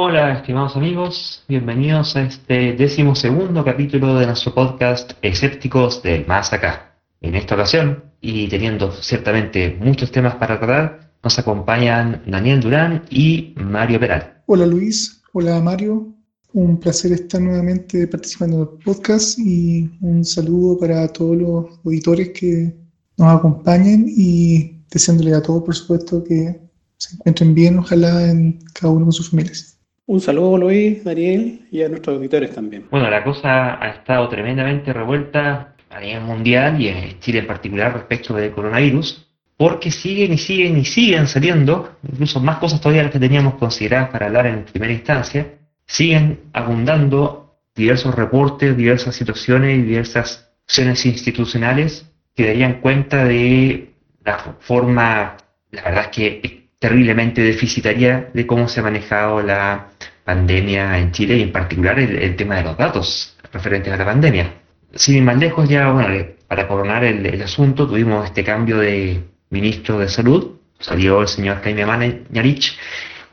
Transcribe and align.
Hola, 0.00 0.32
estimados 0.32 0.76
amigos, 0.76 1.42
bienvenidos 1.48 2.14
a 2.14 2.22
este 2.22 2.72
décimo 2.74 3.16
segundo 3.16 3.64
capítulo 3.64 4.16
de 4.16 4.26
nuestro 4.26 4.54
podcast 4.54 5.10
Escépticos 5.22 6.04
del 6.04 6.24
Más 6.24 6.52
Acá. 6.52 6.94
En 7.20 7.34
esta 7.34 7.56
ocasión, 7.56 8.04
y 8.20 8.46
teniendo 8.46 8.92
ciertamente 8.92 9.76
muchos 9.80 10.12
temas 10.12 10.36
para 10.36 10.60
tratar, 10.60 11.10
nos 11.24 11.36
acompañan 11.40 12.22
Daniel 12.28 12.60
Durán 12.60 13.06
y 13.10 13.54
Mario 13.56 13.98
Peral. 13.98 14.40
Hola 14.46 14.66
Luis, 14.66 15.20
hola 15.32 15.60
Mario, 15.60 16.14
un 16.52 16.78
placer 16.78 17.10
estar 17.10 17.40
nuevamente 17.40 18.06
participando 18.06 18.54
en 18.56 18.62
el 18.62 18.68
podcast 18.84 19.36
y 19.40 19.90
un 20.00 20.24
saludo 20.24 20.78
para 20.78 21.08
todos 21.08 21.36
los 21.36 21.80
auditores 21.84 22.28
que 22.28 22.72
nos 23.16 23.36
acompañen 23.36 24.06
y 24.06 24.80
deseándole 24.92 25.34
a 25.34 25.42
todos, 25.42 25.64
por 25.64 25.74
supuesto, 25.74 26.22
que 26.22 26.60
se 26.98 27.16
encuentren 27.16 27.52
bien, 27.52 27.80
ojalá 27.80 28.30
en 28.30 28.60
cada 28.72 28.92
uno 28.92 29.06
con 29.06 29.12
sus 29.12 29.30
familias. 29.30 29.77
Un 30.08 30.22
saludo 30.22 30.56
Luis, 30.56 31.04
Daniel 31.04 31.66
y 31.70 31.82
a 31.82 31.88
nuestros 31.90 32.16
auditores 32.16 32.54
también. 32.54 32.86
Bueno, 32.90 33.10
la 33.10 33.22
cosa 33.22 33.78
ha 33.78 33.90
estado 33.90 34.26
tremendamente 34.30 34.90
revuelta 34.94 35.74
a 35.90 36.00
nivel 36.00 36.22
mundial 36.22 36.80
y 36.80 36.88
en 36.88 37.20
Chile 37.20 37.40
en 37.40 37.46
particular 37.46 37.92
respecto 37.92 38.32
del 38.32 38.50
coronavirus, 38.52 39.28
porque 39.58 39.90
siguen 39.90 40.32
y 40.32 40.38
siguen 40.38 40.78
y 40.78 40.86
siguen 40.86 41.26
saliendo, 41.26 41.98
incluso 42.10 42.40
más 42.40 42.56
cosas 42.56 42.80
todavía 42.80 43.02
las 43.02 43.12
que 43.12 43.18
teníamos 43.18 43.56
consideradas 43.56 44.08
para 44.08 44.28
hablar 44.28 44.46
en 44.46 44.64
primera 44.64 44.94
instancia, 44.94 45.58
siguen 45.84 46.40
abundando 46.54 47.58
diversos 47.74 48.14
reportes, 48.14 48.78
diversas 48.78 49.14
situaciones 49.14 49.78
y 49.78 49.82
diversas 49.82 50.50
acciones 50.64 51.04
institucionales 51.04 52.10
que 52.34 52.46
darían 52.46 52.80
cuenta 52.80 53.26
de 53.26 53.90
la 54.24 54.38
forma, 54.60 55.36
la 55.70 55.82
verdad 55.82 56.04
es 56.04 56.08
que 56.08 56.57
terriblemente 56.78 57.42
deficitaria 57.42 58.30
de 58.32 58.46
cómo 58.46 58.68
se 58.68 58.80
ha 58.80 58.82
manejado 58.82 59.42
la 59.42 59.88
pandemia 60.24 60.98
en 60.98 61.12
Chile 61.12 61.38
y 61.38 61.42
en 61.42 61.52
particular 61.52 61.98
el, 61.98 62.36
tema 62.36 62.56
de 62.56 62.62
los 62.62 62.76
datos 62.76 63.36
referentes 63.52 63.92
a 63.92 63.96
la 63.96 64.04
pandemia. 64.04 64.52
Sin 64.94 65.16
ir 65.16 65.22
más 65.22 65.38
lejos, 65.38 65.68
ya 65.68 65.90
bueno, 65.90 66.24
para 66.46 66.68
coronar 66.68 67.04
el, 67.04 67.42
asunto, 67.42 67.86
tuvimos 67.86 68.24
este 68.24 68.44
cambio 68.44 68.78
de 68.78 69.22
ministro 69.50 69.98
de 69.98 70.08
salud, 70.08 70.56
salió 70.78 71.22
el 71.22 71.28
señor 71.28 71.60
Jaime 71.62 71.84
Mañarich 71.84 72.78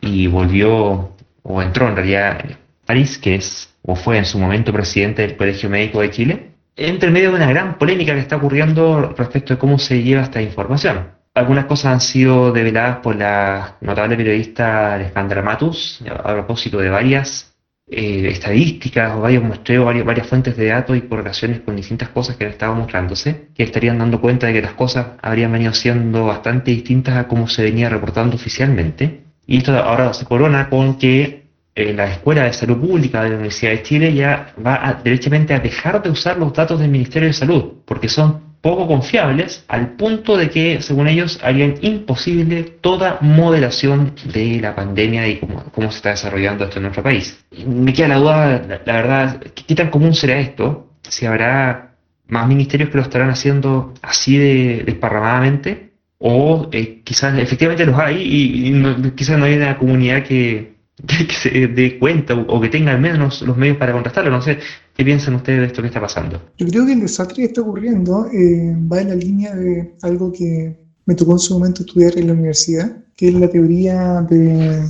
y 0.01 0.27
volvió, 0.27 1.15
o 1.43 1.61
entró 1.61 1.87
en 1.87 1.95
realidad 1.95 2.45
París, 2.85 3.17
que 3.17 3.35
es 3.35 3.69
o 3.83 3.95
fue 3.95 4.17
en 4.17 4.25
su 4.25 4.39
momento 4.39 4.73
presidente 4.73 5.21
del 5.21 5.37
Colegio 5.37 5.69
Médico 5.69 6.01
de 6.01 6.09
Chile, 6.09 6.51
entre 6.75 7.11
medio 7.11 7.29
de 7.29 7.37
una 7.37 7.49
gran 7.49 7.77
polémica 7.77 8.13
que 8.13 8.19
está 8.19 8.37
ocurriendo 8.37 9.13
respecto 9.15 9.53
de 9.53 9.59
cómo 9.59 9.77
se 9.77 10.01
lleva 10.01 10.23
esta 10.23 10.41
información. 10.41 11.11
Algunas 11.35 11.65
cosas 11.65 11.91
han 11.91 11.99
sido 11.99 12.53
develadas 12.53 12.99
por 12.99 13.17
la 13.17 13.75
notable 13.81 14.15
periodista 14.15 14.93
Alejandra 14.93 15.41
Matus 15.41 16.01
a 16.09 16.31
propósito 16.33 16.77
de 16.77 16.89
varias 16.89 17.53
eh, 17.91 18.29
estadísticas 18.29 19.17
o 19.17 19.19
varios 19.19 19.43
muestreos, 19.43 19.85
varias, 20.05 20.27
fuentes 20.27 20.55
de 20.55 20.67
datos 20.67 20.95
y 20.95 21.01
correlaciones 21.01 21.59
con 21.59 21.75
distintas 21.75 22.07
cosas 22.07 22.37
que 22.37 22.45
han 22.45 22.51
estado 22.51 22.73
mostrándose, 22.75 23.49
que 23.53 23.63
estarían 23.63 23.97
dando 23.97 24.21
cuenta 24.21 24.47
de 24.47 24.53
que 24.53 24.61
las 24.61 24.75
cosas 24.75 25.07
habrían 25.21 25.51
venido 25.51 25.73
siendo 25.73 26.25
bastante 26.25 26.71
distintas 26.71 27.17
a 27.17 27.27
como 27.27 27.49
se 27.49 27.63
venía 27.63 27.89
reportando 27.89 28.37
oficialmente. 28.37 29.25
Y 29.45 29.57
esto 29.57 29.77
ahora 29.77 30.13
se 30.13 30.23
corona 30.23 30.69
con 30.69 30.97
que 30.97 31.49
eh, 31.75 31.93
la 31.93 32.05
Escuela 32.05 32.45
de 32.45 32.53
Salud 32.53 32.77
Pública 32.77 33.21
de 33.21 33.31
la 33.31 33.35
Universidad 33.35 33.71
de 33.71 33.83
Chile 33.83 34.13
ya 34.13 34.53
va 34.65 35.01
derechamente 35.03 35.53
a 35.53 35.59
dejar 35.59 36.01
de 36.01 36.11
usar 36.11 36.37
los 36.37 36.53
datos 36.53 36.79
del 36.79 36.89
Ministerio 36.89 37.27
de 37.27 37.33
Salud, 37.33 37.73
porque 37.83 38.07
son 38.07 38.44
poco 38.65 38.87
confiables 38.87 39.63
al 39.67 39.89
punto 39.91 40.37
de 40.37 40.49
que, 40.49 40.81
según 40.81 41.07
ellos, 41.07 41.39
harían 41.43 41.75
imposible 41.81 42.63
toda 42.63 43.19
modelación 43.21 44.15
de 44.33 44.59
la 44.59 44.73
pandemia 44.73 45.27
y 45.27 45.39
cómo, 45.71 45.91
se 45.91 45.97
está 45.97 46.09
desarrollando 46.09 46.63
esto 46.63 46.77
en 46.77 46.83
nuestro 46.85 47.03
país. 47.03 47.45
me 47.63 47.93
queda 47.93 48.07
la 48.07 48.15
duda, 48.17 48.81
la, 48.83 48.93
verdad, 48.93 49.39
¿qué 49.53 49.75
tan 49.75 49.91
común 49.91 50.15
será 50.15 50.39
esto? 50.39 50.87
Si 51.07 51.27
habrá 51.27 51.93
más 52.27 52.47
ministerios 52.47 52.89
que 52.89 52.97
lo 52.97 53.03
estarán 53.03 53.29
haciendo 53.29 53.93
así 54.01 54.35
de 54.35 54.81
desparramadamente 54.83 55.91
o 56.17 56.67
eh, 56.71 57.01
quizás 57.03 57.37
efectivamente 57.37 57.85
los 57.85 57.99
hay 57.99 58.17
y, 58.19 59.11
quizás 59.11 59.37
no 59.37 59.45
hay 59.45 59.57
una 59.57 59.77
comunidad 59.77 60.23
que, 60.23 60.73
se 61.29 61.67
dé 61.67 61.99
cuenta 61.99 62.33
o, 62.33 62.59
que 62.59 62.69
tenga 62.69 62.93
al 62.93 62.99
menos 62.99 63.43
los 63.43 63.57
medios 63.57 63.77
para 63.77 63.93
contrastarlo. 63.93 64.31
No 64.31 64.41
sé, 64.41 64.57
¿qué 64.95 65.03
piensan 65.03 65.35
ustedes 65.35 65.59
de 65.59 65.65
esto 65.67 65.81
que 65.81 65.87
está 65.87 66.01
pasando? 66.01 66.41
Yo 66.57 66.67
creo 66.67 66.85
que 66.85 66.93
el 66.93 67.01
desastre 67.01 67.35
que 67.37 67.43
está 67.45 67.61
ocurriendo 67.61 68.27
eh, 68.27 68.75
va 68.91 69.01
en 69.01 69.09
la 69.09 69.15
línea 69.15 69.55
de 69.55 69.95
algo 70.01 70.31
que 70.31 70.75
me 71.05 71.15
tocó 71.15 71.33
en 71.33 71.39
su 71.39 71.53
momento 71.53 71.81
estudiar 71.81 72.17
en 72.17 72.27
la 72.27 72.33
universidad, 72.33 72.97
que 73.15 73.29
es 73.29 73.33
la 73.35 73.49
teoría 73.49 74.21
de, 74.29 74.83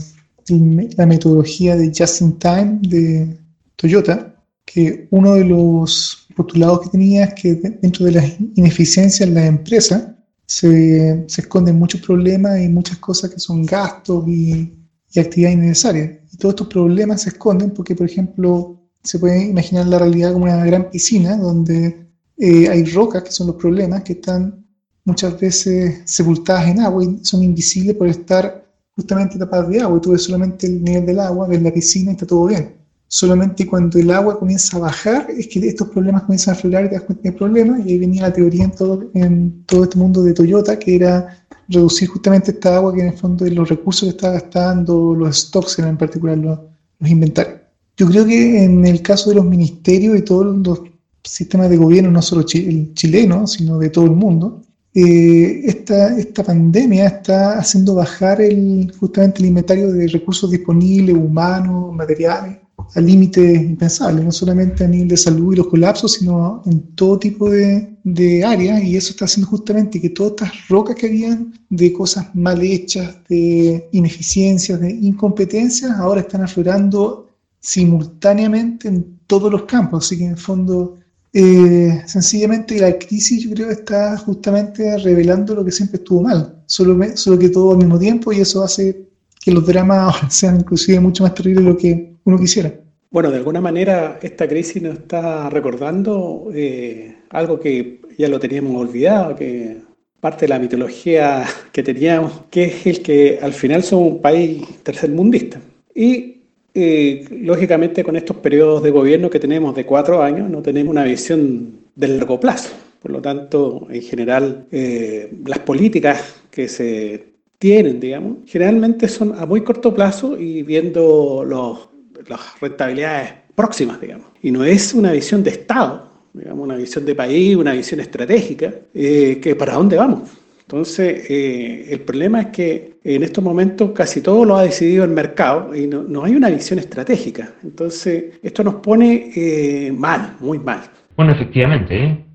la 0.97 1.05
metodología 1.05 1.75
de 1.75 1.91
just 1.95 2.21
in 2.21 2.37
time 2.39 2.79
de 2.81 3.37
Toyota, 3.75 4.35
que 4.65 5.07
uno 5.11 5.35
de 5.35 5.45
los 5.45 6.27
postulados 6.35 6.81
que 6.81 6.89
tenía 6.89 7.25
es 7.25 7.33
que 7.33 7.55
dentro 7.55 8.05
de 8.05 8.11
las 8.11 8.39
ineficiencias 8.55 9.27
en 9.27 9.35
la 9.35 9.45
empresa 9.45 10.17
se, 10.45 11.23
se 11.27 11.41
esconden 11.41 11.77
muchos 11.77 12.01
problemas 12.01 12.61
y 12.61 12.69
muchas 12.69 12.97
cosas 12.97 13.31
que 13.31 13.39
son 13.39 13.65
gastos 13.65 14.27
y 14.27 14.71
y 15.15 15.19
actividades 15.19 15.57
innecesarias. 15.57 16.11
Y 16.31 16.37
todos 16.37 16.53
estos 16.53 16.67
problemas 16.67 17.23
se 17.23 17.29
esconden 17.29 17.71
porque, 17.71 17.95
por 17.95 18.05
ejemplo, 18.05 18.81
se 19.05 19.19
puede 19.19 19.45
imaginar 19.45 19.87
la 19.87 19.99
realidad 19.99 20.33
como 20.33 20.45
una 20.45 20.65
gran 20.65 20.89
piscina 20.89 21.37
donde 21.37 22.07
eh, 22.37 22.67
hay 22.69 22.83
rocas, 22.85 23.23
que 23.23 23.31
son 23.31 23.47
los 23.47 23.55
problemas, 23.55 24.03
que 24.03 24.13
están 24.13 24.65
muchas 25.05 25.39
veces 25.39 26.01
sepultadas 26.05 26.67
en 26.67 26.81
agua 26.81 27.03
y 27.03 27.23
son 27.23 27.43
invisibles 27.43 27.95
por 27.95 28.07
estar 28.07 28.65
justamente 28.95 29.37
tapadas 29.37 29.69
de 29.69 29.81
agua. 29.81 30.01
Tú 30.01 30.11
ves 30.11 30.23
solamente 30.23 30.67
el 30.67 30.83
nivel 30.83 31.05
del 31.05 31.19
agua, 31.19 31.47
ves 31.47 31.61
la 31.61 31.73
piscina 31.73 32.11
y 32.11 32.13
está 32.15 32.25
todo 32.25 32.47
bien. 32.47 32.75
Solamente 33.07 33.67
cuando 33.67 33.99
el 33.99 34.09
agua 34.09 34.39
comienza 34.39 34.77
a 34.77 34.79
bajar 34.81 35.27
es 35.29 35.47
que 35.47 35.59
estos 35.59 35.89
problemas 35.89 36.23
comienzan 36.23 36.55
a 36.55 36.57
aflorar 36.57 36.85
y 36.85 36.89
te 36.89 36.95
das 36.95 37.03
cuenta 37.03 37.21
que 37.21 37.29
hay 37.29 37.35
problemas. 37.35 37.85
Y 37.85 37.91
ahí 37.91 37.99
venía 37.99 38.23
la 38.23 38.33
teoría 38.33 38.63
en 38.63 38.71
todo, 38.71 39.09
en 39.13 39.63
todo 39.65 39.83
este 39.83 39.97
mundo 39.97 40.23
de 40.23 40.33
Toyota, 40.33 40.79
que 40.79 40.95
era 40.95 41.45
reducir 41.67 42.07
justamente 42.09 42.51
esta 42.51 42.75
agua 42.77 42.93
que 42.93 43.01
en 43.01 43.07
el 43.07 43.17
fondo 43.17 43.45
es 43.45 43.53
los 43.53 43.69
recursos 43.69 44.03
que 44.03 44.15
está 44.15 44.31
gastando, 44.31 45.15
los 45.15 45.37
stocks 45.37 45.79
en 45.79 45.97
particular, 45.97 46.37
los, 46.37 46.59
inventarios. 47.01 47.61
Yo 47.97 48.07
creo 48.07 48.25
que 48.25 48.63
en 48.63 48.85
el 48.85 49.01
caso 49.01 49.29
de 49.29 49.35
los 49.35 49.45
ministerios 49.45 50.17
y 50.17 50.21
todos 50.21 50.57
los 50.57 50.81
sistemas 51.23 51.69
de 51.69 51.77
gobierno, 51.77 52.11
no 52.11 52.21
solo 52.21 52.45
el 52.53 52.93
chileno, 52.93 53.47
sino 53.47 53.79
de 53.79 53.89
todo 53.89 54.05
el 54.05 54.11
mundo, 54.11 54.61
eh, 54.93 55.61
esta, 55.65 56.17
esta 56.17 56.43
pandemia 56.43 57.07
está 57.07 57.57
haciendo 57.59 57.95
bajar 57.95 58.39
el, 58.41 58.93
justamente 58.97 59.39
el 59.39 59.47
inventario 59.47 59.91
de 59.91 60.07
recursos 60.07 60.51
disponibles, 60.51 61.15
humanos, 61.15 61.93
materiales, 61.93 62.59
a 62.93 63.01
límites 63.01 63.61
impensables, 63.61 64.23
no 64.23 64.31
solamente 64.31 64.83
a 64.83 64.87
nivel 64.87 65.09
de 65.09 65.17
salud 65.17 65.53
y 65.53 65.57
los 65.57 65.67
colapsos, 65.67 66.13
sino 66.13 66.61
en 66.65 66.81
todo 66.95 67.19
tipo 67.19 67.49
de, 67.49 67.97
de 68.03 68.45
áreas, 68.45 68.83
y 68.83 68.95
eso 68.95 69.11
está 69.11 69.25
haciendo 69.25 69.49
justamente 69.49 69.99
que 69.99 70.09
todas 70.09 70.31
estas 70.31 70.67
rocas 70.69 70.95
que 70.95 71.07
habían 71.07 71.53
de 71.69 71.91
cosas 71.91 72.33
mal 72.33 72.61
hechas, 72.61 73.17
de 73.27 73.89
ineficiencias, 73.91 74.79
de 74.79 74.91
incompetencias, 74.91 75.91
ahora 75.91 76.21
están 76.21 76.43
aflorando 76.43 77.24
simultáneamente 77.65 78.87
en 78.87 79.17
todos 79.25 79.51
los 79.51 79.63
campos, 79.63 80.05
así 80.05 80.19
que 80.19 80.25
en 80.25 80.31
el 80.31 80.37
fondo 80.37 80.97
eh, 81.33 82.03
sencillamente 82.05 82.79
la 82.79 82.97
crisis 82.97 83.43
yo 83.43 83.49
creo 83.55 83.71
está 83.71 84.17
justamente 84.17 84.97
revelando 84.99 85.55
lo 85.55 85.65
que 85.65 85.71
siempre 85.71 85.97
estuvo 85.97 86.21
mal, 86.21 86.61
solo, 86.67 86.97
que 87.39 87.49
todo 87.49 87.71
al 87.71 87.79
mismo 87.79 87.97
tiempo 87.97 88.31
y 88.31 88.39
eso 88.39 88.63
hace 88.63 89.07
que 89.43 89.51
los 89.51 89.65
dramas 89.65 90.15
sean 90.29 90.57
inclusive 90.57 90.99
mucho 90.99 91.23
más 91.23 91.33
terribles 91.33 91.65
de 91.65 91.71
lo 91.71 91.77
que 91.77 92.13
uno 92.23 92.37
quisiera. 92.37 92.71
Bueno, 93.09 93.31
de 93.31 93.37
alguna 93.37 93.61
manera 93.61 94.19
esta 94.21 94.47
crisis 94.47 94.81
nos 94.81 94.99
está 94.99 95.49
recordando 95.49 96.49
eh, 96.53 97.17
algo 97.31 97.59
que 97.59 98.01
ya 98.17 98.29
lo 98.29 98.39
teníamos 98.39 98.79
olvidado, 98.79 99.35
que 99.35 99.81
parte 100.19 100.45
de 100.45 100.49
la 100.49 100.59
mitología 100.59 101.45
que 101.71 101.81
teníamos, 101.81 102.43
que 102.51 102.65
es 102.65 102.85
el 102.85 103.01
que 103.01 103.39
al 103.41 103.53
final 103.53 103.83
somos 103.83 104.13
un 104.13 104.21
país 104.21 104.63
tercermundista. 104.83 105.59
Y 105.93 106.34
eh, 106.75 107.25
lógicamente 107.31 108.03
con 108.03 108.17
estos 108.17 108.35
periodos 108.37 108.83
de 108.83 108.91
gobierno 108.91 109.29
que 109.29 109.39
tenemos 109.39 109.73
de 109.73 109.85
cuatro 109.85 110.21
años, 110.21 110.49
no 110.49 110.61
tenemos 110.61 110.91
una 110.91 111.05
visión 111.05 111.79
de 111.95 112.09
largo 112.09 112.37
plazo. 112.37 112.69
Por 113.01 113.11
lo 113.11 113.21
tanto, 113.21 113.87
en 113.89 114.01
general, 114.01 114.65
eh, 114.71 115.31
las 115.45 115.59
políticas 115.59 116.35
que 116.51 116.67
se 116.67 117.27
tienen, 117.59 117.99
digamos, 117.99 118.39
generalmente 118.45 119.07
son 119.07 119.33
a 119.39 119.45
muy 119.45 119.61
corto 119.61 119.93
plazo 119.93 120.37
y 120.37 120.63
viendo 120.63 121.45
los, 121.47 121.87
las 122.27 122.59
rentabilidades 122.59 123.33
próximas, 123.55 124.01
digamos. 124.01 124.27
Y 124.41 124.51
no 124.51 124.65
es 124.65 124.93
una 124.93 125.13
visión 125.13 125.43
de 125.43 125.51
Estado, 125.51 126.09
digamos, 126.33 126.63
una 126.63 126.75
visión 126.75 127.05
de 127.05 127.15
país, 127.15 127.55
una 127.55 127.71
visión 127.71 128.01
estratégica, 128.01 128.73
eh, 128.93 129.39
que 129.41 129.55
para 129.55 129.75
dónde 129.75 129.95
vamos. 129.95 130.29
Entonces, 130.67 131.29
eh, 131.29 131.89
el 131.91 131.99
problema 132.01 132.41
es 132.41 132.47
que 132.47 132.97
en 133.03 133.21
estos 133.21 133.43
momentos 133.43 133.91
casi 133.91 134.21
todo 134.21 134.43
lo 134.43 134.57
ha 134.57 134.63
decidido 134.63 135.03
el 135.03 135.11
mercado 135.11 135.75
y 135.75 135.85
no, 135.85 136.23
hay 136.23 136.35
una 136.35 136.49
visión 136.49 136.79
estratégica. 136.79 137.53
Entonces, 137.63 138.39
esto 138.41 138.63
nos 138.63 138.75
pone 138.75 139.31
eh, 139.35 139.91
mal, 139.91 140.37
muy 140.39 140.57
mal. 140.57 140.81
Bueno, 141.15 141.33
efectivamente, 141.33 142.25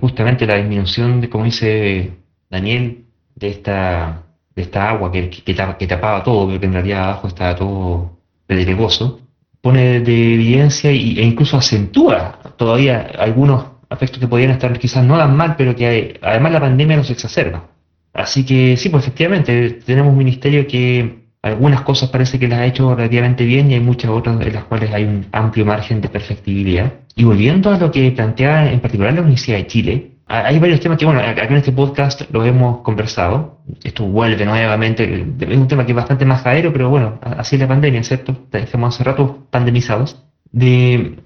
justamente 0.00 0.46
la 0.46 0.54
disminución, 0.56 1.20
de, 1.20 1.28
como 1.28 1.46
dice 1.46 2.12
Daniel, 2.48 3.06
de 3.34 3.48
esta, 3.48 4.22
de 4.54 4.62
esta 4.62 4.90
agua 4.90 5.10
que, 5.10 5.28
que, 5.28 5.86
tapaba 5.88 6.22
todo, 6.22 6.48
porque 6.48 6.66
en 6.66 6.74
realidad 6.74 7.04
abajo 7.04 7.26
estaba 7.26 7.56
todo 7.56 8.18
pedregoso, 8.46 9.20
pone 9.60 10.00
de 10.00 10.34
evidencia 10.34 10.90
e 10.90 11.24
incluso 11.24 11.56
acentúa 11.56 12.38
todavía 12.56 13.10
algunos 13.18 13.73
aspectos 13.94 14.18
que 14.20 14.28
podrían 14.28 14.50
estar 14.50 14.78
quizás 14.78 15.04
no 15.04 15.16
tan 15.16 15.36
mal, 15.36 15.56
pero 15.56 15.74
que 15.74 16.18
además 16.22 16.52
la 16.52 16.60
pandemia 16.60 16.96
nos 16.96 17.10
exacerba. 17.10 17.68
Así 18.12 18.44
que 18.44 18.76
sí, 18.76 18.88
pues 18.90 19.04
efectivamente 19.04 19.70
tenemos 19.84 20.12
un 20.12 20.18
ministerio 20.18 20.66
que 20.66 21.24
algunas 21.42 21.82
cosas 21.82 22.08
parece 22.10 22.38
que 22.38 22.48
las 22.48 22.60
ha 22.60 22.66
hecho 22.66 22.94
relativamente 22.94 23.44
bien 23.44 23.70
y 23.70 23.74
hay 23.74 23.80
muchas 23.80 24.10
otras 24.10 24.40
en 24.40 24.54
las 24.54 24.64
cuales 24.64 24.92
hay 24.92 25.04
un 25.04 25.26
amplio 25.32 25.66
margen 25.66 26.00
de 26.00 26.08
perfectibilidad. 26.08 26.92
Y 27.16 27.24
volviendo 27.24 27.70
a 27.70 27.78
lo 27.78 27.90
que 27.90 28.10
plantea 28.12 28.72
en 28.72 28.80
particular 28.80 29.12
la 29.12 29.20
Universidad 29.20 29.58
de 29.58 29.66
Chile, 29.66 30.10
hay 30.26 30.58
varios 30.58 30.80
temas 30.80 30.96
que, 30.96 31.04
bueno, 31.04 31.20
acá 31.20 31.44
en 31.44 31.56
este 31.56 31.72
podcast 31.72 32.22
lo 32.32 32.44
hemos 32.44 32.78
conversado. 32.80 33.60
Esto 33.82 34.04
vuelve 34.04 34.46
nuevamente, 34.46 35.26
es 35.38 35.58
un 35.58 35.68
tema 35.68 35.84
que 35.84 35.92
es 35.92 35.96
bastante 35.96 36.24
más 36.24 36.42
jadero, 36.42 36.72
pero 36.72 36.88
bueno, 36.88 37.18
así 37.22 37.56
es 37.56 37.60
la 37.60 37.68
pandemia, 37.68 38.02
¿cierto? 38.02 38.34
Estamos 38.52 38.94
hace 38.94 39.04
rato 39.04 39.46
pandemizados. 39.50 40.24
De, 40.54 41.16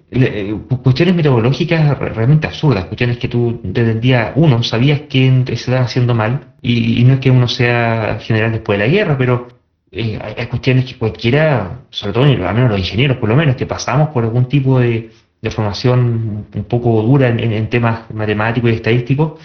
cuestiones 0.82 1.14
metodológicas 1.14 1.98
realmente 1.98 2.46
absurdas, 2.46 2.86
cuestiones 2.86 3.18
que 3.18 3.28
tú 3.28 3.60
desde 3.62 3.90
el 3.92 4.00
día 4.00 4.32
uno 4.36 4.62
sabías 4.62 5.02
que 5.02 5.44
se 5.46 5.52
estaban 5.52 5.82
haciendo 5.82 6.14
mal, 6.14 6.54
y, 6.62 7.04
no 7.04 7.14
es 7.14 7.20
que 7.20 7.30
uno 7.30 7.46
sea 7.46 8.18
general 8.22 8.52
después 8.52 8.78
de 8.78 8.86
la 8.86 8.90
guerra, 8.90 9.18
pero 9.18 9.48
eh, 9.92 10.18
hay, 10.18 10.46
cuestiones 10.46 10.86
que 10.86 10.96
cualquiera, 10.96 11.82
sobre 11.90 12.14
todo 12.14 12.24
al 12.24 12.54
menos 12.54 12.70
los 12.70 12.78
ingenieros 12.78 13.18
por 13.18 13.28
lo 13.28 13.36
menos, 13.36 13.54
que 13.56 13.66
pasamos 13.66 14.08
por 14.08 14.24
algún 14.24 14.46
tipo 14.46 14.80
de, 14.80 15.10
de 15.42 15.50
formación 15.50 16.46
un 16.54 16.64
poco 16.64 17.02
dura 17.02 17.28
en, 17.28 17.68
temas 17.68 18.10
matemáticos 18.10 18.70
y 18.70 18.74
estadísticos, 18.74 19.38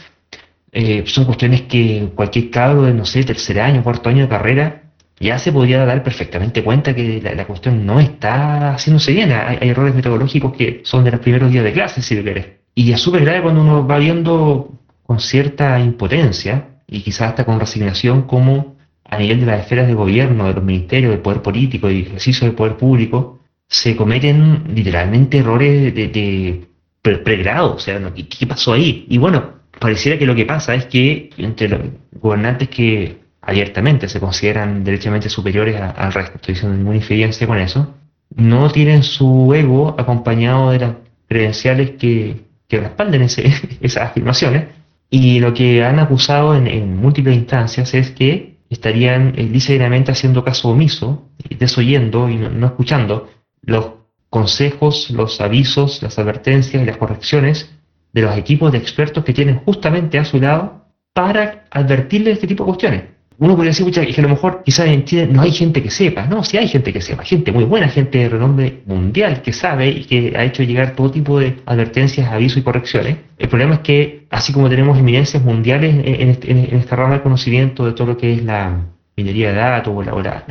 eh, 0.71 1.03
son 1.07 1.25
cuestiones 1.25 1.63
que 1.63 2.09
cualquier 2.15 2.50
cabro 2.50 2.83
de, 2.83 2.94
no 2.94 3.03
sé, 3.03 3.25
tercer 3.25 3.59
año, 3.59 3.83
cuarto 3.83 4.07
año 4.07 4.24
de 4.24 4.29
carrera, 4.29 4.82
ya 5.19 5.39
se 5.39 5.51
podría 5.51 5.86
dar 5.86 6.04
perfectamente 6.04 6.63
cuenta 6.63 6.94
que 6.94 7.21
la, 7.21 7.45
cuestión 7.45 7.86
no 7.86 8.00
está 8.00 8.74
haciéndose 8.74 9.13
bien. 9.13 9.31
Hay, 9.31 9.69
errores 9.69 9.95
metodológicos 9.95 10.54
que 10.54 10.81
son 10.83 11.04
de 11.04 11.12
los 11.12 11.19
primeros 11.19 11.51
días 11.51 11.63
de 11.63 11.74
clase, 11.74 12.01
si 12.01 12.15
lo 12.15 12.24
querés. 12.24 12.48
Y 12.75 12.92
es 12.92 13.00
súper 13.00 13.24
grave 13.24 13.42
cuando 13.42 13.62
uno 13.62 13.88
va 13.88 14.00
viendo 14.00 14.80
con 15.04 15.19
cierta 15.19 15.80
impotencia 15.80 16.80
y 16.88 17.01
quizás 17.01 17.30
hasta 17.30 17.45
con 17.45 17.60
resignación 17.60 18.24
como 18.24 18.75
a 19.04 19.18
nivel 19.18 19.39
de 19.39 19.45
las 19.45 19.62
esferas 19.62 19.88
de 19.88 19.94
gobierno, 19.94 20.48
de 20.48 20.54
los 20.54 20.63
ministerios, 20.63 21.12
del 21.12 21.21
poder 21.21 21.42
político 21.42 21.89
y 21.89 22.01
ejercicio 22.01 22.48
del 22.48 22.56
poder 22.56 22.77
público, 22.77 23.39
se 23.68 23.95
cometen 23.95 24.63
literalmente 24.75 25.39
errores 25.39 25.94
de, 25.94 26.68
pregrado, 27.01 27.75
o 27.75 27.80
sea, 27.80 28.00
¿qué, 28.13 28.48
pasó 28.48 28.74
ahí? 28.74 29.06
Y 29.10 29.18
bueno, 29.18 29.54
pareciera 29.80 30.18
que 30.18 30.25
lo 30.25 30.36
que 30.36 30.45
pasa 30.45 30.74
es 30.75 30.86
que 30.86 31.30
entre 31.38 31.68
los 31.68 31.81
gobernantes 32.13 32.69
que 32.69 33.23
abiertamente 33.45 34.07
se 34.07 34.19
consideran 34.19 34.84
derechamente 34.84 35.30
superiores 35.30 35.80
al 35.80 36.13
resto, 36.13 36.36
estoy 36.36 36.56
diciendo 36.56 36.78
ninguna 36.78 36.98
infidencia 36.98 37.45
con 37.45 37.60
eso, 37.60 37.94
no 38.36 38.72
tienen 38.72 39.04
su 39.04 39.54
ego 39.54 39.95
acompañado 39.98 40.72
de 40.72 40.80
las 40.80 40.94
credenciales 41.28 41.92
que, 41.92 42.42
que 42.68 42.80
respalden 42.80 43.22
esas 43.81 43.98
afirmaciones, 43.98 44.66
y 45.10 45.40
lo 45.40 45.54
que 45.54 45.84
han 45.84 46.00
acusado 46.00 46.56
en, 46.56 46.98
múltiples 46.98 47.36
instancias 47.36 47.94
es 47.94 48.10
que 48.10 48.57
estarían 48.72 49.36
eh, 49.38 50.04
haciendo 50.07 50.44
caso 50.44 50.69
omiso, 50.69 51.30
desoyendo 51.60 52.30
y 52.30 52.38
no 52.38 52.66
escuchando 52.66 53.30
los 53.62 53.92
consejos, 54.31 55.12
los 55.12 55.39
avisos, 55.39 56.01
las 56.01 56.18
advertencias 56.18 56.81
y 56.81 56.86
las 56.88 56.98
correcciones 56.98 57.69
de 58.12 58.22
los 58.24 58.36
equipos 58.36 58.72
de 58.72 58.80
expertos 58.80 59.24
que 59.24 59.34
tienen 59.34 59.60
justamente 59.60 60.18
a 60.18 60.25
su 60.25 60.39
lado 60.39 60.88
para 61.13 61.66
advertirle 61.69 62.30
de 62.30 62.34
este 62.34 62.48
tipo 62.48 62.63
de 62.63 62.68
cuestiones. 62.69 63.04
Uno 63.39 63.56
podría 63.56 63.71
decir, 63.71 63.89
que 63.91 64.21
a 64.21 64.24
lo 64.24 64.30
mejor 64.30 64.63
quizás 64.63 64.88
en 64.88 65.06
Chile 65.06 65.27
no 65.27 65.41
hay 65.41 65.51
gente 65.51 65.81
que 65.81 65.89
sepa, 65.89 66.25
no, 66.27 66.44
sí 66.44 66.57
hay 66.57 66.68
gente 66.68 66.94
que 66.94 67.01
sepa, 67.01 67.24
gente 67.24 67.51
muy 67.51 67.63
buena, 67.63 67.89
gente 67.89 68.19
de 68.19 68.30
renombre 68.30 68.81
mundial 68.85 69.41
que 69.41 69.53
sabe 69.53 69.89
y 69.89 70.06
que 70.06 70.33
ha 70.35 70.44
hecho 70.44 70.63
llegar 70.63 70.95
todo 70.95 71.12
tipo 71.12 71.39
de 71.39 71.57
advertencias, 71.65 72.31
avisos 72.31 72.59
y 72.59 72.62
correcciones. 72.62 73.18
El 73.38 73.50
problema 73.50 73.75
es 73.75 73.80
que, 73.80 74.27
así 74.30 74.53
como 74.53 74.69
tenemos 74.69 74.97
eminencias 74.97 75.44
mundiales 75.44 75.95
en, 76.06 76.30
este, 76.30 76.75
esta 76.75 76.95
rama 76.95 77.15
de 77.15 77.21
conocimiento 77.21 77.85
de 77.85 77.94
todo 77.94 78.07
lo 78.07 78.18
que 78.18 78.33
es 78.33 78.44
la, 78.44 78.94
minería 79.15 79.50
de 79.50 79.56
datos 79.56 79.94
o 79.95 80.21
la, 80.21 80.44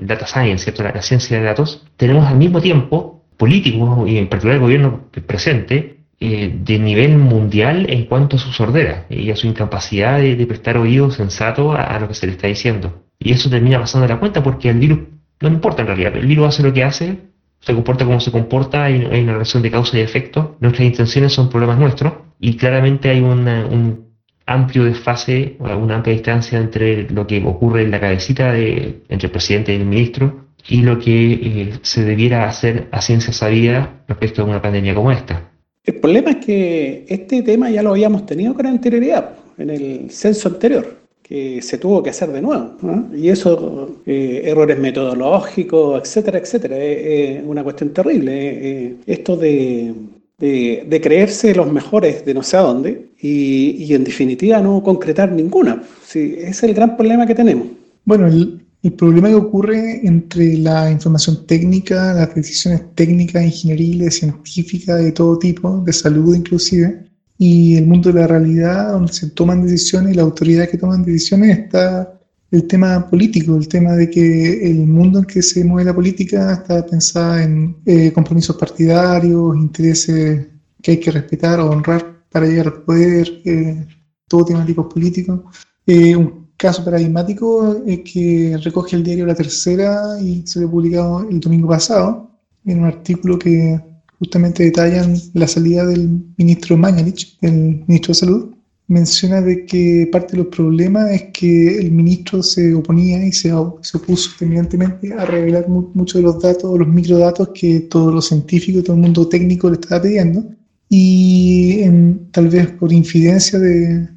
el 0.00 0.06
data 0.06 0.26
science, 0.26 0.64
¿cierto? 0.64 0.82
La, 0.82 1.02
ciencia 1.02 1.38
de 1.38 1.44
datos, 1.44 1.86
tenemos 1.96 2.26
al 2.26 2.36
mismo 2.36 2.60
tiempo 2.60 3.24
políticos 3.36 4.08
y 4.08 4.16
en 4.18 4.28
particular 4.28 4.56
el 4.56 4.62
gobierno 4.62 5.00
presente 5.26 5.95
eh, 6.20 6.54
de 6.62 6.78
nivel 6.78 7.18
mundial 7.18 7.86
en 7.90 8.06
cuanto 8.06 8.36
a 8.36 8.38
su 8.38 8.52
sordera 8.52 9.06
y 9.10 9.30
a 9.30 9.36
su 9.36 9.46
incapacidad 9.46 10.18
de, 10.18 10.46
prestar 10.46 10.78
oído 10.78 11.10
sensato 11.10 11.72
a, 11.72 11.98
lo 12.00 12.08
que 12.08 12.14
se 12.14 12.26
le 12.26 12.32
está 12.32 12.48
diciendo. 12.48 13.04
Y 13.18 13.32
eso 13.32 13.50
termina 13.50 13.80
pasando 13.80 14.06
la 14.06 14.18
cuenta 14.18 14.42
porque 14.42 14.70
el 14.70 14.78
virus 14.78 14.98
no 15.40 15.48
importa 15.48 15.82
en 15.82 15.88
realidad, 15.88 16.16
el 16.16 16.26
virus 16.26 16.48
hace 16.48 16.62
lo 16.62 16.72
que 16.72 16.84
hace, 16.84 17.18
se 17.60 17.74
comporta 17.74 18.04
como 18.04 18.20
se 18.20 18.30
comporta, 18.30 18.84
hay, 18.84 19.04
una 19.04 19.32
relación 19.32 19.62
de 19.62 19.70
causa 19.70 19.98
y 19.98 20.00
efecto, 20.00 20.56
nuestras 20.60 20.86
intenciones 20.86 21.32
son 21.32 21.50
problemas 21.50 21.78
nuestros 21.78 22.14
y 22.40 22.56
claramente 22.56 23.10
hay 23.10 23.20
un 23.20 24.06
amplio 24.46 24.84
desfase, 24.84 25.56
una 25.58 25.96
amplia 25.96 26.14
distancia 26.14 26.58
entre 26.58 27.10
lo 27.10 27.26
que 27.26 27.42
ocurre 27.44 27.82
en 27.82 27.90
la 27.90 28.00
cabecita 28.00 28.52
de, 28.52 29.02
entre 29.08 29.26
el 29.26 29.32
presidente 29.32 29.72
y 29.72 29.76
el 29.76 29.86
ministro 29.86 30.46
y 30.68 30.82
lo 30.82 30.98
que 30.98 31.32
eh, 31.32 31.72
se 31.82 32.04
debiera 32.04 32.48
hacer 32.48 32.88
a 32.92 33.00
ciencia 33.00 33.32
sabida 33.32 34.04
respecto 34.08 34.42
a 34.42 34.44
una 34.44 34.62
pandemia 34.62 34.94
como 34.94 35.12
esta. 35.12 35.50
El 35.86 35.94
problema 35.94 36.32
es 36.32 36.44
que 36.44 37.04
este 37.08 37.42
tema 37.42 37.70
ya 37.70 37.82
lo 37.82 37.90
habíamos 37.90 38.26
tenido 38.26 38.52
con 38.54 38.66
anterioridad, 38.66 39.30
en 39.56 39.70
el 39.70 40.10
censo 40.10 40.48
anterior, 40.48 40.96
que 41.22 41.62
se 41.62 41.78
tuvo 41.78 42.02
que 42.02 42.10
hacer 42.10 42.32
de 42.32 42.42
nuevo. 42.42 42.76
Y 43.14 43.28
eso, 43.28 44.02
eh, 44.04 44.42
errores 44.44 44.78
metodológicos, 44.80 46.02
etcétera, 46.02 46.38
etcétera, 46.38 46.76
es 46.76 47.42
una 47.44 47.62
cuestión 47.62 47.90
terrible. 47.90 48.96
Esto 49.06 49.36
de 49.36 51.00
creerse 51.00 51.54
los 51.54 51.72
mejores 51.72 52.24
de 52.24 52.34
no 52.34 52.42
sé 52.42 52.56
a 52.56 52.62
dónde 52.62 53.10
y, 53.20 53.94
en 53.94 54.02
definitiva 54.02 54.60
no 54.60 54.82
concretar 54.82 55.30
ninguna. 55.30 55.82
Sí, 56.04 56.36
es 56.36 56.62
el 56.64 56.74
gran 56.74 56.96
problema 56.96 57.26
que 57.26 57.34
tenemos. 57.34 57.68
Bueno, 58.04 58.26
el, 58.26 58.65
problema 58.92 59.28
que 59.28 59.34
ocurre 59.34 60.06
entre 60.06 60.56
la 60.58 60.90
información 60.90 61.46
técnica, 61.46 62.12
las 62.14 62.34
decisiones 62.34 62.82
técnicas, 62.94 63.44
ingenieriles, 63.44 64.18
científicas, 64.18 65.02
de 65.02 65.12
todo 65.12 65.38
tipo, 65.38 65.80
de 65.80 65.92
salud 65.92 66.34
inclusive, 66.34 67.06
y 67.38 67.76
el 67.76 67.86
mundo 67.86 68.12
de 68.12 68.20
la 68.20 68.26
realidad, 68.26 68.92
donde 68.92 69.12
se 69.12 69.30
toman 69.30 69.62
decisiones 69.62 70.12
y 70.12 70.16
la 70.16 70.22
autoridad 70.22 70.68
que 70.68 70.78
toman 70.78 71.04
decisiones 71.04 71.58
está 71.58 72.16
el 72.50 72.66
tema 72.66 73.08
político, 73.08 73.56
el 73.56 73.68
tema 73.68 73.92
de 73.92 74.08
que 74.08 74.70
el 74.70 74.86
mundo 74.86 75.18
en 75.18 75.24
que 75.24 75.42
se 75.42 75.64
mueve 75.64 75.90
la 75.90 75.94
política 75.94 76.52
está 76.52 76.86
pensada 76.86 77.42
en 77.42 77.76
eh, 77.84 78.12
compromisos 78.12 78.56
partidarios, 78.56 79.56
intereses 79.56 80.46
que 80.82 80.92
hay 80.92 81.00
que 81.00 81.10
respetar 81.10 81.60
o 81.60 81.70
honrar 81.70 82.22
para 82.30 82.46
llegar 82.46 82.66
al 82.68 82.82
poder, 82.82 83.40
eh, 83.44 83.86
todo 84.28 84.44
temáticos 84.44 84.86
políticos. 84.92 85.40
Eh, 85.86 86.14
un 86.14 86.45
caso 86.56 86.84
paradigmático 86.84 87.82
es 87.86 88.00
que 88.00 88.56
recoge 88.62 88.96
el 88.96 89.02
diario 89.02 89.26
La 89.26 89.34
Tercera 89.34 90.18
y 90.20 90.46
se 90.46 90.60
lo 90.60 90.70
publicado 90.70 91.28
el 91.28 91.40
domingo 91.40 91.68
pasado 91.68 92.30
en 92.64 92.80
un 92.80 92.86
artículo 92.86 93.38
que 93.38 93.80
justamente 94.18 94.64
detallan 94.64 95.16
la 95.34 95.46
salida 95.46 95.84
del 95.86 96.08
ministro 96.36 96.76
Mañalich, 96.76 97.36
el 97.42 97.84
ministro 97.86 98.12
de 98.12 98.14
Salud, 98.14 98.56
menciona 98.88 99.40
de 99.40 99.66
que 99.66 100.08
parte 100.12 100.32
de 100.32 100.44
los 100.44 100.54
problemas 100.54 101.10
es 101.10 101.22
que 101.32 101.78
el 101.78 101.90
ministro 101.90 102.42
se 102.42 102.72
oponía 102.72 103.24
y 103.24 103.32
se, 103.32 103.50
se 103.82 103.96
opuso 103.96 104.30
terminantemente 104.38 105.12
a 105.12 105.24
revelar 105.24 105.68
muchos 105.68 106.20
de 106.20 106.22
los 106.22 106.40
datos, 106.40 106.78
los 106.78 106.88
microdatos 106.88 107.50
que 107.54 107.80
todos 107.80 108.14
los 108.14 108.28
científicos, 108.28 108.84
todo 108.84 108.96
el 108.96 109.02
mundo 109.02 109.28
técnico 109.28 109.68
le 109.68 109.74
estaba 109.74 110.02
pidiendo. 110.02 110.44
Y 110.88 111.82
tal 112.30 112.48
vez 112.48 112.68
por 112.72 112.92
infidencia 112.92 113.58
de 113.58 114.08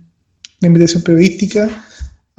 la 0.60 0.68
invitación 0.68 1.02
periodística, 1.02 1.68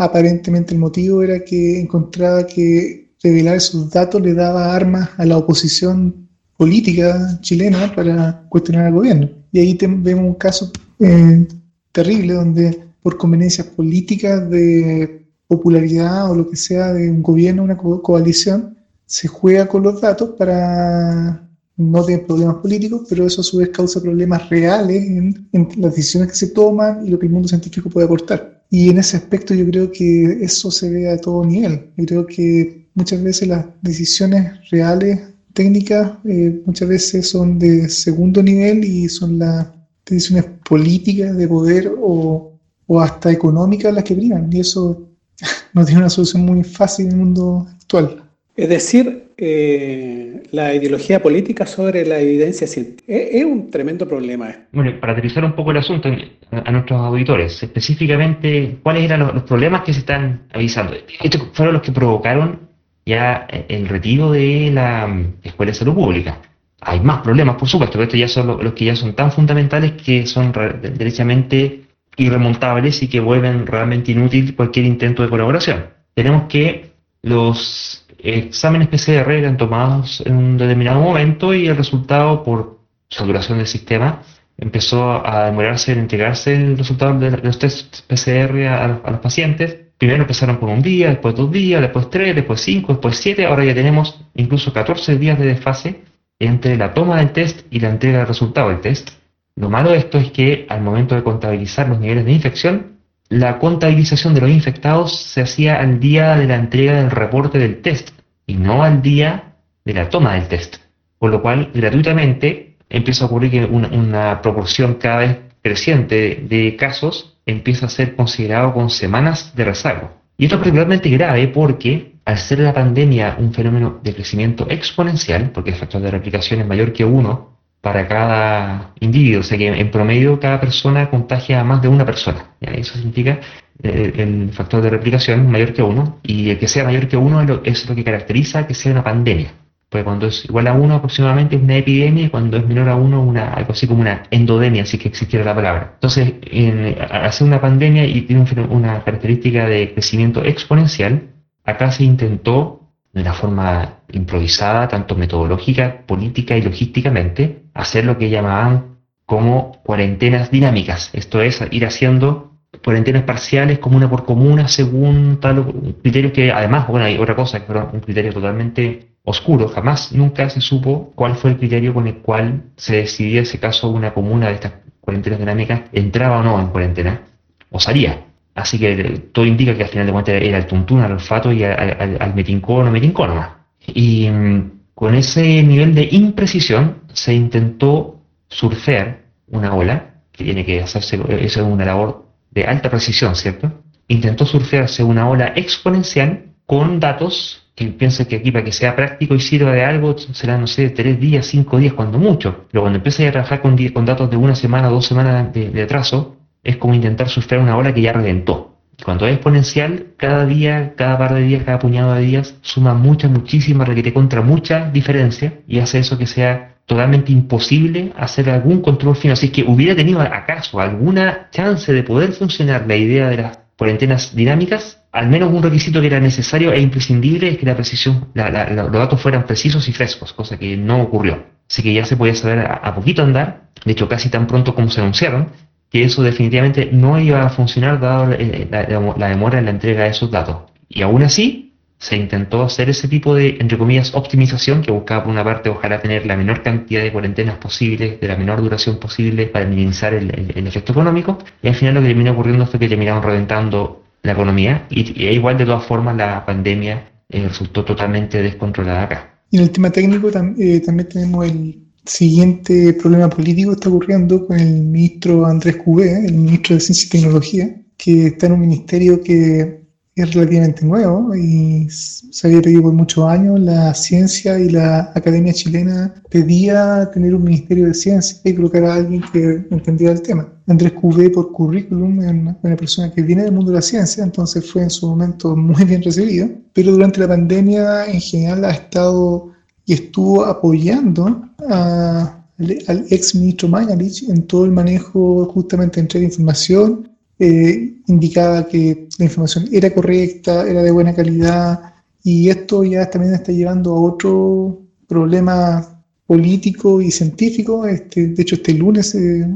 aparentemente 0.01 0.73
el 0.73 0.81
motivo 0.81 1.23
era 1.23 1.45
que 1.45 1.81
encontraba 1.81 2.47
que 2.47 3.13
revelar 3.23 3.57
esos 3.57 3.91
datos 3.91 4.21
le 4.23 4.33
daba 4.33 4.75
armas 4.75 5.11
a 5.19 5.27
la 5.27 5.37
oposición 5.37 6.29
política 6.57 7.39
chilena 7.43 7.95
para 7.95 8.47
cuestionar 8.49 8.87
al 8.87 8.95
gobierno. 8.95 9.29
Y 9.53 9.61
ahí 9.61 9.79
vemos 9.81 10.25
un 10.25 10.35
caso 10.35 10.73
eh, 11.01 11.47
terrible 11.93 12.35
donde 12.35 12.79
por 13.03 13.19
conveniencias 13.19 13.67
políticas 13.67 14.49
de 14.49 15.27
popularidad 15.47 16.31
o 16.31 16.35
lo 16.35 16.49
que 16.49 16.57
sea 16.57 16.93
de 16.95 17.11
un 17.11 17.23
gobierno, 17.23 17.63
una 17.63 17.77
coalición, 17.77 18.77
se 19.05 19.29
juega 19.29 19.67
con 19.67 19.83
los 19.83 20.01
datos 20.01 20.31
para 20.39 21.47
no 21.77 22.05
tener 22.05 22.27
problemas 22.27 22.57
políticos, 22.57 23.07
pero 23.09 23.27
eso 23.27 23.41
a 23.41 23.45
su 23.45 23.59
vez 23.59 23.71
causa 23.71 24.01
problemas 24.01 24.49
reales 24.49 25.03
en, 25.03 25.69
las 25.77 25.95
decisiones 25.95 26.31
que 26.31 26.37
se 26.37 26.49
toman 26.49 27.07
y 27.07 27.11
lo 27.11 27.19
que 27.19 27.27
el 27.27 27.33
mundo 27.33 27.49
científico 27.49 27.91
puede 27.91 28.07
aportar. 28.07 28.60
Y 28.71 28.89
en 28.89 28.99
ese 28.99 29.17
aspecto 29.17 29.53
yo 29.53 29.67
creo 29.67 29.91
que 29.91 30.39
eso 30.43 30.71
se 30.71 30.89
ve 30.89 31.11
a 31.11 31.21
todo 31.21 31.45
nivel. 31.45 31.91
Yo 31.97 32.07
creo 32.07 32.27
que 32.27 32.89
muchas 32.95 33.23
veces 33.23 33.49
las 33.49 33.67
decisiones 33.83 34.53
reales, 34.71 35.21
técnicas, 35.53 36.13
eh, 36.25 36.63
muchas 36.65 36.89
veces 36.89 37.29
son 37.29 37.59
de 37.59 37.89
segundo 37.89 38.43
nivel 38.43 38.85
y 38.85 39.09
son 39.09 39.41
las 39.41 39.67
decisiones 40.07 40.45
políticas 40.69 41.37
de 41.37 41.49
poder 41.49 41.93
o, 42.01 42.53
o 42.87 43.01
hasta 43.01 43.33
económicas 43.33 43.93
las 43.93 44.05
que 44.05 44.15
brillan. 44.15 44.49
Y 44.53 44.61
eso 44.61 45.09
no 45.75 45.85
tiene 45.85 46.03
una 46.03 46.11
solución 46.11 46.43
muy 46.47 46.63
fácil 46.63 47.07
en 47.07 47.13
el 47.13 47.19
mundo 47.19 47.67
actual. 47.69 48.23
Es 48.57 48.69
decir, 48.69 49.30
eh, 49.43 50.43
la 50.53 50.75
ideología 50.75 51.23
política 51.23 51.65
sobre 51.65 52.05
la 52.05 52.19
evidencia. 52.19 52.67
Es, 52.67 53.45
un 53.45 53.71
tremendo 53.71 54.07
problema. 54.07 54.55
Bueno, 54.71 54.93
para 55.01 55.15
aterrizar 55.15 55.45
un 55.45 55.55
poco 55.55 55.71
el 55.71 55.79
asunto 55.79 56.11
a, 56.51 56.71
nuestros 56.71 57.01
auditores, 57.01 57.63
específicamente, 57.63 58.77
¿cuáles 58.83 59.05
eran 59.05 59.21
los, 59.21 59.43
problemas 59.45 59.83
que 59.83 59.95
se 59.95 60.01
están 60.01 60.43
avisando? 60.53 60.95
Estos 61.23 61.49
fueron 61.55 61.73
los 61.73 61.83
que 61.83 61.91
provocaron 61.91 62.69
ya 63.07 63.47
el 63.69 63.89
retiro 63.89 64.31
de 64.31 64.71
la 64.73 65.07
mm, 65.07 65.37
Escuela 65.43 65.73
de 65.73 65.79
Salud 65.79 65.95
Pública. 65.95 66.43
Hay 66.83 67.01
más 67.01 67.23
problemas, 67.23 67.57
por 67.57 67.69
supuesto, 67.69 67.95
pero 67.95 68.05
estos 68.05 68.21
ya 68.21 68.29
son 68.29 68.47
los, 68.47 68.73
que 68.75 68.85
ya 68.85 68.97
son 68.97 69.15
tan 69.15 69.33
fundamentales 69.33 69.93
que 69.93 70.27
son 70.27 70.53
derechamente 70.53 71.85
irremontables 72.17 73.03
y 73.03 73.09
que 73.09 73.21
vuelven 73.21 73.67
realmente 73.67 74.13
inútil 74.13 74.55
cualquier 74.55 74.85
intento 74.85 75.23
de 75.23 75.31
colaboración. 75.31 75.87
Tenemos 76.15 76.43
que 76.49 76.91
los 77.23 78.07
exámenes 78.23 78.89
PCR 78.89 79.31
eran 79.33 79.57
tomados 79.57 80.23
en 80.25 80.37
un 80.37 80.59
determinado 80.59 81.01
momento 81.01 81.55
y 81.55 81.67
el 81.67 81.77
resultado, 81.77 82.43
por 82.43 82.81
saturación 83.09 83.59
del 83.59 83.67
sistema, 83.67 84.23
empezó 84.57 85.27
a 85.27 85.47
demorarse 85.47 85.93
en 85.93 86.01
entregarse 86.01 86.55
el 86.55 86.77
resultado 86.77 87.19
de 87.19 87.31
los 87.31 87.59
test 87.59 88.01
PCR 88.07 88.67
a, 88.67 89.11
los 89.11 89.21
pacientes. 89.21 89.77
Primero 89.99 90.23
empezaron 90.23 90.59
por 90.59 90.69
un 90.69 90.83
día, 90.83 91.09
después 91.09 91.35
dos 91.35 91.51
días, 91.51 91.81
después 91.81 92.11
tres, 92.11 92.35
después 92.35 92.61
cinco, 92.61 92.93
después 92.93 93.17
siete. 93.17 93.47
Ahora 93.47 93.65
ya 93.65 93.75
tenemos 93.75 94.21
incluso 94.35 94.73
14 94.73 95.17
días 95.17 95.39
de 95.39 95.47
desfase 95.47 96.03
entre 96.39 96.77
la 96.77 96.95
toma 96.95 97.19
del 97.19 97.33
test 97.33 97.67
y 97.71 97.81
la 97.81 97.91
entrega 97.91 98.19
del 98.19 98.27
resultado 98.27 98.69
del 98.69 98.81
test. 98.81 99.11
Lo 99.57 99.69
malo 99.69 99.91
de 99.91 99.99
esto 99.99 100.19
es 100.19 100.31
que 100.31 100.67
al 100.69 100.83
momento 100.83 101.15
de 101.15 101.23
contabilizar 101.23 101.89
los 101.89 102.01
niveles 102.01 102.25
de 102.25 102.33
infección, 102.33 103.00
la 103.31 103.61
contabilización 103.61 104.35
de 104.35 104.41
los 104.41 104.51
infectados 104.51 105.17
se 105.17 105.41
hacía 105.41 105.81
al 105.81 106.01
día 106.01 106.37
de 106.37 106.49
la 106.49 106.57
entrega 106.57 106.95
del 106.95 107.13
reporte 107.13 107.59
del 107.59 107.81
test 107.81 108.11
y 108.45 108.55
no 108.55 108.83
al 108.83 109.03
día 109.03 109.55
de 109.85 109.95
la 109.95 110.09
toma 110.09 110.35
del 110.35 110.49
test. 110.49 110.79
Por 111.17 111.31
lo 111.31 111.41
cual, 111.41 111.71
gratuitamente, 111.73 112.77
empieza 112.89 113.25
a 113.25 113.27
ocurrir 113.29 113.53
que 113.53 113.65
una, 113.65 114.43
proporción 114.43 114.95
cada 114.95 115.19
vez 115.19 115.39
creciente 115.63 116.45
de, 116.49 116.75
casos 116.75 117.39
empieza 117.47 117.87
a 117.87 117.91
ser 117.91 118.17
considerado 118.17 118.75
con 118.75 118.91
semanas 118.91 119.55
de 119.55 119.65
rezago. 119.65 120.11
Y 120.37 120.45
esto 120.45 120.57
es 120.57 120.61
particularmente 120.61 121.09
grave 121.11 121.47
porque 121.49 122.15
al 122.25 122.37
ser 122.37 122.59
la 122.59 122.75
pandemia 122.75 123.37
un 123.39 123.55
fenómeno 123.55 124.01
de 124.03 124.13
crecimiento 124.13 124.67
exponencial, 124.69 125.51
porque 125.51 125.71
el 125.71 125.77
factor 125.77 126.03
de 126.03 126.11
replicación 126.11 126.61
es 126.61 126.67
mayor 126.67 126.93
que 126.93 127.05
uno 127.05 127.60
para 127.81 128.07
cada 128.07 128.93
individuo, 129.01 129.41
o 129.41 129.43
sea 129.43 129.57
que 129.57 129.69
en 129.69 129.91
promedio 129.91 130.39
cada 130.39 130.61
persona 130.61 131.09
contagia 131.09 131.61
a 131.61 131.65
más 131.65 131.81
de 131.81 131.89
una 131.89 132.05
persona. 132.05 132.55
Eso 132.61 132.95
significa 132.95 133.41
eh, 133.83 134.13
el 134.17 134.51
factor 134.53 134.83
de 134.83 134.91
replicación 134.91 135.51
mayor 135.51 135.73
que 135.73 135.83
uno, 135.83 136.19
y 136.23 136.51
el 136.51 136.59
que 136.59 136.69
sea 136.69 136.85
mayor 136.85 137.09
que 137.09 137.17
uno 137.17 137.41
es 137.65 137.89
lo, 137.89 137.95
que 137.95 138.05
caracteriza 138.05 138.67
que 138.67 138.75
sea 138.75 138.93
una 138.93 139.03
pandemia. 139.03 139.55
Pues 139.89 140.05
cuando 140.05 140.27
es 140.27 140.45
igual 140.45 140.69
a 140.69 140.75
uno 140.75 140.95
aproximadamente 140.97 141.57
es 141.57 141.63
una 141.63 141.77
epidemia 141.77 142.27
y 142.27 142.29
cuando 142.29 142.59
es 142.59 142.67
menor 142.67 142.89
a 142.91 142.95
uno 142.95 143.23
una, 143.23 143.55
algo 143.55 143.73
así 143.73 143.89
como 143.89 144.03
una 144.03 144.23
endodemia, 144.31 144.85
si 144.85 144.99
que 144.99 145.09
existiera 145.09 145.45
la 145.45 145.55
palabra. 145.55 145.91
Entonces, 145.95 146.35
en, 146.43 146.97
hacer 147.01 147.47
una 147.47 147.61
pandemia 147.61 148.05
y 148.05 148.21
tiene 148.23 148.45
una 148.69 149.03
característica 149.03 149.67
de 149.67 149.93
crecimiento 149.93 150.45
exponencial, 150.45 151.31
acá 151.65 151.91
se 151.91 152.05
intentó 152.05 152.80
de 153.13 153.23
una 153.23 153.33
forma 153.33 154.01
improvisada, 154.13 154.89
tanto 154.89 155.17
metodológica, 155.17 156.07
política 156.07 156.57
y 156.57 156.63
logísticamente, 156.63 157.65
hacer 157.75 158.05
lo 158.05 158.19
que 158.19 158.31
llamaban 158.31 158.99
como 159.27 159.73
cuarentenas 159.83 160.51
dinámicas. 160.51 161.11
Esto 161.13 161.41
es 161.41 161.63
ir 161.71 161.87
haciendo 161.87 162.51
cuarentenas 162.85 163.25
parciales 163.25 163.79
comuna 163.79 164.09
por 164.09 164.25
comuna 164.25 164.69
según 164.69 165.39
tal 165.41 165.95
criterio 166.03 166.33
que 166.33 166.53
además, 166.53 166.87
bueno, 166.89 167.07
hay 167.07 167.19
otra 167.19 167.35
cosa, 167.35 167.65
pero 167.67 167.91
un 167.93 168.01
criterio 168.01 168.33
totalmente 168.33 169.11
oscuro, 169.25 169.69
jamás, 169.69 170.13
nunca 170.13 170.49
se 170.49 170.61
supo 170.61 171.13
cuál 171.15 171.35
fue 171.35 171.51
el 171.51 171.59
criterio 171.59 171.93
con 171.93 172.07
el 172.07 172.19
cual 172.19 172.65
se 172.77 172.97
decidía 172.97 173.43
ese 173.43 173.59
caso 173.59 173.91
una 173.91 174.15
comuna 174.15 174.49
de 174.49 174.55
estas 174.55 174.73
cuarentenas 175.01 175.39
dinámicas 175.39 175.83
entraba 175.93 176.39
o 176.39 176.43
no 176.43 176.61
en 176.61 176.69
cuarentena 176.69 177.23
o 177.71 177.79
salía. 177.79 178.30
Así 178.61 178.79
que 178.79 178.95
todo 179.33 179.47
indica 179.47 179.75
que 179.75 179.85
al 179.85 179.89
final 179.89 180.07
de 180.07 180.13
cuentas 180.13 180.35
era 180.43 180.59
el 180.59 180.67
tuntún, 180.67 181.01
al 181.01 181.13
olfato 181.13 181.53
y 181.53 181.65
al, 181.65 182.19
al, 182.21 182.35
metincón 182.35 182.89
o 182.89 183.57
Y 183.87 184.29
mm, 184.29 184.71
con 184.95 185.15
ese 185.15 185.63
nivel 185.63 185.95
de 185.95 186.09
imprecisión 186.13 186.99
se 187.13 187.33
intentó 187.35 188.21
surfear 188.49 189.23
una 189.49 189.75
ola, 189.75 190.15
que 190.33 190.45
tiene 190.45 190.65
que 190.65 190.83
hacerse, 190.83 191.17
eso 191.41 191.61
es 191.61 191.67
una 191.67 191.85
labor 191.85 192.27
de 192.51 192.65
alta 192.65 192.91
precisión, 192.91 193.35
¿cierto? 193.35 193.73
Intentó 194.09 194.45
surfearse 194.45 195.03
una 195.03 195.29
ola 195.29 195.53
exponencial 195.57 196.45
con 196.67 197.01
datos 197.01 197.71
que 197.75 197.87
piensa 197.87 198.27
que 198.29 198.37
aquí 198.37 198.51
para 198.51 198.65
que 198.65 198.73
sea 198.73 198.95
práctico 198.95 199.35
y 199.35 199.41
sirva 199.41 199.73
de 199.73 199.85
algo 199.85 200.17
será, 200.19 200.59
no 200.59 200.67
sé, 200.67 200.91
tres 200.91 201.19
días, 201.19 201.47
cinco 201.47 201.79
días, 201.79 201.95
cuando 201.95 202.19
mucho. 202.19 202.67
Pero 202.71 202.83
cuando 202.83 202.99
empieza 202.99 203.27
a 203.27 203.33
trabajar 203.33 203.63
con, 203.63 203.77
con 203.89 204.05
datos 204.05 204.29
de 204.31 204.37
una 204.37 204.55
semana, 204.55 204.89
dos 204.89 205.07
semanas 205.07 205.53
de, 205.53 205.71
de 205.71 205.83
atraso, 205.83 206.37
es 206.63 206.77
como 206.77 206.95
intentar 206.95 207.29
surfear 207.29 207.61
una 207.61 207.77
ola 207.77 207.95
que 207.95 208.03
ya 208.03 208.13
reventó. 208.13 208.77
Cuando 209.05 209.27
es 209.27 209.35
exponencial, 209.35 210.09
cada 210.17 210.45
día, 210.45 210.95
cada 210.97 211.17
par 211.17 211.35
de 211.35 211.43
días, 211.43 211.65
cada 211.65 211.79
puñado 211.79 212.15
de 212.15 212.23
días, 212.23 212.57
suma 212.61 212.95
mucha, 212.95 213.29
muchísima, 213.29 213.85
requiere 213.85 214.13
contra 214.13 214.43
mucha 214.43 214.91
diferencia 214.91 215.55
y 215.67 215.79
hace 215.79 215.99
eso 215.99 216.19
que 216.19 216.27
sea 216.27 216.75
totalmente 216.87 217.33
imposible 217.33 218.13
hacer 218.19 218.51
algún 218.51 218.83
control 218.83 219.17
fino. 219.17 219.33
Así 219.33 219.49
que 219.51 219.63
hubiera 219.63 219.95
tenido 219.95 220.21
acaso 220.21 220.81
alguna 220.81 221.49
chance 221.51 221.93
de 221.93 222.03
poder 222.03 222.33
funcionar 222.33 222.85
la 222.87 222.97
idea 222.97 223.29
de 223.29 223.37
las 223.39 223.59
cuarentenas 223.77 224.35
dinámicas, 224.35 225.03
al 225.13 225.29
menos 225.29 225.51
un 225.53 225.63
requisito 225.63 226.01
que 226.01 226.09
era 226.09 226.21
necesario 226.21 226.73
e 226.73 226.81
imprescindible 226.81 227.49
es 227.49 227.59
que 227.59 227.67
la 227.67 227.75
precisión, 227.75 228.29
los 228.35 228.93
datos 228.93 229.21
fueran 229.21 229.45
precisos 229.45 229.89
y 229.89 229.93
frescos, 229.93 230.33
cosa 230.33 230.59
que 230.59 230.77
no 230.77 231.01
ocurrió. 231.01 231.45
Así 231.69 231.83
que 231.83 231.95
ya 231.95 232.05
se 232.05 232.17
podía 232.17 232.35
saber 232.35 232.59
a 232.69 232.95
poquito 232.95 233.23
andar, 233.23 233.69
de 233.85 233.93
hecho 233.93 234.09
casi 234.09 234.29
tan 234.29 234.47
pronto 234.47 234.75
como 234.75 234.91
se 234.91 235.01
anunciaron, 235.01 235.49
que 235.91 236.05
eso 236.05 236.23
definitivamente 236.23 236.89
no 236.93 237.19
iba 237.19 237.43
a 237.43 237.51
funcionar 237.51 238.01
dado 238.01 238.33
eh, 238.33 238.69
la, 238.71 239.29
demora 239.29 239.59
en 239.59 239.65
la 239.65 239.71
entrega 239.73 240.05
de 240.05 240.11
esos 240.11 240.31
datos. 240.31 240.71
Y 240.89 241.03
aún 241.03 241.23
así, 241.23 241.75
se 241.99 242.17
intentó 242.17 242.63
hacer 242.63 242.89
ese 242.89 243.09
tipo 243.09 243.35
de, 243.35 243.59
entre 243.61 243.77
comillas, 243.77 244.15
optimización 244.15 244.81
que 244.81 244.91
buscaba 244.91 245.25
por 245.25 245.33
una 245.33 245.45
parte 245.45 245.69
ojalá 245.69 246.01
tener 246.01 246.25
la 246.25 246.37
menor 246.37 246.63
cantidad 246.63 247.03
de 247.03 247.13
cuarentenas 247.13 247.59
posibles, 247.59 248.19
de 248.21 248.29
la 248.29 248.37
menor 248.37 248.63
duración 248.63 248.99
posible 248.99 249.47
para 249.47 249.67
minimizar 249.67 250.15
el, 250.15 250.31
efecto 250.67 250.93
económico. 250.93 251.39
Y 251.63 251.69
al 251.69 251.75
final 251.75 251.95
lo 251.95 252.01
que 252.01 252.07
terminó 252.07 252.33
ocurriendo 252.33 252.67
fue 252.67 252.81
que 252.81 252.89
terminaron 252.89 253.23
reventando 253.23 254.03
la 254.23 254.33
economía 254.33 254.87
y, 254.91 255.25
igual 255.25 255.59
de 255.59 255.67
todas 255.67 255.85
formas 255.85 256.17
la 256.17 256.45
pandemia 256.47 257.11
eh, 257.29 257.49
resultó 257.49 257.85
totalmente 257.85 258.41
descontrolada 258.43 259.03
acá. 259.03 259.35
Y 259.51 259.59
en 259.59 259.65
el 259.65 259.71
tema 259.71 259.91
técnico 259.91 260.29
eh, 260.29 260.81
también 260.81 261.09
tenemos 261.09 261.47
el 261.47 261.90
siguiente 262.05 262.95
problema 262.95 263.29
político 263.29 263.73
está 263.73 263.89
ocurriendo 263.89 264.47
con 264.47 264.59
el 264.59 264.83
ministro 264.83 265.47
Andrés 265.47 265.77
Cubé, 265.77 266.27
el 266.27 266.35
ministro 266.35 266.75
de 266.77 266.81
Ciencia 266.81 267.07
y 267.07 267.11
Tecnología, 267.11 267.83
que 267.97 268.27
está 268.29 268.47
en 268.47 268.53
un 268.53 268.61
ministerio 268.61 269.23
que 269.23 269.81
es 270.17 270.35
relativamente 270.35 270.85
nuevo 270.85 271.35
y 271.35 271.89
se 271.91 272.47
había 272.47 272.63
pedido 272.63 272.83
por 272.83 272.93
muchos 272.93 273.25
años. 273.25 273.61
La 273.61 273.95
ciencia 273.95 274.59
y 274.59 274.71
la 274.71 275.13
academia 275.15 275.53
chilena 275.53 276.15
pedía 276.31 277.11
tener 277.13 277.35
un 277.35 277.45
ministerio 277.45 277.87
de 277.87 277.95
ciencia 277.95 278.39
y 278.45 278.55
colocar 278.55 278.85
a 278.85 278.95
alguien 278.95 279.23
que 279.33 279.67
entendiera 279.71 280.13
el 280.13 280.23
tema. 280.23 280.53
Andrés 280.67 280.93
Cubé, 280.93 281.31
por 281.31 281.53
currículum, 281.53 282.21
es 282.21 282.31
una, 282.31 282.59
una 282.63 282.77
persona 282.77 283.11
que 283.13 283.23
viene 283.23 283.45
del 283.45 283.53
mundo 283.53 283.71
de 283.71 283.77
la 283.77 283.83
ciencia, 283.83 284.23
entonces 284.23 284.71
fue 284.71 284.83
en 284.83 284.91
su 284.91 285.09
momento 285.09 285.57
muy 285.57 285.85
bien 285.85 286.03
recibido, 286.03 286.49
pero 286.73 286.93
durante 286.93 287.21
la 287.21 287.29
pandemia 287.29 288.07
en 288.07 288.21
general 288.21 288.65
ha 288.65 288.73
estado 288.73 289.51
y 289.87 289.95
estuvo 289.95 290.45
apoyando 290.45 291.49
al 291.69 293.07
ex 293.11 293.35
ministro 293.35 293.69
Mañalich 293.69 294.29
en 294.29 294.47
todo 294.47 294.65
el 294.65 294.73
manejo 294.73 295.47
justamente 295.47 295.97
de 295.97 296.03
entrega 296.03 296.21
de 296.21 296.33
información, 296.33 297.09
eh, 297.39 297.95
indicaba 298.07 298.67
que 298.67 299.09
la 299.19 299.25
información 299.25 299.69
era 299.73 299.93
correcta, 299.93 300.69
era 300.69 300.83
de 300.83 300.91
buena 300.91 301.15
calidad, 301.15 301.95
y 302.23 302.51
esto 302.51 302.85
ya 302.85 303.09
también 303.09 303.35
está 303.35 303.53
llevando 303.53 303.93
a 303.93 304.01
otro 304.01 304.83
problema 305.09 306.05
político 306.27 307.01
y 307.01 307.11
científico. 307.11 307.87
Este, 307.87 308.29
de 308.29 308.43
hecho, 308.43 308.57
este 308.57 308.75
lunes 308.75 309.15
eh, 309.15 309.47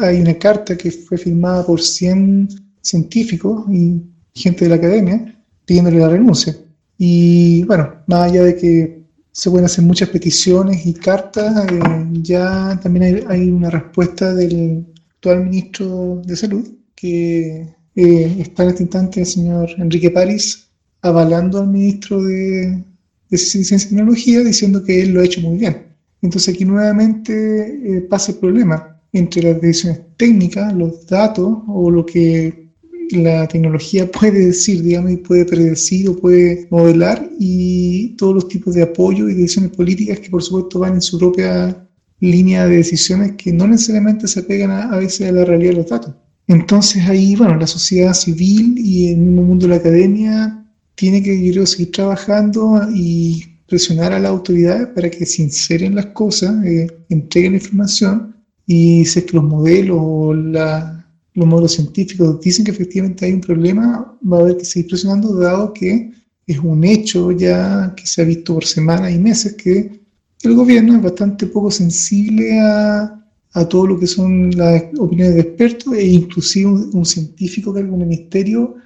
hay 0.00 0.20
una 0.20 0.34
carta 0.34 0.76
que 0.76 0.90
fue 0.90 1.16
firmada 1.16 1.64
por 1.64 1.80
100 1.80 2.48
científicos 2.82 3.64
y 3.70 4.02
gente 4.34 4.64
de 4.64 4.70
la 4.70 4.76
academia 4.76 5.34
pidiéndole 5.64 5.98
la 5.98 6.08
renuncia. 6.08 6.56
Y 6.98 7.62
bueno, 7.64 7.94
más 8.06 8.30
allá 8.30 8.44
de 8.44 8.56
que 8.56 8.97
se 9.38 9.50
pueden 9.50 9.66
hacer 9.66 9.84
muchas 9.84 10.08
peticiones 10.08 10.84
y 10.84 10.94
cartas. 10.94 11.64
Eh, 11.70 11.80
ya 12.22 12.78
también 12.82 13.24
hay, 13.28 13.50
una 13.50 13.70
respuesta 13.70 14.34
del 14.34 14.84
actual 15.14 15.44
ministro 15.44 16.20
de 16.26 16.34
Salud, 16.34 16.68
que 16.96 17.68
eh, 17.94 18.36
está 18.40 18.64
en 18.64 18.70
este 18.70 18.82
instante 18.82 19.20
el 19.20 19.26
señor 19.26 19.70
Enrique 19.78 20.10
París 20.10 20.66
avalando 21.02 21.60
al 21.60 21.68
ministro 21.68 22.20
de, 22.20 22.82
Ciencia 23.30 23.76
y 23.76 23.80
Tecnología, 23.80 24.40
diciendo 24.42 24.82
que 24.82 25.02
él 25.02 25.12
lo 25.12 25.20
ha 25.20 25.24
hecho 25.24 25.40
muy 25.40 25.56
bien. 25.56 25.86
Entonces 26.20 26.52
aquí 26.52 26.64
nuevamente 26.64 27.32
eh, 27.32 28.00
pasa 28.00 28.32
el 28.32 28.38
problema 28.38 29.00
entre 29.12 29.42
las 29.42 29.60
decisiones 29.60 30.00
técnicas, 30.16 30.72
los 30.72 31.06
datos 31.06 31.58
o 31.68 31.92
lo 31.92 32.04
que 32.04 32.67
la 33.10 33.46
tecnología 33.48 34.10
puede 34.12 34.46
decir, 34.46 34.82
digamos, 34.82 35.12
y 35.12 35.16
puede 35.16 35.44
predecir 35.44 36.08
o 36.08 36.16
puede 36.16 36.66
modelar, 36.70 37.28
y 37.38 38.16
todos 38.16 38.34
los 38.34 38.48
tipos 38.48 38.74
de 38.74 38.82
apoyo 38.82 39.28
y 39.28 39.34
decisiones 39.34 39.72
políticas 39.72 40.20
que 40.20 40.30
por 40.30 40.42
supuesto 40.42 40.80
van 40.80 40.94
en 40.94 41.02
su 41.02 41.18
propia 41.18 41.88
línea 42.20 42.66
de 42.66 42.76
decisiones 42.76 43.32
que 43.32 43.52
no 43.52 43.66
necesariamente 43.66 44.26
se 44.26 44.42
pegan 44.42 44.70
a, 44.70 44.96
veces 44.96 45.28
a 45.28 45.32
la 45.32 45.44
realidad 45.44 45.72
de 45.72 45.76
los 45.76 45.88
datos. 45.88 46.14
Entonces 46.46 47.06
ahí, 47.06 47.36
bueno, 47.36 47.56
la 47.56 47.66
sociedad 47.66 48.14
civil 48.14 48.74
y 48.78 49.08
el 49.12 49.18
mismo 49.18 49.42
mundo 49.42 49.66
de 49.66 49.74
la 49.74 49.80
academia 49.80 50.64
tiene 50.94 51.22
que, 51.22 51.52
yo 51.52 51.64
seguir 51.66 51.92
trabajando 51.92 52.88
y 52.92 53.44
presionar 53.68 54.12
a 54.12 54.18
las 54.18 54.30
autoridades 54.30 54.88
para 54.88 55.10
que 55.10 55.26
se 55.26 55.42
inseren 55.42 55.94
las 55.94 56.06
cosas, 56.06 56.64
eh, 56.64 56.88
entreguen 57.10 57.54
información 57.54 58.34
y 58.66 59.04
si 59.04 59.20
es 59.20 59.24
que 59.26 59.36
los 59.36 59.44
modelos 59.44 59.98
o 60.00 60.34
la, 60.34 60.97
los 61.38 61.46
modelos 61.46 61.72
científicos 61.72 62.40
dicen 62.40 62.64
que 62.64 62.72
efectivamente 62.72 63.24
hay 63.24 63.32
un 63.32 63.40
problema, 63.40 64.18
va 64.30 64.38
a 64.38 64.40
haber 64.40 64.56
que 64.58 64.64
seguir 64.64 64.88
presionando, 64.88 65.34
dado 65.34 65.72
que 65.72 66.12
es 66.46 66.58
un 66.58 66.82
hecho 66.84 67.30
ya 67.32 67.94
que 67.96 68.06
se 68.06 68.22
ha 68.22 68.24
visto 68.24 68.54
por 68.54 68.64
semanas 68.64 69.12
y 69.12 69.18
meses 69.18 69.54
que 69.54 70.00
el 70.42 70.54
gobierno 70.54 70.96
es 70.96 71.02
bastante 71.02 71.46
poco 71.46 71.70
sensible 71.70 72.58
a, 72.60 73.18
a 73.52 73.68
todo 73.68 73.86
lo 73.86 73.98
que 73.98 74.06
son 74.06 74.50
las 74.56 74.84
opiniones 74.98 75.34
de 75.34 75.40
expertos 75.40 75.94
e 75.94 76.06
inclusive 76.06 76.70
un, 76.70 77.04
científico 77.04 77.72
que 77.72 77.80
algún 77.80 78.00
ministerio 78.00 78.76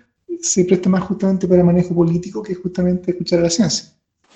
se 0.40 0.64
presta 0.64 0.88
más 0.88 1.02
justamente 1.04 1.46
para 1.46 1.64
manejo 1.64 1.94
político 1.94 2.42
que 2.42 2.54
justamente 2.54 3.12
escuchar 3.12 3.40
a 3.40 3.42
la 3.42 3.50
ciencia. 3.50 3.92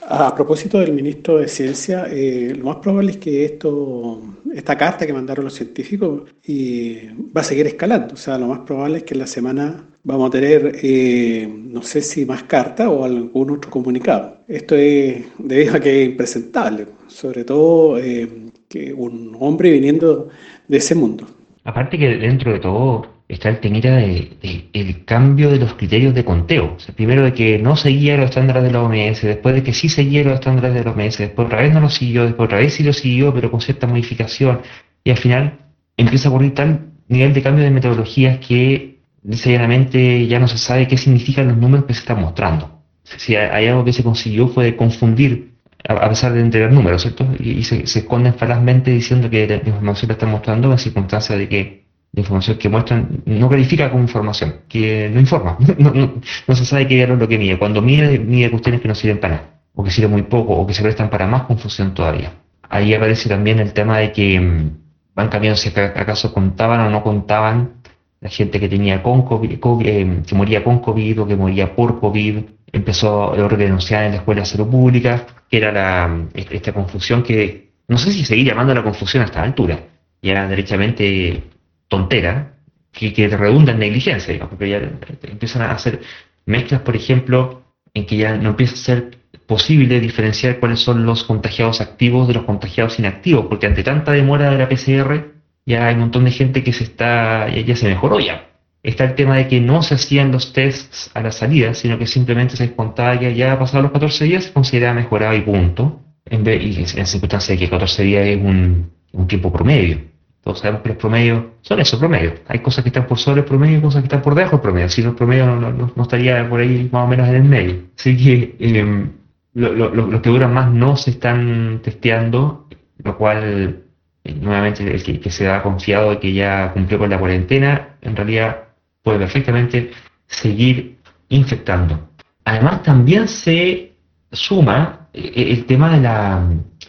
A 0.09 0.35
propósito 0.35 0.79
del 0.79 0.93
ministro 0.93 1.39
de 1.39 1.49
Ciencia, 1.49 2.07
eh, 2.09 2.55
lo 2.57 2.67
más 2.67 2.77
probable 2.77 3.13
es 3.13 3.17
que 3.17 3.45
esto, 3.45 4.23
esta 4.55 4.77
carta 4.77 5.05
que 5.05 5.13
mandaron 5.13 5.45
los 5.45 5.55
científicos 5.55 6.31
y 6.45 7.09
va 7.37 7.41
a 7.41 7.45
seguir 7.45 7.67
escalando. 7.67 8.15
O 8.15 8.17
sea, 8.17 8.39
lo 8.39 8.47
más 8.47 8.61
probable 8.61 8.99
es 8.99 9.03
que 9.03 9.15
en 9.15 9.21
la 9.21 9.27
semana 9.27 9.85
vamos 10.05 10.29
a 10.29 10.31
tener, 10.31 10.79
eh, 10.81 11.49
no 11.51 11.83
sé 11.83 12.01
si 12.03 12.25
más 12.25 12.45
carta 12.45 12.89
o 12.89 13.05
algún 13.05 13.51
otro 13.51 13.71
comunicado. 13.71 14.39
Esto 14.47 14.77
es 14.77 15.25
debido 15.39 15.77
a 15.77 15.81
que 15.81 16.03
es 16.03 16.09
impresentable, 16.11 16.87
sobre 17.09 17.45
todo 17.45 17.99
eh, 17.99 18.29
que 18.69 18.93
un 18.93 19.37
hombre 19.41 19.73
viniendo 19.73 20.29
de 20.69 20.77
ese 20.77 20.95
mundo. 20.95 21.27
Aparte 21.65 21.99
que 21.99 22.07
dentro 22.07 22.53
de 22.53 22.61
todo 22.61 23.16
está 23.29 23.49
el 23.49 23.59
temita 23.59 23.97
de, 23.97 24.69
el 24.73 25.05
cambio 25.05 25.51
de 25.51 25.59
los 25.59 25.75
criterios 25.75 26.15
de 26.15 26.25
conteo. 26.25 26.77
primero 26.95 27.23
de 27.23 27.33
que 27.33 27.59
no 27.59 27.77
seguía 27.77 28.17
los 28.17 28.27
estándares 28.27 28.63
de 28.63 28.71
la 28.71 28.83
OMS, 28.83 29.23
después 29.23 29.55
de 29.55 29.63
que 29.63 29.73
sí 29.73 29.89
seguía 29.89 30.23
los 30.23 30.35
estándares 30.35 30.75
de 30.75 30.85
la 30.85 30.91
OMS, 30.93 31.19
después 31.19 31.47
otra 31.47 31.63
vez 31.63 31.75
no 31.75 31.81
lo 31.81 31.91
siguió, 31.91 32.25
después 32.25 32.47
otra 32.47 32.59
vez 32.59 32.75
sí 32.75 32.85
lo 32.85 32.93
siguió, 32.93 33.35
pero 33.35 33.51
con 33.51 33.61
cierta 33.61 33.87
modificación. 33.87 34.61
Y 35.03 35.11
al 35.11 35.19
final 35.19 35.59
empieza 35.97 36.29
a 36.29 36.33
ocurrir 36.33 36.55
tal 36.55 36.93
nivel 37.09 37.35
de 37.35 37.43
cambio 37.43 37.65
de 37.65 37.71
metodologías 37.71 38.39
que 38.39 39.01
llanamente 39.23 40.27
ya 40.27 40.39
no 40.39 40.49
se 40.49 40.59
sabe 40.59 40.87
qué 40.87 40.97
significan 40.97 41.49
los 41.49 41.57
números 41.57 41.87
que 41.87 41.95
se 41.95 42.01
están 42.01 42.21
mostrando. 42.21 42.83
Si 43.03 43.37
hay 43.37 43.67
algo 43.67 43.85
que 43.85 43.93
se 43.93 44.03
consiguió 44.03 44.49
fue 44.49 44.77
confundir, 44.77 45.53
a 45.89 46.09
pesar 46.09 46.33
de 46.33 46.41
entregar 46.41 46.73
números, 46.73 47.03
¿cierto? 47.03 47.27
Y, 47.39 47.63
se, 47.63 47.83
esconden 47.83 48.35
falazmente 48.35 48.91
diciendo 48.91 49.31
que 49.31 49.47
la 49.47 49.57
información 49.57 50.09
la 50.09 50.15
están 50.15 50.31
mostrando 50.31 50.73
en 50.73 50.79
circunstancias 50.79 51.39
de 51.39 51.49
que 51.49 51.86
la 52.13 52.21
información 52.21 52.57
que 52.57 52.69
muestran 52.69 53.23
no 53.27 53.49
califica 53.49 53.91
como 53.91 54.03
información, 54.03 54.63
que 54.69 55.11
no 55.13 55.21
informa, 55.21 55.59
no, 55.79 56.55
se 56.55 56.65
sabe 56.65 56.87
qué 56.87 57.03
es 57.03 57.09
lo 57.09 57.29
que 57.29 57.39
mide. 57.39 57.59
Cuando 57.59 57.83
mide, 57.83 58.19
mide 58.19 58.51
cuestiones 58.51 58.81
que 58.81 58.89
no 58.89 58.95
sirven 58.95 59.19
para 59.19 59.35
nada, 59.35 59.61
o 59.75 59.85
que 59.85 59.91
sirven 59.91 60.13
muy 60.13 60.23
poco, 60.23 60.55
o 60.55 60.67
que 60.67 60.75
se 60.75 60.83
prestan 60.83 61.11
para 61.11 61.27
más 61.27 61.43
confusión 61.43 61.93
todavía. 61.95 62.33
Ahí 62.69 62.95
aparece 62.95 63.29
también 63.29 63.59
el 63.59 63.73
tema 63.73 63.99
de 63.99 64.13
que 64.13 64.41
mm, 64.41 64.71
van 65.15 65.29
cambiando 65.29 65.57
si 65.57 65.69
acaso 65.69 66.33
contaban 66.33 66.81
o 66.81 66.91
no 66.91 67.03
contaban 67.03 67.83
la 68.21 68.31
gente 68.31 68.59
que 68.59 68.69
tenía 68.69 69.03
con 69.03 69.23
COVID, 69.23 69.59
eh, 69.85 70.23
que 70.27 70.35
moría 70.35 70.65
con 70.65 70.79
COVID 70.81 71.21
o 71.23 71.27
que 71.27 71.37
moría 71.37 71.75
por 71.75 72.01
COVID. 72.01 72.39
Empezó 72.73 73.33
a 73.33 73.49
denunciar 73.57 74.05
en 74.05 74.11
la 74.13 74.17
Escuela 74.19 74.41
de 74.41 74.47
Salud 74.47 74.69
Pública, 74.69 75.27
que 75.49 75.59
era 75.59 75.71
la, 75.73 76.27
esta 76.35 76.73
confusión 76.73 77.23
que, 77.23 77.71
no 77.89 77.99
sé 77.99 78.13
si 78.13 78.25
seguir 78.25 78.47
llamando 78.47 78.75
la 78.75 78.83
confusión 78.83 79.23
a 79.23 79.27
esta 79.27 79.43
altura, 79.43 79.79
ya 80.23 80.49
derechamente 80.49 81.45
tontera 81.89 82.55
que, 82.93 83.13
que 83.13 83.29
redunda 83.29 83.73
en 83.73 83.79
negligencia, 83.79 84.33
digamos, 84.33 84.51
porque 84.51 84.69
ya 84.69 84.79
empiezan 85.23 85.63
a 85.63 85.73
hacer 85.73 86.01
mezclas, 86.47 86.81
por 86.83 86.97
ejemplo, 86.97 87.63
en 87.95 88.07
que 88.07 88.17
ya 88.17 88.37
no 88.37 88.51
empieza 88.51 88.75
a 88.75 88.77
ser 88.77 89.19
posible 89.47 90.01
diferenciar 90.01 90.59
cuáles 90.59 90.81
son 90.81 91.07
los 91.07 91.25
contagiados 91.25 91.81
activos 91.81 92.29
de 92.29 92.35
los 92.35 92.45
contagiados 92.45 92.99
inactivos, 92.99 93.47
porque 93.47 93.67
ante 93.67 93.83
tanta 93.83 94.13
demora 94.13 94.51
de 94.51 94.59
la 94.59 94.69
PCR 94.69 95.37
ya 95.65 95.87
hay 95.87 95.95
un 95.95 96.01
montón 96.01 96.25
de 96.25 96.31
gente 96.31 96.63
que 96.63 96.73
se 96.73 96.85
está, 96.85 97.49
ya, 97.49 97.77
se 97.77 97.89
mejoró 97.89 98.21
ya. 98.21 98.51
Está 98.83 99.05
el 99.05 99.15
tema 99.15 99.37
de 99.37 99.49
que 99.49 99.61
no 99.61 99.83
se 99.83 99.95
hacían 99.95 100.31
los 100.31 100.53
tests 100.53 101.11
a 101.15 101.21
la 101.21 101.33
salida, 101.33 101.75
sino 101.75 101.99
que 101.99 102.07
simplemente 102.07 102.57
se 102.57 102.73
contaba 102.75 103.19
que 103.19 103.35
ya 103.35 103.59
pasado 103.59 103.83
los 103.83 103.93
14 103.93 104.25
días 104.25 104.45
se 104.45 104.53
consideraba 104.53 104.95
mejorado 104.95 105.35
y 105.35 105.41
punto. 105.41 106.01
En 106.25 106.45
vez, 106.45 106.63
y 106.63 106.99
en 106.99 107.07
circunstancia 107.07 107.55
de 107.55 107.59
que 107.59 107.71
14 107.71 108.03
días 108.05 108.27
es 108.27 108.37
un, 108.37 108.91
un 109.13 109.27
tiempo 109.27 109.53
promedio. 109.53 109.99
Todos 110.47 110.61
sabemos 110.61 110.83
que 110.83 110.91
los 110.91 110.99
promedios 110.99 111.45
son 111.63 111.81
eso, 111.81 111.99
promedios. 111.99 112.35
Hay 112.47 112.61
cosas 112.61 112.85
que 112.85 112.91
están 112.91 113.09
por 113.09 113.19
sobre 113.19 113.41
el 113.41 113.47
promedio 113.47 113.79
y 113.79 113.81
cosas 113.81 114.01
que 114.03 114.07
están 114.07 114.23
por 114.23 114.37
debajo 114.37 114.59
del 114.59 114.63
promedio. 114.63 114.89
Si 114.89 115.03
no, 115.03 115.09
el 115.09 115.17
promedio 115.17 115.45
no, 115.45 115.93
estaría 116.01 116.49
por 116.49 116.61
ahí 116.61 116.89
más 116.93 117.05
o 117.05 117.09
menos 117.09 117.27
en 117.27 117.35
el 117.35 117.43
medio. 117.43 117.83
Así 117.99 118.17
que 118.17 118.57
eh, 118.61 119.09
los 119.55 120.21
que 120.21 120.31
duran 120.31 120.55
más 120.55 120.71
no 120.71 120.97
se 120.97 121.11
están 121.11 121.81
testeando, 121.83 122.69
lo 123.03 123.19
cual, 123.19 123.83
eh, 124.23 124.35
nuevamente, 124.41 124.89
el 124.89 125.21
que, 125.21 125.31
se 125.33 125.51
ha 125.51 125.65
confiado 125.65 126.11
de 126.11 126.21
que 126.21 126.33
ya 126.33 126.71
cumplió 126.73 127.01
con 127.01 127.11
la 127.11 127.19
cuarentena, 127.19 127.97
en 128.01 128.15
realidad 128.15 128.69
puede 129.03 129.19
perfectamente 129.19 129.91
seguir 130.29 130.99
infectando. 131.29 132.11
Además, 132.45 132.85
también 132.85 133.27
se 133.27 133.95
suma 134.31 135.09
eh, 135.13 135.33
el 135.35 135.65
tema 135.65 135.93
de 135.97 136.03
la 136.03 136.49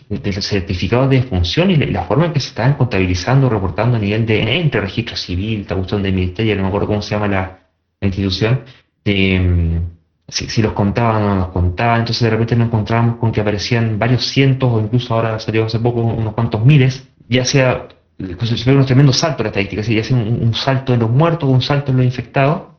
del 0.10 0.42
certificado 0.42 1.08
de 1.08 1.24
función 1.24 1.70
y 1.70 1.76
la, 1.76 2.04
forma 2.04 2.28
en 2.28 2.34
que 2.34 2.40
se 2.40 2.50
están 2.50 2.76
contabilizando, 2.76 3.50
reportando 3.50 3.98
a 3.98 4.00
nivel 4.00 4.26
de 4.26 4.60
entre 4.60 4.80
registro 4.80 5.18
civil, 5.18 5.62
esta 5.62 5.76
cuestión 5.76 6.02
del 6.02 6.14
ministerio, 6.14 6.56
no 6.56 6.62
me 6.64 6.68
acuerdo 6.70 6.88
cómo 6.88 7.02
se 7.02 7.16
llama 7.16 7.28
la, 7.28 7.60
institución, 8.00 8.62
de 9.04 9.40
mm, 9.40 9.82
si, 10.28 10.62
los 10.62 10.74
contaban 10.74 11.24
o 11.24 11.30
no 11.30 11.36
los 11.36 11.48
contaban, 11.50 12.02
entonces 12.02 12.24
de 12.24 12.30
repente 12.30 12.56
nos 12.56 12.68
encontramos 12.68 13.18
con 13.18 13.32
que 13.32 13.42
aparecían 13.42 14.00
varios 14.00 14.26
cientos 14.26 14.72
o 14.72 14.80
incluso 14.80 15.14
ahora 15.14 15.40
salió 15.40 15.66
hace 15.66 15.80
poco 15.80 16.02
unos 16.02 16.34
cuantos 16.34 16.64
miles, 16.64 17.10
ya 17.28 17.44
sea, 17.44 17.88
se 18.18 18.72
ve 18.72 18.78
un 18.78 18.86
tremendo 18.86 19.12
salto 19.12 19.42
en 19.42 19.46
la 19.46 19.50
estadística, 19.50 19.82
ya 19.82 20.04
sea 20.04 20.16
un, 20.16 20.42
un 20.42 20.54
salto 20.54 20.94
en 20.94 21.02
los 21.02 21.10
muertos 21.10 21.50
o 21.50 21.52
un 21.52 21.62
salto 21.62 21.92
en 21.92 21.98
los 21.98 22.06
infectados, 22.06 22.77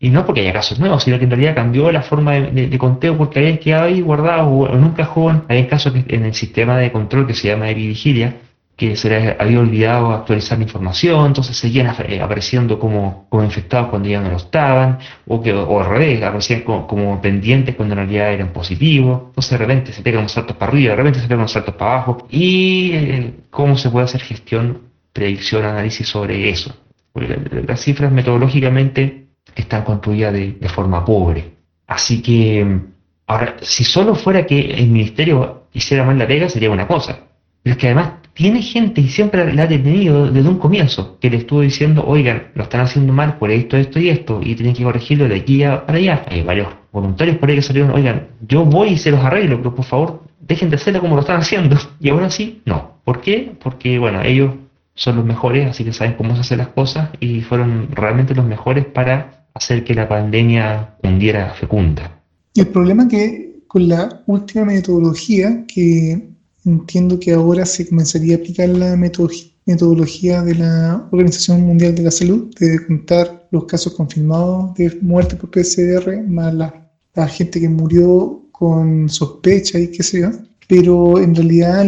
y 0.00 0.10
no 0.10 0.24
porque 0.24 0.42
haya 0.42 0.52
casos 0.52 0.78
nuevos, 0.78 1.02
sino 1.02 1.18
que 1.18 1.24
en 1.24 1.30
realidad 1.30 1.54
cambió 1.54 1.90
la 1.90 2.02
forma 2.02 2.34
de, 2.34 2.78
conteo 2.78 3.16
porque 3.16 3.40
habían 3.40 3.58
quedado 3.58 3.86
ahí 3.86 4.00
guardados 4.00 4.70
en 4.70 4.84
un 4.84 4.92
cajón. 4.92 5.44
Hay 5.48 5.66
casos 5.66 5.92
en 6.06 6.24
el 6.24 6.34
sistema 6.34 6.78
de 6.78 6.92
control 6.92 7.26
que 7.26 7.34
se 7.34 7.48
llama 7.48 7.66
de 7.66 7.74
vigilia, 7.74 8.36
que 8.78 8.94
se 8.94 9.10
les 9.10 9.40
había 9.40 9.58
olvidado 9.58 10.12
actualizar 10.12 10.56
la 10.56 10.62
información, 10.62 11.26
entonces 11.26 11.56
seguían 11.56 11.92
eh, 12.06 12.20
apareciendo 12.22 12.78
como, 12.78 13.26
como 13.28 13.42
infectados 13.42 13.88
cuando 13.88 14.08
ya 14.08 14.20
no 14.20 14.30
lo 14.30 14.36
estaban, 14.36 15.00
o, 15.26 15.42
que, 15.42 15.52
o 15.52 15.80
al 15.80 15.86
revés, 15.86 16.22
aparecían 16.22 16.60
como, 16.60 17.20
pendientes 17.20 17.74
cuando 17.74 17.94
en 17.94 18.06
realidad 18.06 18.32
eran 18.32 18.52
positivos. 18.52 19.22
Entonces 19.30 19.50
de 19.50 19.58
repente 19.58 19.92
se 19.92 20.02
pegan 20.02 20.20
unos 20.20 20.32
saltos 20.32 20.56
para 20.56 20.70
arriba, 20.70 20.90
de 20.90 20.96
repente 20.96 21.18
se 21.18 21.26
pegan 21.26 21.40
unos 21.40 21.52
saltos 21.52 21.74
para 21.74 21.94
abajo. 21.94 22.28
¿Y 22.30 22.92
eh, 22.92 23.34
cómo 23.50 23.76
se 23.76 23.90
puede 23.90 24.04
hacer 24.04 24.20
gestión, 24.20 24.82
predicción, 25.12 25.64
análisis 25.64 26.08
sobre 26.08 26.48
eso? 26.48 26.72
Porque 27.12 27.36
las 27.66 27.80
cifras 27.80 28.12
metodológicamente 28.12 29.27
están 29.54 29.84
construidas 29.84 30.32
de, 30.32 30.68
forma 30.68 31.04
pobre. 31.04 31.52
Así 31.86 32.22
que, 32.22 32.80
ahora, 33.26 33.56
si 33.62 33.84
solo 33.84 34.14
fuera 34.14 34.46
que 34.46 34.60
el 34.74 34.88
ministerio 34.88 35.64
hiciera 35.72 36.04
mal 36.04 36.18
la 36.18 36.26
pega, 36.26 36.48
sería 36.48 36.70
una 36.70 36.86
cosa. 36.86 37.20
Pero 37.62 37.74
es 37.74 37.78
que 37.78 37.86
además 37.86 38.12
tiene 38.34 38.62
gente 38.62 39.00
y 39.00 39.08
siempre 39.08 39.52
la 39.52 39.64
ha 39.64 39.68
tenido 39.68 40.30
desde 40.30 40.48
un 40.48 40.58
comienzo, 40.58 41.18
que 41.20 41.28
le 41.28 41.38
estuvo 41.38 41.60
diciendo, 41.60 42.04
oigan, 42.06 42.52
lo 42.54 42.62
están 42.62 42.82
haciendo 42.82 43.12
mal 43.12 43.36
por 43.36 43.50
esto, 43.50 43.76
esto 43.76 43.98
y 43.98 44.10
esto, 44.10 44.40
y 44.42 44.54
tienen 44.54 44.74
que 44.74 44.84
corregirlo 44.84 45.28
de 45.28 45.36
aquí 45.36 45.62
para 45.64 45.98
allá. 45.98 46.24
Hay 46.28 46.42
varios 46.42 46.68
voluntarios 46.92 47.36
por 47.38 47.48
ahí 47.48 47.56
que 47.56 47.62
salieron, 47.62 47.90
oigan, 47.90 48.28
yo 48.46 48.64
voy 48.64 48.90
y 48.90 48.96
se 48.96 49.10
los 49.10 49.24
arreglo, 49.24 49.56
pero 49.56 49.74
por 49.74 49.84
favor, 49.84 50.22
dejen 50.40 50.70
de 50.70 50.76
hacerlo 50.76 51.00
como 51.00 51.16
lo 51.16 51.22
están 51.22 51.40
haciendo. 51.40 51.76
Y 52.00 52.10
ahora 52.10 52.30
sí, 52.30 52.62
no. 52.64 52.98
¿Por 53.04 53.20
qué? 53.20 53.52
Porque, 53.60 53.98
bueno, 53.98 54.22
ellos 54.22 54.54
son 54.94 55.16
los 55.16 55.24
mejores, 55.24 55.68
así 55.68 55.84
que 55.84 55.92
saben 55.92 56.14
cómo 56.14 56.34
se 56.34 56.42
hacen 56.42 56.58
las 56.58 56.68
cosas 56.68 57.10
y 57.20 57.40
fueron 57.40 57.88
realmente 57.90 58.34
los 58.34 58.44
mejores 58.44 58.84
para 58.84 59.37
hacer 59.58 59.84
que 59.84 59.94
la 59.94 60.08
pandemia 60.08 60.96
hundiera 61.02 61.52
fecunda. 61.54 62.22
El 62.54 62.68
problema 62.68 63.06
que 63.08 63.62
con 63.66 63.88
la 63.88 64.22
última 64.26 64.64
metodología, 64.64 65.64
que 65.66 66.28
entiendo 66.64 67.18
que 67.20 67.32
ahora 67.32 67.66
se 67.66 67.86
comenzaría 67.88 68.36
a 68.36 68.38
aplicar 68.38 68.68
la 68.70 68.96
metodología 68.96 70.42
de 70.42 70.54
la 70.54 71.08
Organización 71.10 71.62
Mundial 71.62 71.94
de 71.94 72.02
la 72.02 72.10
Salud, 72.10 72.54
de 72.58 72.86
contar 72.86 73.48
los 73.50 73.64
casos 73.64 73.94
confirmados 73.94 74.74
de 74.74 74.96
muerte 75.02 75.36
por 75.36 75.50
PCR, 75.50 76.22
más 76.26 76.54
la, 76.54 76.84
gente 77.26 77.60
que 77.60 77.68
murió 77.68 78.44
con 78.52 79.08
sospecha 79.08 79.76
y 79.76 79.88
qué 79.88 80.04
sé 80.04 80.20
yo, 80.20 80.30
pero 80.68 81.18
en 81.18 81.34
realidad 81.34 81.84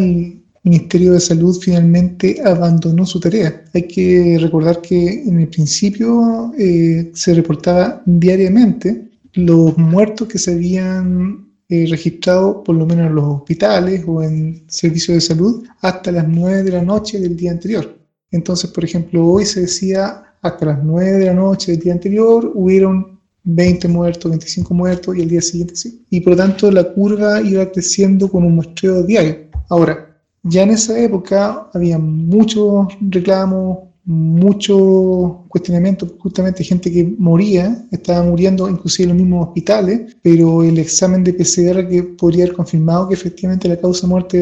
Ministerio 0.62 1.14
de 1.14 1.20
Salud 1.20 1.58
finalmente 1.60 2.40
abandonó 2.44 3.06
su 3.06 3.18
tarea. 3.18 3.64
Hay 3.72 3.84
que 3.84 4.38
recordar 4.40 4.80
que 4.82 5.22
en 5.22 5.40
el 5.40 5.48
principio 5.48 6.52
eh, 6.58 7.10
se 7.14 7.34
reportaba 7.34 8.02
diariamente 8.04 9.08
los 9.32 9.76
muertos 9.78 10.28
que 10.28 10.38
se 10.38 10.52
habían 10.52 11.48
eh, 11.68 11.86
registrado 11.88 12.62
por 12.62 12.76
lo 12.76 12.84
menos 12.84 13.06
en 13.06 13.14
los 13.14 13.24
hospitales 13.24 14.04
o 14.06 14.22
en 14.22 14.64
servicios 14.68 15.14
de 15.14 15.20
salud 15.20 15.64
hasta 15.80 16.12
las 16.12 16.28
9 16.28 16.64
de 16.64 16.72
la 16.72 16.82
noche 16.82 17.20
del 17.20 17.36
día 17.36 17.52
anterior. 17.52 17.96
Entonces, 18.30 18.70
por 18.70 18.84
ejemplo, 18.84 19.24
hoy 19.26 19.46
se 19.46 19.62
decía 19.62 20.24
hasta 20.42 20.66
las 20.66 20.84
9 20.84 21.12
de 21.12 21.26
la 21.26 21.34
noche 21.34 21.72
del 21.72 21.80
día 21.80 21.92
anterior 21.92 22.50
hubieron 22.54 23.20
20 23.44 23.88
muertos, 23.88 24.30
25 24.30 24.74
muertos 24.74 25.16
y 25.16 25.22
el 25.22 25.28
día 25.28 25.40
siguiente 25.40 25.76
sí. 25.76 26.04
Y 26.10 26.20
por 26.20 26.32
lo 26.32 26.36
tanto 26.38 26.70
la 26.70 26.84
curva 26.84 27.40
iba 27.40 27.70
creciendo 27.70 28.28
con 28.30 28.44
un 28.44 28.56
muestreo 28.56 29.02
diario. 29.02 29.36
Ahora, 29.68 30.09
ya 30.42 30.62
en 30.62 30.70
esa 30.70 30.98
época 30.98 31.68
había 31.74 31.98
muchos 31.98 32.88
reclamos, 33.00 33.78
muchos 34.04 35.46
cuestionamientos, 35.48 36.12
justamente 36.18 36.64
gente 36.64 36.90
que 36.90 37.04
moría, 37.18 37.86
estaba 37.90 38.22
muriendo 38.22 38.68
inclusive 38.68 39.04
en 39.04 39.16
los 39.16 39.22
mismos 39.22 39.48
hospitales, 39.48 40.16
pero 40.22 40.62
el 40.62 40.78
examen 40.78 41.22
de 41.22 41.34
PCR 41.34 41.86
que 41.88 42.02
podría 42.02 42.44
haber 42.44 42.56
confirmado 42.56 43.08
que 43.08 43.14
efectivamente 43.14 43.68
la 43.68 43.76
causa 43.76 44.06
de 44.06 44.10
muerte 44.10 44.38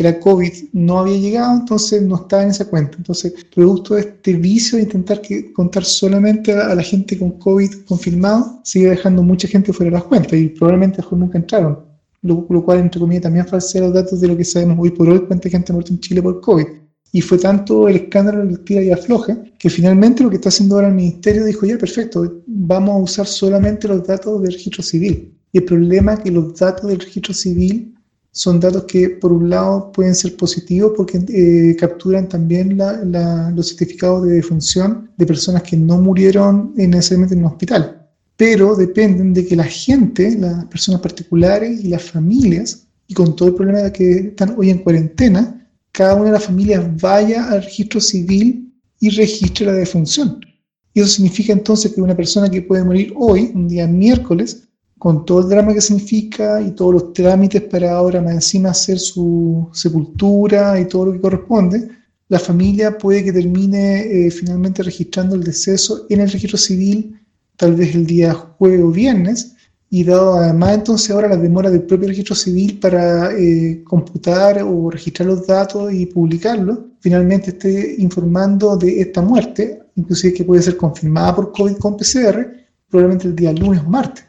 era 0.00 0.18
COVID, 0.18 0.52
no 0.72 0.98
había 1.00 1.18
llegado, 1.18 1.58
entonces 1.58 2.00
no 2.02 2.16
estaba 2.16 2.42
en 2.42 2.50
esa 2.50 2.64
cuenta. 2.64 2.96
Entonces, 2.96 3.34
producto 3.54 3.94
de 3.94 4.00
este 4.00 4.32
vicio 4.32 4.78
de 4.78 4.84
intentar 4.84 5.20
que, 5.20 5.52
contar 5.52 5.84
solamente 5.84 6.52
a, 6.52 6.74
la 6.74 6.82
gente 6.82 7.18
con 7.18 7.32
COVID 7.32 7.84
confirmado, 7.86 8.60
sigue 8.64 8.88
dejando 8.88 9.22
mucha 9.22 9.46
gente 9.46 9.74
fuera 9.74 9.90
de 9.90 9.98
las 9.98 10.04
cuentas 10.04 10.32
y 10.32 10.48
probablemente 10.48 11.02
nunca 11.12 11.36
entraron. 11.36 11.89
Lo, 12.22 12.46
cual, 12.64 12.80
entre 12.80 13.00
comillas, 13.00 13.22
también 13.22 13.46
falsea 13.46 13.82
los 13.82 13.94
datos 13.94 14.20
de 14.20 14.28
lo 14.28 14.36
que 14.36 14.44
sabemos 14.44 14.78
hoy 14.78 14.90
por 14.90 15.08
hoy, 15.08 15.20
cuánta 15.26 15.48
gente 15.48 15.72
ha 15.72 15.74
muerto 15.74 15.92
en 15.92 16.00
Chile 16.00 16.22
por 16.22 16.40
COVID. 16.40 16.66
Y 17.12 17.20
fue 17.22 17.38
tanto 17.38 17.88
el 17.88 17.96
escándalo 17.96 18.44
del 18.44 18.60
tira 18.60 18.82
y 18.82 18.90
afloja 18.90 19.42
que 19.58 19.70
finalmente 19.70 20.22
lo 20.22 20.30
que 20.30 20.36
está 20.36 20.48
haciendo 20.48 20.76
ahora 20.76 20.88
el 20.88 20.94
ministerio 20.94 21.44
dijo, 21.44 21.66
ya, 21.66 21.76
perfecto, 21.78 22.42
vamos 22.46 22.94
a 22.94 22.98
usar 22.98 23.26
solamente 23.26 23.88
los 23.88 24.06
datos 24.06 24.42
del 24.42 24.52
registro 24.52 24.82
civil. 24.82 25.34
Y 25.52 25.58
el 25.58 25.64
problema 25.64 26.14
es 26.14 26.20
que 26.20 26.30
los 26.30 26.54
datos 26.58 26.88
del 26.88 27.00
registro 27.00 27.34
civil 27.34 27.94
son 28.32 28.60
datos 28.60 28.84
que 28.84 29.10
por 29.10 29.32
un 29.32 29.50
lado 29.50 29.90
pueden 29.92 30.14
ser 30.14 30.36
positivos 30.36 30.92
porque 30.96 31.18
eh, 31.28 31.76
capturan 31.76 32.28
también 32.28 32.78
los 32.78 33.68
certificados 33.68 34.24
de 34.24 34.34
defunción 34.34 35.10
de 35.16 35.26
personas 35.26 35.62
que 35.64 35.76
no 35.76 35.98
murieron 35.98 36.72
necesariamente 36.76 37.34
en 37.34 37.40
un 37.40 37.46
hospital, 37.46 37.99
pero 38.40 38.74
dependen 38.74 39.34
de 39.34 39.46
que 39.46 39.54
la 39.54 39.64
gente, 39.64 40.34
las 40.34 40.64
personas 40.64 41.02
particulares 41.02 41.84
y 41.84 41.88
las 41.88 42.02
familias, 42.04 42.86
y 43.06 43.12
con 43.12 43.36
todo 43.36 43.50
el 43.50 43.54
problema 43.54 43.80
de 43.80 43.92
que 43.92 44.10
están 44.28 44.54
hoy 44.56 44.70
en 44.70 44.78
cuarentena, 44.78 45.68
cada 45.92 46.14
una 46.14 46.24
de 46.24 46.32
las 46.32 46.44
familias 46.44 46.82
vaya 47.02 47.50
al 47.50 47.62
registro 47.62 48.00
civil 48.00 48.72
y 48.98 49.10
registre 49.10 49.66
la 49.66 49.74
defunción. 49.74 50.40
Y 50.94 51.00
eso 51.00 51.10
significa 51.10 51.52
entonces 51.52 51.92
que 51.92 52.00
una 52.00 52.16
persona 52.16 52.50
que 52.50 52.62
puede 52.62 52.82
morir 52.82 53.12
hoy, 53.14 53.52
un 53.54 53.68
día 53.68 53.86
miércoles, 53.86 54.62
con 54.96 55.26
todo 55.26 55.40
el 55.40 55.50
drama 55.50 55.74
que 55.74 55.82
significa 55.82 56.62
y 56.62 56.70
todos 56.70 56.94
los 56.94 57.12
trámites 57.12 57.60
para 57.64 57.92
ahora 57.92 58.22
más 58.22 58.32
encima 58.32 58.70
hacer 58.70 58.98
su 58.98 59.68
sepultura 59.74 60.80
y 60.80 60.86
todo 60.86 61.04
lo 61.04 61.12
que 61.12 61.20
corresponde, 61.20 61.90
la 62.28 62.38
familia 62.38 62.96
puede 62.96 63.22
que 63.22 63.34
termine 63.34 64.00
eh, 64.00 64.30
finalmente 64.30 64.82
registrando 64.82 65.36
el 65.36 65.44
deceso 65.44 66.06
en 66.08 66.22
el 66.22 66.30
registro 66.30 66.56
civil, 66.56 67.19
tal 67.60 67.76
vez 67.76 67.94
el 67.94 68.06
día 68.06 68.32
jueves 68.34 68.80
o 68.82 68.90
viernes, 68.90 69.54
y 69.90 70.02
dado 70.04 70.34
además 70.34 70.74
entonces 70.74 71.10
ahora 71.10 71.28
la 71.28 71.36
demora 71.36 71.68
del 71.68 71.82
propio 71.82 72.08
registro 72.08 72.34
civil 72.34 72.78
para 72.80 73.32
eh, 73.36 73.82
computar 73.84 74.62
o 74.62 74.90
registrar 74.90 75.28
los 75.28 75.46
datos 75.46 75.92
y 75.92 76.06
publicarlos, 76.06 76.78
finalmente 77.00 77.50
esté 77.50 77.96
informando 77.98 78.76
de 78.76 79.00
esta 79.02 79.20
muerte, 79.20 79.82
inclusive 79.96 80.32
que 80.34 80.44
puede 80.44 80.62
ser 80.62 80.76
confirmada 80.76 81.36
por 81.36 81.52
COVID 81.52 81.76
con 81.76 81.96
PCR, 81.98 82.50
probablemente 82.88 83.28
el 83.28 83.36
día 83.36 83.52
lunes 83.52 83.82
o 83.86 83.90
martes 83.90 84.24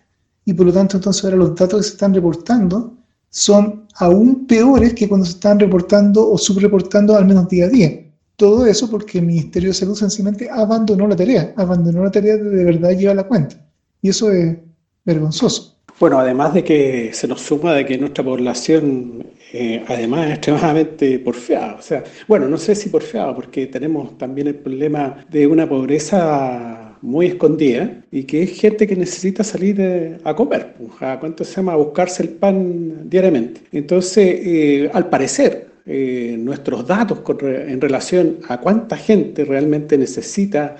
y 0.45 0.53
por 0.53 0.65
lo 0.65 0.73
tanto 0.73 0.97
entonces 0.97 1.23
ahora 1.23 1.37
los 1.37 1.55
datos 1.55 1.79
que 1.79 1.87
se 1.87 1.93
están 1.93 2.13
reportando 2.13 2.97
son 3.29 3.87
aún 3.95 4.45
peores 4.47 4.93
que 4.93 5.07
cuando 5.07 5.25
se 5.25 5.33
están 5.33 5.59
reportando 5.59 6.29
o 6.29 6.37
subreportando 6.37 7.15
al 7.15 7.25
menos 7.25 7.47
día 7.47 7.65
a 7.65 7.69
día. 7.69 8.10
Todo 8.41 8.65
eso 8.65 8.89
porque 8.89 9.19
el 9.19 9.27
Ministerio 9.27 9.69
de 9.69 9.75
Salud 9.75 9.93
sencillamente 9.93 10.49
abandonó 10.49 11.07
la 11.07 11.15
tarea, 11.15 11.53
abandonó 11.57 12.03
la 12.03 12.09
tarea 12.09 12.37
de 12.37 12.49
de 12.49 12.65
verdad 12.65 12.97
llevar 12.97 13.15
la 13.15 13.27
cuenta. 13.27 13.55
Y 14.01 14.09
eso 14.09 14.31
es 14.31 14.57
vergonzoso. 15.05 15.77
Bueno, 15.99 16.17
además 16.17 16.55
de 16.55 16.63
que 16.63 17.11
se 17.13 17.27
nos 17.27 17.39
suma 17.39 17.75
de 17.75 17.85
que 17.85 17.99
nuestra 17.99 18.23
población 18.23 19.23
eh, 19.53 19.85
además 19.87 20.25
es 20.25 20.31
extremadamente 20.37 21.19
porfiada. 21.19 21.75
O 21.75 21.83
sea, 21.83 22.03
bueno, 22.27 22.47
no 22.47 22.57
sé 22.57 22.73
si 22.73 22.89
porfiada, 22.89 23.35
porque 23.35 23.67
tenemos 23.67 24.17
también 24.17 24.47
el 24.47 24.55
problema 24.55 25.23
de 25.29 25.45
una 25.45 25.69
pobreza 25.69 26.97
muy 27.03 27.27
escondida 27.27 28.01
y 28.11 28.23
que 28.23 28.41
es 28.41 28.59
gente 28.59 28.87
que 28.87 28.95
necesita 28.95 29.43
salir 29.43 29.75
eh, 29.79 30.17
a 30.23 30.35
comer, 30.35 30.73
pues, 30.79 30.89
a 30.99 31.19
cuánto 31.19 31.43
se 31.43 31.57
llama, 31.57 31.73
a 31.73 31.75
buscarse 31.75 32.23
el 32.23 32.29
pan 32.29 33.07
diariamente. 33.07 33.61
Entonces, 33.71 34.39
eh, 34.43 34.89
al 34.91 35.09
parecer, 35.09 35.70
eh, 35.85 36.35
nuestros 36.39 36.85
datos 36.87 37.19
en 37.41 37.81
relación 37.81 38.37
a 38.47 38.59
cuánta 38.59 38.97
gente 38.97 39.45
realmente 39.45 39.97
necesita 39.97 40.77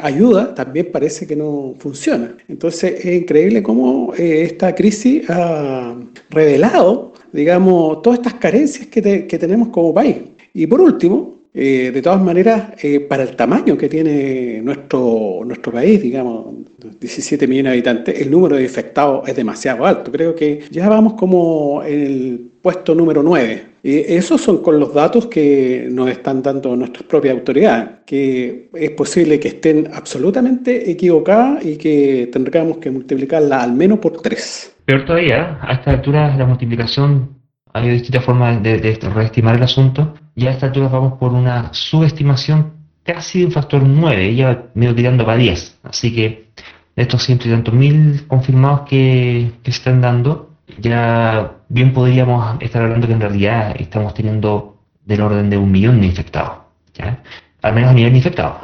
ayuda 0.00 0.54
también 0.54 0.90
parece 0.92 1.26
que 1.26 1.36
no 1.36 1.74
funciona. 1.78 2.36
Entonces 2.48 3.04
es 3.04 3.22
increíble 3.22 3.62
cómo 3.62 4.12
esta 4.16 4.74
crisis 4.74 5.28
ha 5.28 5.96
revelado, 6.30 7.12
digamos, 7.32 8.02
todas 8.02 8.20
estas 8.20 8.34
carencias 8.34 8.86
que, 8.88 9.02
tenemos 9.38 9.68
como 9.68 9.92
país. 9.92 10.16
Y 10.54 10.66
por 10.66 10.80
último, 10.80 11.36
eh, 11.52 11.90
de 11.92 12.02
todas 12.02 12.22
maneras, 12.22 12.72
eh, 12.82 13.00
para 13.00 13.22
el 13.22 13.34
tamaño 13.34 13.76
que 13.76 13.88
tiene 13.88 14.60
nuestro, 14.62 15.40
nuestro 15.44 15.72
país, 15.72 16.02
digamos, 16.02 16.54
17 17.00 17.46
millones 17.46 17.70
de 17.70 17.74
habitantes, 17.74 18.20
el 18.20 18.30
número 18.30 18.56
de 18.56 18.64
infectados 18.64 19.26
es 19.28 19.36
demasiado 19.36 19.86
alto. 19.86 20.12
Creo 20.12 20.34
que 20.34 20.60
ya 20.70 20.88
vamos 20.88 21.14
como 21.14 21.82
en 21.82 22.00
el 22.00 22.50
puesto 22.60 22.94
número 22.94 23.22
9. 23.22 23.75
Y 23.86 23.98
esos 23.98 24.40
son 24.40 24.62
con 24.62 24.80
los 24.80 24.92
datos 24.92 25.26
que 25.26 25.86
nos 25.92 26.10
están 26.10 26.42
dando 26.42 26.74
nuestras 26.74 27.04
propias 27.04 27.36
autoridades, 27.36 28.00
que 28.04 28.68
es 28.74 28.90
posible 28.90 29.38
que 29.38 29.46
estén 29.46 29.88
absolutamente 29.94 30.90
equivocadas 30.90 31.64
y 31.64 31.76
que 31.76 32.28
tendríamos 32.32 32.78
que 32.78 32.90
multiplicarla 32.90 33.62
al 33.62 33.74
menos 33.74 34.00
por 34.00 34.20
3. 34.20 34.78
Peor 34.86 35.04
todavía, 35.04 35.60
a 35.62 35.74
esta 35.74 35.92
altura 35.92 36.36
la 36.36 36.46
multiplicación 36.46 37.36
hay 37.72 37.90
distintas 37.90 38.24
formas 38.24 38.60
de, 38.60 38.78
de 38.78 38.98
reestimar 39.14 39.54
el 39.54 39.62
asunto. 39.62 40.14
Ya 40.34 40.50
a 40.50 40.54
esta 40.54 40.66
altura 40.66 40.88
vamos 40.88 41.12
por 41.20 41.32
una 41.32 41.72
subestimación 41.72 42.72
casi 43.04 43.38
de 43.38 43.46
un 43.46 43.52
factor 43.52 43.84
9, 43.84 44.34
ya 44.34 44.66
medio 44.74 44.96
tirando 44.96 45.24
para 45.24 45.38
10. 45.38 45.78
Así 45.84 46.12
que 46.12 46.48
de 46.96 47.02
estos 47.02 47.22
ciento 47.22 47.46
y 47.46 47.52
tantos 47.52 47.72
mil 47.72 48.26
confirmados 48.26 48.80
que, 48.88 49.52
se 49.62 49.70
están 49.70 50.00
dando, 50.00 50.55
ya 50.78 51.52
bien 51.68 51.92
podríamos 51.92 52.60
estar 52.60 52.82
hablando 52.82 53.06
que 53.06 53.12
en 53.12 53.20
realidad 53.20 53.76
estamos 53.78 54.14
teniendo 54.14 54.78
del 55.04 55.20
orden 55.20 55.50
de 55.50 55.58
un 55.58 55.70
millón 55.70 56.00
de 56.00 56.06
infectados. 56.06 56.58
Al 57.62 57.74
menos 57.74 57.90
a 57.90 57.94
nivel 57.94 58.12
de 58.12 58.18
infectados. 58.18 58.58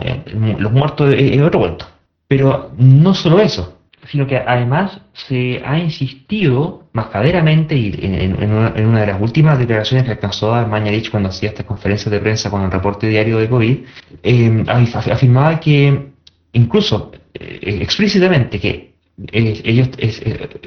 Los 0.58 0.72
muertos 0.72 1.14
es 1.14 1.40
otro 1.40 1.60
cuento. 1.60 1.86
Pero 2.28 2.70
no 2.76 3.14
solo 3.14 3.40
eso 3.40 3.82
sino 4.08 4.26
que 4.26 4.36
además 4.36 5.00
se 5.12 5.62
ha 5.64 5.78
insistido 5.78 6.88
mascaderamente 6.92 7.76
y 7.76 7.92
en, 8.02 8.52
una, 8.52 9.00
de 9.00 9.06
las 9.06 9.20
últimas 9.20 9.58
declaraciones 9.58 10.04
que 10.04 10.12
alcanzó 10.12 10.54
a 10.54 10.66
Mañalich 10.66 11.10
cuando 11.10 11.28
hacía 11.28 11.50
estas 11.50 11.66
conferencias 11.66 12.10
de 12.10 12.18
prensa 12.18 12.50
con 12.50 12.62
el 12.62 12.70
reporte 12.70 13.08
diario 13.08 13.38
de 13.38 13.48
COVID, 13.48 13.78
eh, 14.22 14.64
afirmaba 14.66 15.60
que 15.60 16.10
incluso 16.52 17.12
eh, 17.34 17.78
explícitamente 17.80 18.58
que 18.58 18.91
eh, 19.32 19.60
ellos 19.64 19.90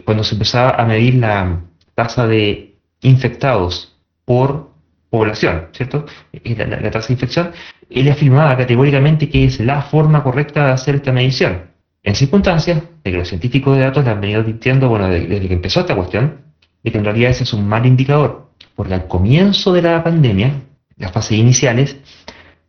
cuando 0.04 0.24
se 0.24 0.36
empezaba 0.36 0.72
a 0.72 0.86
medir 0.86 1.16
la 1.16 1.62
tasa 1.94 2.28
de 2.28 2.76
infectados 3.02 3.98
por 4.26 4.72
población, 5.10 5.68
¿cierto? 5.72 6.06
La, 6.34 6.92
tasa 6.92 7.08
de 7.08 7.14
infección, 7.14 7.52
él 7.90 8.10
afirmaba 8.10 8.58
categóricamente 8.58 9.30
que 9.30 9.46
es 9.46 9.60
la 9.60 9.82
forma 9.82 10.24
correcta 10.24 10.66
de 10.66 10.72
hacer 10.74 10.96
esta 10.96 11.12
medición 11.12 11.76
en 12.04 12.16
circunstancias 12.16 12.84
de 13.04 13.12
que 13.12 13.18
los 13.18 13.28
científicos 13.28 13.78
de 13.78 13.84
datos 13.84 14.04
le 14.04 14.12
han 14.12 14.22
venido 14.22 14.44
diciendo, 14.44 14.90
bueno, 14.90 15.08
desde 15.08 15.48
que 15.48 15.54
empezó 15.54 15.82
esta 15.82 15.96
cuestión, 15.96 16.42
de 16.84 16.92
que 16.92 16.98
en 17.00 17.04
realidad 17.04 17.32
ese 17.32 17.44
es 17.44 17.54
un 17.54 17.68
mal 17.68 17.86
indicador, 17.86 18.52
porque 18.76 18.94
al 18.94 19.08
comienzo 19.08 19.74
de 19.74 19.82
la 19.82 20.04
pandemia, 20.04 20.62
las 20.98 21.12
fases 21.12 21.38
iniciales, 21.38 21.98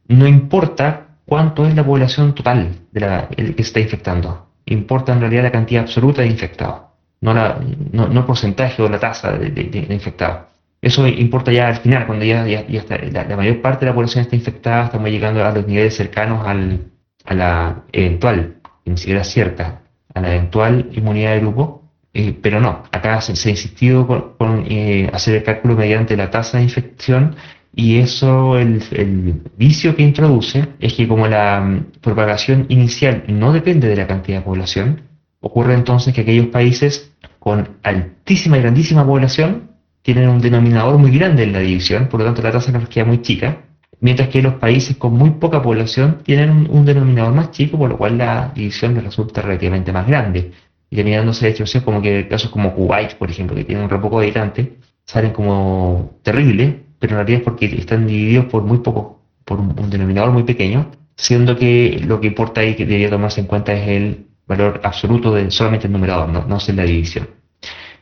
no 0.09 0.27
importa 0.27 1.19
cuánto 1.27 1.67
es 1.67 1.75
la 1.75 1.85
población 1.85 2.35
total 2.35 2.77
de 2.93 3.01
la 3.01 3.29
que 3.29 3.45
se 3.45 3.61
está 3.61 3.81
infectando, 3.81 4.46
importa 4.67 5.13
en 5.13 5.21
realidad 5.21 5.45
la 5.45 5.53
cantidad 5.53 5.83
absoluta 5.83 6.23
de 6.23 6.29
infectados, 6.29 6.83
no, 7.21 7.35
la, 7.35 7.59
no, 7.93 8.07
el 8.07 8.25
porcentaje 8.25 8.83
o 8.83 8.89
la 8.89 8.99
tasa 8.99 9.33
de, 9.33 9.87
infectados. 9.91 10.47
Eso 10.83 11.07
importa 11.07 11.51
ya 11.53 11.69
al 11.69 11.77
final, 11.77 12.07
cuando 12.07 12.25
ya, 12.25 12.47
ya, 12.47 12.61
está, 12.61 12.99
la, 12.99 13.37
mayor 13.37 13.61
parte 13.63 13.85
de 13.85 13.91
la 13.91 13.95
población 13.95 14.23
está 14.23 14.37
infectada, 14.37 14.85
estamos 14.87 15.09
llegando 15.11 15.45
a 15.45 15.51
los 15.51 15.67
niveles 15.67 15.97
cercanos 15.97 16.47
al, 16.47 16.85
a 17.25 17.35
la 17.35 17.83
eventual 17.93 18.57
ni 18.85 18.97
siquiera 18.97 19.25
cierta 19.25 19.81
a 20.15 20.21
la 20.21 20.35
eventual 20.35 20.89
inmunidad 20.93 21.33
de 21.33 21.41
grupo, 21.41 21.83
Eh, 22.19 22.33
pero 22.43 22.61
no, 22.61 22.83
acá 22.93 23.21
se, 23.21 23.33
ha 23.33 23.51
insistido 23.51 24.07
con, 24.07 24.65
eh, 24.71 25.11
hacer 25.13 25.35
el 25.37 25.43
cálculo 25.43 25.77
mediante 25.77 26.17
la 26.17 26.31
tasa 26.31 26.57
de 26.57 26.65
infección 26.65 27.37
y 27.79 27.99
eso, 27.99 28.59
el, 28.59 29.43
vicio 29.59 29.95
que 29.95 30.03
introduce 30.03 30.67
es 30.81 30.95
que 30.95 31.07
como 31.07 31.29
la 31.29 31.61
mm, 31.61 32.01
propagación 32.01 32.65
inicial 32.71 33.25
no 33.29 33.53
depende 33.53 33.87
de 33.87 33.97
la 33.97 34.07
cantidad 34.07 34.39
de 34.39 34.45
población, 34.45 35.03
ocurre 35.41 35.75
entonces 35.75 36.15
que 36.15 36.23
aquellos 36.23 36.47
países 36.47 37.12
con 37.39 37.77
altísima 37.83 38.57
y 38.57 38.62
grandísima 38.62 39.07
población 39.07 39.73
tienen 40.01 40.31
un 40.31 40.41
denominador 40.41 40.97
muy 40.97 41.11
grande 41.19 41.43
en 41.43 41.53
la 41.53 41.59
división, 41.59 42.09
por 42.09 42.21
lo 42.21 42.25
tanto 42.25 42.41
la 42.41 42.51
tasa 42.51 42.73
nos 42.73 42.89
queda 42.89 43.05
muy 43.05 43.21
chica, 43.21 43.67
mientras 44.01 44.31
que 44.31 44.41
los 44.41 44.55
países 44.55 44.97
con 44.97 45.12
muy 45.12 45.33
poca 45.33 45.61
población 45.62 46.21
tienen 46.25 46.69
un, 46.71 46.87
denominador 46.87 47.35
más 47.35 47.51
chico, 47.51 47.77
por 47.77 47.91
lo 47.91 47.99
cual 47.99 48.17
la 48.17 48.53
división 48.55 48.95
les 48.95 49.05
resulta 49.05 49.43
relativamente 49.43 49.93
más 49.93 50.07
grande. 50.07 50.53
Y 50.89 50.97
terminándose 50.97 51.53
de 51.53 51.83
como 51.83 52.01
que 52.01 52.27
casos 52.27 52.51
como 52.51 52.73
Kuwait, 52.75 53.17
por 53.17 53.31
ejemplo, 53.31 53.55
que 53.55 53.65
tienen 53.65 53.85
un 53.85 53.91
re 53.91 53.99
poco 53.99 54.21
habitantes, 54.21 54.69
salen 55.05 55.33
como 55.33 56.19
terribles, 56.23 56.86
pero 56.99 57.13
en 57.13 57.17
realidad 57.19 57.41
es 57.41 57.45
porque 57.45 57.67
están 57.67 58.07
divididos 58.07 58.47
por 58.47 58.63
muy 58.63 58.79
poco, 58.79 59.23
por 59.45 59.61
un, 59.61 59.91
denominador 59.91 60.33
muy 60.33 60.45
pequeño, 60.45 60.91
siendo 61.17 61.57
que 61.57 62.01
lo 62.05 62.21
que 62.21 62.29
importa 62.29 62.61
ahí 62.61 62.75
que 62.75 62.85
debería 62.85 63.11
tomarse 63.11 63.41
en 63.41 63.47
cuenta 63.47 63.73
es 63.73 63.89
el 63.89 64.27
valor 64.47 64.81
absoluto 64.85 65.33
de 65.35 65.51
solamente 65.51 65.87
el 65.87 65.93
numerador, 65.93 66.29
no, 66.29 66.45
no 66.47 66.57
es 66.57 66.69
la 66.69 66.85
división. 66.85 67.29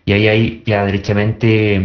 Y 0.05 0.13
ahí 0.13 0.29
hay 0.29 0.63
ya 0.67 0.85
derechamente, 0.85 1.77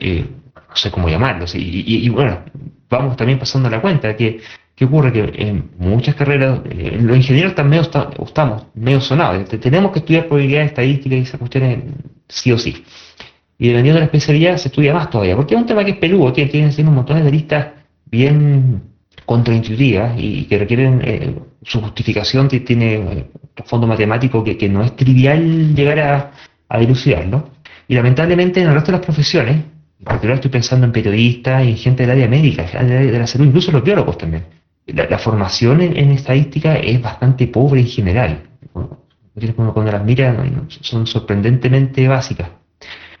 eh, 0.00 0.26
no 0.56 0.76
sé 0.76 0.90
cómo 0.90 1.08
llamarlo, 1.08 1.44
y, 1.54 2.08
bueno, 2.08 2.40
vamos 2.88 3.16
también 3.16 3.38
pasando 3.38 3.68
la 3.68 3.80
cuenta 3.80 4.16
que, 4.16 4.40
que 4.74 4.84
ocurre 4.86 5.12
que 5.12 5.32
en 5.36 5.70
muchas 5.78 6.14
carreras, 6.14 6.60
eh, 6.70 6.98
los 7.00 7.16
ingenieros 7.16 7.50
están 7.50 7.68
medio, 7.68 7.82
estamos 7.82 8.66
medio 8.74 9.00
sonados, 9.00 9.48
tenemos 9.60 9.92
que 9.92 9.98
estudiar 10.00 10.26
probabilidades 10.26 10.70
estadísticas 10.70 11.18
y 11.18 11.22
esas 11.22 11.38
cuestiones 11.38 11.84
sí 12.28 12.52
o 12.52 12.58
sí. 12.58 12.84
Y 13.58 13.68
dependiendo 13.68 13.94
de 13.94 14.00
la 14.00 14.06
especialidad 14.06 14.56
se 14.56 14.68
estudia 14.68 14.94
más 14.94 15.10
todavía, 15.10 15.36
porque 15.36 15.54
es 15.54 15.60
un 15.60 15.66
tema 15.66 15.84
que 15.84 15.92
es 15.92 15.96
peludo, 15.98 16.32
tiene, 16.32 16.50
tiene 16.50 16.88
un 16.88 16.94
montón 16.94 17.22
de 17.22 17.30
listas 17.30 17.68
bien 18.06 18.82
contraintuitivas 19.24 20.14
y 20.18 20.44
que 20.44 20.58
requieren 20.58 21.00
eh, 21.04 21.34
su 21.62 21.80
justificación, 21.80 22.48
tiene 22.48 22.98
un 22.98 23.26
fondo 23.64 23.86
matemático 23.86 24.42
que, 24.44 24.58
que 24.58 24.68
no 24.68 24.82
es 24.82 24.94
trivial 24.96 25.74
llegar 25.74 25.98
a, 26.00 26.32
a 26.68 26.78
dilucidarlo. 26.78 27.50
Y 27.88 27.94
lamentablemente 27.94 28.60
en 28.60 28.68
el 28.68 28.74
resto 28.74 28.92
de 28.92 28.98
las 28.98 29.04
profesiones, 29.04 29.56
en 29.56 30.04
particular 30.04 30.36
estoy 30.36 30.50
pensando 30.50 30.86
en 30.86 30.92
periodistas 30.92 31.64
y 31.64 31.76
gente 31.76 32.02
del 32.02 32.10
área 32.10 32.28
médica, 32.28 32.64
de 32.64 33.18
la 33.18 33.26
salud, 33.26 33.46
incluso 33.46 33.72
los 33.72 33.82
biólogos 33.82 34.18
también. 34.18 34.44
La, 34.86 35.18
formación 35.18 35.80
en, 35.80 36.10
estadística 36.10 36.76
es 36.76 37.00
bastante 37.00 37.46
pobre 37.46 37.80
en 37.80 37.86
general. 37.86 38.42
Cuando, 38.72 39.90
las 39.90 40.04
miras 40.04 40.36
son 40.82 41.06
sorprendentemente 41.06 42.06
básicas. 42.06 42.50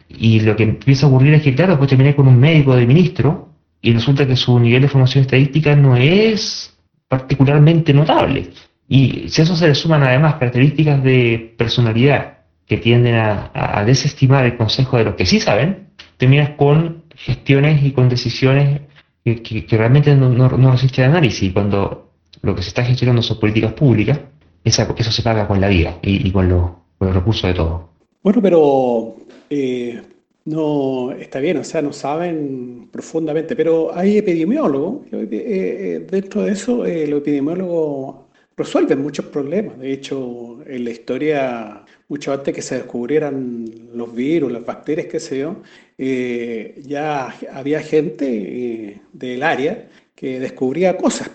Y 0.08 0.40
lo 0.40 0.54
que 0.56 0.64
empieza 0.64 1.06
a 1.06 1.08
ocurrir 1.08 1.34
es 1.34 1.42
que, 1.42 1.54
claro, 1.54 1.78
pues 1.78 1.90
terminé 1.90 2.14
con 2.14 2.28
un 2.28 2.38
médico 2.38 2.76
de 2.76 2.86
ministro 2.86 3.48
y 3.80 3.92
resulta 3.92 4.26
que 4.26 4.36
su 4.36 4.58
nivel 4.58 4.82
de 4.82 4.88
formación 4.88 5.22
estadística 5.22 5.74
no 5.76 5.96
es 5.96 6.74
particularmente 7.08 7.92
notable. 7.92 8.50
Y 8.88 9.28
si 9.28 9.40
a 9.40 9.44
eso 9.44 9.56
se 9.56 9.68
le 9.68 9.74
suman 9.74 10.02
además 10.02 10.34
características 10.34 11.02
de 11.02 11.54
personalidad 11.56 12.38
que 12.66 12.78
tienden 12.78 13.16
a, 13.16 13.84
desestimar 13.84 14.46
el 14.46 14.56
consejo 14.56 14.96
de 14.96 15.04
los 15.04 15.14
que 15.14 15.26
sí 15.26 15.40
saben, 15.40 15.88
terminas 16.16 16.50
con 16.50 17.04
gestiones 17.14 17.82
y 17.84 17.92
con 17.92 18.08
decisiones 18.08 18.80
que, 19.24 19.66
realmente 19.70 20.14
no, 20.14 20.28
no, 20.30 20.70
resisten 20.72 21.10
análisis. 21.10 21.42
Y 21.42 21.52
cuando 21.52 22.10
lo 22.42 22.54
que 22.54 22.62
se 22.62 22.68
está 22.68 22.84
gestionando 22.84 23.22
son 23.22 23.38
políticas 23.38 23.72
públicas, 23.72 24.18
esa, 24.64 24.88
eso 24.96 25.12
se 25.12 25.22
paga 25.22 25.46
con 25.46 25.60
la 25.60 25.68
vida 25.68 25.98
y, 26.02 26.30
con, 26.30 26.48
los 26.48 27.14
recursos 27.14 27.48
de 27.48 27.54
todo. 27.54 27.90
Bueno, 28.22 28.40
pero 28.40 29.16
eh, 29.50 30.02
no 30.44 31.12
está 31.12 31.40
bien, 31.40 31.56
o 31.58 31.64
sea, 31.64 31.82
no 31.82 31.92
saben 31.92 32.88
profundamente, 32.92 33.56
pero 33.56 33.94
hay 33.94 34.18
epidemiólogos. 34.18 35.06
Eh, 35.12 35.28
eh, 35.30 36.06
dentro 36.10 36.42
de 36.42 36.52
eso, 36.52 36.78
los 36.78 37.20
epidemiólogos 37.20 38.24
resuelven 38.56 39.02
muchos 39.02 39.26
problemas. 39.26 39.78
De 39.78 39.92
hecho, 39.92 40.58
en 40.66 40.84
la 40.84 40.90
historia 40.90 41.84
mucho 42.08 42.32
antes 42.32 42.54
que 42.54 42.62
se 42.62 42.76
descubrieran 42.76 43.66
los 43.94 44.14
virus, 44.14 44.52
las 44.52 44.64
bacterias, 44.64 45.06
qué 45.06 45.20
sé 45.20 45.38
yo, 45.40 45.56
eh, 45.98 46.82
ya 46.86 47.34
había 47.52 47.80
gente 47.80 48.26
eh, 48.28 49.00
del 49.12 49.42
área 49.42 49.88
que 50.14 50.38
descubría 50.40 50.96
cosas. 50.96 51.30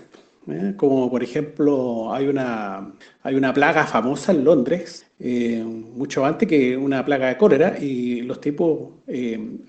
¿eh? 0.48 0.74
Como 0.78 1.10
por 1.10 1.24
ejemplo, 1.24 2.14
hay 2.14 2.28
una, 2.28 2.94
hay 3.24 3.36
una 3.36 3.54
plaga 3.54 3.86
famosa 3.86 4.32
en 4.32 4.44
Londres, 4.44 5.06
mucho 5.22 6.26
antes 6.26 6.48
que 6.48 6.78
una 6.78 7.04
plaga 7.04 7.28
de 7.28 7.38
cólera, 7.38 7.78
y 7.78 8.22
los 8.22 8.40
tipos, 8.40 8.90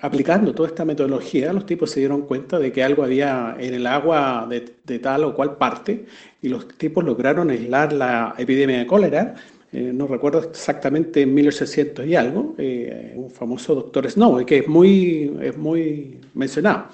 aplicando 0.01 0.55
toda 0.55 0.69
esta 0.69 0.85
metodología, 0.85 1.53
los 1.53 1.67
tipos 1.67 1.91
se 1.91 2.01
dieron 2.01 2.23
cuenta 2.23 2.59
de 2.59 2.71
que 2.71 2.85
algo 2.85 3.03
había 3.03 3.57
en 3.59 3.75
el 3.75 3.87
agua 3.87 4.47
de, 4.49 4.99
tal 5.01 5.25
o 5.25 5.35
cual 5.35 5.57
parte, 5.57 6.07
y 6.41 6.49
los 6.49 6.69
tipos 6.69 7.03
lograron 7.03 7.51
aislar 7.51 7.93
la 7.93 8.35
epidemia 8.39 8.79
de 8.79 8.87
cólera 8.87 9.35
eh, 9.73 9.93
no 9.95 10.09
recuerdo 10.09 10.41
exactamente 10.41 11.23
en 11.23 11.33
1800 11.33 12.05
y 12.07 12.17
algo, 12.17 12.55
eh, 12.59 13.13
un 13.15 13.31
famoso 13.31 13.75
doctor 13.75 14.11
Snow, 14.11 14.45
que 14.45 14.59
es 14.59 14.69
muy, 14.69 15.37
es 15.41 15.57
muy 15.57 16.19
mencionado. 16.35 16.87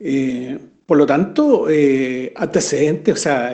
Eh, 0.00 0.58
por 0.84 0.98
lo 0.98 1.06
tanto, 1.06 1.66
antecedentes, 2.36 3.14
o 3.14 3.16
sea, 3.16 3.52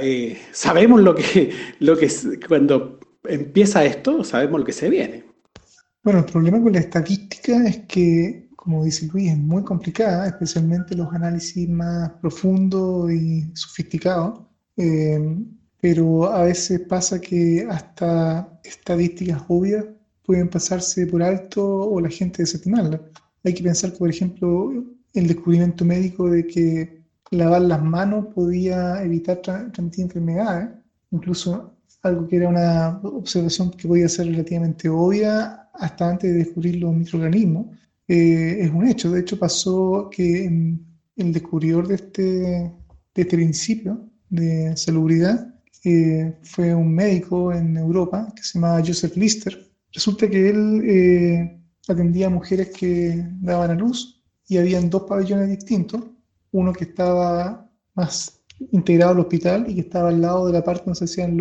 sabemos 0.53 1.01
lo 1.01 1.15
que, 1.15 1.51
lo 1.81 1.97
que 1.97 2.11
cuando 2.47 2.99
empieza 3.25 3.85
esto, 3.85 4.25
sabemos 4.25 4.61
lo 4.61 4.67
que 4.67 4.73
se 4.73 4.89
viene. 4.89 5.25
Bueno, 6.03 6.21
el 6.21 6.25
problema 6.27 6.61
con 6.61 6.73
la 6.73 6.81
estadística 6.81 7.67
es 7.67 7.79
que, 7.87 8.49
como 8.57 8.85
dice 8.85 9.07
Luis, 9.07 9.33
es 9.33 9.39
muy 9.39 9.63
complicada, 9.63 10.27
especialmente 10.27 10.97
los 10.97 11.13
análisis 11.13 11.69
más 11.69 12.11
profundos 12.21 13.13
y 13.13 13.51
sofisticados 13.55 14.41
pero 15.83 16.27
a 16.27 16.45
veces 16.45 16.81
pasa 16.89 17.21
que 17.21 17.67
hasta 17.69 18.61
estadísticas 18.63 19.43
obvias 19.49 19.85
pueden 20.25 20.49
pasarse 20.49 21.09
por 21.09 21.25
alto 21.25 21.91
o 21.91 22.01
la 22.01 22.09
gente 22.09 22.43
desestimarlas. 22.43 23.01
Hay 23.43 23.53
que 23.53 23.65
pensar 23.65 23.91
que, 23.91 23.99
por 23.99 24.09
ejemplo, 24.09 24.71
el 25.13 25.27
descubrimiento 25.27 25.85
médico 25.85 26.31
de 26.31 26.47
que 26.47 27.03
lavar 27.33 27.63
las 27.63 27.83
manos 27.83 28.27
podía 28.33 29.03
evitar 29.03 29.43
transmitir 29.43 30.05
enfermedades, 30.05 30.69
incluso 31.11 31.72
algo 32.03 32.27
que 32.27 32.37
era 32.37 32.49
una 32.49 33.01
observación 33.05 33.71
que 33.71 33.89
podía 33.89 34.09
ser 34.09 34.27
relativamente 34.27 34.89
obvia 34.89 35.69
hasta 35.75 36.11
antes 36.11 36.33
de 36.33 36.39
descubrir 36.39 36.77
los 36.77 36.95
microorganismos, 36.95 37.67
eh, 38.09 38.59
es 38.61 38.71
un 38.71 38.87
hecho. 38.87 39.11
De 39.11 39.21
hecho, 39.21 39.39
pasó 39.39 40.11
que 40.11 40.47
el 41.17 41.33
descubridor 41.33 41.89
de 41.89 41.95
este, 41.95 42.23
de 42.23 42.73
este 43.15 43.37
principio 43.37 44.09
de 44.29 44.77
salubridad 44.77 45.53
fue 46.43 46.75
un 46.75 46.95
médico 46.95 47.53
en 47.53 47.77
Europa 47.77 48.33
que 48.37 48.43
se 48.43 48.55
llamaba 48.55 48.83
Joseph 48.87 49.17
Lister. 49.17 49.59
Resulta 49.93 50.29
que 50.29 50.51
él 50.51 50.83
eh, 50.85 51.61
atendía 51.89 52.29
a 52.29 52.31
mujeres 52.31 52.71
que 52.71 53.27
daban 53.41 53.73
a 53.73 53.75
luz 53.75 54.23
y 54.47 54.59
habían 54.59 54.89
dos 54.89 55.03
pabellones 55.03 55.49
distintos, 55.49 56.03
uno 56.53 56.73
que 56.73 56.85
estaba 56.85 57.69
más 57.95 58.41
integrado 58.71 59.13
al 59.13 59.21
hospital 59.21 59.67
y 59.69 59.75
que 59.75 59.81
estaba 59.81 60.11
al 60.11 60.21
lado 60.21 60.47
de 60.47 60.53
la 60.53 60.63
parte 60.63 60.85
donde 60.85 60.99
se 60.99 61.05
hacían 61.07 61.37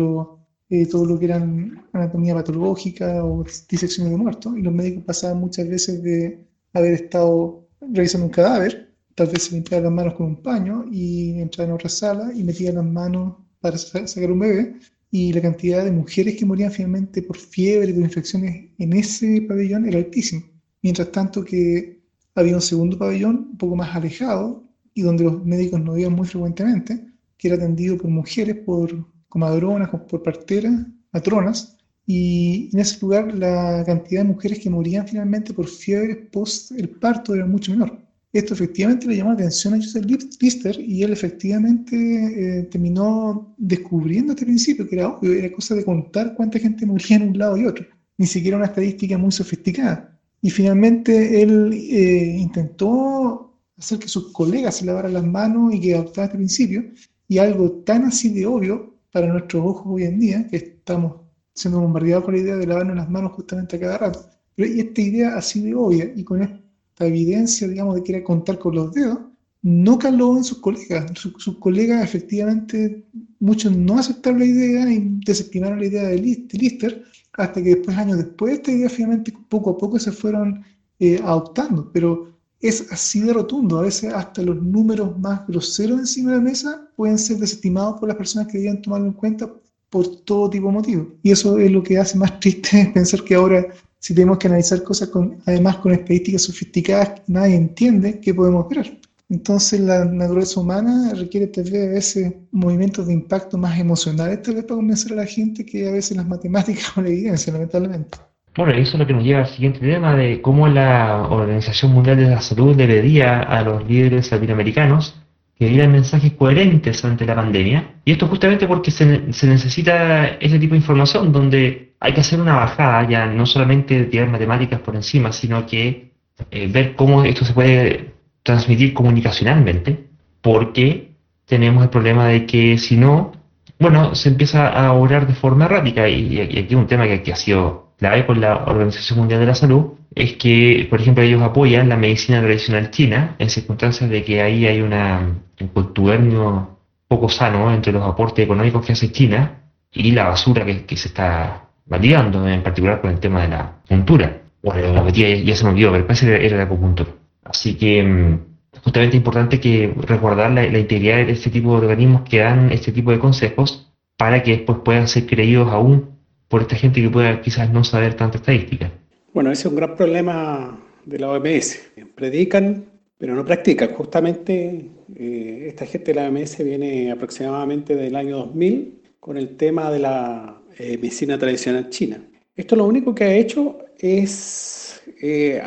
eh, 0.72 0.86
todo 0.86 1.04
lo 1.04 1.18
que 1.18 1.26
eran 1.26 1.84
anatomía 1.92 2.34
patológica 2.34 3.22
o 3.26 3.44
disecciones 3.68 4.10
de 4.10 4.16
muertos, 4.16 4.56
y 4.56 4.62
los 4.62 4.72
médicos 4.72 5.04
pasaban 5.04 5.38
muchas 5.38 5.68
veces 5.68 6.02
de 6.02 6.46
haber 6.72 6.94
estado 6.94 7.68
revisando 7.80 8.26
un 8.28 8.32
cadáver, 8.32 8.90
tal 9.14 9.26
vez 9.26 9.42
se 9.42 9.54
limpiaban 9.54 9.84
las 9.84 9.92
manos 9.92 10.14
con 10.14 10.26
un 10.28 10.42
paño 10.42 10.86
y 10.90 11.38
entraban 11.42 11.72
a 11.72 11.74
otra 11.74 11.90
sala 11.90 12.32
y 12.34 12.42
metían 12.42 12.76
las 12.76 12.86
manos 12.86 13.34
para 13.60 13.76
sacar 13.76 14.32
un 14.32 14.38
bebé 14.38 14.76
y 15.10 15.34
la 15.34 15.42
cantidad 15.42 15.84
de 15.84 15.92
mujeres 15.92 16.36
que 16.36 16.46
morían 16.46 16.72
finalmente 16.72 17.20
por 17.20 17.36
fiebre, 17.36 17.92
por 17.92 18.02
infecciones 18.02 18.70
en 18.78 18.94
ese 18.94 19.42
pabellón 19.42 19.86
era 19.86 19.98
altísima. 19.98 20.42
Mientras 20.80 21.12
tanto 21.12 21.44
que 21.44 22.00
había 22.34 22.54
un 22.54 22.62
segundo 22.62 22.96
pabellón 22.96 23.48
un 23.50 23.58
poco 23.58 23.76
más 23.76 23.94
alejado 23.94 24.64
y 24.94 25.02
donde 25.02 25.24
los 25.24 25.44
médicos 25.44 25.82
no 25.82 25.98
iban 25.98 26.14
muy 26.14 26.26
frecuentemente, 26.26 26.98
que 27.36 27.48
era 27.48 27.56
atendido 27.58 27.98
por 27.98 28.10
mujeres, 28.10 28.56
por 28.64 29.12
comadronas, 29.32 29.88
por 29.88 30.22
parteras, 30.22 30.74
matronas, 31.10 31.78
y 32.06 32.68
en 32.70 32.80
ese 32.80 33.00
lugar 33.00 33.32
la 33.34 33.82
cantidad 33.86 34.20
de 34.20 34.28
mujeres 34.28 34.58
que 34.58 34.68
morían 34.68 35.08
finalmente 35.08 35.54
por 35.54 35.66
fiebre 35.66 36.16
post 36.30 36.72
el 36.72 36.90
parto 36.90 37.34
era 37.34 37.46
mucho 37.46 37.72
menor. 37.72 37.98
Esto 38.30 38.52
efectivamente 38.52 39.06
le 39.06 39.16
llamó 39.16 39.30
la 39.30 39.36
atención 39.36 39.72
a 39.72 39.78
Joseph 39.78 40.04
Lister 40.40 40.78
y 40.78 41.02
él 41.02 41.12
efectivamente 41.12 41.96
eh, 41.96 42.62
terminó 42.64 43.54
descubriendo 43.56 44.32
este 44.32 44.44
principio, 44.44 44.86
que 44.86 44.96
era, 44.96 45.18
era 45.22 45.50
cosa 45.50 45.74
de 45.76 45.84
contar 45.84 46.34
cuánta 46.34 46.58
gente 46.58 46.84
moría 46.84 47.16
en 47.16 47.28
un 47.30 47.38
lado 47.38 47.56
y 47.56 47.64
otro, 47.64 47.86
ni 48.18 48.26
siquiera 48.26 48.58
una 48.58 48.66
estadística 48.66 49.16
muy 49.16 49.32
sofisticada. 49.32 50.18
Y 50.42 50.50
finalmente 50.50 51.40
él 51.42 51.72
eh, 51.72 52.36
intentó 52.38 53.58
hacer 53.78 53.98
que 53.98 54.08
sus 54.08 54.30
colegas 54.32 54.76
se 54.76 54.84
lavaran 54.84 55.14
las 55.14 55.24
manos 55.24 55.72
y 55.74 55.80
que 55.80 55.94
adoptaran 55.94 56.28
este 56.28 56.38
principio, 56.38 56.84
y 57.28 57.38
algo 57.38 57.70
tan 57.86 58.04
así 58.04 58.28
de 58.28 58.44
obvio 58.44 58.91
para 59.12 59.28
nuestros 59.28 59.64
ojos 59.64 59.84
hoy 59.86 60.04
en 60.04 60.18
día, 60.18 60.46
que 60.48 60.56
estamos 60.56 61.20
siendo 61.54 61.80
bombardeados 61.80 62.24
con 62.24 62.34
la 62.34 62.40
idea 62.40 62.56
de 62.56 62.66
lavarnos 62.66 62.96
las 62.96 63.10
manos 63.10 63.32
justamente 63.32 63.76
a 63.76 63.80
cada 63.80 63.98
rato, 63.98 64.26
Pero 64.54 64.72
esta 64.72 65.00
idea 65.00 65.36
así 65.36 65.60
de 65.60 65.74
obvia 65.74 66.10
y 66.16 66.24
con 66.24 66.42
esta 66.42 67.06
evidencia, 67.06 67.68
digamos, 67.68 67.96
de 67.96 68.02
que 68.02 68.12
era 68.16 68.24
contar 68.24 68.58
con 68.58 68.74
los 68.74 68.92
dedos, 68.92 69.18
no 69.62 69.98
caló 69.98 70.36
en 70.36 70.44
sus 70.44 70.58
colegas. 70.58 71.12
Sus, 71.14 71.58
colegas, 71.58 72.02
efectivamente, 72.02 73.04
muchos 73.38 73.76
no 73.76 73.98
aceptaron 73.98 74.40
la 74.40 74.46
idea 74.46 74.90
y 74.92 75.18
desestimaron 75.24 75.78
la 75.78 75.86
idea 75.86 76.02
de 76.04 76.18
Lister, 76.18 77.04
hasta 77.34 77.62
que 77.62 77.76
después, 77.76 77.96
años 77.96 78.18
después, 78.18 78.54
esta 78.54 78.72
idea 78.72 78.88
finalmente 78.88 79.32
poco 79.48 79.70
a 79.70 79.78
poco 79.78 79.98
se 79.98 80.10
fueron 80.10 80.64
eh, 80.98 81.20
adoptando. 81.22 81.90
Pero 81.92 82.31
es 82.62 82.90
así 82.92 83.20
de 83.20 83.32
rotundo. 83.32 83.78
A 83.78 83.82
veces 83.82 84.14
hasta 84.14 84.40
los 84.42 84.56
números 84.56 85.18
más 85.18 85.46
groseros 85.46 85.98
encima 85.98 86.30
de 86.30 86.36
la 86.38 86.42
mesa 86.42 86.88
pueden 86.96 87.18
ser 87.18 87.38
desestimados 87.38 87.98
por 87.98 88.08
las 88.08 88.16
personas 88.16 88.46
que 88.48 88.58
debían 88.58 88.80
tomarlo 88.80 89.08
en 89.08 89.12
cuenta 89.12 89.50
por 89.90 90.22
todo 90.24 90.48
tipo 90.48 90.68
de 90.68 90.72
motivos. 90.72 91.06
Y 91.22 91.32
eso 91.32 91.58
es 91.58 91.70
lo 91.70 91.82
que 91.82 91.98
hace 91.98 92.16
más 92.16 92.40
triste 92.40 92.90
pensar 92.94 93.22
que 93.24 93.34
ahora, 93.34 93.66
si 93.98 94.14
tenemos 94.14 94.38
que 94.38 94.46
analizar 94.46 94.82
cosas 94.82 95.08
con, 95.08 95.38
además 95.44 95.76
con 95.78 95.92
estadísticas 95.92 96.42
sofisticadas 96.42 97.22
nadie 97.26 97.56
entiende, 97.56 98.18
¿qué 98.20 98.32
podemos 98.32 98.64
esperar? 98.64 98.98
Entonces 99.28 99.80
la 99.80 100.04
naturaleza 100.04 100.60
humana 100.60 101.12
requiere 101.14 101.46
tal 101.46 101.64
vez 101.64 101.88
a 101.88 101.92
veces 101.92 102.34
movimientos 102.50 103.06
de 103.06 103.14
impacto 103.14 103.58
más 103.58 103.78
emocionales, 103.78 104.42
tal 104.42 104.54
vez 104.56 104.64
para 104.64 104.76
convencer 104.76 105.12
a 105.12 105.16
la 105.16 105.26
gente 105.26 105.64
que 105.64 105.88
a 105.88 105.92
veces 105.92 106.16
las 106.16 106.28
matemáticas 106.28 106.96
o 106.96 107.02
la 107.02 107.08
evidencia, 107.08 107.52
lamentablemente. 107.52 108.18
Bueno, 108.56 108.76
y 108.76 108.82
eso 108.82 108.92
es 108.92 108.98
lo 108.98 109.06
que 109.06 109.14
nos 109.14 109.24
lleva 109.24 109.40
al 109.40 109.46
siguiente 109.46 109.80
tema 109.80 110.14
de 110.14 110.42
cómo 110.42 110.68
la 110.68 111.26
Organización 111.30 111.92
Mundial 111.92 112.18
de 112.18 112.28
la 112.28 112.40
Salud 112.40 112.76
le 112.76 112.86
pedía 112.86 113.40
a 113.40 113.62
los 113.62 113.86
líderes 113.88 114.30
latinoamericanos 114.30 115.18
que 115.58 115.68
dieran 115.68 115.92
mensajes 115.92 116.32
coherentes 116.32 117.04
ante 117.04 117.24
la 117.24 117.34
pandemia. 117.34 117.94
Y 118.04 118.12
esto 118.12 118.26
justamente 118.26 118.66
porque 118.66 118.90
se, 118.90 119.32
se 119.32 119.46
necesita 119.46 120.26
ese 120.40 120.58
tipo 120.58 120.72
de 120.72 120.78
información 120.78 121.32
donde 121.32 121.92
hay 122.00 122.12
que 122.12 122.20
hacer 122.20 122.40
una 122.40 122.56
bajada, 122.56 123.08
ya 123.08 123.26
no 123.26 123.46
solamente 123.46 124.04
tirar 124.04 124.28
matemáticas 124.28 124.80
por 124.80 124.96
encima, 124.96 125.30
sino 125.30 125.64
que 125.66 126.10
eh, 126.50 126.66
ver 126.66 126.96
cómo 126.96 127.24
esto 127.24 127.44
se 127.44 127.52
puede 127.52 128.14
transmitir 128.42 128.92
comunicacionalmente, 128.92 130.06
porque 130.40 131.12
tenemos 131.46 131.84
el 131.84 131.90
problema 131.90 132.26
de 132.26 132.44
que 132.44 132.78
si 132.78 132.96
no, 132.96 133.32
bueno, 133.78 134.14
se 134.14 134.30
empieza 134.30 134.68
a 134.68 134.92
orar 134.92 135.26
de 135.26 135.34
forma 135.34 135.66
errática, 135.66 136.08
y, 136.08 136.40
aquí 136.40 136.74
un 136.74 136.86
tema 136.86 137.06
que, 137.06 137.32
ha 137.32 137.36
sido 137.36 137.91
clave 138.02 138.26
con 138.26 138.40
la 138.40 138.64
Organización 138.66 139.20
Mundial 139.20 139.38
de 139.38 139.46
la 139.46 139.54
Salud, 139.54 139.92
es 140.12 140.32
que, 140.32 140.88
por 140.90 141.00
ejemplo, 141.00 141.22
ellos 141.22 141.40
apoyan 141.40 141.88
la 141.88 141.96
medicina 141.96 142.40
tradicional 142.40 142.90
china 142.90 143.36
en 143.38 143.48
circunstancias 143.48 144.10
de 144.10 144.24
que 144.24 144.42
ahí 144.42 144.66
hay 144.66 144.80
un 144.80 145.68
contubernio 145.72 146.78
poco 147.06 147.28
sano 147.28 147.72
entre 147.72 147.92
los 147.92 148.02
aportes 148.02 148.44
económicos 148.44 148.84
que 148.84 148.92
hace 148.92 149.12
China 149.12 149.60
y 149.92 150.10
la 150.10 150.24
basura 150.24 150.66
que, 150.66 150.96
se 150.96 151.08
está 151.08 151.68
validando, 151.86 152.48
en 152.48 152.62
particular 152.62 153.00
con 153.00 153.10
el 153.10 153.20
tema 153.20 153.42
de 153.42 153.48
la 153.48 153.72
cultura. 153.88 154.40
Bueno, 154.64 155.08
ya, 155.10 155.28
ya 155.28 155.54
se 155.54 155.64
me 155.64 155.70
olvidó, 155.70 155.92
pero 155.92 156.06
parece 156.06 156.26
que 156.26 156.44
era 156.44 156.56
la 156.56 156.64
acupuntura. 156.64 157.10
Así 157.44 157.74
que 157.74 158.02
mm, 158.02 158.38
justamente 158.82 159.16
es 159.16 159.20
importante 159.20 159.60
que 159.60 159.94
recordar 160.08 160.50
la, 160.50 160.64
integridad 160.64 161.16
de 161.24 161.32
este 161.32 161.50
tipo 161.50 161.70
de 161.78 161.86
organismos 161.86 162.22
que 162.22 162.38
dan 162.38 162.72
este 162.72 162.90
tipo 162.90 163.12
de 163.12 163.20
consejos 163.20 163.92
para 164.16 164.42
que 164.42 164.56
después 164.56 164.78
puedan 164.84 165.06
ser 165.06 165.26
creídos 165.26 165.70
aún 165.70 166.11
por 166.52 166.60
esta 166.60 166.76
gente 166.76 167.00
que 167.00 167.08
pueda 167.08 167.40
quizás 167.40 167.72
no 167.72 167.82
saber 167.82 168.12
tanta 168.12 168.36
estadística. 168.36 168.92
Bueno, 169.32 169.50
ese 169.50 169.62
es 169.62 169.66
un 169.72 169.76
gran 169.76 169.96
problema 169.96 170.78
de 171.06 171.18
la 171.18 171.30
OMS. 171.30 171.80
Predican, 172.14 172.84
pero 173.16 173.34
no 173.34 173.42
practican. 173.42 173.88
Justamente 173.94 174.90
eh, 175.16 175.64
esta 175.68 175.86
gente 175.86 176.12
de 176.12 176.20
la 176.20 176.28
OMS 176.28 176.62
viene 176.62 177.10
aproximadamente 177.10 177.96
del 177.96 178.14
año 178.14 178.36
2000 178.36 179.00
con 179.18 179.38
el 179.38 179.56
tema 179.56 179.90
de 179.90 180.00
la 180.00 180.60
eh, 180.76 180.98
medicina 180.98 181.38
tradicional 181.38 181.88
china. 181.88 182.22
Esto 182.54 182.76
lo 182.76 182.84
único 182.84 183.14
que 183.14 183.24
ha 183.24 183.34
hecho 183.34 183.78
es 183.98 185.00
eh, 185.22 185.58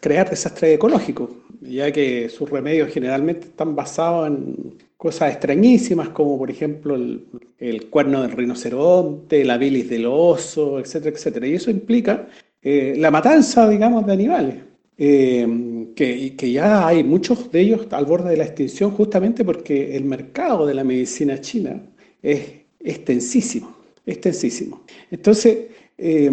crear 0.00 0.30
desastres 0.30 0.76
ecológicos, 0.76 1.28
ya 1.60 1.92
que 1.92 2.30
sus 2.30 2.48
remedios 2.48 2.90
generalmente 2.90 3.48
están 3.48 3.76
basados 3.76 4.28
en 4.28 4.78
cosas 5.02 5.32
extrañísimas 5.32 6.10
como 6.10 6.38
por 6.38 6.48
ejemplo 6.48 6.94
el, 6.94 7.86
cuerno 7.90 8.22
del 8.22 8.30
rinoceronte, 8.30 9.44
la 9.44 9.58
bilis 9.58 9.90
del 9.90 10.06
oso, 10.06 10.78
etcétera, 10.78 11.16
etcétera. 11.16 11.46
Y 11.48 11.54
eso 11.54 11.72
implica 11.72 12.28
eh, 12.62 12.94
la 12.96 13.10
matanza, 13.10 13.68
digamos, 13.68 14.06
de 14.06 14.12
animales. 14.12 14.54
Eh, 14.96 15.88
que, 15.96 16.52
ya 16.52 16.86
hay 16.86 17.02
muchos 17.02 17.50
de 17.50 17.62
ellos 17.62 17.88
al 17.90 18.06
borde 18.06 18.30
de 18.30 18.36
la 18.36 18.44
extinción 18.44 18.92
justamente 18.92 19.44
porque 19.44 19.96
el 19.96 20.04
mercado 20.04 20.66
de 20.66 20.74
la 20.74 20.84
medicina 20.84 21.40
china 21.40 21.82
es 22.22 22.40
extensísimo, 22.78 23.74
extensísimo. 24.06 24.84
Entonces, 25.10 25.66
eh, 25.98 26.30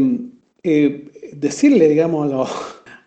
decirle, 1.33 1.89
digamos, 1.89 2.27
a 2.27 2.35
los, 2.35 2.49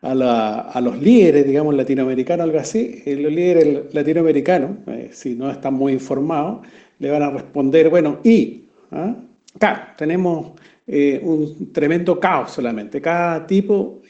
líderes, 0.03 1.47
digamos, 1.47 1.75
latinoamericanos, 1.75 2.45
algo 2.45 2.59
así, 2.59 3.03
eh, 3.05 3.17
los 3.17 3.33
líderes 3.33 3.95
latinoamericanos, 3.95 4.71
eh, 4.89 5.11
si 5.13 5.35
no 5.35 5.51
están 5.51 5.75
muy 5.75 5.93
informados, 5.93 6.67
le 6.99 7.11
van 7.11 7.23
a 7.23 7.31
responder, 7.31 7.89
bueno, 7.89 8.19
y, 8.25 8.65
¿ah? 8.91 9.15
claro, 9.59 9.81
tenemos 9.97 10.53
un 10.85 11.73
tremendo 11.73 12.19
caos 12.19 12.51
solamente. 12.51 13.01
Cada 13.01 13.47
tipo 13.47 14.03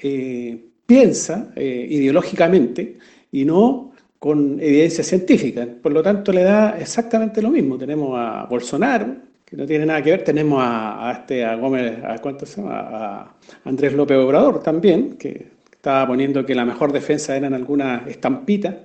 piensa 0.87 1.53
ideológicamente 1.55 2.97
y 3.31 3.45
no 3.45 3.93
con 4.23 4.61
evidencia 4.61 5.03
científica. 5.03 5.67
Por 5.83 5.91
lo 5.91 6.01
tanto, 6.01 6.33
le 6.33 6.45
da 6.45 6.79
exactamente 6.79 7.43
lo 7.43 7.51
mismo. 7.51 7.77
Tenemos 7.77 8.17
a 8.17 8.47
Bolsonaro, 8.49 9.17
que 9.45 9.57
no 9.57 9.67
tiene 9.67 9.85
nada 9.85 10.01
que 10.01 10.13
ver. 10.13 10.23
Tenemos 10.23 10.63
a, 10.63 11.13
este, 11.13 11.45
a 11.45 11.57
Gómez, 11.57 11.99
a, 12.05 12.19
¿cuánto 12.19 12.47
se 12.47 12.63
llama? 12.63 12.79
A 12.79 13.35
Andrés 13.65 13.93
López 13.95 14.17
Obrador 14.19 14.63
también, 14.63 15.17
que 15.17 15.52
estaba 15.83 16.07
poniendo 16.07 16.47
que 16.47 16.55
la 16.55 16.65
mejor 16.65 16.93
defensa 16.93 17.37
eran 17.37 17.55
algunas 17.55 18.07
estampitas. 18.07 18.77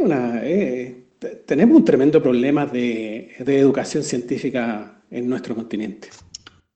una, 0.00 0.40
tenemos 1.44 1.76
un 1.76 1.84
tremendo 1.84 2.22
problema 2.22 2.66
de, 2.66 3.32
de 3.44 3.58
educación 3.58 4.04
científica 4.04 5.02
en 5.10 5.28
nuestro 5.28 5.56
continente. 5.56 6.08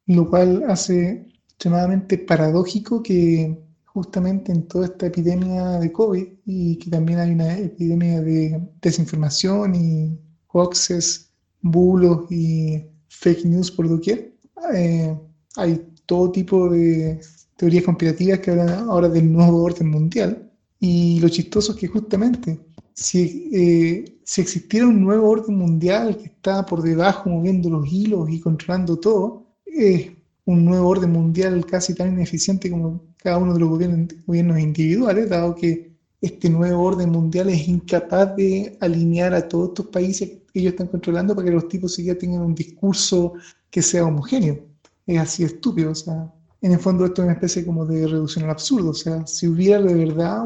Lo 0.06 0.28
cual 0.28 0.64
hace 0.66 1.24
extremadamente 1.46 2.18
paradójico 2.18 3.00
que 3.00 3.56
justamente 3.85 4.50
en 4.50 4.66
toda 4.66 4.87
esta 4.87 5.06
epidemia 5.06 5.78
de 5.78 5.92
COVID 5.92 6.26
y 6.46 6.76
que 6.78 6.90
también 6.90 7.20
hay 7.20 7.30
una 7.30 7.56
epidemia 7.56 8.20
de 8.22 8.61
desinformación 8.83 9.76
y 9.76 10.18
hoaxes, 10.48 11.30
bulos 11.62 12.26
y 12.28 12.85
fake 13.09 13.44
news 13.44 13.70
por 13.70 13.88
doquier. 13.88 14.35
Eh, 14.74 15.16
hay 15.54 15.80
todo 16.06 16.33
tipo 16.33 16.68
de 16.70 17.20
teorías 17.61 17.85
conspirativas 17.85 18.38
que 18.38 18.53
hablan 18.53 18.70
ahora 18.70 19.11
del 19.11 19.31
nuevo 19.31 19.62
orden 19.62 19.90
mundial. 19.90 20.51
Y 20.79 21.20
lo 21.20 21.29
chistoso 21.29 21.73
es 21.73 21.79
que 21.79 21.88
justamente 21.88 22.59
si, 22.94 23.51
eh, 23.53 24.18
si 24.25 24.40
existiera 24.40 24.87
un 24.87 25.03
nuevo 25.03 25.29
orden 25.29 25.57
mundial 25.57 26.16
que 26.16 26.29
está 26.29 26.64
por 26.64 26.81
debajo 26.81 27.29
moviendo 27.29 27.68
los 27.68 27.87
hilos 27.92 28.31
y 28.31 28.40
controlando 28.40 28.99
todo, 28.99 29.44
es 29.66 30.11
un 30.46 30.64
nuevo 30.64 30.88
orden 30.88 31.12
mundial 31.12 31.66
casi 31.66 31.94
tan 31.94 32.14
ineficiente 32.14 32.70
como 32.70 33.03
cada 33.18 33.37
uno 33.37 33.53
de 33.53 33.61
los 33.61 33.68
gobiernos, 33.68 34.09
gobiernos 34.27 34.59
individuales, 34.59 35.29
dado 35.29 35.55
que 35.55 35.90
este 36.18 36.49
nuevo 36.49 36.83
orden 36.83 37.11
mundial 37.11 37.51
es 37.51 37.68
incapaz 37.68 38.35
de 38.37 38.79
alinear 38.81 39.35
a 39.35 39.46
todos 39.46 39.68
estos 39.68 39.87
países 39.88 40.31
ellos 40.55 40.73
están 40.73 40.88
controlando 40.88 41.35
para 41.35 41.46
que 41.46 41.55
los 41.55 41.68
tipos 41.68 41.94
siquiera 41.94 42.18
tengan 42.18 42.40
un 42.40 42.55
discurso 42.55 43.35
que 43.70 43.83
sea 43.83 44.07
homogéneo. 44.07 44.59
Es 45.07 45.18
así 45.18 45.44
estúpido, 45.44 45.90
o 45.92 45.94
sea, 45.94 46.33
en 46.62 46.73
el 46.73 46.79
fondo 46.79 47.07
esto 47.07 47.23
es 47.23 47.27
una 47.27 47.35
especie 47.35 47.64
como 47.64 47.87
de 47.87 48.07
reducción 48.07 48.44
al 48.44 48.51
absurdo, 48.51 48.90
o 48.90 48.94
sea, 48.94 49.27
si 49.27 49.49
hubiera 49.49 49.81
de 49.81 49.94
verdad 49.94 50.44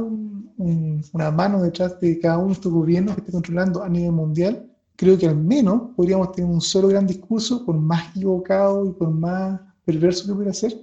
una 0.57 1.31
mano 1.33 1.62
detrás 1.62 1.98
de 2.00 2.18
cada 2.20 2.38
uno 2.38 2.48
de 2.48 2.53
estos 2.55 2.72
gobiernos 2.72 3.14
que 3.14 3.20
esté 3.22 3.33
controlando 3.33 3.83
a 3.83 3.88
nivel 3.88 4.12
mundial, 4.12 4.66
creo 4.96 5.18
que 5.18 5.27
al 5.27 5.37
menos 5.37 5.90
podríamos 5.96 6.33
tener 6.33 6.50
un 6.50 6.61
solo 6.61 6.88
gran 6.88 7.07
discurso, 7.07 7.64
por 7.64 7.77
más 7.77 8.11
equivocado 8.11 8.88
y 8.88 8.92
por 8.92 9.11
más 9.11 9.61
perverso 9.85 10.27
que 10.27 10.33
pudiera 10.33 10.53
ser, 10.53 10.74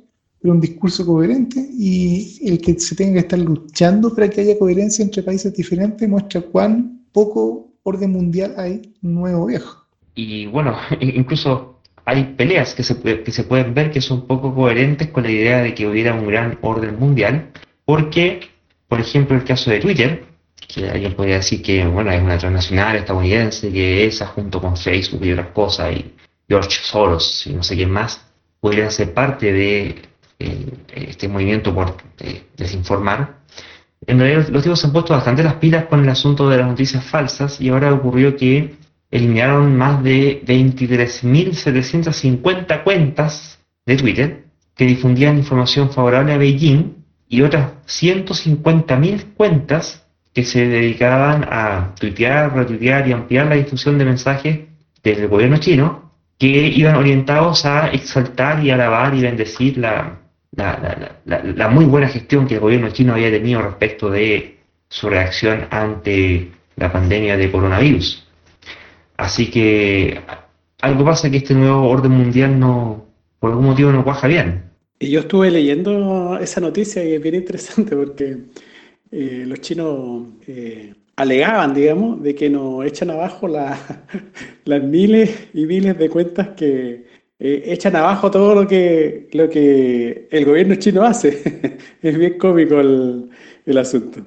pero 0.42 0.54
un 0.54 0.60
discurso 0.60 1.06
coherente 1.06 1.66
y 1.72 2.40
el 2.44 2.60
que 2.60 2.80
se 2.80 2.96
tenga 2.96 3.14
que 3.14 3.20
estar 3.20 3.40
luchando 3.40 4.14
para 4.14 4.30
que 4.30 4.42
haya 4.42 4.60
coherencia 4.60 5.04
entre 5.04 5.24
países 5.24 5.54
diferentes 5.54 6.08
muestra 6.10 6.42
cuán 6.42 7.06
poco 7.12 7.72
orden 7.84 8.12
mundial 8.12 8.54
hay 8.58 8.94
nuevo 9.02 9.46
viejo. 9.46 9.86
Y 10.16 10.48
bueno, 10.48 10.76
incluso 11.00 11.71
hay 12.12 12.24
peleas 12.36 12.76
que 12.76 12.84
se, 12.84 13.00
que 13.24 13.32
se 13.32 13.44
pueden 13.46 13.74
ver 13.74 13.90
que 13.90 14.02
son 14.02 14.28
poco 14.28 14.54
coherentes 14.54 15.08
con 15.10 15.24
la 15.24 15.32
idea 15.32 15.62
de 15.62 15.74
que 15.74 15.88
hubiera 15.88 16.14
un 16.14 16.28
gran 16.28 16.60
orden 16.62 17.00
mundial, 17.00 17.52
porque, 17.86 18.50
por 18.90 19.00
ejemplo, 19.00 19.38
el 19.38 19.46
caso 19.46 19.72
de 19.72 19.80
Twitter, 19.80 20.26
que 20.68 20.90
alguien 20.90 21.14
podría 21.14 21.36
decir 21.36 21.62
que 21.62 21.86
bueno, 21.86 22.12
es 22.12 22.22
una 22.22 22.38
transnacional 22.38 22.98
estadounidense, 22.98 23.72
que 23.72 24.06
esa 24.06 24.28
junto 24.28 24.60
con 24.60 24.76
Facebook 24.76 25.24
y 25.24 25.32
otras 25.32 25.48
cosas, 25.48 25.96
y 25.96 26.14
George 26.50 26.80
Soros 26.84 27.48
y 27.48 27.54
no 27.54 27.64
sé 27.64 27.76
quién 27.76 27.90
más, 27.90 28.26
podrían 28.60 28.92
ser 28.92 29.14
parte 29.14 29.54
de 29.54 30.02
eh, 30.40 30.66
este 30.94 31.30
movimiento 31.30 31.74
por 31.74 31.96
eh, 32.20 32.44
desinformar, 32.58 33.42
en 34.06 34.20
realidad 34.20 34.50
los 34.50 34.64
tipos 34.64 34.80
se 34.80 34.88
han 34.88 34.94
puesto 34.94 35.14
bastante 35.14 35.44
las 35.44 35.56
pilas 35.56 35.86
con 35.86 36.02
el 36.02 36.10
asunto 36.10 36.50
de 36.50 36.58
las 36.58 36.68
noticias 36.68 37.06
falsas 37.06 37.62
y 37.62 37.70
ahora 37.70 37.94
ocurrió 37.94 38.36
que 38.36 38.76
eliminaron 39.12 39.78
más 39.78 40.04
de 40.04 40.44
23.750 40.46 42.84
cuentas 42.84 43.60
de 43.86 43.98
Twitter 43.98 44.46
que 44.76 44.86
difundían 44.86 45.38
información 45.38 45.92
favorable 45.92 46.34
a 46.34 46.38
Beijing 46.38 46.96
y 47.28 47.42
otras 47.42 47.74
150.000 47.88 49.34
cuentas 49.36 50.08
que 50.34 50.44
se 50.44 50.68
dedicaban 50.68 51.46
a 51.50 51.94
tuitear, 52.00 52.56
retuitear 52.56 53.08
y 53.08 53.12
ampliar 53.12 53.48
la 53.48 53.56
difusión 53.56 53.98
de 53.98 54.06
mensajes 54.06 54.60
del 55.04 55.28
gobierno 55.28 55.58
chino 55.58 56.12
que 56.38 56.48
iban 56.48 56.96
orientados 56.96 57.66
a 57.66 57.90
exaltar 57.90 58.64
y 58.64 58.72
alabar 58.72 59.14
y 59.14 59.22
bendecir 59.22 59.78
la, 59.78 60.20
la, 60.54 61.68
muy 61.70 61.86
buena 61.86 62.08
gestión 62.08 62.48
que 62.48 62.56
el 62.56 62.60
gobierno 62.60 62.90
chino 62.90 63.14
había 63.14 63.30
tenido 63.30 63.62
respecto 63.62 64.10
de 64.10 64.58
su 64.90 65.10
reacción 65.10 65.68
ante 65.70 66.52
la 66.78 66.92
pandemia 66.92 67.38
de 67.38 67.52
coronavirus. 67.52 68.31
Así 69.22 69.52
que 69.52 70.20
algo 70.82 71.06
pasa 71.06 71.30
que 71.30 71.38
este 71.38 71.54
nuevo 71.54 71.88
orden 71.88 72.12
mundial 72.12 72.60
no, 72.60 73.06
por 73.40 73.52
algún 73.52 73.68
motivo 73.68 73.92
no 73.92 74.04
cuaja 74.04 74.28
bien. 74.28 74.64
Y 74.98 75.12
yo 75.12 75.20
estuve 75.20 75.52
leyendo 75.52 76.40
esa 76.40 76.60
noticia 76.60 77.04
y 77.06 77.14
es 77.14 77.22
bien 77.22 77.36
interesante 77.36 77.96
porque 77.96 78.38
eh, 79.12 79.44
los 79.46 79.62
chinos 79.62 80.24
eh, 80.48 80.96
alegaban, 81.18 81.76
digamos, 81.76 82.24
de 82.24 82.34
que 82.34 82.50
nos 82.50 82.84
echan 82.84 83.12
abajo 83.12 83.48
las 84.66 84.84
miles 84.84 85.50
y 85.54 85.68
miles 85.68 86.00
de 86.00 86.10
cuentas 86.10 86.48
que 86.58 87.06
eh, 87.38 87.64
echan 87.68 87.96
abajo 87.96 88.32
todo 88.32 88.56
lo 88.56 88.68
que, 88.68 89.30
lo 89.34 89.48
que 89.52 90.30
el 90.32 90.46
gobierno 90.46 90.74
chino 90.76 91.04
hace. 91.04 91.78
es 92.02 92.18
bien 92.18 92.40
cómico 92.40 92.80
el, 92.80 93.30
el 93.68 93.78
asunto. 93.78 94.26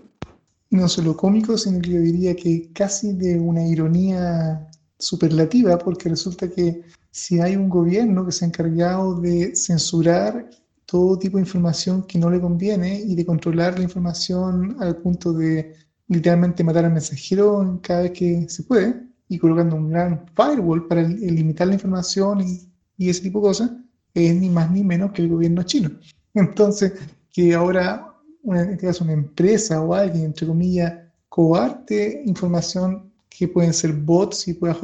No 0.71 0.89
solo 0.89 1.17
cómico, 1.17 1.59
sino 1.59 1.81
que 1.81 1.91
yo 1.91 1.99
diría 1.99 2.37
que 2.37 2.69
casi 2.73 3.13
de 3.13 3.41
una 3.41 3.67
ironía 3.67 4.69
superlativa, 5.05 5.79
porque 5.79 6.09
resulta 6.09 6.49
que 6.49 6.83
si 7.11 7.41
hay 7.41 7.57
un 7.57 7.69
gobierno 7.69 8.25
que 8.27 8.33
se 8.33 8.45
ha 8.45 8.49
encargado 8.49 9.21
de 9.21 9.55
censurar 9.55 10.49
todo 10.87 11.19
tipo 11.19 11.37
de 11.37 11.43
información 11.43 12.03
que 12.03 12.19
no 12.19 12.31
le 12.31 12.41
conviene 12.41 13.01
y 13.01 13.15
de 13.15 13.25
controlar 13.25 13.79
la 13.79 13.85
información 13.85 14.77
al 14.81 14.97
punto 14.97 15.33
de 15.33 15.75
literalmente 16.09 16.65
matar 16.65 16.85
al 16.85 16.93
mensajero 16.93 17.79
cada 17.83 18.03
vez 18.03 18.13
que 18.13 18.49
se 18.49 18.63
puede 18.65 19.03
y 19.29 19.39
colocando 19.39 19.77
un 19.77 19.91
gran 19.91 20.27
firewall 20.35 20.87
para 20.87 21.03
limitar 21.03 21.69
la 21.69 21.75
información 21.75 22.41
y, 22.41 23.09
ese 23.09 23.23
tipo 23.23 23.41
de 23.41 23.47
cosas, 23.49 23.71
es 24.15 24.35
ni 24.37 24.49
más 24.49 24.71
ni 24.71 24.85
menos 24.85 25.13
que 25.13 25.23
el 25.23 25.29
gobierno 25.29 25.63
chino. 25.65 25.91
Entonces, 26.35 26.93
que 27.33 27.55
ahora, 27.55 28.15
una, 28.43 28.63
este 28.63 29.03
una 29.03 29.13
empresa 29.13 29.83
o 29.83 29.95
alguien, 29.95 30.27
entre 30.27 30.47
comillas, 30.47 30.95
coarte 31.29 32.23
información 32.27 33.04
que 33.37 33.49
pueden 33.49 33.73
ser 33.73 33.93
bots 33.93 34.49
y 34.49 34.55
puede 34.55 34.77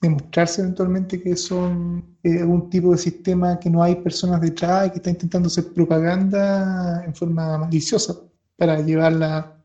demostrarse 0.00 0.62
eventualmente 0.62 1.20
que 1.22 1.36
son 1.36 2.16
eh, 2.22 2.40
algún 2.40 2.70
tipo 2.70 2.92
de 2.92 2.98
sistema 2.98 3.60
que 3.60 3.70
no 3.70 3.82
hay 3.82 3.96
personas 3.96 4.40
detrás 4.40 4.86
y 4.86 4.90
que 4.90 4.96
está 4.96 5.10
intentando 5.10 5.48
hacer 5.48 5.72
propaganda 5.72 7.04
en 7.04 7.14
forma 7.14 7.58
maliciosa 7.58 8.16
para 8.56 8.80
llevar 8.80 9.12
la 9.12 9.56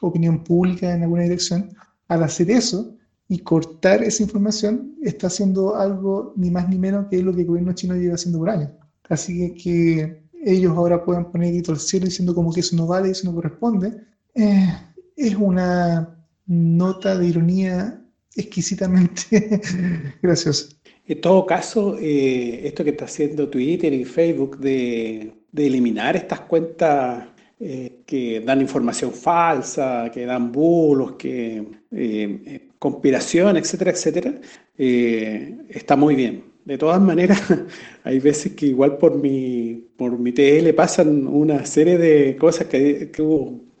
opinión 0.00 0.42
pública 0.42 0.92
en 0.92 1.04
alguna 1.04 1.22
dirección, 1.22 1.70
al 2.08 2.24
hacer 2.24 2.50
eso 2.50 2.94
y 3.28 3.38
cortar 3.38 4.02
esa 4.02 4.22
información, 4.22 4.96
está 5.02 5.28
haciendo 5.28 5.76
algo 5.76 6.32
ni 6.36 6.50
más 6.50 6.68
ni 6.68 6.78
menos 6.78 7.06
que 7.08 7.22
lo 7.22 7.34
que 7.34 7.42
el 7.42 7.46
gobierno 7.46 7.72
chino 7.72 7.94
lleva 7.94 8.14
haciendo 8.14 8.38
por 8.38 8.50
años. 8.50 8.70
Así 9.08 9.54
que 9.54 9.54
que 9.62 10.22
ellos 10.44 10.76
ahora 10.76 11.04
puedan 11.04 11.30
poner 11.30 11.52
grito 11.52 11.72
al 11.72 11.78
cielo 11.78 12.06
diciendo 12.06 12.34
como 12.34 12.52
que 12.52 12.60
eso 12.60 12.76
no 12.76 12.86
vale, 12.86 13.10
eso 13.10 13.26
no 13.26 13.34
corresponde, 13.34 13.96
eh, 14.34 14.72
es 15.16 15.34
una 15.34 16.15
nota 16.46 17.18
de 17.18 17.26
ironía 17.26 18.02
exquisitamente 18.34 19.60
graciosa. 20.22 20.68
En 21.06 21.20
todo 21.20 21.46
caso, 21.46 21.96
eh, 22.00 22.66
esto 22.66 22.82
que 22.82 22.90
está 22.90 23.04
haciendo 23.04 23.48
Twitter 23.48 23.92
y 23.92 24.04
Facebook 24.04 24.58
de, 24.58 25.32
eliminar 25.56 26.16
estas 26.16 26.40
cuentas 26.40 27.28
eh, 27.60 28.02
que 28.04 28.40
dan 28.40 28.60
información 28.60 29.12
falsa, 29.12 30.10
que 30.12 30.26
dan 30.26 30.52
bulos, 30.52 31.12
que 31.12 31.64
eh, 31.92 32.68
conspiración, 32.78 33.56
etcétera, 33.56 33.92
etcétera, 33.92 34.34
está 34.76 35.96
muy 35.96 36.14
bien. 36.14 36.44
De 36.64 36.76
todas 36.76 37.00
maneras, 37.00 37.40
hay 38.04 38.18
veces 38.18 38.52
que 38.54 38.66
igual 38.66 38.98
por 38.98 39.16
mi, 39.16 39.88
por 39.96 40.18
mi 40.18 40.32
TL 40.32 40.74
pasan 40.74 41.26
una 41.28 41.64
serie 41.64 41.96
de 41.96 42.36
cosas 42.36 42.66
que, 42.66 43.10
que 43.12 43.22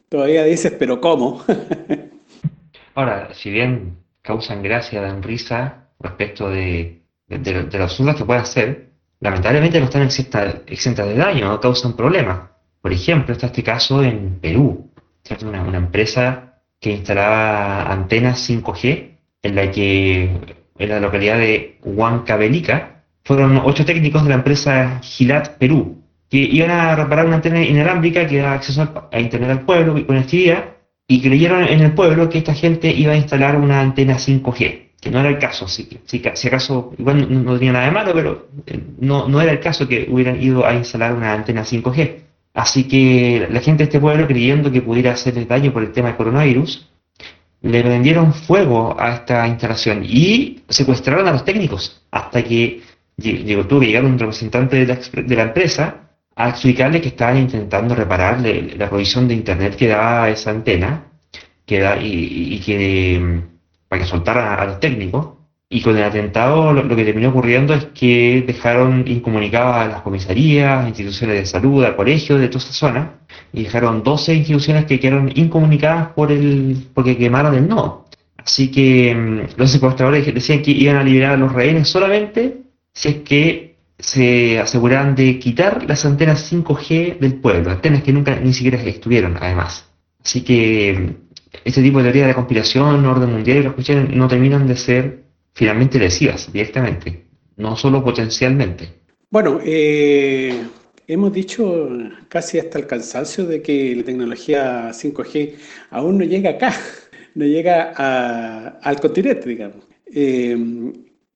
todavía 0.08 0.44
dices, 0.44 0.72
pero 0.78 1.00
¿cómo? 1.00 1.42
Ahora, 2.96 3.28
si 3.34 3.50
bien 3.50 3.98
causan 4.22 4.62
gracia, 4.62 5.02
dan 5.02 5.22
risa 5.22 5.90
respecto 6.00 6.48
de, 6.48 7.02
de, 7.28 7.84
usos 7.84 8.16
que 8.16 8.24
puede 8.24 8.40
hacer, 8.40 8.88
lamentablemente 9.20 9.78
no 9.78 9.84
están 9.84 10.02
exentas, 10.02 11.06
de 11.06 11.14
daño, 11.14 11.46
no 11.46 11.60
causan 11.60 11.94
problemas. 11.94 12.48
Por 12.80 12.94
ejemplo, 12.94 13.34
está 13.34 13.48
este 13.48 13.62
caso 13.62 14.02
en 14.02 14.38
Perú, 14.40 14.90
Una, 15.42 15.76
empresa 15.76 16.62
que 16.80 16.92
instalaba 16.92 17.92
antenas 17.92 18.48
5G 18.48 19.18
en 19.42 19.54
la 19.54 19.70
que 19.70 20.64
la 20.78 20.98
localidad 20.98 21.36
de 21.36 21.78
Huancavelica 21.82 23.04
fueron 23.24 23.58
ocho 23.58 23.84
técnicos 23.84 24.22
de 24.22 24.30
la 24.30 24.36
empresa 24.36 25.00
Gilat 25.02 25.58
Perú 25.58 26.02
que 26.30 26.38
iban 26.38 26.70
a 26.70 26.96
reparar 26.96 27.26
una 27.26 27.36
antena 27.36 27.62
inalámbrica 27.62 28.26
que 28.26 28.38
da 28.38 28.54
acceso 28.54 29.08
a 29.12 29.20
internet 29.20 29.50
al 29.50 29.64
pueblo 29.66 29.98
y 29.98 30.04
conectividad 30.04 30.75
y 31.08 31.20
creyeron 31.20 31.64
en 31.64 31.80
el 31.80 31.92
pueblo 31.92 32.28
que 32.28 32.38
esta 32.38 32.54
gente 32.54 32.90
iba 32.90 33.12
a 33.12 33.16
instalar 33.16 33.56
una 33.56 33.80
antena 33.80 34.16
5G, 34.16 34.88
que 35.00 35.10
no 35.10 35.20
era 35.20 35.28
el 35.28 35.38
caso, 35.38 35.68
si, 35.68 35.88
si, 36.04 36.22
acaso, 36.48 36.94
igual 36.98 37.44
no, 37.44 37.54
tenía 37.54 37.72
nada 37.72 37.86
de 37.86 37.92
malo, 37.92 38.12
pero 38.12 38.48
eh, 38.66 38.80
no, 38.98 39.40
era 39.40 39.52
el 39.52 39.60
caso 39.60 39.86
que 39.86 40.06
hubieran 40.10 40.42
ido 40.42 40.66
a 40.66 40.74
instalar 40.74 41.14
una 41.14 41.32
antena 41.32 41.62
5G. 41.62 42.22
Así 42.54 42.84
que 42.84 43.46
la 43.50 43.60
gente 43.60 43.78
de 43.78 43.84
este 43.84 44.00
pueblo, 44.00 44.26
creyendo 44.26 44.72
que 44.72 44.80
pudiera 44.80 45.12
hacerle 45.12 45.44
daño 45.44 45.72
por 45.72 45.82
el 45.82 45.92
tema 45.92 46.08
del 46.08 46.16
coronavirus, 46.16 46.88
le 47.62 47.82
prendieron 47.82 48.32
fuego 48.32 48.96
a 48.98 49.14
esta 49.14 49.46
instalación 49.46 50.02
y 50.04 50.62
secuestraron 50.68 51.28
a 51.28 51.32
los 51.32 51.44
técnicos 51.44 52.02
hasta 52.10 52.42
que 52.42 52.82
llegó, 53.16 53.66
tuvo 53.66 53.80
que 53.80 53.86
llegar 53.86 54.04
un 54.04 54.18
representante 54.18 54.84
de 54.84 54.86
la, 54.86 55.22
de 55.22 55.36
la 55.36 55.42
empresa 55.42 56.05
a 56.36 56.50
explicarle 56.50 57.00
que 57.00 57.08
estaban 57.08 57.38
intentando 57.38 57.94
reparar 57.94 58.40
la 58.40 58.88
provisión 58.88 59.26
de 59.26 59.34
internet 59.34 59.74
que 59.74 59.88
daba 59.88 60.28
esa 60.28 60.50
antena 60.50 61.06
que 61.64 61.82
y, 62.00 62.60
que 62.60 63.18
mm, 63.18 63.42
para 63.88 64.02
que 64.02 64.08
soltara 64.08 64.54
a 64.54 64.66
los 64.66 64.80
técnicos. 64.80 65.34
Y 65.68 65.82
con 65.82 65.96
el 65.96 66.04
atentado 66.04 66.72
lo, 66.72 66.94
que 66.94 67.04
terminó 67.04 67.30
ocurriendo 67.30 67.74
es 67.74 67.86
que 67.86 68.44
dejaron 68.46 69.02
incomunicadas 69.08 69.86
a 69.86 69.88
las 69.88 70.02
comisarías, 70.02 70.86
instituciones 70.86 71.38
de 71.38 71.46
salud, 71.46 71.84
a 71.84 71.96
colegios 71.96 72.38
de 72.38 72.46
toda 72.46 72.64
esa 72.64 72.72
zona, 72.72 73.14
y 73.52 73.64
dejaron 73.64 74.04
12 74.04 74.34
instituciones 74.34 74.84
que 74.84 75.00
quedaron 75.00 75.32
incomunicadas 75.34 76.08
por 76.14 76.30
el, 76.30 76.86
porque 76.94 77.16
quemaron 77.18 77.54
el 77.56 77.66
nodo. 77.66 78.06
Así 78.36 78.70
que 78.70 79.12
mm, 79.14 79.58
los 79.58 79.70
secuestradores 79.72 80.32
decían 80.32 80.62
que 80.62 80.70
iban 80.70 80.96
a 80.96 81.02
liberar 81.02 81.32
a 81.32 81.36
los 81.36 81.52
rehenes 81.52 81.88
solamente 81.88 82.58
si 82.92 83.08
es 83.08 83.16
que 83.16 83.65
se 83.98 84.58
aseguraban 84.58 85.14
de 85.14 85.38
quitar 85.38 85.84
las 85.88 86.04
antenas 86.04 86.52
5G 86.52 87.18
del 87.18 87.34
pueblo, 87.36 87.70
antenas 87.70 88.02
que 88.02 88.12
nunca 88.12 88.38
ni 88.38 88.52
siquiera 88.52 88.80
estuvieron 88.82 89.36
además. 89.40 89.88
Así 90.22 90.42
que 90.42 91.16
este 91.64 91.82
tipo 91.82 91.98
de 91.98 92.04
teoría 92.04 92.26
de 92.26 92.34
conspiración, 92.34 93.04
orden 93.06 93.32
mundial 93.32 93.58
y 93.58 93.62
las 93.62 93.72
cuestiones 93.72 94.14
no 94.14 94.28
terminan 94.28 94.66
de 94.66 94.76
ser 94.76 95.24
finalmente 95.54 95.98
lesivas 95.98 96.52
directamente, 96.52 97.24
no 97.56 97.76
solo 97.76 98.04
potencialmente. 98.04 98.88
Bueno, 99.30 99.60
eh, 99.64 100.54
hemos 101.06 101.32
dicho 101.32 101.88
casi 102.28 102.58
hasta 102.58 102.78
el 102.78 102.86
cansancio 102.86 103.46
de 103.46 103.62
que 103.62 103.96
la 103.96 104.02
tecnología 104.02 104.90
5G 104.90 105.54
aún 105.90 106.18
no 106.18 106.24
llega 106.24 106.50
acá, 106.50 106.74
no 107.34 107.46
llega 107.46 107.92
al 108.82 109.00
continente, 109.00 109.48
digamos. 109.48 109.86
Eh, 110.12 110.56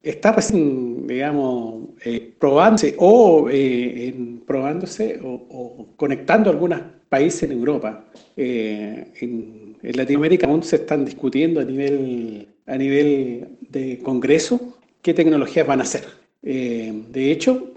está 0.03 0.33
recién, 0.33 1.07
digamos, 1.07 1.91
eh, 2.05 2.33
probándose 2.39 2.95
o 2.99 3.49
eh, 3.51 4.15
probándose 4.47 5.21
o, 5.23 5.89
conectando 5.97 6.51
algunos 6.51 6.81
países 7.09 7.45
en 7.45 7.53
Europa. 7.53 8.05
Eh, 8.37 9.13
en, 9.21 9.71
Latinoamérica 9.83 10.47
aún 10.47 10.63
se 10.63 10.77
están 10.77 11.07
discutiendo 11.07 11.59
a 11.59 11.65
nivel, 11.65 12.49
a 12.67 12.77
nivel 12.77 13.49
de 13.71 13.99
Congreso 14.03 14.77
qué 15.01 15.15
tecnologías 15.15 15.67
van 15.67 15.81
a 15.81 15.87
ser. 15.87 16.05
de 16.43 17.33
hecho, 17.33 17.73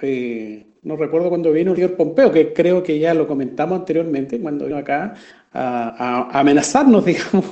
no 0.84 0.98
recuerdo 0.98 1.30
cuando 1.30 1.54
vino 1.54 1.74
señor 1.74 1.96
Pompeo, 1.96 2.30
que 2.30 2.52
creo 2.52 2.84
que 2.84 3.00
ya 3.00 3.14
lo 3.14 3.26
comentamos 3.26 3.80
anteriormente, 3.80 4.38
cuando 4.38 4.66
vino 4.66 4.78
acá 4.78 5.14
a 5.54 6.38
amenazarnos, 6.38 7.06
digamos, 7.12 7.46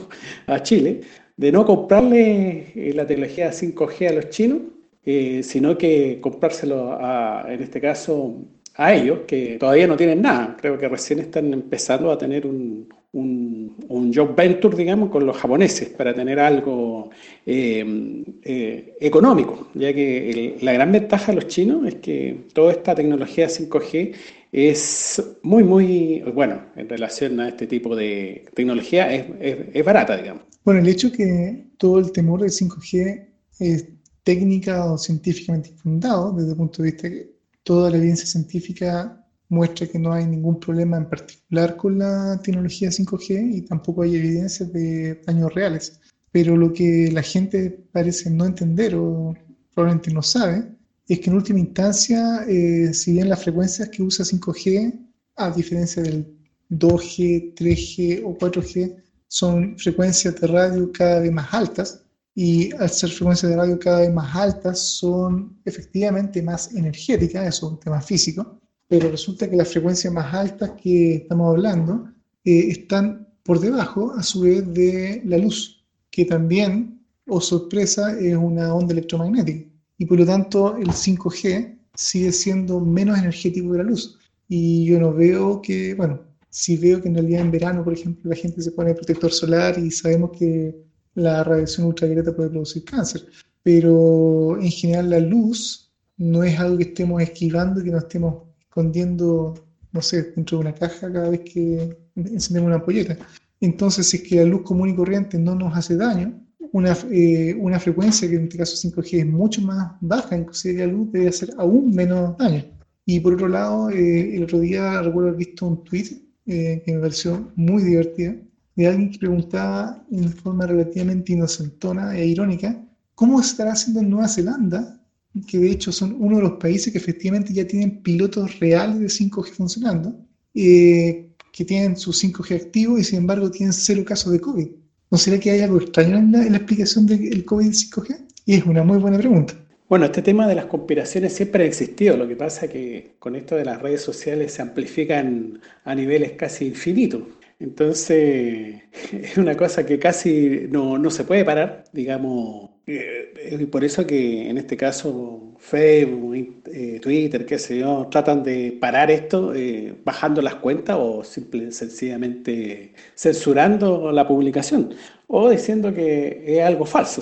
a 0.48 0.62
Chile, 0.62 1.00
de 1.42 1.52
no 1.52 1.66
comprarle 1.66 2.68
eh, 2.76 2.94
la 2.94 3.08
tecnología 3.08 3.52
5G 3.52 4.10
a 4.10 4.14
los 4.14 4.30
chinos, 4.30 4.60
eh, 5.04 5.42
sino 5.42 5.76
que 5.76 6.20
comprárselo 6.22 7.00
en 7.48 7.64
este 7.64 7.82
caso 7.82 8.36
a 8.76 8.94
ellos, 8.94 9.22
que 9.26 9.58
todavía 9.60 9.88
no 9.88 9.98
tienen 9.98 10.22
nada. 10.22 10.56
Creo 10.62 10.78
que 10.78 10.88
recién 10.88 11.18
están 11.18 11.52
empezando 11.52 12.12
a 12.12 12.18
tener 12.20 12.46
un, 12.46 12.88
un, 13.14 13.76
un 13.88 14.14
job 14.14 14.36
venture, 14.36 14.78
digamos, 14.78 15.10
con 15.10 15.26
los 15.26 15.36
japoneses 15.36 15.90
para 15.90 16.14
tener 16.14 16.40
algo 16.40 17.10
eh, 17.44 18.96
económico, 19.00 19.70
ya 19.74 19.92
que 19.96 20.58
la 20.62 20.74
gran 20.74 20.92
ventaja 20.92 21.32
de 21.32 21.38
los 21.38 21.48
chinos 21.48 21.88
es 21.88 21.96
que 21.96 22.46
toda 22.54 22.72
esta 22.72 22.94
tecnología 22.94 23.48
5G 23.48 24.14
es 24.52 25.38
muy, 25.42 25.64
muy, 25.64 26.20
bueno, 26.36 26.66
en 26.76 26.88
relación 26.88 27.40
a 27.40 27.48
este 27.48 27.66
tipo 27.66 27.96
de 27.96 28.46
tecnología, 28.54 29.12
es, 29.12 29.26
es, 29.74 29.84
barata, 29.84 30.16
digamos. 30.18 30.51
Bueno, 30.64 30.80
el 30.80 30.88
hecho 30.88 31.12
que 31.12 31.72
todo 31.78 32.00
el 32.00 32.12
temor 32.12 32.42
del 32.42 32.52
5G 32.52 33.28
es 33.60 33.86
técnica 34.24 34.92
o 34.92 34.98
científicamente 34.98 35.72
fundado, 35.72 36.34
desde 36.34 36.52
el 36.52 36.58
punto 36.58 36.84
de 36.84 36.92
vista 36.92 37.10
que 37.10 37.36
toda 37.64 37.90
la 37.90 37.98
evidencia 37.98 38.28
científica 38.28 39.26
muestra 39.50 39.88
que 39.88 40.00
no 40.00 40.14
hay 40.14 40.26
ningún 40.26 40.60
problema 40.60 40.98
en 40.98 41.10
particular 41.10 41.76
con 41.76 42.00
la 42.00 42.40
tecnología 42.44 42.90
5G 42.90 43.58
y 43.58 43.62
tampoco 43.64 44.04
hay 44.04 44.16
evidencias 44.16 44.72
de 44.72 45.16
daños 45.26 45.54
reales. 45.54 46.00
Pero 46.32 46.56
lo 46.56 46.72
que 46.72 47.10
la 47.12 47.24
gente 47.24 47.70
parece 47.92 48.30
no 48.30 48.46
entender 48.46 48.96
o 48.96 49.36
probablemente 49.74 50.14
no 50.14 50.22
sabe 50.22 50.70
es 51.08 51.20
que 51.20 51.30
en 51.30 51.36
última 51.36 51.60
instancia, 51.60 52.46
eh, 52.48 52.94
si 52.94 53.14
bien 53.14 53.30
las 53.30 53.44
frecuencias 53.44 53.90
que 53.90 54.04
usa 54.04 54.24
5G, 54.24 55.08
a 55.36 55.50
diferencia 55.52 56.04
del 56.04 56.38
2G, 56.70 57.56
3G 57.56 58.22
o 58.24 58.38
4G, 58.38 58.96
son 59.32 59.78
frecuencias 59.78 60.36
de 60.42 60.48
radio 60.48 60.92
cada 60.92 61.22
vez 61.22 61.32
más 61.32 61.54
altas, 61.54 62.04
y 62.36 62.74
al 62.76 62.90
ser 62.90 63.10
frecuencias 63.12 63.50
de 63.50 63.56
radio 63.56 63.80
cada 63.80 64.02
vez 64.02 64.14
más 64.14 64.36
altas, 64.36 64.78
son 64.98 65.58
efectivamente 65.64 66.42
más 66.42 66.74
energéticas, 66.74 67.48
eso 67.48 67.68
es 67.68 67.72
un 67.74 67.80
tema 67.80 68.02
físico, 68.02 68.60
pero 68.90 69.10
resulta 69.10 69.50
que 69.50 69.56
las 69.56 69.70
frecuencias 69.70 70.14
más 70.14 70.34
altas 70.34 70.72
que 70.72 71.16
estamos 71.16 71.56
hablando 71.56 72.10
eh, 72.44 72.72
están 72.72 73.26
por 73.44 73.62
debajo, 73.62 74.12
a 74.18 74.22
su 74.22 74.42
vez, 74.42 74.74
de 74.74 75.22
la 75.24 75.38
luz, 75.38 75.86
que 76.10 76.26
también, 76.26 77.02
o 77.30 77.38
oh 77.38 77.42
sorpresa, 77.42 78.20
es 78.20 78.36
una 78.36 78.76
onda 78.76 78.92
electromagnética. 78.92 79.66
Y 79.98 80.06
por 80.08 80.20
lo 80.20 80.26
tanto, 80.26 80.76
el 80.76 80.90
5G 80.90 81.80
sigue 81.94 82.34
siendo 82.34 82.82
menos 82.82 83.18
energético 83.18 83.72
que 83.72 83.78
la 83.78 83.84
luz. 83.86 84.20
Y 84.50 84.84
yo 84.84 85.00
no 85.00 85.14
veo 85.14 85.62
que, 85.62 85.94
bueno, 85.94 86.20
si 86.52 86.76
veo 86.76 87.02
que 87.02 87.08
en 87.08 87.16
realidad 87.16 87.42
en 87.42 87.52
verano, 87.52 87.84
por 87.84 87.94
ejemplo, 87.94 88.30
la 88.30 88.36
gente 88.36 88.62
se 88.62 88.74
pone 88.74 88.94
protector 88.94 89.32
solar 89.32 89.80
y 89.80 89.90
sabemos 89.90 90.32
que 90.38 90.76
la 91.16 91.44
radiación 91.46 91.88
ultravioleta 91.88 92.36
puede 92.36 92.50
producir 92.50 92.84
cáncer. 92.84 93.26
Pero 93.64 94.60
en 94.60 94.70
general 94.70 95.10
la 95.10 95.20
luz 95.22 95.92
no 96.18 96.44
es 96.44 96.60
algo 96.60 96.78
que 96.78 96.84
estemos 96.84 97.22
esquivando, 97.22 97.82
que 97.82 97.92
no 97.92 98.00
estemos 98.00 98.44
escondiendo, 98.60 99.54
no 99.94 100.02
sé, 100.02 100.34
dentro 100.36 100.58
de 100.58 100.62
una 100.66 100.76
caja 100.76 101.12
cada 101.12 101.30
vez 101.30 101.40
que 101.42 101.98
encendemos 102.16 102.68
una 102.68 102.76
ampolleta. 102.76 103.18
Entonces, 103.62 104.10
si 104.10 104.18
es 104.18 104.24
que 104.24 104.36
la 104.36 104.44
luz 104.44 104.64
común 104.64 104.90
y 104.90 104.96
corriente 104.96 105.40
no 105.40 105.56
nos 105.56 105.76
hace 105.78 105.96
daño, 105.96 106.38
una, 106.74 106.98
eh, 107.12 107.56
una 107.60 107.80
frecuencia 107.80 108.30
que 108.30 108.36
en 108.36 108.44
este 108.44 108.58
caso 108.58 108.76
5G 108.76 109.20
es 109.20 109.26
mucho 109.26 109.62
más 109.62 109.94
baja, 110.02 110.36
inclusive 110.36 110.86
la 110.86 110.92
luz 110.92 111.12
debe 111.14 111.30
hacer 111.30 111.54
aún 111.58 111.96
menos 111.96 112.38
daño. 112.38 112.66
Y 113.06 113.22
por 113.22 113.36
otro 113.36 113.48
lado, 113.48 113.90
eh, 113.90 114.36
el 114.36 114.44
otro 114.44 114.60
día 114.60 115.02
recuerdo 115.02 115.30
haber 115.30 115.40
visto 115.40 115.66
un 115.66 115.84
tweet 115.86 116.31
eh, 116.46 116.82
que 116.86 116.94
me 116.94 117.00
pareció 117.00 117.52
muy 117.56 117.84
divertido, 117.84 118.36
de 118.76 118.88
alguien 118.88 119.12
que 119.12 119.20
preguntaba 119.20 120.04
en 120.12 120.32
forma 120.32 120.66
relativamente 120.66 121.34
inocentona 121.34 122.18
e 122.18 122.26
irónica, 122.26 122.84
¿cómo 123.16 123.40
estará 123.40 123.74
haciendo 123.74 124.00
en 124.00 124.10
Nueva 124.10 124.28
Zelanda 124.28 125.02
que 125.48 125.58
de 125.58 125.72
hecho 125.72 125.92
son 125.92 126.16
uno 126.20 126.38
de 126.38 126.44
los 126.44 126.54
países 126.54 126.92
que 126.92 127.00
efectivamente 127.00 127.54
ya 127.54 127.66
tienen 127.66 128.02
pilotos 128.02 128.60
reales 128.60 129.00
de 129.00 129.08
5G 129.08 129.52
funcionando, 129.52 130.16
eh, 130.54 131.30
que 131.54 131.66
tienen 131.66 131.96
su 131.96 132.12
5G 132.12 132.56
activo 132.56 132.98
y 132.98 133.04
sin 133.04 133.20
embargo 133.20 133.50
tienen 133.50 133.74
cero 133.74 134.04
casos 134.06 134.34
de 134.34 134.42
COVID. 134.42 134.68
¿No 135.10 135.18
será 135.18 135.40
que 135.40 135.52
hay 135.52 135.62
algo 135.62 135.80
extraño 135.80 136.18
en 136.18 136.32
la, 136.32 136.58
explicación 136.58 137.06
del 137.06 137.44
COVID 137.46 137.72
5G? 137.72 138.28
Y 138.46 138.54
es 138.56 138.66
una 138.66 138.84
muy 138.84 138.98
buena 138.98 139.18
pregunta. 139.18 139.54
Bueno, 139.92 140.06
este 140.06 140.22
tema 140.22 140.48
de 140.48 140.56
las 140.56 140.68
conspiraciones 140.68 141.34
siempre 141.34 141.66
ha 141.66 141.68
existido, 141.68 142.16
lo 142.16 142.26
que 142.26 142.38
pasa 142.38 142.66
es 142.66 142.72
que 142.72 143.16
con 143.20 143.36
esto 143.36 143.58
de 143.58 143.66
las 143.66 143.82
redes 143.82 144.02
sociales 144.02 144.54
se 144.54 144.62
amplifican 144.62 145.60
a 145.84 145.94
niveles 145.94 146.32
casi 146.32 146.66
infinitos. 146.68 147.24
Entonces, 147.60 148.84
es 149.12 149.38
una 149.38 149.58
cosa 149.58 149.86
que 149.86 150.00
casi 150.00 150.66
no, 150.70 150.98
no 150.98 151.12
se 151.12 151.26
puede 151.26 151.44
parar, 151.44 151.84
digamos, 151.92 152.70
eh, 152.88 153.68
por 153.70 153.84
eso 153.84 154.08
que 154.08 154.50
en 154.50 154.58
este 154.60 154.78
caso 154.78 155.56
Facebook, 155.60 156.62
eh, 156.74 157.00
Twitter, 157.02 157.46
qué 157.46 157.60
sé 157.60 157.80
yo, 157.80 158.08
tratan 158.10 158.44
de 158.44 158.78
parar 158.80 159.12
esto 159.12 159.54
eh, 159.54 159.94
bajando 160.06 160.42
las 160.42 160.56
cuentas 160.56 160.96
o 160.98 161.22
simple, 161.26 161.70
sencillamente 161.74 162.94
censurando 163.14 164.10
la 164.14 164.26
publicación 164.26 164.94
o 165.28 165.50
diciendo 165.50 165.94
que 165.94 166.44
es 166.48 166.64
algo 166.64 166.86
falso, 166.86 167.22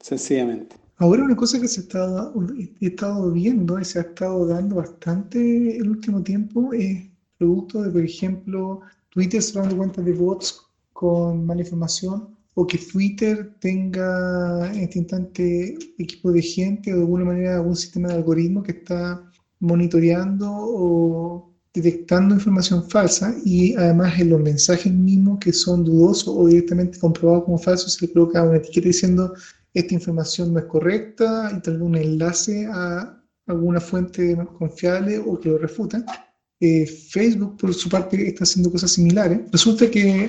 sencillamente. 0.00 0.87
Ahora 1.00 1.22
una 1.22 1.36
cosa 1.36 1.60
que 1.60 1.68
se 1.68 1.82
está, 1.82 2.32
he 2.80 2.86
estado 2.86 3.30
viendo 3.30 3.78
y 3.78 3.84
se 3.84 4.00
ha 4.00 4.02
estado 4.02 4.46
dando 4.46 4.76
bastante 4.76 5.76
el 5.76 5.90
último 5.90 6.24
tiempo 6.24 6.72
es 6.72 7.08
producto 7.38 7.82
de, 7.82 7.90
por 7.90 8.02
ejemplo, 8.02 8.80
Twitter 9.10 9.40
cerrando 9.40 9.76
cuentas 9.76 10.04
de 10.04 10.12
bots 10.12 10.60
con 10.92 11.46
mala 11.46 11.60
información 11.60 12.36
o 12.54 12.66
que 12.66 12.78
Twitter 12.78 13.54
tenga 13.60 14.72
en 14.72 14.80
este 14.80 14.98
instante 14.98 15.78
equipo 15.98 16.32
de 16.32 16.42
gente 16.42 16.92
o 16.92 16.96
de 16.96 17.02
alguna 17.02 17.26
manera 17.26 17.56
algún 17.58 17.76
sistema 17.76 18.08
de 18.08 18.14
algoritmo 18.14 18.64
que 18.64 18.72
está 18.72 19.22
monitoreando 19.60 20.48
o 20.50 21.54
detectando 21.72 22.34
información 22.34 22.82
falsa 22.90 23.36
y 23.44 23.74
además 23.74 24.18
en 24.18 24.30
los 24.30 24.40
mensajes 24.40 24.92
mismos 24.92 25.38
que 25.38 25.52
son 25.52 25.84
dudosos 25.84 26.34
o 26.36 26.48
directamente 26.48 26.98
comprobados 26.98 27.44
como 27.44 27.58
falsos 27.58 27.94
se 27.94 28.06
le 28.06 28.12
coloca 28.12 28.42
una 28.42 28.56
etiqueta 28.56 28.88
diciendo 28.88 29.32
esta 29.78 29.94
información 29.94 30.52
no 30.52 30.58
es 30.58 30.66
correcta 30.66 31.52
y 31.56 31.60
tal 31.60 31.74
vez 31.74 31.82
un 31.82 31.96
enlace 31.96 32.66
a 32.66 33.18
alguna 33.46 33.80
fuente 33.80 34.36
confiable 34.58 35.18
o 35.18 35.38
que 35.38 35.48
lo 35.48 35.58
refuta. 35.58 36.04
Eh, 36.60 36.86
Facebook, 36.86 37.56
por 37.56 37.72
su 37.72 37.88
parte, 37.88 38.28
está 38.28 38.44
haciendo 38.44 38.70
cosas 38.70 38.90
similares. 38.90 39.40
Resulta 39.52 39.88
que 39.90 40.28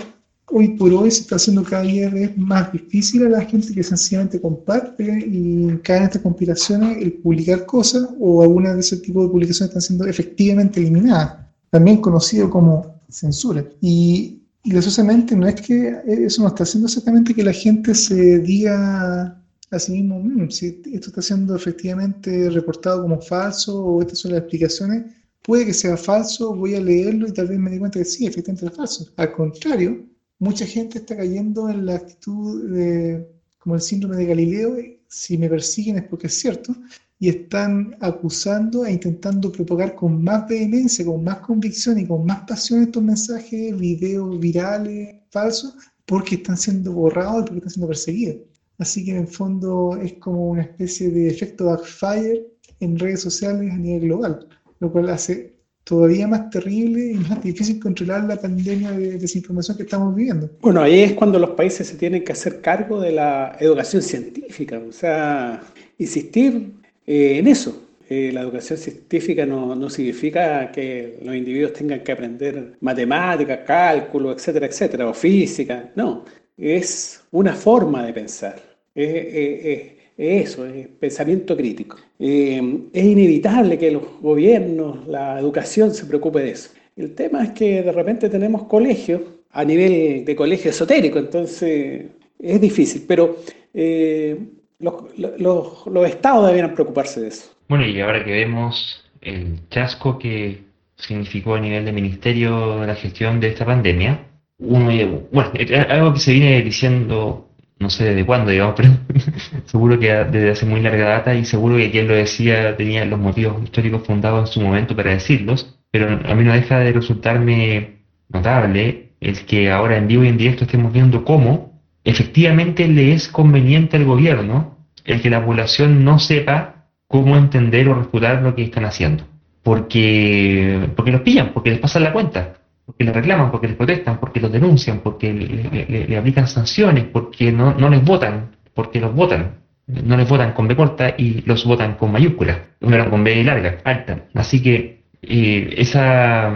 hoy 0.51 0.69
por 0.69 0.93
hoy 0.93 1.11
se 1.11 1.21
está 1.21 1.35
haciendo 1.35 1.63
cada 1.63 1.83
día 1.83 2.11
más 2.37 2.71
difícil 2.71 3.25
a 3.25 3.29
la 3.29 3.41
gente 3.41 3.73
que 3.73 3.83
sencillamente 3.83 4.41
comparte 4.41 5.03
y 5.27 5.77
cae 5.83 5.97
en 5.97 6.03
estas 6.03 6.21
compilaciones 6.21 6.97
el 7.01 7.13
publicar 7.13 7.65
cosas 7.65 8.07
o 8.19 8.41
algunas 8.41 8.75
de 8.75 8.79
ese 8.81 8.97
tipo 8.97 9.23
de 9.23 9.29
publicaciones 9.29 9.69
están 9.69 9.81
siendo 9.81 10.05
efectivamente 10.05 10.79
eliminadas, 10.79 11.37
también 11.69 11.97
conocido 11.97 12.49
como 12.49 13.01
censura. 13.09 13.65
Y, 13.81 14.43
y 14.63 14.71
graciosamente 14.71 15.35
no 15.35 15.47
es 15.47 15.61
que 15.61 15.95
eso 16.05 16.41
no 16.41 16.49
está 16.49 16.63
haciendo 16.63 16.87
exactamente 16.87 17.33
que 17.33 17.43
la 17.43 17.53
gente 17.53 17.95
se 17.95 18.39
diga 18.39 19.38
a 19.71 19.79
sí 19.79 19.91
mismo, 19.91 20.49
si 20.49 20.81
esto 20.93 21.09
está 21.09 21.21
siendo 21.21 21.55
efectivamente 21.55 22.49
reportado 22.49 23.03
como 23.03 23.21
falso 23.21 23.83
o 23.83 24.01
estas 24.01 24.19
son 24.19 24.31
las 24.31 24.41
explicaciones, 24.41 25.05
puede 25.43 25.65
que 25.65 25.73
sea 25.73 25.95
falso, 25.95 26.55
voy 26.55 26.75
a 26.75 26.81
leerlo 26.81 27.27
y 27.27 27.33
tal 27.33 27.47
vez 27.47 27.59
me 27.59 27.71
di 27.71 27.79
cuenta 27.79 27.99
que 27.99 28.05
sí, 28.05 28.25
efectivamente 28.25 28.65
es 28.65 28.75
falso. 28.75 29.11
Al 29.17 29.31
contrario, 29.31 30.05
mucha 30.39 30.65
gente 30.65 30.99
está 30.99 31.15
cayendo 31.15 31.69
en 31.69 31.85
la 31.85 31.95
actitud 31.95 32.71
de, 32.71 33.27
como 33.59 33.75
el 33.75 33.81
síndrome 33.81 34.17
de 34.17 34.25
Galileo, 34.25 34.77
si 35.07 35.37
me 35.37 35.49
persiguen 35.49 35.97
es 35.97 36.03
porque 36.03 36.27
es 36.27 36.33
cierto, 36.33 36.75
y 37.19 37.29
están 37.29 37.97
acusando 37.99 38.85
e 38.85 38.93
intentando 38.93 39.51
propagar 39.51 39.93
con 39.93 40.23
más 40.23 40.47
vehemencia, 40.47 41.05
con 41.05 41.23
más 41.23 41.39
convicción 41.39 41.99
y 41.99 42.07
con 42.07 42.25
más 42.25 42.41
pasión 42.47 42.83
estos 42.83 43.03
mensajes, 43.03 43.77
videos 43.77 44.39
virales, 44.39 45.15
falsos, 45.29 45.75
porque 46.05 46.35
están 46.35 46.57
siendo 46.57 46.93
borrados 46.93 47.41
y 47.41 47.43
porque 47.43 47.57
están 47.57 47.71
siendo 47.71 47.87
perseguidos. 47.87 48.37
Así 48.79 49.05
que 49.05 49.11
en 49.11 49.17
el 49.17 49.27
fondo 49.27 49.99
es 50.01 50.13
como 50.13 50.49
una 50.51 50.63
especie 50.63 51.09
de 51.09 51.27
efecto 51.27 51.65
backfire 51.65 52.47
en 52.79 52.97
redes 52.97 53.21
sociales 53.21 53.71
a 53.71 53.77
nivel 53.77 54.01
global, 54.01 54.47
lo 54.79 54.91
cual 54.91 55.09
hace 55.09 55.59
todavía 55.83 56.27
más 56.27 56.49
terrible 56.49 57.11
y 57.11 57.15
más 57.15 57.43
difícil 57.43 57.79
controlar 57.79 58.23
la 58.23 58.37
pandemia 58.37 58.91
de 58.91 59.17
desinformación 59.17 59.75
que 59.75 59.83
estamos 59.83 60.15
viviendo. 60.15 60.49
Bueno, 60.61 60.81
ahí 60.81 61.01
es 61.01 61.13
cuando 61.13 61.39
los 61.39 61.51
países 61.51 61.87
se 61.87 61.97
tienen 61.97 62.23
que 62.23 62.31
hacer 62.31 62.61
cargo 62.61 63.01
de 63.01 63.11
la 63.11 63.57
educación 63.59 64.01
científica, 64.01 64.79
o 64.87 64.91
sea, 64.91 65.61
insistir 65.97 66.71
eh, 67.05 67.39
en 67.39 67.47
eso. 67.47 67.85
Eh, 68.07 68.31
la 68.31 68.41
educación 68.41 68.79
científica 68.79 69.45
no, 69.45 69.75
no, 69.75 69.89
significa 69.89 70.71
que 70.71 71.19
los 71.23 71.35
individuos 71.35 71.73
tengan 71.73 72.01
que 72.01 72.11
aprender 72.11 72.77
matemáticas, 72.81 73.59
cálculo, 73.65 74.31
etcétera, 74.31 74.65
etcétera, 74.67 75.07
o 75.07 75.13
física, 75.13 75.91
no, 75.95 76.23
es 76.57 77.21
una 77.31 77.53
forma 77.53 78.05
de 78.05 78.13
pensar. 78.13 78.68
Es, 79.03 79.91
eso, 80.17 80.65
es 80.65 80.87
pensamiento 80.87 81.55
crítico. 81.55 81.97
Eh, 82.19 82.61
es 82.91 83.05
inevitable 83.05 83.77
que 83.77 83.91
los 83.91 84.03
gobiernos, 84.21 85.07
la 85.07 85.39
educación 85.39 85.93
se 85.93 86.05
preocupe 86.05 86.39
de 86.39 86.51
eso. 86.51 86.71
El 86.97 87.15
tema 87.15 87.43
es 87.43 87.51
que 87.51 87.81
de 87.81 87.91
repente 87.91 88.27
tenemos 88.29 88.63
colegios 88.63 89.21
a 89.51 89.63
nivel 89.63 90.25
de 90.25 90.35
colegio 90.35 90.71
esotérico, 90.71 91.19
entonces 91.19 92.07
es 92.37 92.61
difícil, 92.61 93.05
pero 93.07 93.37
eh, 93.73 94.37
los, 94.79 94.95
los, 95.17 95.87
los, 95.87 96.09
estados 96.09 96.47
deberían 96.47 96.73
preocuparse 96.73 97.21
de 97.21 97.27
eso. 97.29 97.51
Bueno, 97.67 97.85
y 97.85 97.99
ahora 98.01 98.23
que 98.23 98.31
vemos 98.31 99.05
el 99.21 99.59
chasco 99.69 100.19
que 100.19 100.59
significó 100.95 101.55
a 101.55 101.61
nivel 101.61 101.85
de 101.85 101.91
ministerio 101.91 102.85
la 102.85 102.95
gestión 102.95 103.39
de 103.39 103.49
esta 103.49 103.65
pandemia, 103.65 104.25
uno, 104.59 105.21
bueno, 105.31 105.51
algo 105.87 106.13
que 106.13 106.19
se 106.19 106.33
viene 106.33 106.61
diciendo, 106.61 107.48
no 107.79 107.89
sé 107.89 108.05
desde 108.05 108.25
cuándo, 108.25 108.51
digamos, 108.51 108.75
pero 108.75 108.89
seguro 109.65 109.99
que 109.99 110.13
desde 110.13 110.51
hace 110.51 110.65
muy 110.65 110.81
larga 110.81 111.05
data 111.05 111.33
y 111.33 111.45
seguro 111.45 111.77
que 111.77 111.91
quien 111.91 112.07
lo 112.07 112.13
decía 112.13 112.75
tenía 112.75 113.05
los 113.05 113.19
motivos 113.19 113.63
históricos 113.63 114.03
fundados 114.05 114.49
en 114.49 114.53
su 114.53 114.61
momento 114.61 114.95
para 114.95 115.11
decirlos, 115.11 115.79
pero 115.91 116.07
a 116.07 116.35
mí 116.35 116.43
no 116.43 116.53
deja 116.53 116.79
de 116.79 116.91
resultarme 116.91 117.99
notable 118.29 119.13
el 119.21 119.45
que 119.45 119.71
ahora 119.71 119.97
en 119.97 120.07
vivo 120.07 120.23
y 120.23 120.27
en 120.27 120.37
directo 120.37 120.65
estemos 120.65 120.93
viendo 120.93 121.23
cómo 121.23 121.81
efectivamente 122.03 122.87
le 122.87 123.13
es 123.13 123.27
conveniente 123.27 123.97
al 123.97 124.05
gobierno 124.05 124.77
el 125.05 125.21
que 125.21 125.29
la 125.29 125.43
población 125.43 126.03
no 126.03 126.19
sepa 126.19 126.85
cómo 127.07 127.35
entender 127.37 127.89
o 127.89 127.95
refutar 127.95 128.41
lo 128.41 128.55
que 128.55 128.63
están 128.63 128.85
haciendo. 128.85 129.25
Porque, 129.63 130.89
porque 130.95 131.11
los 131.11 131.21
pillan, 131.21 131.51
porque 131.53 131.71
les 131.71 131.79
pasan 131.79 132.03
la 132.03 132.13
cuenta, 132.13 132.58
porque 132.89 133.03
les 133.03 133.13
reclaman, 133.13 133.51
porque 133.51 133.67
les 133.67 133.75
protestan, 133.75 134.19
porque 134.19 134.39
los 134.39 134.51
denuncian, 134.51 135.01
porque 135.01 135.31
le, 135.31 136.17
aplican 136.17 136.47
sanciones, 136.47 137.03
porque 137.03 137.51
no, 137.51 137.75
no 137.75 137.87
les 137.87 138.03
votan, 138.03 138.55
porque 138.73 138.99
los 138.99 139.13
votan. 139.13 139.59
No 139.85 140.17
les 140.17 140.27
votan 140.27 140.53
con 140.53 140.67
B 140.67 140.75
corta 140.75 141.13
y 141.15 141.41
los 141.45 141.65
votan 141.65 141.93
con 141.95 142.11
mayúscula, 142.11 142.65
no 142.79 143.09
con 143.11 143.23
B 143.23 143.43
larga, 143.43 143.77
alta. 143.83 144.25
Así 144.33 144.63
que 144.63 145.03
eh, 145.21 145.75
esa 145.77 146.51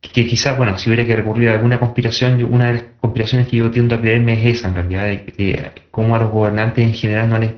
que 0.00 0.26
quizás, 0.26 0.56
bueno, 0.56 0.76
si 0.78 0.90
hubiera 0.90 1.06
que 1.06 1.14
recurrir 1.14 1.50
a 1.50 1.52
alguna 1.52 1.78
conspiración, 1.78 2.42
una 2.42 2.66
de 2.68 2.72
las 2.72 2.82
conspiraciones 3.00 3.46
que 3.46 3.58
yo 3.58 3.70
tiendo 3.70 3.94
a 3.94 4.00
creerme 4.00 4.32
es 4.32 4.58
esa, 4.58 4.68
en 4.68 4.74
realidad, 4.74 5.04
de, 5.04 5.72
cómo 5.92 6.16
a 6.16 6.18
los 6.18 6.30
gobernantes 6.32 6.84
en 6.84 6.94
general 6.94 7.28
no 7.30 7.38
les, 7.38 7.52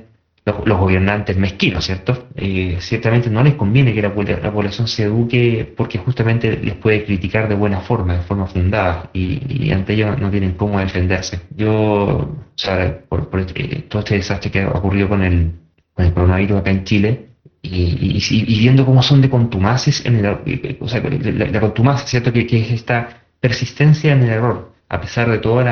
los, 0.45 0.79
gobernantes 0.79 1.37
mezquinos, 1.37 1.85
¿cierto? 1.85 2.27
Eh, 2.35 2.77
ciertamente 2.79 3.29
no 3.29 3.43
les 3.43 3.55
conviene 3.55 3.93
que 3.93 4.01
la, 4.01 4.13
población 4.13 4.87
se 4.87 5.03
eduque 5.03 5.71
porque 5.77 5.99
justamente 5.99 6.57
les 6.57 6.75
puede 6.75 7.05
criticar 7.05 7.47
de 7.47 7.55
buena 7.55 7.81
forma, 7.81 8.15
de 8.15 8.21
forma 8.21 8.47
fundada, 8.47 9.09
y, 9.13 9.71
ante 9.71 9.93
ello 9.93 10.15
no 10.17 10.31
tienen 10.31 10.53
cómo 10.53 10.79
defenderse. 10.79 11.41
Yo, 11.55 11.71
o 11.71 12.43
sea, 12.55 13.01
por, 13.07 13.27
este, 13.39 13.83
todo 13.87 13.99
este 13.99 14.15
desastre 14.15 14.51
que 14.51 14.61
ha 14.61 14.69
ocurrido 14.69 15.07
con 15.09 15.21
el, 15.23 15.51
con 15.93 16.05
el 16.05 16.13
coronavirus 16.13 16.59
acá 16.59 16.71
en 16.71 16.83
Chile, 16.83 17.27
y, 17.61 18.59
viendo 18.59 18.85
cómo 18.85 19.03
son 19.03 19.21
de 19.21 19.29
contumaces 19.29 20.05
en 20.05 20.25
el, 20.25 20.77
o 20.79 20.87
sea, 20.87 21.01
la, 21.01 21.59
contumacia, 21.59 22.07
¿cierto? 22.07 22.33
Que, 22.33 22.41
es 22.41 22.71
esta 22.71 23.25
persistencia 23.39 24.13
en 24.13 24.23
el 24.23 24.29
error, 24.29 24.73
a 24.89 24.99
pesar 24.99 25.29
de 25.29 25.37
todas 25.37 25.65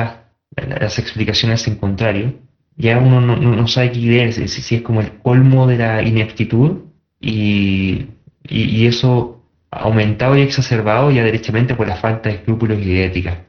las, 0.56 0.98
explicaciones 0.98 1.66
en 1.66 1.76
contrario, 1.76 2.34
ya 2.76 2.98
uno 2.98 3.20
no, 3.20 3.68
sabe 3.68 3.92
qué 3.92 4.00
creer, 4.00 4.32
si, 4.32 4.48
si, 4.48 4.76
es 4.76 4.82
como 4.82 5.00
el 5.00 5.18
colmo 5.18 5.66
de 5.66 5.78
la 5.78 6.02
ineptitud 6.02 6.78
y, 7.20 8.06
y, 8.48 8.86
eso 8.86 9.42
aumentado 9.70 10.36
y 10.36 10.42
exacerbado 10.42 11.10
ya 11.10 11.22
derechamente 11.22 11.74
por 11.74 11.86
la 11.86 11.96
falta 11.96 12.28
de 12.28 12.36
escrúpulos 12.36 12.78
y 12.80 12.86
de 12.86 13.04
ética. 13.04 13.46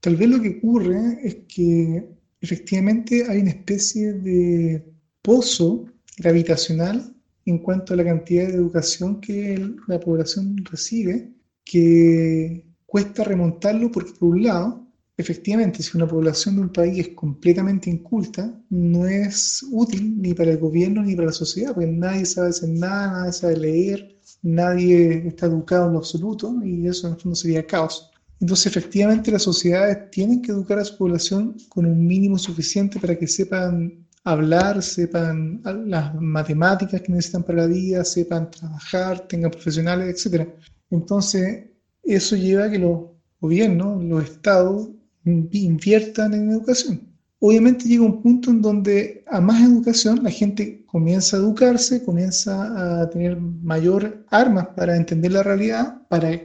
Tal 0.00 0.16
vez 0.16 0.28
lo 0.28 0.40
que 0.40 0.58
ocurre 0.58 1.18
es 1.22 1.36
que 1.48 2.04
efectivamente 2.40 3.24
hay 3.28 3.40
una 3.40 3.50
especie 3.50 4.12
de 4.14 4.84
pozo 5.22 5.86
gravitacional 6.18 7.14
en 7.46 7.58
cuanto 7.58 7.94
a 7.94 7.96
la 7.96 8.04
cantidad 8.04 8.48
de 8.48 8.54
educación 8.54 9.20
que 9.20 9.72
la 9.86 10.00
población 10.00 10.56
recibe, 10.64 11.30
que 11.64 12.64
cuesta 12.86 13.24
remontarlo 13.24 13.90
porque 13.90 14.12
por 14.18 14.30
un 14.30 14.44
lado, 14.44 14.86
efectivamente, 15.20 15.82
si 15.82 15.96
una 15.96 16.08
población 16.08 16.56
de 16.56 16.62
un 16.62 16.72
país 16.72 16.98
es 16.98 17.08
completamente 17.14 17.90
inculta, 17.90 18.52
no 18.70 19.06
es 19.06 19.64
útil 19.70 20.20
ni 20.20 20.34
para 20.34 20.50
el 20.50 20.58
gobierno 20.58 21.02
ni 21.02 21.14
para 21.14 21.28
la 21.28 21.32
sociedad, 21.32 21.74
porque 21.74 21.90
nadie 21.90 22.26
sabe 22.26 22.48
hacer 22.48 22.68
nada, 22.70 23.12
nadie 23.12 23.32
sabe 23.32 23.56
leer, 23.56 24.16
nadie 24.42 25.28
está 25.28 25.46
educado 25.46 25.86
en 25.86 25.92
lo 25.92 25.98
absoluto 25.98 26.54
y 26.64 26.86
eso 26.86 27.06
en 27.06 27.14
el 27.14 27.20
fondo 27.20 27.36
sería 27.36 27.66
caos. 27.66 28.10
Entonces, 28.40 28.66
efectivamente, 28.66 29.30
las 29.30 29.42
sociedades 29.42 30.10
tienen 30.10 30.40
que 30.40 30.52
educar 30.52 30.78
a 30.78 30.84
su 30.84 30.96
población 30.96 31.56
con 31.68 31.84
un 31.84 32.06
mínimo 32.06 32.38
suficiente 32.38 32.98
para 32.98 33.18
que 33.18 33.26
sepan 33.26 34.06
hablar, 34.24 34.82
sepan 34.82 35.60
las 35.86 36.14
matemáticas 36.14 37.02
que 37.02 37.12
necesitan 37.12 37.42
para 37.42 37.62
la 37.62 37.66
vida, 37.66 38.04
sepan 38.04 38.50
trabajar, 38.50 39.26
tengan 39.28 39.50
profesionales, 39.50 40.26
etc. 40.26 40.48
Entonces, 40.90 41.66
eso 42.02 42.36
lleva 42.36 42.64
a 42.64 42.70
que 42.70 42.78
los 42.78 43.10
gobiernos, 43.40 44.02
los 44.04 44.24
estados, 44.24 44.88
inviertan 45.24 46.34
en 46.34 46.50
educación. 46.50 47.10
Obviamente 47.38 47.88
llega 47.88 48.04
un 48.04 48.22
punto 48.22 48.50
en 48.50 48.60
donde 48.60 49.24
a 49.26 49.40
más 49.40 49.62
educación 49.62 50.22
la 50.22 50.30
gente 50.30 50.84
comienza 50.86 51.36
a 51.36 51.40
educarse, 51.40 52.04
comienza 52.04 53.00
a 53.00 53.08
tener 53.08 53.40
mayor 53.40 54.24
armas 54.28 54.68
para 54.76 54.96
entender 54.96 55.32
la 55.32 55.42
realidad, 55.42 56.06
para 56.08 56.38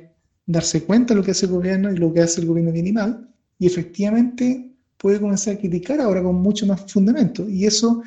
darse 0.46 0.84
cuenta 0.84 1.14
de 1.14 1.20
lo 1.20 1.26
que 1.26 1.32
hace 1.32 1.48
el 1.48 1.52
gobierno 1.52 1.92
y 1.92 1.98
lo 1.98 2.14
que 2.14 2.22
hace 2.22 2.40
el 2.40 2.48
gobierno 2.48 2.72
bien 2.72 2.88
y 2.88 2.94
mal, 2.94 3.30
y 3.60 3.68
efectivamente 3.68 4.72
puede 4.98 5.20
comenzar 5.20 5.56
a 5.56 5.60
criticar 5.60 6.00
ahora 6.00 6.24
con 6.24 6.36
mucho 6.36 6.66
más 6.66 6.90
fundamento. 6.92 7.48
Y 7.50 7.66
eso 7.66 8.02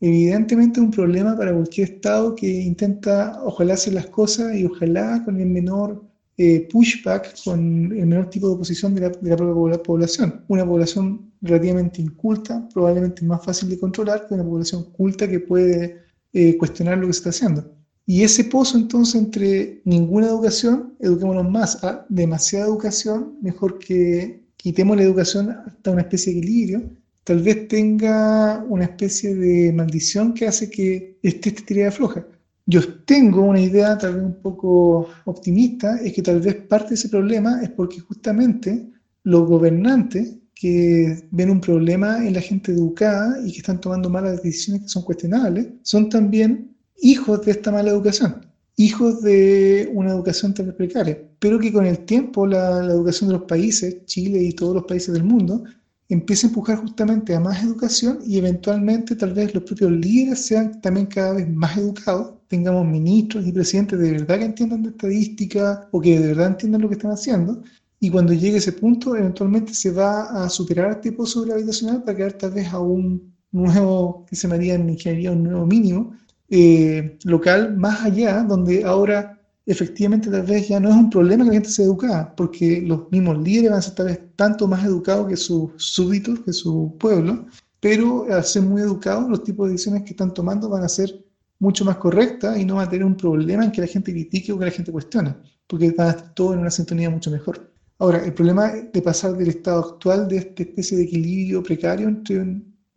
evidentemente 0.00 0.80
es 0.80 0.84
un 0.84 0.90
problema 0.90 1.36
para 1.36 1.54
cualquier 1.54 1.92
Estado 1.92 2.34
que 2.34 2.46
intenta 2.46 3.40
ojalá 3.42 3.74
hacer 3.74 3.94
las 3.94 4.06
cosas 4.06 4.54
y 4.54 4.66
ojalá 4.66 5.22
con 5.24 5.40
el 5.40 5.48
menor 5.48 6.04
eh, 6.36 6.68
pushback, 6.70 7.44
con 7.44 7.92
el 7.92 8.06
menor 8.06 8.28
tipo 8.28 8.48
de 8.48 8.54
oposición 8.54 8.94
de 8.94 9.02
la, 9.02 9.36
propia 9.36 9.82
población. 9.82 10.44
Una 10.48 10.66
población 10.66 11.32
relativamente 11.40 12.02
inculta, 12.02 12.68
probablemente 12.72 13.24
más 13.24 13.44
fácil 13.44 13.68
de 13.68 13.78
controlar 13.78 14.26
que 14.26 14.34
una 14.34 14.44
población 14.44 14.84
culta 14.92 15.28
que 15.28 15.40
puede 15.40 16.02
eh, 16.32 16.56
cuestionar 16.56 16.98
lo 16.98 17.06
que 17.06 17.12
se 17.12 17.18
está 17.18 17.30
haciendo. 17.30 17.74
Y 18.06 18.22
ese 18.22 18.44
pozo 18.44 18.76
entonces 18.76 19.14
entre 19.14 19.80
ninguna 19.84 20.26
educación, 20.26 20.94
eduquémonos 21.00 21.50
más, 21.50 21.82
a 21.84 22.04
demasiada 22.08 22.66
educación, 22.66 23.38
mejor 23.40 23.78
que 23.78 24.44
quitemos 24.56 24.96
la 24.96 25.04
educación 25.04 25.50
hasta 25.50 25.90
una 25.90 26.02
especie 26.02 26.32
de 26.32 26.38
equilibrio, 26.40 26.82
tal 27.22 27.42
vez 27.42 27.68
tenga 27.68 28.64
una 28.68 28.84
especie 28.84 29.34
de 29.34 29.72
maldición 29.72 30.34
que 30.34 30.46
hace 30.46 30.70
que 30.70 31.18
esté 31.22 31.50
esta 31.50 31.64
tirada 31.64 31.90
floja. 31.90 32.26
Yo 32.66 32.80
tengo 33.04 33.42
una 33.42 33.60
idea 33.60 33.98
tal 33.98 34.14
vez 34.14 34.24
un 34.24 34.40
poco 34.40 35.08
optimista, 35.24 35.98
es 35.98 36.12
que 36.12 36.22
tal 36.22 36.40
vez 36.40 36.54
parte 36.66 36.90
de 36.90 36.94
ese 36.94 37.08
problema 37.08 37.62
es 37.62 37.70
porque 37.70 38.00
justamente 38.00 38.86
los 39.22 39.46
gobernantes 39.46 40.36
que 40.54 41.28
ven 41.30 41.50
un 41.50 41.60
problema 41.60 42.26
en 42.26 42.34
la 42.34 42.40
gente 42.40 42.72
educada 42.72 43.38
y 43.44 43.52
que 43.52 43.58
están 43.58 43.80
tomando 43.80 44.08
malas 44.08 44.42
decisiones 44.42 44.82
que 44.82 44.88
son 44.88 45.02
cuestionables, 45.02 45.68
son 45.82 46.08
también 46.08 46.74
hijos 47.02 47.44
de 47.44 47.52
esta 47.52 47.70
mala 47.72 47.90
educación 47.90 48.44
hijos 48.76 49.22
de 49.22 49.90
una 49.92 50.10
educación 50.10 50.54
tan 50.54 50.72
precaria, 50.72 51.18
pero 51.38 51.58
que 51.58 51.72
con 51.72 51.86
el 51.86 51.98
tiempo 52.04 52.46
la, 52.46 52.84
educación 52.84 53.28
de 53.28 53.36
los 53.36 53.46
países, 53.46 54.04
Chile 54.06 54.42
y 54.42 54.52
todos 54.52 54.74
los 54.74 54.84
países 54.84 55.14
del 55.14 55.24
mundo, 55.24 55.64
empieza 56.08 56.46
a 56.46 56.50
empujar 56.50 56.78
justamente 56.78 57.34
a 57.34 57.40
más 57.40 57.62
educación 57.62 58.18
y 58.26 58.38
eventualmente 58.38 59.16
tal 59.16 59.32
vez 59.32 59.54
los 59.54 59.64
propios 59.64 59.90
líderes 59.92 60.44
sean 60.46 60.80
también 60.80 61.06
cada 61.06 61.34
vez 61.34 61.48
más 61.48 61.76
educados, 61.76 62.34
tengamos 62.54 62.86
ministros 62.86 63.44
y 63.46 63.52
presidentes 63.52 63.98
de 63.98 64.12
verdad 64.12 64.38
que 64.38 64.44
entiendan 64.44 64.84
de 64.84 64.90
estadística 64.90 65.88
o 65.90 66.00
que 66.00 66.20
de 66.20 66.28
verdad 66.28 66.46
entiendan 66.46 66.82
lo 66.82 66.88
que 66.88 66.94
están 66.94 67.10
haciendo. 67.10 67.62
Y 67.98 68.10
cuando 68.10 68.32
llegue 68.32 68.58
ese 68.58 68.72
punto, 68.72 69.16
eventualmente 69.16 69.74
se 69.74 69.90
va 69.90 70.44
a 70.44 70.48
superar 70.48 70.92
este 70.92 71.10
pozo 71.10 71.42
gravitacional 71.42 72.04
para 72.04 72.16
quedar 72.16 72.34
tal 72.34 72.52
vez 72.52 72.68
a 72.72 72.78
un 72.78 73.34
nuevo, 73.50 74.24
que 74.28 74.36
se 74.36 74.42
llamaría 74.42 74.74
en 74.74 74.88
ingeniería, 74.88 75.32
un 75.32 75.42
nuevo 75.42 75.66
mínimo, 75.66 76.12
eh, 76.48 77.18
local 77.24 77.76
más 77.76 78.02
allá, 78.02 78.44
donde 78.44 78.84
ahora 78.84 79.40
efectivamente 79.66 80.30
tal 80.30 80.42
vez 80.42 80.68
ya 80.68 80.78
no 80.78 80.90
es 80.90 80.94
un 80.94 81.10
problema 81.10 81.42
que 81.44 81.48
la 81.48 81.54
gente 81.54 81.70
sea 81.70 81.86
educada, 81.86 82.36
porque 82.36 82.82
los 82.82 83.10
mismos 83.10 83.38
líderes 83.38 83.70
van 83.70 83.78
a 83.78 83.82
ser 83.82 83.94
tal 83.94 84.06
vez 84.06 84.20
tanto 84.36 84.68
más 84.68 84.84
educados 84.84 85.26
que 85.28 85.36
sus 85.36 85.72
súbditos, 85.76 86.40
que 86.40 86.52
su 86.52 86.94
pueblo, 87.00 87.46
pero 87.80 88.26
al 88.30 88.44
ser 88.44 88.62
muy 88.62 88.80
educados, 88.82 89.28
los 89.28 89.42
tipos 89.42 89.66
de 89.66 89.72
decisiones 89.72 90.04
que 90.04 90.10
están 90.10 90.32
tomando 90.32 90.68
van 90.68 90.84
a 90.84 90.88
ser 90.88 91.24
mucho 91.58 91.84
más 91.84 91.96
correctas 91.96 92.58
y 92.58 92.64
no 92.64 92.76
van 92.76 92.86
a 92.86 92.90
tener 92.90 93.04
un 93.04 93.16
problema 93.16 93.64
en 93.64 93.72
que 93.72 93.80
la 93.80 93.86
gente 93.86 94.12
critique 94.12 94.52
o 94.52 94.58
que 94.58 94.64
la 94.66 94.70
gente 94.70 94.92
cuestione, 94.92 95.34
porque 95.66 95.90
van 95.92 96.08
a 96.08 96.10
estar 96.10 96.34
todos 96.34 96.54
en 96.54 96.60
una 96.60 96.70
sintonía 96.70 97.10
mucho 97.10 97.30
mejor. 97.30 97.72
Ahora, 97.98 98.24
el 98.24 98.34
problema 98.34 98.72
de 98.72 99.02
pasar 99.02 99.36
del 99.36 99.48
estado 99.48 99.80
actual 99.80 100.28
de 100.28 100.38
esta 100.38 100.62
especie 100.62 100.98
de 100.98 101.04
equilibrio 101.04 101.62
precario 101.62 102.08
entre 102.08 102.40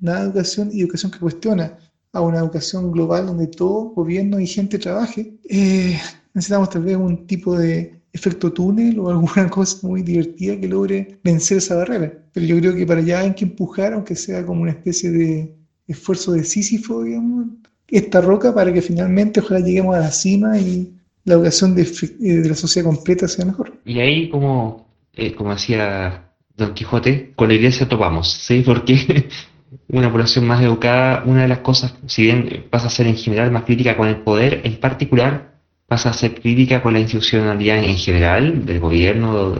una 0.01 0.22
educación 0.22 0.70
y 0.72 0.82
educación 0.82 1.12
que 1.12 1.20
cuestiona 1.20 1.78
a 2.14 2.22
una 2.22 2.39
educación 2.39 2.91
global 2.91 3.28
donde 3.28 3.47
todo 3.47 3.91
gobierno 3.91 4.39
y 4.39 4.47
gente 4.47 4.80
trabaje, 4.80 5.38
eh, 5.49 5.99
necesitamos 6.34 6.70
tal 6.70 6.84
vez 6.84 6.97
un 6.97 7.28
tipo 7.28 7.58
de 7.58 8.01
efecto 8.12 8.51
túnel 8.51 8.99
o 8.99 9.10
alguna 9.10 9.49
cosa 9.51 9.88
muy 9.88 10.01
divertida 10.01 10.60
que 10.60 10.68
logre 10.68 11.20
vencer 11.24 11.60
esa 11.60 11.76
barrera. 11.76 12.14
Pero 12.34 12.45
yo 12.45 12.58
creo 12.60 12.76
que 12.76 12.86
para 12.86 13.01
allá 13.01 13.20
hay 13.20 13.36
que 13.36 13.45
empujar, 13.45 13.93
aunque 13.93 14.16
sea 14.16 14.45
como 14.45 14.64
una 14.64 14.72
especie 14.72 15.12
de 15.12 15.55
esfuerzo 15.88 16.34
de 16.34 16.43
Sísifo, 16.43 17.03
digamos, 17.03 17.47
esta 17.88 18.22
roca 18.22 18.54
para 18.54 18.74
que 18.74 18.82
finalmente 18.82 19.40
ojalá 19.40 19.60
lleguemos 19.60 19.96
a 19.96 20.00
la 20.00 20.12
cima 20.12 20.58
y 20.58 20.94
la 21.24 21.36
educación 21.36 21.76
de, 21.76 21.84
eh, 21.84 22.42
de 22.42 22.50
la 22.50 22.56
sociedad 22.56 22.88
completa 22.88 23.28
sea 23.28 23.46
mejor. 23.46 23.74
Y 23.86 24.00
ahí, 24.00 24.30
como, 24.30 24.88
eh, 25.14 25.34
como 25.34 25.54
decía 25.54 26.32
Don 26.56 26.74
Quijote, 26.74 27.34
con 27.36 27.50
la 27.50 27.56
iglesia 27.56 27.88
topamos, 27.88 28.32
¿sí? 28.32 28.64
Porque 28.66 29.28
una 29.90 30.12
población 30.12 30.46
más 30.48 30.62
educada, 30.64 31.24
una 31.26 31.44
de 31.44 31.48
las 31.48 31.60
cosas, 31.60 31.96
si 32.08 32.24
bien 32.24 32.66
pasa 32.70 32.88
a 32.88 32.90
ser 32.90 33.08
en 33.08 33.18
general 33.18 33.52
más 33.52 33.64
crítica 33.64 33.98
con 33.98 34.08
el 34.08 34.18
poder, 34.18 34.62
en 34.64 34.78
particular 34.80 35.58
pasa 35.88 36.10
a 36.10 36.14
ser 36.14 36.42
crítica 36.42 36.82
con 36.82 36.94
la 36.94 37.00
institucionalidad 37.00 37.84
en 37.84 37.98
general, 37.98 38.66
del 38.66 38.80
gobierno, 38.80 39.54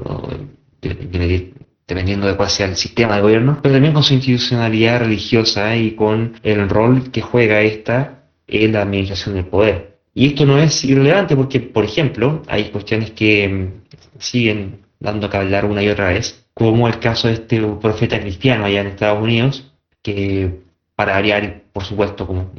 de, 0.82 1.54
dependiendo 1.88 2.28
de 2.28 2.36
cuál 2.36 2.50
sea 2.50 2.66
el 2.68 2.76
sistema 2.76 3.16
de 3.16 3.22
gobierno, 3.22 3.60
pero 3.62 3.76
también 3.76 3.94
con 3.94 4.04
su 4.04 4.14
institucionalidad 4.14 5.00
religiosa 5.00 5.76
y 5.78 5.92
con 5.92 6.34
el 6.44 6.68
rol 6.68 7.12
que 7.12 7.22
juega 7.22 7.62
esta 7.62 8.17
en 8.48 8.74
la 8.74 8.82
administración 8.82 9.36
del 9.36 9.46
poder. 9.46 9.98
Y 10.14 10.28
esto 10.28 10.46
no 10.46 10.58
es 10.58 10.84
irrelevante 10.84 11.36
porque, 11.36 11.60
por 11.60 11.86
ejemplo, 11.86 12.42
hay 12.48 12.70
cuestiones 12.70 13.12
que 13.12 13.48
mm, 13.48 14.20
siguen 14.20 14.82
dando 15.00 15.30
que 15.30 15.38
hablar 15.38 15.66
una 15.66 15.84
y 15.84 15.90
otra 15.90 16.10
vez, 16.10 16.48
como 16.54 16.88
el 16.88 17.00
caso 17.00 17.28
de 17.28 17.36
este 17.36 17.62
profeta 17.62 18.20
cristiano 18.20 18.66
allá 18.66 18.82
en 18.82 18.88
Estados 18.88 19.22
Unidos, 19.22 19.72
que 20.02 20.62
para 20.96 21.14
variar, 21.14 21.62
por 21.72 21.84
supuesto, 21.84 22.26
como, 22.26 22.52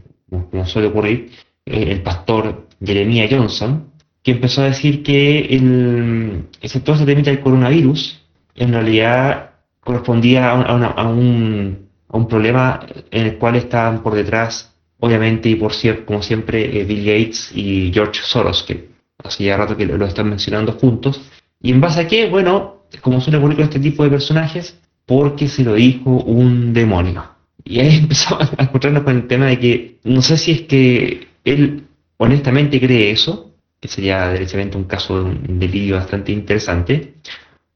suele 0.66 0.88
ocurrir, 0.88 1.32
eh, 1.66 1.86
el 1.90 2.02
pastor 2.02 2.68
Jeremiah 2.84 3.26
Johnson, 3.28 3.90
que 4.22 4.32
empezó 4.32 4.62
a 4.62 4.66
decir 4.66 5.02
que 5.02 5.40
el, 5.40 6.44
ese, 6.60 6.80
todo 6.80 6.96
ese 6.96 7.06
tema 7.06 7.22
del 7.22 7.40
coronavirus 7.40 8.22
en 8.54 8.72
realidad 8.72 9.50
correspondía 9.80 10.50
a, 10.50 11.08
un, 11.08 11.88
problema 12.28 12.80
en 13.10 13.26
el 13.26 13.38
cual 13.38 13.56
estaban 13.56 14.02
por 14.02 14.14
detrás, 14.14 14.74
obviamente, 15.00 15.48
y 15.48 15.54
por 15.56 15.72
cierto, 15.72 16.06
como 16.06 16.22
siempre, 16.22 16.80
eh, 16.80 16.84
Bill 16.84 17.04
Gates 17.04 17.52
y 17.54 17.90
George 17.92 18.20
Soros, 18.22 18.62
que 18.62 18.88
hace 19.22 19.44
ya 19.44 19.56
rato 19.56 19.76
que 19.76 19.86
lo, 19.86 20.04
están 20.06 20.28
mencionando 20.28 20.72
juntos. 20.72 21.20
¿Y 21.60 21.72
en 21.72 21.80
base 21.80 22.00
a 22.00 22.08
qué? 22.08 22.28
Bueno, 22.28 22.84
como 23.00 23.20
suele 23.20 23.38
ocurrir 23.38 23.56
con 23.56 23.64
este 23.64 23.80
tipo 23.80 24.04
de 24.04 24.10
personajes, 24.10 24.78
porque 25.06 25.48
se 25.48 25.64
lo 25.64 25.74
dijo 25.74 26.10
un 26.10 26.72
demonio. 26.72 27.24
Y 27.64 27.80
ahí 27.80 27.96
empezó 28.02 28.38
a 28.40 28.62
encontrarnos 28.62 29.02
con 29.02 29.16
el 29.16 29.26
tema 29.26 29.46
de 29.46 29.58
que 29.58 29.98
no 30.04 30.22
sé 30.22 30.36
si 30.36 30.52
es 30.52 30.62
que 30.62 31.28
él 31.44 31.84
honestamente 32.16 32.80
cree 32.80 33.10
eso, 33.10 33.54
que 33.80 33.88
sería 33.88 34.28
derechamente 34.28 34.76
un 34.76 34.84
caso 34.84 35.22
de 35.22 35.30
un 35.30 35.90
bastante 35.92 36.32
interesante, 36.32 37.14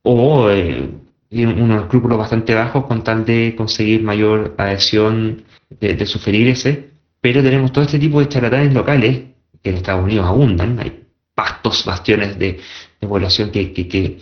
o 0.02 0.50
eh, 0.50 0.90
unos 1.30 1.82
escrúpulos 1.82 2.18
bastante 2.18 2.54
bajos 2.54 2.86
con 2.86 3.04
tal 3.04 3.24
de 3.24 3.54
conseguir 3.56 4.02
mayor 4.02 4.54
adhesión 4.58 5.44
de, 5.80 5.94
de 5.94 6.06
sus 6.06 6.20
feligreses, 6.20 6.91
pero 7.22 7.42
tenemos 7.42 7.72
todo 7.72 7.84
este 7.84 8.00
tipo 8.00 8.20
de 8.20 8.28
charlatanes 8.28 8.74
locales 8.74 9.20
que 9.62 9.70
en 9.70 9.76
Estados 9.76 10.04
Unidos 10.04 10.26
abundan, 10.26 10.78
hay 10.80 11.04
pastos, 11.34 11.84
bastiones 11.86 12.36
de, 12.38 12.58
población 13.00 13.50
que, 13.50 14.18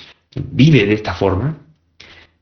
vive 0.52 0.86
de 0.86 0.94
esta 0.94 1.14
forma 1.14 1.56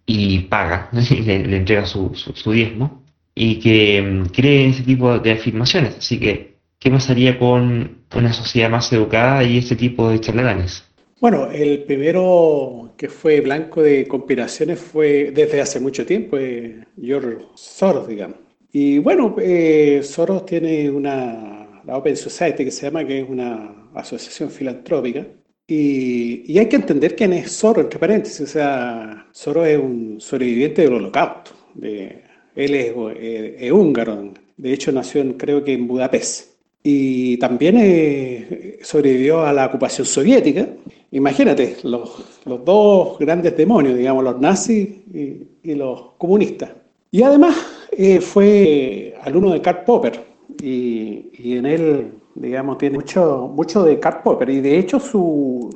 y 0.05 0.41
paga, 0.41 0.91
le, 0.93 1.57
entrega 1.57 1.87
su, 1.87 2.13
su, 2.15 2.53
diezmo, 2.53 3.05
y 3.35 3.61
que 3.61 4.03
mm, 4.03 4.27
cree 4.27 4.65
en 4.65 4.71
ese 4.71 4.83
tipo 4.83 5.19
de 5.19 5.33
afirmaciones. 5.33 5.97
Así 5.99 6.19
que, 6.19 6.57
¿qué 6.81 6.91
pasaría 6.91 7.39
con 7.39 7.99
una 8.15 8.33
sociedad 8.33 8.69
más 8.69 8.93
educada 8.93 9.45
y 9.45 9.59
este 9.59 9.77
tipo 9.77 10.11
de 10.11 10.21
charlatanes? 10.21 10.85
Bueno, 11.21 11.51
el 11.53 11.85
primero 11.85 12.95
que 12.97 13.09
fue 13.09 13.41
blanco 13.41 13.81
de 13.83 14.09
conspiraciones 14.09 14.81
fue 14.81 15.31
desde 15.33 15.61
hace 15.61 15.79
mucho 15.79 16.05
tiempo, 16.05 16.37
eh, 16.37 16.85
George 17.01 17.45
Soros, 17.55 18.09
digamos. 18.09 18.48
Y 18.73 18.99
bueno, 18.99 19.35
eh, 19.41 20.01
Soros 20.03 20.45
tiene 20.45 20.91
una, 20.91 21.83
la 21.85 21.97
Open 21.97 22.17
Society 22.17 22.65
que 22.65 22.71
se 22.71 22.87
llama, 22.87 23.05
que 23.05 23.21
es 23.21 23.29
una 23.29 23.91
asociación 23.95 24.51
filantrópica. 24.51 25.27
Y, 25.67 26.59
hay 26.59 26.67
que 26.67 26.77
entender 26.77 27.15
quién 27.17 27.33
es 27.33 27.53
Soros, 27.53 27.85
entre 27.85 27.99
paréntesis. 27.99 28.41
O 28.41 28.47
sea, 28.47 29.27
Soros 29.33 29.67
es 29.67 29.79
un 29.79 30.21
sobreviviente 30.21 30.83
del 30.83 30.95
holocausto. 30.95 31.53
De, 31.75 32.23
él 32.55 32.75
es, 32.75 32.93
eh, 33.17 33.57
es, 33.61 33.73
húngaro. 33.73 34.33
De 34.57 34.73
hecho, 34.73 34.93
nació 34.93 35.21
en, 35.21 35.35
creo 35.35 35.63
que 35.65 35.73
en 35.73 35.87
Budapest. 35.87 36.59
Y 36.83 37.37
también 37.39 38.79
sobrevivió 38.83 39.43
a 39.43 39.53
la 39.53 39.67
ocupación 39.67 40.07
soviética 40.07 40.69
Imagínate, 41.11 41.79
los, 41.85 42.11
dos 42.45 43.19
grandes 43.19 43.57
demonios, 43.57 43.97
digamos, 43.97 44.25
los 44.25 44.39
nazis 44.41 44.89
y, 45.13 45.75
los 45.75 46.13
comunistas. 46.19 46.71
Y 47.11 47.23
además 47.23 47.57
eh, 48.01 48.21
fue 48.21 49.13
alumno 49.23 49.51
de 49.51 49.61
Karl 49.61 49.83
Popper 49.85 50.21
y, 50.63 51.57
en 51.57 51.67
él, 51.67 52.13
digamos, 52.37 52.79
tiene 52.79 52.97
mucho, 52.97 53.51
mucho 53.53 53.83
de 53.83 53.99
Karl 53.99 54.23
Popper 54.23 54.51
y 54.51 54.61
de 54.61 54.79
hecho 54.79 55.01
sus 55.01 55.75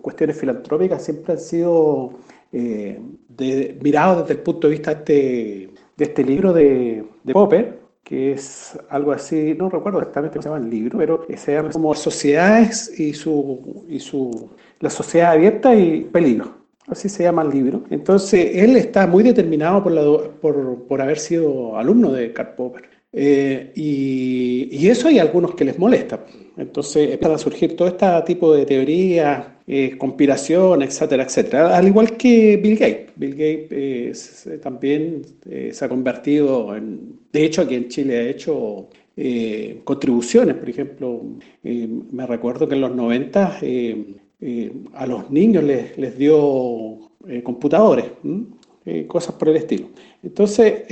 cuestiones 0.00 0.40
filantrópicas 0.40 1.04
siempre 1.04 1.34
han 1.34 1.38
sido 1.38 2.14
eh, 2.50 2.98
miradas 3.82 4.22
desde 4.22 4.34
el 4.34 4.40
punto 4.40 4.68
de 4.68 4.70
vista 4.70 4.94
de 4.94 4.96
este, 5.00 5.70
de 5.98 6.04
este 6.04 6.24
libro 6.24 6.54
de, 6.54 7.04
de 7.22 7.32
Popper, 7.34 7.78
que 8.02 8.32
es 8.32 8.78
algo 8.88 9.12
así, 9.12 9.54
no 9.54 9.68
recuerdo 9.68 9.98
exactamente 9.98 10.38
cómo 10.38 10.42
se 10.42 10.48
llama 10.48 10.64
el 10.64 10.70
libro, 10.70 10.96
pero 10.96 11.26
se 11.36 11.52
llama 11.52 11.68
como 11.68 11.94
Sociedades 11.94 12.98
y 12.98 13.12
su, 13.12 13.84
y 13.86 14.00
su 14.00 14.48
la 14.80 14.88
sociedad 14.88 15.32
abierta 15.32 15.74
y 15.74 16.04
peligro. 16.04 16.67
Así 16.88 17.08
se 17.08 17.22
llama 17.22 17.42
el 17.42 17.50
libro. 17.50 17.84
Entonces, 17.90 18.50
él 18.54 18.76
está 18.76 19.06
muy 19.06 19.22
determinado 19.22 19.82
por, 19.82 20.86
por 20.86 21.02
haber 21.02 21.18
sido 21.18 21.76
alumno 21.76 22.12
de 22.12 22.32
Karl 22.32 22.54
Popper. 22.54 22.88
Eh, 23.12 23.72
y, 23.74 24.68
y, 24.70 24.88
eso 24.88 25.08
hay 25.08 25.18
algunos 25.18 25.54
que 25.54 25.64
les 25.64 25.78
molesta. 25.78 26.24
Entonces 26.58 27.10
empiezan 27.12 27.36
a 27.36 27.38
surgir 27.38 27.76
todo 27.76 27.88
este 27.88 28.06
tipo 28.26 28.54
de 28.54 28.66
teorías, 28.66 29.46
eh, 29.70 29.98
conspiración, 29.98 30.82
etcétera, 30.82 31.24
etcétera. 31.24 31.76
Al 31.76 31.86
igual 31.86 32.16
que 32.16 32.56
Bill 32.56 32.78
Gates. 32.78 33.12
Bill 33.16 33.32
Gates 33.32 34.46
eh, 34.46 34.58
también 34.62 35.20
eh, 35.48 35.70
se 35.74 35.84
ha 35.84 35.88
convertido 35.90 36.74
en, 36.74 37.18
de 37.30 37.44
hecho 37.44 37.60
aquí 37.62 37.74
en 37.74 37.88
Chile 37.88 38.16
ha 38.16 38.22
hecho 38.30 38.88
contribuciones, 39.82 40.54
por 40.54 40.70
ejemplo, 40.70 41.20
me 41.64 42.24
recuerdo 42.24 42.68
que 42.68 42.76
en 42.76 42.80
los 42.80 42.94
90 42.94 43.58
a 44.94 45.06
los 45.06 45.30
niños 45.30 45.64
les, 45.64 45.98
les 45.98 46.16
dio 46.16 47.10
computadores, 47.42 48.06
cosas 49.06 49.34
por 49.34 49.48
el 49.48 49.56
estilo. 49.56 49.88
Entonces, 50.22 50.84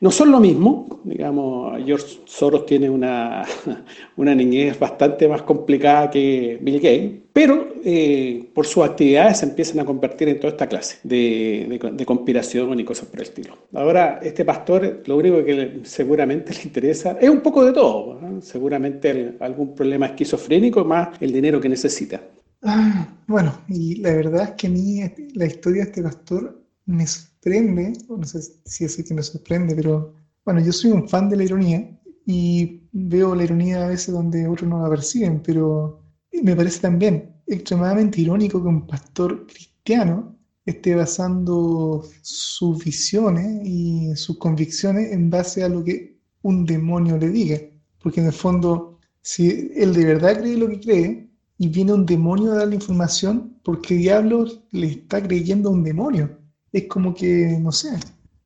no 0.00 0.10
son 0.10 0.30
lo 0.30 0.40
mismo, 0.40 1.00
digamos, 1.04 1.82
George 1.84 2.18
Soros 2.24 2.66
tiene 2.66 2.90
una, 2.90 3.44
una 4.16 4.34
niñez 4.34 4.78
bastante 4.78 5.28
más 5.28 5.42
complicada 5.42 6.10
que 6.10 6.58
Bill 6.60 6.76
Gates, 6.76 7.12
pero 7.32 7.68
eh, 7.84 8.50
por 8.54 8.66
sus 8.66 8.84
actividades 8.84 9.38
se 9.38 9.46
empiezan 9.46 9.80
a 9.80 9.84
convertir 9.84 10.28
en 10.28 10.40
toda 10.40 10.50
esta 10.50 10.66
clase 10.66 10.98
de, 11.02 11.78
de, 11.92 12.06
conspiración 12.06 12.78
y 12.80 12.84
cosas 12.84 13.08
por 13.08 13.20
el 13.20 13.26
estilo. 13.26 13.56
Ahora, 13.74 14.20
este 14.22 14.44
pastor, 14.44 15.02
lo 15.06 15.16
único 15.16 15.44
que 15.44 15.80
seguramente 15.84 16.54
le 16.54 16.62
interesa 16.62 17.16
es 17.20 17.28
un 17.28 17.40
poco 17.40 17.64
de 17.64 17.72
todo, 17.72 18.18
seguramente 18.40 19.36
algún 19.40 19.74
problema 19.74 20.06
esquizofrénico 20.06 20.84
más 20.84 21.10
el 21.20 21.32
dinero 21.32 21.60
que 21.60 21.68
necesita. 21.68 22.22
Ah, 22.62 23.06
bueno, 23.26 23.60
y 23.68 23.96
la 23.96 24.14
verdad 24.14 24.42
es 24.44 24.50
que 24.52 24.66
a 24.66 24.70
mí 24.70 25.00
la 25.34 25.46
historia 25.46 25.84
de 25.84 25.90
este 25.90 26.02
pastor 26.02 26.60
me 26.86 27.04
sorprende, 27.46 27.92
no 28.08 28.24
sé 28.24 28.42
si 28.64 28.84
es 28.84 28.96
que 28.96 29.14
me 29.14 29.22
sorprende, 29.22 29.74
pero 29.76 30.14
bueno, 30.44 30.60
yo 30.60 30.72
soy 30.72 30.90
un 30.90 31.08
fan 31.08 31.28
de 31.28 31.36
la 31.36 31.44
ironía 31.44 31.96
y 32.26 32.82
veo 32.92 33.34
la 33.36 33.44
ironía 33.44 33.84
a 33.84 33.88
veces 33.88 34.12
donde 34.12 34.48
otros 34.48 34.68
no 34.68 34.82
la 34.82 34.90
perciben, 34.90 35.40
pero 35.42 36.02
me 36.42 36.56
parece 36.56 36.80
también 36.80 37.36
extremadamente 37.46 38.20
irónico 38.20 38.60
que 38.60 38.68
un 38.68 38.86
pastor 38.86 39.46
cristiano 39.46 40.36
esté 40.64 40.96
basando 40.96 42.04
sus 42.22 42.84
visiones 42.84 43.64
y 43.64 44.16
sus 44.16 44.38
convicciones 44.38 45.12
en 45.12 45.30
base 45.30 45.62
a 45.62 45.68
lo 45.68 45.84
que 45.84 46.18
un 46.42 46.64
demonio 46.66 47.16
le 47.16 47.28
diga. 47.28 47.58
Porque 48.02 48.20
en 48.20 48.26
el 48.26 48.32
fondo, 48.32 48.98
si 49.22 49.70
él 49.76 49.94
de 49.94 50.04
verdad 50.04 50.40
cree 50.40 50.56
lo 50.56 50.68
que 50.68 50.80
cree 50.80 51.30
y 51.58 51.68
viene 51.68 51.92
un 51.92 52.06
demonio 52.06 52.52
a 52.52 52.56
darle 52.56 52.74
información, 52.74 53.56
¿por 53.62 53.80
qué 53.80 53.94
diablos 53.94 54.64
le 54.72 54.88
está 54.88 55.22
creyendo 55.22 55.68
a 55.68 55.72
un 55.72 55.84
demonio? 55.84 56.45
Es 56.76 56.86
como 56.88 57.14
que, 57.14 57.58
no 57.60 57.72
sé, 57.72 57.90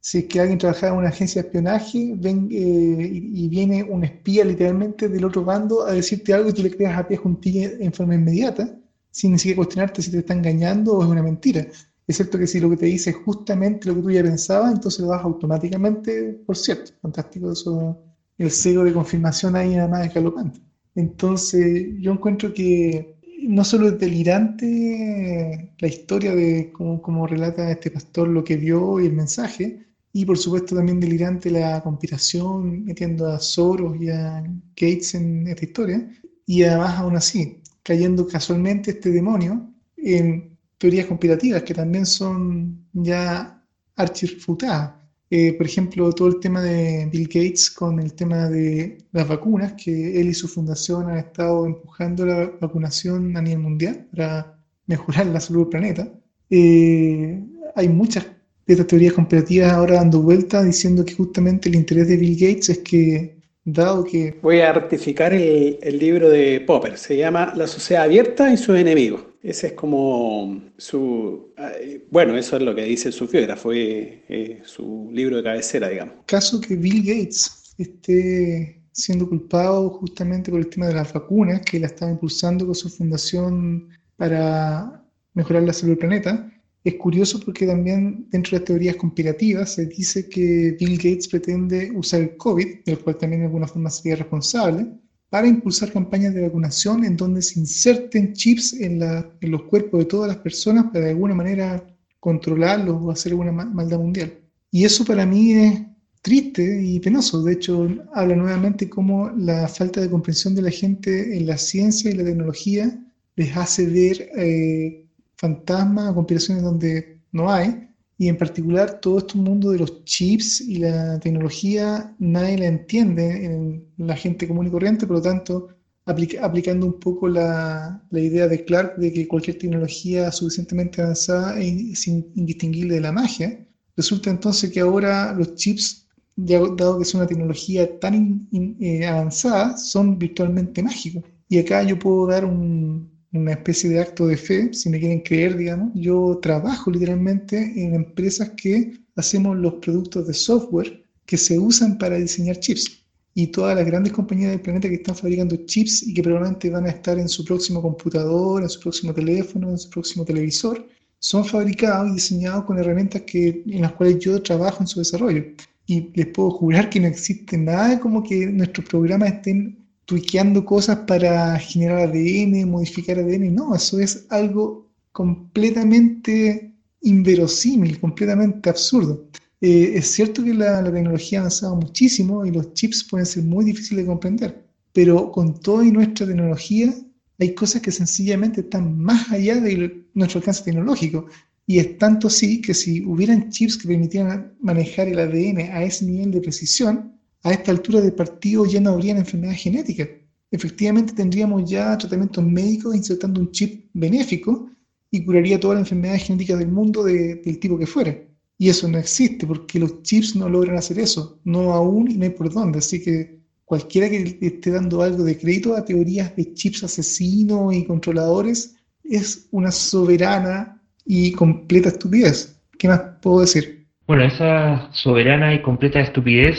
si 0.01 0.19
es 0.19 0.25
que 0.27 0.41
alguien 0.41 0.59
trabaja 0.59 0.89
en 0.89 0.95
una 0.95 1.09
agencia 1.09 1.43
de 1.43 1.49
espionaje 1.49 2.15
ven, 2.17 2.49
eh, 2.51 3.11
y, 3.13 3.49
viene 3.49 3.83
un 3.83 4.05
espía 4.05 4.45
literalmente 4.45 5.09
del 5.09 5.25
otro 5.25 5.45
bando 5.45 5.85
a 5.85 5.93
decirte 5.93 6.33
algo 6.33 6.51
y 6.51 6.53
tú 6.53 6.63
le 6.63 6.71
creas 6.71 6.97
a 6.99 7.07
pie 7.07 7.17
juntillo 7.17 7.71
en 7.81 7.93
forma 7.93 8.15
inmediata, 8.15 8.79
sin 9.11 9.33
ni 9.33 9.39
siquiera 9.39 9.57
cuestionarte 9.57 10.01
si 10.01 10.11
te 10.11 10.19
está 10.19 10.35
engañando 10.35 10.95
o 10.95 11.03
es 11.03 11.09
una 11.09 11.23
mentira. 11.23 11.67
Es 12.07 12.17
cierto 12.17 12.39
que 12.39 12.47
si 12.47 12.61
lo 12.61 12.71
que 12.71 12.77
te 12.77 12.87
dice 12.87 13.11
es 13.11 13.17
justamente 13.17 13.89
lo 13.89 13.97
que 13.97 14.03
tú 14.03 14.11
ya 14.11 14.23
pensabas, 14.23 14.73
entonces 14.73 15.01
lo 15.01 15.09
vas 15.09 15.25
automáticamente 15.25 16.35
por 16.47 16.57
cierto. 16.57 16.93
Fantástico 17.03 17.53
eso, 17.53 17.99
el 18.39 18.51
cego 18.51 18.85
de 18.85 18.93
confirmación 18.93 19.57
ahí 19.57 19.77
nada 19.77 19.89
más 19.89 20.15
galopante. 20.15 20.61
Entonces 20.95 21.89
yo 22.01 22.13
encuentro 22.13 22.55
que 22.55 23.20
no 23.49 23.65
solo 23.65 23.89
es 23.89 23.99
delirante 23.99 25.73
la 25.79 25.89
historia 25.89 26.35
de 26.35 26.73
cómo, 26.73 27.27
relata 27.27 27.71
este 27.71 27.91
pastor 27.91 28.29
lo 28.29 28.45
que 28.45 28.57
vio 28.57 29.01
y 29.01 29.07
el 29.07 29.13
mensaje, 29.13 29.87
y 30.13 30.25
por 30.25 30.39
supuesto 30.39 30.75
también 30.75 31.01
delirante 31.01 31.51
la 31.51 31.81
conspiración 31.83 32.85
metiendo 32.85 33.29
a 33.29 33.39
Soros 33.39 33.97
y 34.01 34.11
a 34.11 34.43
Gates 34.77 35.15
en 35.15 35.47
esta 35.47 35.65
historia, 35.65 36.11
y 36.47 36.63
además 36.65 36.99
aún 36.99 37.17
así, 37.17 37.63
cayendo 37.83 38.27
casualmente 38.27 38.91
este 38.93 39.11
demonio 39.11 39.73
en 39.97 40.57
teorías 40.79 41.07
conspirativas 41.07 41.63
que 41.63 41.75
también 41.75 42.07
son 42.07 42.87
ya 42.93 43.63
archirrefutadas. 43.97 45.00
Eh, 45.31 45.53
por 45.55 45.67
ejemplo, 45.67 46.13
todo 46.13 46.29
el 46.29 46.41
tema 46.41 46.61
de 46.61 47.09
Bill 47.11 47.29
Gates 47.29 47.71
con 47.71 48.01
el 48.01 48.15
tema 48.15 48.49
de 48.49 48.99
las 49.13 49.29
vacunas, 49.29 49.75
que 49.75 50.21
él 50.21 50.29
y 50.29 50.35
su 50.35 50.49
fundación 50.49 51.09
han 51.09 51.19
estado 51.19 51.67
empujando 51.67 52.27
la 52.27 52.51
vacunación 52.61 53.37
a 53.37 53.43
nivel 53.43 53.61
mundial 53.61 54.09
para 54.11 54.59
mejorar 54.87 55.27
la 55.27 55.41
salud 55.41 55.61
del 55.61 55.69
planeta. 55.69 56.13
Eh, 56.51 57.41
hay 57.77 57.89
muchas 57.89 58.25
de 58.67 58.75
estas 58.75 58.89
teorías 58.89 59.13
comparativas 59.15 59.73
ahora 59.73 59.97
dando 59.97 60.21
vuelta 60.21 60.65
diciendo 60.65 61.05
que 61.05 61.15
justamente 61.15 61.69
el 61.69 61.77
interés 61.77 62.09
de 62.09 62.17
Bill 62.17 62.35
Gates 62.35 62.69
es 62.71 62.79
que, 62.79 63.40
dado 63.73 64.05
que... 64.05 64.39
Voy 64.43 64.61
a 64.61 64.73
rectificar 64.73 65.33
el, 65.33 65.79
el 65.83 65.99
libro 65.99 66.29
de 66.29 66.61
Popper, 66.61 66.97
se 66.99 67.17
llama 67.17 67.53
La 67.57 67.67
sociedad 67.67 68.05
abierta 68.05 68.53
y 68.53 68.57
sus 68.57 68.77
enemigos. 68.77 69.23
Ese 69.43 69.69
es 69.69 69.73
como 69.73 70.63
su... 70.77 71.53
eh, 71.57 72.05
Bueno, 72.11 72.37
eso 72.37 72.57
es 72.57 72.63
lo 72.63 72.75
que 72.75 72.85
dice 72.85 73.11
su 73.11 73.27
biógrafo, 73.27 73.73
eh, 73.73 74.23
eh, 74.29 74.61
su 74.65 75.09
libro 75.13 75.37
de 75.39 75.43
cabecera, 75.43 75.89
digamos. 75.89 76.15
Caso 76.27 76.61
que 76.61 76.77
Bill 76.77 77.03
Gates 77.03 77.75
esté 77.79 78.83
siendo 78.93 79.29
culpado 79.29 79.89
justamente 79.91 80.51
por 80.51 80.61
el 80.61 80.69
tema 80.69 80.89
de 80.89 80.95
las 80.95 81.13
vacunas, 81.13 81.63
que 81.63 81.81
la 81.81 81.87
estaba 81.87 82.11
impulsando 82.11 82.67
con 82.67 82.75
su 82.75 82.91
fundación 82.91 83.89
para 84.17 85.03
mejorar 85.33 85.63
la 85.63 85.73
salud 85.73 85.93
del 85.93 85.99
planeta, 85.99 86.53
es 86.85 86.95
curioso 86.95 87.41
porque 87.45 87.67
también 87.67 88.27
dentro 88.31 88.53
de 88.53 88.59
las 88.61 88.65
teorías 88.67 88.97
conspirativas 88.97 89.75
se 89.75 89.87
dice 89.87 90.29
que 90.29 90.77
Bill 90.79 90.97
Gates 90.97 91.29
pretende 91.29 91.91
usar 91.95 92.21
el 92.23 92.37
COVID, 92.37 92.85
del 92.87 92.99
cual 93.01 93.19
también 93.19 93.41
de 93.43 93.47
alguna 93.47 93.67
forma 93.69 93.91
sería 93.91 94.17
responsable, 94.17 94.87
para 95.29 95.47
impulsar 95.47 95.93
campañas 95.93 96.35
de 96.35 96.43
vacunación 96.43 97.05
en 97.05 97.17
donde 97.17 97.43
se 97.43 97.61
inserten 97.61 98.33
chips 98.33 98.73
en, 98.75 98.99
la- 99.01 99.31
en 99.41 99.51
los 99.51 99.63
cuerpos 99.65 100.01
de 100.01 100.07
todas 100.07 100.29
las 100.29 100.39
personas 100.39 100.85
para 100.87 101.05
de 101.07 101.11
alguna 101.11 101.35
manera 101.35 101.85
controlarlos 102.19 102.97
o 103.01 103.11
hacer 103.11 103.33
alguna 103.33 103.53
ma- 103.53 103.65
maldad 103.67 103.99
mundial. 103.99 104.33
Y 104.73 104.85
eso 104.85 105.05
para 105.05 105.25
mí 105.27 105.53
es 105.53 105.81
triste 106.23 106.83
y 106.85 106.99
penoso. 107.01 107.43
De 107.43 107.53
hecho, 107.55 107.89
habla 108.13 108.37
nuevamente 108.37 108.89
cómo 108.89 109.31
la 109.31 109.69
falta 109.69 110.01
de 110.01 110.11
comprensión 110.11 110.55
de 110.55 110.63
la 110.63 110.71
gente 110.71 111.37
en 111.37 111.47
la 111.47 111.57
ciencia 111.59 112.11
y 112.11 112.15
la 112.15 112.25
tecnología 112.25 112.99
les 113.37 113.57
hace 113.57 113.87
ver 113.87 114.29
eh, 114.37 115.07
fantasmas 115.41 116.11
o 116.11 116.15
conspiraciones 116.15 116.63
donde 116.65 117.21
no 117.33 117.51
hay. 117.51 117.89
Y 118.19 118.29
en 118.29 118.37
particular 118.37 119.01
todo 119.01 119.19
este 119.19 119.39
mundo 119.39 119.71
de 119.71 119.79
los 119.79 120.05
chips 120.05 120.61
y 120.61 120.77
la 120.77 121.19
tecnología 121.21 122.15
nadie 122.19 122.59
la 122.59 122.67
entiende 122.67 123.45
en 123.47 123.87
la 123.97 124.15
gente 124.17 124.47
común 124.47 124.67
y 124.67 124.71
corriente, 124.71 125.07
por 125.07 125.17
lo 125.17 125.23
tanto, 125.23 125.69
aplica- 126.05 126.45
aplicando 126.45 126.87
un 126.87 127.01
poco 127.01 127.29
la, 127.29 128.03
la 128.11 128.21
idea 128.21 128.47
de 128.47 128.65
Clark 128.65 128.97
de 128.97 129.13
que 129.13 129.27
cualquier 129.29 129.57
tecnología 129.59 130.31
suficientemente 130.33 131.01
avanzada 131.03 131.59
es 131.59 132.07
in- 132.07 132.31
indistinguible 132.35 132.95
de 132.97 133.01
la 133.01 133.13
magia, 133.13 133.67
resulta 133.97 134.31
entonces 134.31 134.71
que 134.71 134.81
ahora 134.81 135.33
los 135.33 135.55
chips, 135.55 136.07
ya 136.37 136.59
dado 136.77 136.99
que 136.99 137.03
es 137.05 137.15
una 137.15 137.27
tecnología 137.27 137.99
tan 138.01 138.49
eh, 138.81 139.07
avanzada, 139.07 139.77
son 139.77 140.19
virtualmente 140.19 140.83
mágicos. 140.83 141.25
Y 141.49 141.59
acá 141.59 141.83
yo 141.83 141.99
puedo 141.99 142.27
dar 142.27 142.45
un- 142.45 143.10
una 143.33 143.53
especie 143.53 143.91
de 143.91 144.01
acto 144.01 144.27
de 144.27 144.37
fe, 144.37 144.73
si 144.75 144.89
me 144.89 144.99
quieren 144.99 145.21
creer, 145.21 145.57
digamos. 145.57 145.93
Yo 145.95 146.39
trabajo 146.43 146.91
literalmente 146.91 147.57
en 147.77 147.95
empresas 147.95 148.51
que 148.51 148.93
hacemos 149.17 149.57
los 149.57 149.75
productos 149.75 150.27
de 150.27 150.35
software 150.35 151.05
que 151.27 151.37
se 151.37 151.59
usan 151.59 151.97
para 151.99 152.17
diseñar 152.17 152.59
chips. 152.59 152.99
Y 153.35 153.47
todas 153.49 153.77
las 153.77 153.87
grandes 153.87 154.13
compañías 154.13 154.51
del 154.51 154.61
planeta 154.61 154.89
que 154.89 154.97
están 154.97 155.15
fabricando 155.15 155.55
chips 155.67 156.03
y 156.03 156.13
que 156.13 156.23
probablemente 156.23 156.69
van 156.69 156.87
a 156.87 156.91
estar 156.91 157.19
en 157.19 157.29
su 157.29 157.45
próximo 157.45 157.81
computador, 157.81 158.63
en 158.63 158.69
su 158.69 158.81
próximo 158.81 159.15
teléfono, 159.15 159.71
en 159.71 159.79
su 159.79 159.89
próximo 159.89 160.25
televisor, 160.25 160.85
son 161.21 161.45
fabricados 161.45 162.11
y 162.11 162.15
diseñados 162.15 162.65
con 162.65 162.79
herramientas 162.79 163.23
que, 163.23 163.63
en 163.67 163.83
las 163.83 163.93
cuales 163.93 164.19
yo 164.19 164.43
trabajo 164.43 164.83
en 164.83 164.89
su 164.89 164.99
desarrollo. 164.99 165.45
Y 165.87 166.11
les 166.15 166.27
puedo 166.29 166.51
jurar 166.51 166.91
que 166.91 166.99
no 166.99 167.07
existe 167.07 167.57
nada 167.57 168.01
como 168.01 168.23
que 168.23 168.47
nuestros 168.47 168.89
programas 168.89 169.35
estén 169.35 169.80
tuiqueando 170.11 170.65
cosas 170.65 170.97
para 171.07 171.57
generar 171.61 172.09
ADN, 172.09 172.69
modificar 172.69 173.17
ADN. 173.17 173.55
No, 173.55 173.77
eso 173.77 174.01
es 174.01 174.27
algo 174.29 174.91
completamente 175.13 176.75
inverosímil, 177.03 178.01
completamente 178.01 178.69
absurdo. 178.69 179.29
Eh, 179.61 179.93
es 179.95 180.11
cierto 180.11 180.43
que 180.43 180.53
la, 180.53 180.83
la 180.83 180.91
tecnología 180.91 181.39
ha 181.39 181.43
avanzado 181.43 181.77
muchísimo 181.77 182.45
y 182.45 182.51
los 182.51 182.75
chips 182.75 183.05
pueden 183.05 183.25
ser 183.25 183.45
muy 183.45 183.65
difíciles 183.65 184.03
de 184.03 184.09
comprender, 184.09 184.65
pero 184.93 185.31
con 185.31 185.61
toda 185.61 185.85
nuestra 185.85 186.27
tecnología 186.27 186.93
hay 187.39 187.55
cosas 187.55 187.81
que 187.81 187.93
sencillamente 187.93 188.63
están 188.63 188.99
más 188.99 189.31
allá 189.31 189.61
de 189.61 190.07
nuestro 190.15 190.39
alcance 190.41 190.65
tecnológico. 190.65 191.27
Y 191.69 191.79
es 191.79 191.99
tanto 191.99 192.27
así 192.27 192.61
que 192.61 192.75
si 192.75 193.05
hubieran 193.05 193.51
chips 193.51 193.77
que 193.77 193.87
permitieran 193.87 194.55
manejar 194.61 195.07
el 195.07 195.21
ADN 195.21 195.71
a 195.71 195.85
ese 195.85 196.05
nivel 196.05 196.33
de 196.33 196.41
precisión, 196.41 197.20
a 197.43 197.53
esta 197.53 197.71
altura 197.73 198.01
de 198.01 198.13
partido 198.13 198.67
ya 198.67 198.81
no 198.81 198.91
habrían 198.91 199.19
enfermedades 199.19 199.63
genéticas. 199.63 200.09
Efectivamente 200.51 201.13
tendríamos 201.13 201.69
ya 201.71 201.97
tratamientos 201.97 202.45
médicos 202.45 202.95
insertando 202.97 203.41
un 203.41 203.51
chip 203.53 203.87
benéfico 203.93 204.69
y 205.11 205.25
curaría 205.25 205.59
todas 205.61 205.79
las 205.79 205.87
enfermedades 205.87 206.25
genéticas 206.25 206.59
del 206.59 206.69
mundo 206.69 207.05
de- 207.05 207.37
del 207.37 207.59
tipo 207.59 207.79
que 207.79 207.87
fuera. 207.87 208.17
Y 208.59 208.69
eso 208.69 208.89
no 208.89 208.99
existe 208.99 209.47
porque 209.47 209.79
los 209.79 210.03
chips 210.03 210.37
no 210.37 210.49
logran 210.49 210.77
hacer 210.77 210.99
eso, 210.99 211.39
no 211.45 211.73
aún 211.73 212.11
y 212.11 212.15
no 212.17 212.25
hay 212.25 212.31
por 212.31 212.53
dónde. 212.53 212.79
Así 212.79 213.03
que 213.03 213.41
cualquiera 213.65 214.11
que 214.11 214.37
esté 214.41 214.71
dando 214.71 215.03
algo 215.03 215.25
de 215.25 215.39
crédito 215.39 215.75
a 215.77 215.85
teorías 215.85 216.35
de 216.37 216.53
chips 216.53 216.85
asesinos 216.85 217.73
y 217.75 217.85
controladores 217.85 218.77
es 219.05 219.47
una 219.51 219.71
soberana 219.71 220.81
y 221.07 221.33
completa 221.33 221.89
estupidez. 221.89 222.57
¿Qué 222.79 222.89
más 222.89 223.01
puedo 223.23 223.41
decir? 223.41 223.87
Bueno, 224.07 224.25
esa 224.25 224.91
soberana 224.93 225.55
y 225.55 225.63
completa 225.63 226.01
estupidez 226.01 226.59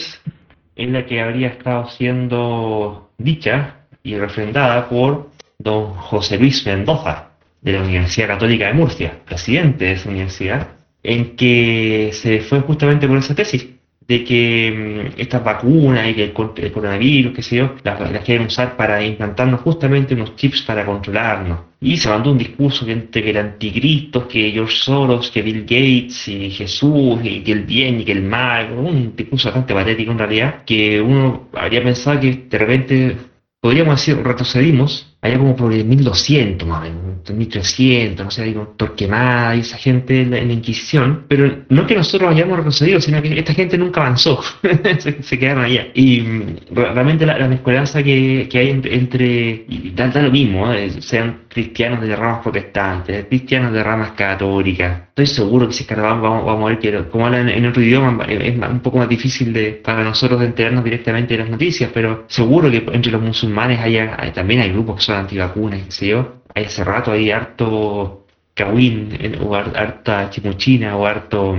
es 0.76 0.90
la 0.90 1.06
que 1.06 1.22
habría 1.22 1.50
estado 1.50 1.90
siendo 1.90 3.12
dicha 3.18 3.76
y 4.04 4.16
refrendada 4.18 4.90
por 4.90 5.30
don 5.60 5.94
José 5.94 6.38
Luis 6.38 6.66
Mendoza, 6.66 7.32
de 7.62 7.74
la 7.74 7.84
Universidad 7.84 8.28
Católica 8.28 8.68
de 8.68 8.74
Murcia, 8.74 9.20
presidente 9.26 9.86
de 9.86 9.92
esa 9.94 10.10
universidad, 10.10 10.68
en 11.04 11.36
que 11.36 12.10
se 12.14 12.42
fue 12.42 12.62
justamente 12.62 13.08
por 13.08 13.18
esa 13.18 13.36
tesis 13.36 13.68
de 14.08 14.24
que 14.24 15.12
mm, 15.16 15.20
estas 15.20 15.44
vacunas 15.44 16.08
y 16.10 16.14
que 16.14 16.24
el, 16.24 16.34
el 16.58 16.72
coronavirus, 16.72 17.34
qué 17.34 17.42
sé 17.42 17.58
yo, 17.58 17.76
las, 17.84 18.24
quieren 18.24 18.48
usar 18.48 18.76
para 18.76 19.04
implantarnos 19.04 19.62
justamente 19.62 20.14
unos 20.14 20.36
chips 20.36 20.64
para 20.64 20.86
controlarnos. 20.86 21.60
Y 21.80 21.98
se 21.98 22.10
mandó 22.10 22.32
un 22.32 22.38
discurso 22.38 22.88
entre 22.88 23.24
que 23.24 23.30
el 23.32 23.38
anticristo, 23.38 24.28
que 24.28 24.52
George 24.52 24.76
Soros, 24.76 25.32
que 25.32 25.42
Bill 25.42 25.62
Gates 25.62 26.28
y 26.28 26.52
Jesús, 26.52 27.20
y 27.24 27.42
que 27.42 27.52
el 27.52 27.64
bien 27.64 28.02
y 28.02 28.06
que 28.06 28.12
el 28.12 28.24
mal, 28.24 28.72
un 28.74 29.16
discurso 29.16 29.50
bastante 29.50 29.74
patético 29.74 30.12
en 30.12 30.20
realidad, 30.20 30.64
que 30.66 31.02
uno 31.02 31.48
habría 31.54 31.84
pensado 31.84 32.20
que 32.20 32.46
de 32.50 32.58
repente 32.58 33.18
podríamos 33.60 33.96
decir, 33.96 34.22
retrocedimos 34.24 35.11
allá 35.22 35.38
como 35.38 35.56
por 35.56 35.72
el 35.74 35.86
1200, 35.86 36.68
más 36.68 36.80
o 36.80 36.82
menos, 36.84 37.02
1300, 37.32 38.26
no 38.26 38.32
sé, 38.32 38.54
con 38.54 38.76
Torquemada 38.78 39.56
y 39.56 39.60
esa 39.62 39.78
gente 39.78 40.22
en 40.22 40.32
la, 40.32 40.40
Inquisición, 40.42 41.26
pero 41.28 41.64
no 41.70 41.86
que 41.88 41.96
nosotros 41.96 42.32
hayamos 42.32 42.58
retrocedido, 42.58 43.00
sino 43.00 43.22
que 43.22 43.38
esta 43.40 43.54
gente 43.54 43.78
nunca 43.78 44.02
avanzó, 44.02 44.42
se, 45.00 45.22
se 45.24 45.40
quedaron 45.40 45.64
allá. 45.66 45.88
Y 45.94 46.22
mm, 46.22 46.46
re- 46.72 46.94
realmente 46.94 47.26
la, 47.26 47.38
la 47.38 47.48
mezcolanza 47.48 48.04
que, 48.04 48.48
que 48.50 48.58
hay 48.60 48.70
entre, 48.70 48.96
entre- 48.96 49.66
da, 49.96 50.08
da 50.08 50.22
lo 50.24 50.32
mismo, 50.32 50.72
¿eh? 50.74 50.90
sean 51.02 51.42
cristianos 51.48 52.02
de 52.02 52.16
ramas 52.16 52.42
protestantes, 52.44 53.26
cristianos 53.26 53.74
de 53.74 53.84
ramas 53.84 54.12
católicas, 54.12 55.02
estoy 55.10 55.28
seguro 55.28 55.68
que 55.68 55.74
si 55.74 55.84
escarbamos 55.84 56.22
vamos, 56.24 56.46
vamos 56.46 56.64
a 56.66 56.68
ver 56.70 56.80
que 56.80 57.10
como 57.10 57.26
hablan 57.28 57.50
en 57.50 57.66
otro 57.66 57.82
idioma 57.82 58.26
es 58.28 58.56
un 58.58 58.80
poco 58.80 58.98
más 58.98 59.10
difícil 59.10 59.52
de, 59.54 59.72
para 59.74 60.04
nosotros 60.04 60.40
de 60.40 60.48
enterarnos 60.48 60.84
directamente 60.84 61.34
de 61.36 61.40
las 61.44 61.50
noticias, 61.50 61.92
pero 61.94 62.26
seguro 62.28 62.70
que 62.72 62.84
entre 62.94 63.12
los 63.12 63.22
musulmanes 63.22 63.80
haya, 63.80 64.16
hay- 64.20 64.32
también 64.32 64.62
hay 64.62 64.72
grupos 64.72 64.98
que 64.98 65.02
son 65.04 65.11
antivacunas, 65.20 65.84
qué 65.86 65.92
sé 65.92 66.08
yo, 66.08 66.42
hace 66.56 66.84
rato 66.84 67.12
hay 67.12 67.32
harto 67.32 68.26
cagüín 68.54 69.10
o 69.42 69.56
har- 69.56 69.76
harta 69.78 70.30
chimuchina 70.30 70.96
o 70.98 71.06
harto 71.06 71.56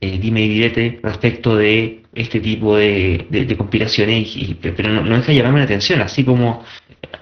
eh, 0.00 0.18
dime 0.18 0.42
y 0.44 0.48
direte 0.48 1.00
respecto 1.02 1.56
de 1.56 2.02
este 2.14 2.40
tipo 2.40 2.76
de, 2.76 3.26
de- 3.30 3.44
de 3.44 3.56
conspiraciones, 3.56 4.34
y- 4.36 4.54
pero 4.60 4.88
no, 4.88 5.02
no 5.02 5.16
deja 5.16 5.28
de 5.32 5.34
llamarme 5.38 5.58
la 5.60 5.64
atención, 5.66 6.00
así 6.00 6.24
como 6.24 6.64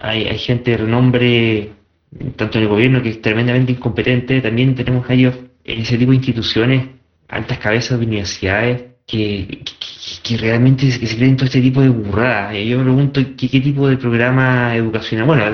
hay, 0.00 0.24
gente 0.38 0.70
de 0.72 0.76
renombre 0.78 1.70
tanto 2.36 2.58
en 2.58 2.64
el 2.64 2.70
gobierno 2.70 3.02
que 3.02 3.10
es 3.10 3.20
tremendamente 3.22 3.72
incompetente, 3.72 4.40
también 4.40 4.74
tenemos 4.74 5.08
ellos 5.10 5.34
en 5.64 5.80
ese 5.82 5.98
tipo 5.98 6.10
de 6.12 6.16
instituciones, 6.16 6.86
altas 7.28 7.58
cabezas 7.58 7.98
de 7.98 8.06
universidades, 8.06 8.84
que, 9.06 9.62
que, 10.22 10.36
realmente 10.36 10.90
se, 10.90 11.16
creen 11.16 11.36
todo 11.36 11.46
este 11.46 11.60
tipo 11.60 11.80
de 11.80 11.88
burradas. 11.88 12.54
Yo 12.64 12.78
me 12.78 12.84
pregunto 12.84 13.20
qué, 13.36 13.48
tipo 13.48 13.88
de 13.88 13.96
programa 13.96 14.74
educacional, 14.74 15.26
bueno, 15.26 15.44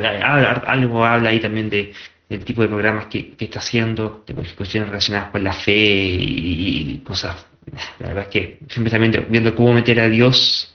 algo 0.66 1.04
habla 1.04 1.30
ahí 1.30 1.40
también 1.40 1.70
de, 1.70 1.92
del 2.28 2.44
tipo 2.44 2.62
de 2.62 2.68
programas 2.68 3.06
que, 3.06 3.30
que 3.32 3.44
está 3.46 3.58
haciendo, 3.60 4.24
de 4.26 4.34
cuestiones 4.34 4.88
relacionadas 4.88 5.30
con 5.30 5.44
la 5.44 5.52
fe 5.52 5.74
y, 5.76 7.02
cosas. 7.04 7.46
La 7.98 8.08
verdad 8.08 8.24
es 8.24 8.28
que 8.30 8.58
siempre 8.68 8.90
también 8.90 9.26
viendo 9.30 9.54
cómo 9.54 9.72
meter 9.72 10.00
a 10.00 10.08
Dios 10.08 10.74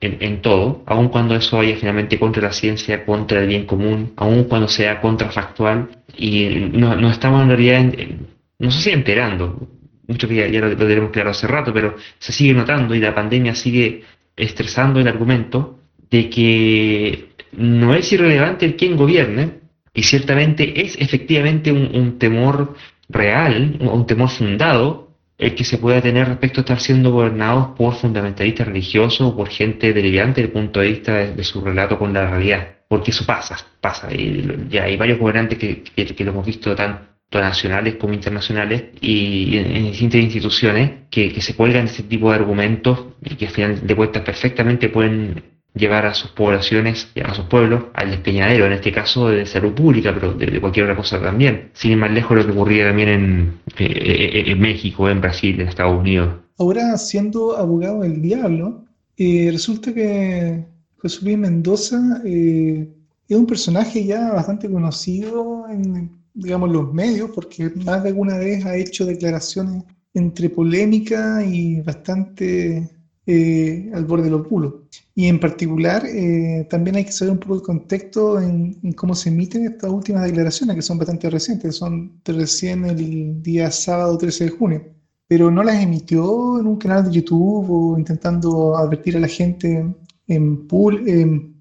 en, 0.00 0.16
en 0.20 0.42
todo, 0.42 0.82
aun 0.86 1.08
cuando 1.08 1.34
eso 1.36 1.58
vaya 1.58 1.76
finalmente 1.76 2.18
contra 2.18 2.42
la 2.42 2.52
ciencia, 2.52 3.04
contra 3.04 3.40
el 3.40 3.48
bien 3.48 3.66
común, 3.66 4.12
aun 4.16 4.44
cuando 4.44 4.68
sea 4.68 5.00
contrafactual, 5.00 5.88
y 6.16 6.48
no- 6.72 6.96
nos 6.96 7.12
estamos 7.12 7.42
en 7.42 7.48
realidad, 7.48 7.80
en- 7.80 8.26
no 8.58 8.70
sé 8.70 8.80
si 8.82 8.90
enterando, 8.90 9.68
mucho 10.06 10.28
que 10.28 10.34
ya, 10.34 10.46
ya 10.48 10.60
lo, 10.60 10.76
tenemos 10.76 11.10
claro 11.10 11.30
hace 11.30 11.46
rato, 11.46 11.72
pero 11.72 11.96
se 12.18 12.32
sigue 12.32 12.54
notando 12.54 12.94
y 12.94 13.00
la 13.00 13.14
pandemia 13.14 13.54
sigue 13.54 14.04
estresando 14.36 15.00
el 15.00 15.08
argumento 15.08 15.78
de 16.10 16.28
que 16.28 17.28
no 17.52 17.94
es 17.94 18.12
irrelevante 18.12 18.66
el 18.66 18.76
quién 18.76 18.96
gobierne, 18.96 19.64
y 19.94 20.02
ciertamente 20.02 20.82
es 20.82 20.96
efectivamente 21.00 21.70
un, 21.70 21.94
un 21.94 22.18
temor 22.18 22.74
real, 23.08 23.76
un 23.80 24.06
temor 24.06 24.28
fundado, 24.28 25.04
el 25.38 25.54
que 25.54 25.64
se 25.64 25.78
pueda 25.78 26.00
tener 26.00 26.28
respecto 26.28 26.60
a 26.60 26.62
estar 26.62 26.80
siendo 26.80 27.10
gobernados 27.10 27.76
por 27.76 27.94
fundamentalistas 27.94 28.66
religiosos 28.66 29.20
o 29.20 29.36
por 29.36 29.48
gente 29.48 29.92
delirante 29.92 30.40
desde 30.40 30.52
el 30.52 30.52
punto 30.52 30.80
de 30.80 30.88
vista 30.88 31.14
de, 31.14 31.44
su 31.44 31.60
relato 31.60 31.98
con 31.98 32.12
la 32.12 32.28
realidad. 32.28 32.68
Porque 32.88 33.10
eso 33.10 33.24
pasa, 33.26 33.56
pasa. 33.80 34.12
Y 34.12 34.66
ya 34.68 34.84
hay 34.84 34.96
varios 34.96 35.18
gobernantes 35.18 35.58
que, 35.58 35.82
que, 35.82 36.24
lo 36.24 36.30
hemos 36.30 36.46
visto 36.46 36.74
tanto 36.74 37.13
nacionales 37.40 37.96
como 37.96 38.14
internacionales 38.14 38.84
y 39.00 39.56
en, 39.58 39.84
distintas 39.84 40.20
instituciones 40.20 40.90
que, 41.10 41.40
se 41.40 41.54
cuelgan 41.54 41.86
de 41.86 41.90
este 41.90 42.02
tipo 42.04 42.30
de 42.30 42.36
argumentos 42.36 43.06
y 43.22 43.36
que 43.36 43.46
al 43.46 43.52
final 43.52 43.86
de 43.86 43.96
cuentas 43.96 44.22
perfectamente 44.22 44.88
pueden 44.88 45.42
llevar 45.74 46.06
a 46.06 46.14
sus 46.14 46.30
poblaciones 46.30 47.08
y 47.14 47.20
a 47.20 47.34
sus 47.34 47.46
pueblos 47.46 47.84
al 47.94 48.10
despeñadero, 48.10 48.66
en 48.66 48.72
este 48.72 48.92
caso 48.92 49.28
de 49.28 49.44
salud 49.44 49.72
pública, 49.72 50.14
pero 50.14 50.32
de, 50.32 50.60
cualquier 50.60 50.84
otra 50.84 50.96
cosa 50.96 51.20
también. 51.20 51.70
Sin 51.74 51.92
ir 51.92 51.96
más 51.96 52.12
lejos 52.12 52.36
lo 52.36 52.46
que 52.46 52.52
ocurría 52.52 52.86
también 52.86 53.08
en, 53.08 53.60
eh, 53.78 53.86
eh, 53.86 54.44
en 54.46 54.60
México, 54.60 55.08
en 55.08 55.20
Brasil, 55.20 55.60
en 55.60 55.68
Estados 55.68 55.98
Unidos. 55.98 56.34
Ahora, 56.58 56.96
siendo 56.96 57.56
abogado 57.56 58.02
del 58.02 58.22
diablo, 58.22 58.84
eh, 59.16 59.48
resulta 59.52 59.92
que 59.92 60.64
José 60.98 61.24
Luis 61.24 61.38
Mendoza 61.38 62.22
es 62.24 63.36
un 63.36 63.46
personaje 63.46 64.04
ya 64.04 64.32
bastante 64.32 64.70
conocido 64.70 65.66
en, 65.68 66.10
digamos, 66.34 66.70
los 66.70 66.92
medios, 66.92 67.30
porque 67.34 67.70
más 67.84 68.02
de 68.02 68.10
alguna 68.10 68.38
vez 68.38 68.64
ha 68.66 68.76
hecho 68.76 69.06
declaraciones 69.06 69.84
entre 70.12 70.50
polémica 70.50 71.44
y 71.44 71.80
bastante 71.80 72.90
eh, 73.26 73.90
al 73.94 74.04
borde 74.04 74.24
de 74.24 74.30
los 74.30 74.48
bulos. 74.48 74.74
Y 75.14 75.28
en 75.28 75.40
particular, 75.40 76.04
eh, 76.06 76.66
también 76.68 76.96
hay 76.96 77.04
que 77.06 77.12
saber 77.12 77.32
un 77.32 77.38
poco 77.38 77.54
el 77.54 77.62
contexto 77.62 78.40
en, 78.40 78.92
cómo 78.94 79.14
se 79.14 79.30
emiten 79.30 79.64
estas 79.64 79.90
últimas 79.90 80.24
declaraciones, 80.24 80.76
que 80.76 80.82
son 80.82 80.98
bastante 80.98 81.30
recientes, 81.30 81.76
son 81.76 82.20
recién 82.24 82.84
el 82.84 83.42
día 83.42 83.70
sábado 83.70 84.18
13 84.18 84.44
de 84.44 84.50
junio, 84.50 84.84
pero 85.26 85.50
no 85.50 85.62
las 85.62 85.82
emitió 85.82 86.60
en 86.60 86.66
un 86.66 86.76
canal 86.76 87.04
de 87.04 87.12
YouTube 87.12 87.66
o 87.70 87.98
intentando 87.98 88.76
advertir 88.76 89.16
a 89.16 89.20
la 89.20 89.28
gente 89.28 89.72
en, 89.78 89.96
en 90.28 90.66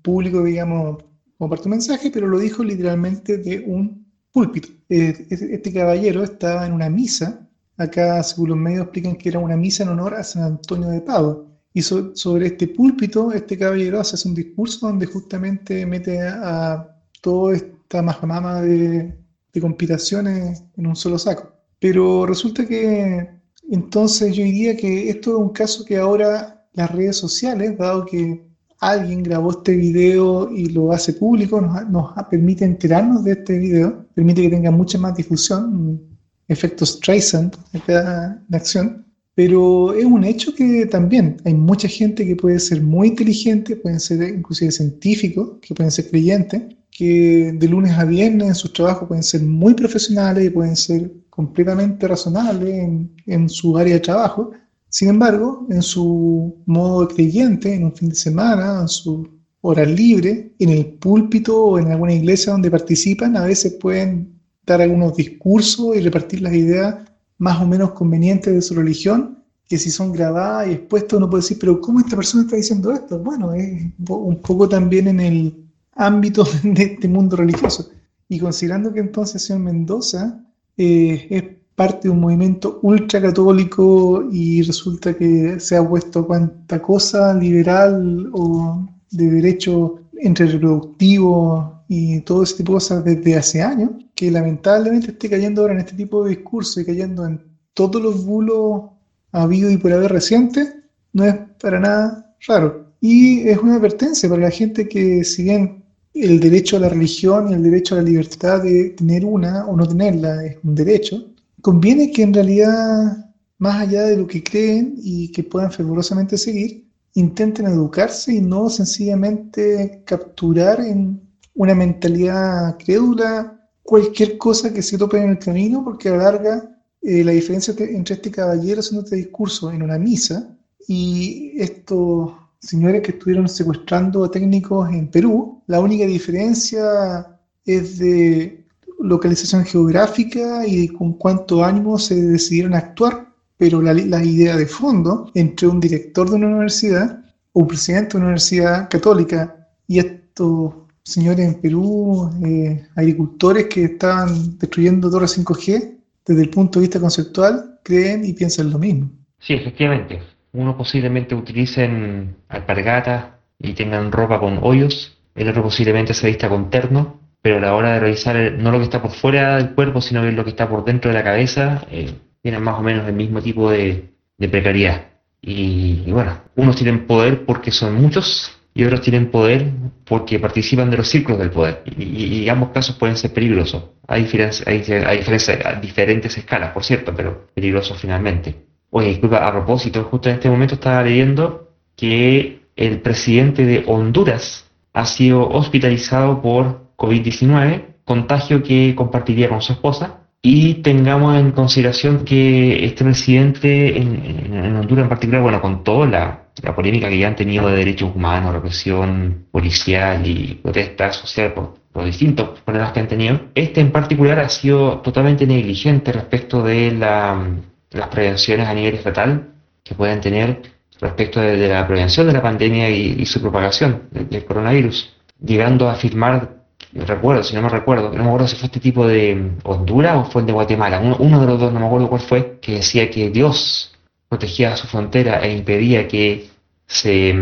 público, 0.02 0.44
digamos, 0.44 0.98
como 1.38 1.50
parte 1.50 1.64
de 1.64 1.70
un 1.70 1.72
mensaje, 1.72 2.12
pero 2.12 2.28
lo 2.28 2.40
dijo 2.40 2.64
literalmente 2.64 3.38
de 3.38 3.60
un 3.60 4.03
púlpito. 4.34 4.68
Eh, 4.90 5.28
este 5.30 5.72
caballero 5.72 6.24
estaba 6.24 6.66
en 6.66 6.74
una 6.74 6.90
misa, 6.90 7.48
acá 7.78 8.22
según 8.24 8.50
los 8.50 8.58
medios 8.58 8.84
explican 8.84 9.16
que 9.16 9.30
era 9.30 9.40
una 9.40 9.56
misa 9.56 9.84
en 9.84 9.90
honor 9.90 10.16
a 10.16 10.24
San 10.24 10.44
Antonio 10.44 10.90
de 10.90 11.02
Padua, 11.02 11.46
y 11.74 11.82
sobre 11.82 12.48
este 12.48 12.68
púlpito, 12.68 13.32
este 13.32 13.58
caballero 13.58 14.00
hace 14.00 14.28
un 14.28 14.36
discurso 14.36 14.88
donde 14.88 15.08
justamente 15.08 15.86
mete 15.86 16.20
a, 16.22 16.90
toda 17.22 17.56
esta 17.56 18.02
majamama 18.02 18.62
de, 18.62 19.18
de 19.54 20.58
en 20.78 20.88
un 20.88 20.96
solo 20.96 21.18
saco. 21.18 21.54
Pero 21.80 22.26
resulta 22.26 22.68
que 22.68 23.30
entonces 23.70 24.36
yo 24.36 24.44
diría 24.44 24.76
que 24.76 25.10
esto 25.10 25.32
es 25.32 25.38
un 25.38 25.50
caso 25.50 25.86
que 25.86 25.98
ahora 25.98 26.68
las 26.74 26.92
redes 26.92 27.18
sociales, 27.18 27.78
dado 27.78 28.06
que 28.06 28.46
alguien 28.92 29.24
grabó 29.24 29.52
este 29.52 29.76
video 29.76 30.52
y 30.52 30.70
lo 30.70 30.92
hace 30.92 31.14
público, 31.14 31.62
nos, 31.62 31.90
nos 31.90 32.12
permite 32.30 32.66
enterarnos 32.66 33.24
de 33.24 33.32
este 33.34 33.58
video, 33.58 34.06
permite 34.14 34.42
que 34.42 34.50
tenga 34.50 34.72
mucha 34.72 34.98
más 34.98 35.16
difusión, 35.16 36.02
efectos 36.48 36.90
Streisand 36.90 37.56
de 37.88 38.58
acción, 38.58 39.06
pero 39.36 39.94
es 39.94 40.06
un 40.06 40.24
hecho 40.24 40.54
que 40.54 40.86
también 40.86 41.38
hay 41.44 41.54
mucha 41.54 41.88
gente 41.88 42.26
que 42.26 42.36
puede 42.36 42.60
ser 42.60 42.82
muy 42.82 43.10
inteligente, 43.10 43.76
pueden 43.76 44.00
ser 44.00 44.22
inclusive 44.30 44.72
científicos, 44.72 45.58
que 45.62 45.74
pueden 45.74 45.92
ser 45.92 46.10
creyentes, 46.10 46.62
que 46.92 47.52
de 47.54 47.68
lunes 47.68 47.94
a 47.98 48.06
viernes 48.06 48.48
en 48.50 48.56
sus 48.56 48.72
trabajos 48.74 49.08
pueden 49.08 49.24
ser 49.24 49.42
muy 49.42 49.74
profesionales 49.74 50.46
y 50.46 50.50
pueden 50.52 50.76
ser 50.76 51.12
completamente 51.32 52.08
razonables 52.08 52.76
en, 52.76 53.12
en 53.26 53.50
su 53.50 53.76
área 53.76 53.96
de 53.96 54.00
trabajo. 54.00 54.52
Sin 54.94 55.10
embargo, 55.10 55.66
en 55.72 55.82
su 55.82 56.62
modo 56.68 57.08
de 57.08 57.16
creyente, 57.16 57.74
en 57.74 57.86
un 57.86 57.96
fin 57.96 58.10
de 58.10 58.16
semana, 58.16 58.82
en 58.82 58.88
su 58.88 59.28
hora 59.62 59.86
libre, 59.86 60.54
en 60.60 60.70
el 60.70 60.86
púlpito 60.86 61.66
o 61.66 61.80
en 61.80 61.88
alguna 61.88 62.14
iglesia 62.14 62.52
donde 62.52 62.70
participan, 62.70 63.36
a 63.36 63.46
veces 63.46 63.74
pueden 63.74 64.40
dar 64.64 64.84
algunos 64.84 65.16
discursos 65.16 65.96
y 65.96 66.00
repartir 66.00 66.44
las 66.44 66.54
ideas 66.54 67.10
más 67.40 67.60
o 67.60 67.66
menos 67.66 67.94
convenientes 67.94 68.54
de 68.54 68.62
su 68.62 68.76
religión, 68.76 69.40
que 69.68 69.80
si 69.80 69.90
son 69.90 70.12
grabadas 70.12 70.68
y 70.68 70.74
expuestas 70.74 71.18
uno 71.18 71.28
puede 71.28 71.42
decir, 71.42 71.58
pero 71.60 71.82
¿cómo 71.82 72.00
esta 72.00 72.16
persona 72.16 72.44
está 72.44 72.58
diciendo 72.58 72.92
esto? 72.92 73.18
Bueno, 73.18 73.52
es 73.56 73.82
un 74.08 74.42
poco 74.44 74.70
también 74.70 75.08
en 75.08 75.20
el 75.20 75.66
ámbito 75.94 76.46
de 76.64 76.84
este 76.84 77.08
mundo 77.08 77.36
religioso. 77.36 77.90
Y 78.30 78.38
considerando 78.38 78.94
que 78.94 79.00
entonces 79.00 79.42
señor 79.42 79.64
Mendoza 79.64 80.46
eh, 80.78 81.28
es 81.32 81.63
parte 81.76 82.08
de 82.08 82.12
un 82.12 82.20
movimiento 82.20 82.80
ultracatólico 82.84 84.28
y 84.32 84.62
resulta 84.62 85.14
que 85.16 85.60
se 85.60 85.76
ha 85.76 85.88
puesto 85.88 86.26
cuanta 86.26 86.82
cosa 86.82 87.34
liberal 87.34 88.30
o 88.34 88.88
de 89.12 89.30
derecho 89.30 90.00
entre 90.18 90.48
reproductivo 90.48 91.84
y 91.88 92.22
todo 92.22 92.44
ese 92.44 92.58
tipo 92.58 92.74
de 92.74 92.76
cosas 92.76 93.04
desde 93.04 93.36
hace 93.36 93.62
años, 93.62 93.92
que 94.16 94.32
lamentablemente 94.32 95.12
esté 95.12 95.30
cayendo 95.30 95.62
ahora 95.62 95.74
en 95.74 95.80
este 95.80 95.96
tipo 95.96 96.24
de 96.24 96.32
discurso 96.32 96.80
y 96.80 96.86
cayendo 96.86 97.26
en 97.26 97.42
todos 97.74 98.02
los 98.02 98.26
bulos 98.26 98.84
habido 99.32 99.70
y 99.70 99.78
por 99.78 99.92
haber 99.92 100.12
recientes, 100.12 100.76
no 101.12 101.26
es 101.26 101.36
para 101.60 101.80
nada 101.80 102.36
raro. 102.48 102.94
Y 103.02 103.48
es 103.48 103.58
una 103.58 103.76
advertencia 103.76 104.30
para 104.30 104.44
la 104.44 104.52
gente 104.52 104.88
que 104.88 105.24
si 105.24 105.44
bien 105.44 105.84
el 106.14 106.40
derecho 106.40 106.78
a 106.78 106.82
la 106.82 106.90
religión 106.90 107.50
y 107.50 107.54
el 107.54 107.64
derecho 107.64 107.96
a 107.96 107.98
la 107.98 108.04
libertad 108.04 108.62
de 108.64 108.92
tener 108.92 109.26
una 109.26 109.66
o 109.66 109.76
no 109.76 109.88
tenerla 109.88 110.46
es 110.46 110.58
un 110.64 110.76
derecho, 110.76 111.33
conviene 111.64 112.12
que 112.12 112.24
en 112.24 112.34
realidad, 112.34 113.26
más 113.58 113.82
allá 113.82 114.04
de 114.04 114.18
lo 114.18 114.28
que 114.28 114.44
creen 114.44 114.96
y 115.02 115.32
que 115.32 115.44
puedan 115.44 115.72
fervorosamente 115.72 116.38
seguir, 116.38 116.90
intenten 117.14 117.68
educarse 117.68 118.34
y 118.34 118.42
no 118.42 118.70
sencillamente 118.70 120.04
capturar 120.06 120.82
en 120.82 121.22
una 121.56 121.74
mentalidad 121.74 122.78
crédula 122.78 123.70
cualquier 123.82 124.38
cosa 124.38 124.74
que 124.74 124.82
se 124.82 124.98
tope 124.98 125.18
en 125.18 125.30
el 125.30 125.40
camino, 125.40 125.86
porque 125.86 126.10
a 126.10 126.18
la 126.18 126.24
larga 126.24 126.82
eh, 127.02 127.24
la 127.24 127.32
diferencia 127.32 127.74
entre 127.80 128.16
este 128.16 128.30
caballero 128.30 128.82
haciendo 128.82 129.06
este 129.06 129.16
discurso 129.16 129.72
en 129.72 129.84
una 129.84 129.98
misa 129.98 130.58
y 130.86 131.54
estos 131.56 132.34
señores 132.60 133.02
que 133.02 133.12
estuvieron 133.12 133.48
secuestrando 133.48 134.26
a 134.26 134.32
técnicos 134.32 134.90
en 134.90 135.10
Perú, 135.10 135.64
la 135.68 135.80
única 135.80 136.06
diferencia 136.06 137.40
es 137.66 138.00
de 138.00 138.63
localización 139.04 139.66
geográfica 139.66 140.66
y 140.66 140.88
con 140.88 141.14
cuánto 141.14 141.64
ánimo 141.64 141.98
se 141.98 142.16
decidieron 142.16 142.74
actuar, 142.74 143.28
pero 143.58 143.82
la, 143.82 143.94
idea 144.24 144.56
de 144.56 144.66
fondo 144.66 145.30
entre 145.36 145.68
un 145.68 145.80
director 145.80 146.30
de 146.30 146.38
una 146.38 146.48
universidad, 146.48 147.24
un 147.54 147.68
presidente 147.68 148.14
de 148.14 148.18
una 148.18 148.28
universidad 148.28 148.90
católica 148.90 149.68
y 149.88 150.00
estos 150.00 150.74
señores 151.04 151.46
en 151.46 151.62
Perú, 151.62 152.32
eh, 152.46 152.88
agricultores 152.96 153.66
que 153.66 153.84
estaban 153.84 154.58
destruyendo 154.58 155.12
torres 155.12 155.38
5G, 155.38 155.98
desde 156.26 156.42
el 156.42 156.50
punto 156.50 156.80
de 156.80 156.86
vista 156.86 157.00
conceptual, 157.00 157.80
creen 157.84 158.24
y 158.24 158.34
piensan 158.34 158.72
lo 158.72 158.80
mismo. 158.80 159.10
Sí, 159.40 159.54
efectivamente. 159.54 160.22
Uno 160.54 160.78
posiblemente 160.78 161.36
utilicen 161.36 162.36
alpargatas 162.48 163.26
y 163.60 163.74
tengan 163.74 164.12
ropa 164.12 164.40
con 164.40 164.60
hoyos, 164.62 165.18
el 165.36 165.50
otro 165.50 165.64
posiblemente 165.64 166.14
se 166.14 166.28
vista 166.28 166.48
con 166.48 166.70
terno, 166.70 167.20
pero 167.44 167.58
a 167.58 167.62
la 167.62 167.76
hora 167.76 167.94
de 167.94 168.00
revisar 168.00 168.54
no 168.54 168.72
lo 168.72 168.80
que 168.80 168.86
está 168.86 169.04
por 169.04 169.12
fuera 169.12 169.58
del 169.58 169.76
cuerpo, 169.76 170.02
sino 170.02 170.24
lo 170.24 170.44
que 170.44 170.50
está 170.50 170.68
por 170.68 170.84
dentro 170.84 171.12
de 171.12 171.18
la 171.18 171.24
cabeza, 171.24 171.86
eh, 171.92 172.12
tienen 172.42 172.64
más 172.64 172.80
o 172.80 172.82
menos 172.82 173.08
el 173.08 173.14
mismo 173.14 173.40
tipo 173.40 173.70
de, 173.70 174.10
precariedad. 174.50 175.10
y, 175.42 176.10
bueno, 176.12 176.42
unos 176.56 176.76
tienen 176.76 177.06
poder 177.06 177.46
porque 177.46 177.72
son 177.72 177.94
muchos 178.02 178.52
y 178.74 178.84
otros 178.86 179.02
tienen 179.02 179.30
poder 179.30 179.72
porque 180.06 180.40
participan 180.40 180.90
de 180.90 180.98
los 180.98 181.08
círculos 181.08 181.40
del 181.40 181.52
poder. 181.52 181.84
Y, 181.98 182.48
ambos 182.50 182.70
casos 182.70 182.96
pueden 182.96 183.18
ser 183.18 183.32
peligrosos. 183.34 183.84
Hay, 184.08 184.28
hay, 184.66 184.84
hay 184.98 185.82
diferentes 185.82 186.38
escalas, 186.38 186.72
por 186.72 186.84
cierto, 186.84 187.14
pero 187.16 187.48
peligrosos 187.54 188.00
finalmente. 188.00 188.56
Oye, 188.90 189.10
disculpa, 189.10 189.46
a 189.46 189.52
propósito, 189.52 190.04
justo 190.06 190.30
en 190.30 190.36
este 190.36 190.50
momento 190.50 190.76
estaba 190.76 191.04
leyendo 191.04 191.72
que 191.96 192.62
el 192.76 193.02
presidente 193.02 193.66
de 193.66 193.84
Honduras 193.88 194.66
ha 194.94 195.06
sido 195.06 195.48
hospitalizado 195.50 196.42
por 196.42 196.93
COVID-19, 196.98 197.86
contagio 198.06 198.64
que 198.64 198.94
compartiría 198.96 199.50
con 199.50 199.62
su 199.62 199.74
esposa, 199.74 200.20
y 200.42 200.76
tengamos 200.76 201.38
en 201.38 201.52
consideración 201.52 202.26
que 202.26 202.86
este 202.86 203.06
presidente 203.06 203.98
en, 203.98 204.54
en 204.54 204.76
Honduras 204.76 205.04
en 205.04 205.10
particular, 205.10 205.42
bueno, 205.42 205.62
con 205.62 205.84
toda 205.86 206.06
la, 206.06 206.44
la 206.62 206.76
polémica 206.76 207.10
que 207.10 207.18
ya 207.18 207.28
han 207.28 207.36
tenido 207.36 207.68
de 207.68 207.78
derechos 207.78 208.12
humanos, 208.14 208.54
represión 208.54 209.46
policial 209.52 210.26
y 210.28 210.60
protesta 210.62 211.12
social 211.12 211.54
por, 211.54 211.76
por 211.92 212.06
distintos 212.06 212.60
problemas 212.62 212.92
que 212.92 213.00
han 213.00 213.08
tenido, 213.08 213.40
este 213.56 213.82
en 213.82 213.92
particular 213.92 214.40
ha 214.40 214.50
sido 214.50 215.00
totalmente 215.00 215.48
negligente 215.48 216.12
respecto 216.12 216.64
de 216.64 216.92
las 216.92 218.08
prevenciones 218.10 218.68
a 218.68 218.74
nivel 218.74 218.96
estatal 218.96 219.50
que 219.84 219.96
pueden 219.96 220.22
tener 220.22 220.62
respecto 221.00 221.42
de, 221.42 221.68
la 221.68 221.86
prevención 221.88 222.28
de 222.28 222.34
la 222.34 222.42
pandemia 222.42 222.90
y, 222.90 223.26
su 223.26 223.42
propagación 223.42 224.04
del, 224.12 224.46
coronavirus, 224.46 225.14
llegando 225.44 225.90
a 225.90 225.94
afirmar 225.94 226.63
recuerdo, 226.96 227.44
si 227.44 227.56
no 227.56 227.62
me 227.62 227.70
recuerdo, 227.70 228.12
no 228.12 228.24
me 228.24 228.30
acuerdo 228.30 228.48
si 228.48 228.56
fue 228.56 228.68
este 228.68 228.80
tipo 228.80 229.08
de 229.08 229.52
Honduras 229.64 230.16
o 230.16 230.26
fue 230.26 230.42
el 230.42 230.48
de 230.48 230.54
Guatemala, 230.54 231.00
uno, 231.00 231.40
de 231.40 231.48
los 231.48 231.60
dos, 231.60 231.74
no 231.74 231.80
me 231.80 231.86
acuerdo 231.86 232.10
cuál 232.10 232.22
fue, 232.22 232.60
que 232.62 232.76
decía 232.76 233.10
que 233.10 233.30
Dios 233.30 233.96
protegía 234.30 234.76
su 234.76 234.88
frontera 234.88 235.40
e 235.42 235.54
impedía 235.56 236.08
que 236.08 236.50
se 236.88 237.36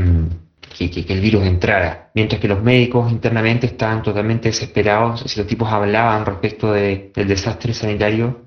que, 0.90 1.06
el 1.14 1.22
virus 1.22 1.46
entrara, 1.46 2.10
mientras 2.14 2.42
que 2.42 2.48
los 2.48 2.62
médicos 2.64 3.12
internamente 3.12 3.68
estaban 3.68 4.02
totalmente 4.02 4.50
desesperados, 4.50 5.22
si 5.28 5.40
los 5.40 5.48
tipos 5.48 5.72
hablaban 5.72 6.26
respecto 6.26 6.72
del 6.72 7.12
desastre 7.14 7.74
sanitario, 7.74 8.46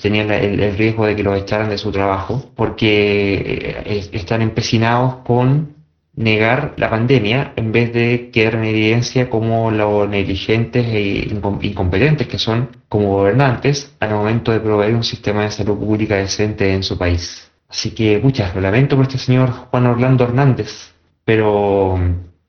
tenían 0.00 0.30
el, 0.30 0.76
riesgo 0.76 1.06
de 1.06 1.16
que 1.16 1.22
los 1.22 1.38
echaran 1.38 1.70
de 1.70 1.78
su 1.78 1.90
trabajo, 1.90 2.50
porque 2.54 3.82
eh, 3.84 4.08
están 4.12 4.42
empecinados 4.42 5.16
con 5.24 5.79
negar 6.20 6.74
la 6.76 6.90
pandemia 6.90 7.54
en 7.56 7.72
vez 7.72 7.92
de 7.94 8.30
quedar 8.30 8.56
en 8.56 8.64
evidencia 8.64 9.30
como 9.30 9.70
los 9.70 10.06
negligentes 10.06 10.86
e 10.86 11.28
incompetentes 11.62 12.28
que 12.28 12.38
son 12.38 12.68
como 12.90 13.16
gobernantes 13.16 13.96
al 14.00 14.10
momento 14.10 14.52
de 14.52 14.60
proveer 14.60 14.94
un 14.94 15.02
sistema 15.02 15.44
de 15.44 15.50
salud 15.50 15.78
pública 15.78 16.16
decente 16.16 16.74
en 16.74 16.82
su 16.82 16.98
país. 16.98 17.50
Así 17.70 17.92
que, 17.92 18.18
muchas, 18.18 18.54
lo 18.54 18.60
lamento 18.60 18.96
por 18.96 19.06
este 19.06 19.16
señor 19.16 19.50
Juan 19.50 19.86
Orlando 19.86 20.24
Hernández, 20.24 20.92
pero 21.24 21.98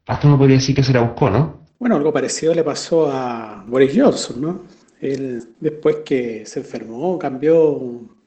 hasta 0.05 0.27
uno 0.27 0.37
podría 0.37 0.57
decir 0.57 0.75
que 0.75 0.83
se 0.83 0.91
la 0.91 1.01
buscó, 1.01 1.29
¿no? 1.29 1.61
Bueno, 1.79 1.95
algo 1.95 2.11
parecido 2.11 2.53
le 2.53 2.63
pasó 2.63 3.09
a 3.09 3.63
Boris 3.65 3.93
Johnson, 3.95 4.41
¿no? 4.41 4.59
Él, 4.99 5.43
después 5.59 5.97
que 6.03 6.45
se 6.45 6.59
enfermó, 6.59 7.17
cambió, 7.17 7.79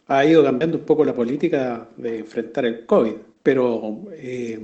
ha 0.06 0.24
ido 0.24 0.42
cambiando 0.42 0.78
un 0.78 0.84
poco 0.84 1.04
la 1.04 1.12
política 1.12 1.86
de 1.96 2.20
enfrentar 2.20 2.64
el 2.64 2.86
COVID. 2.86 3.14
Pero, 3.44 4.04
eh, 4.16 4.58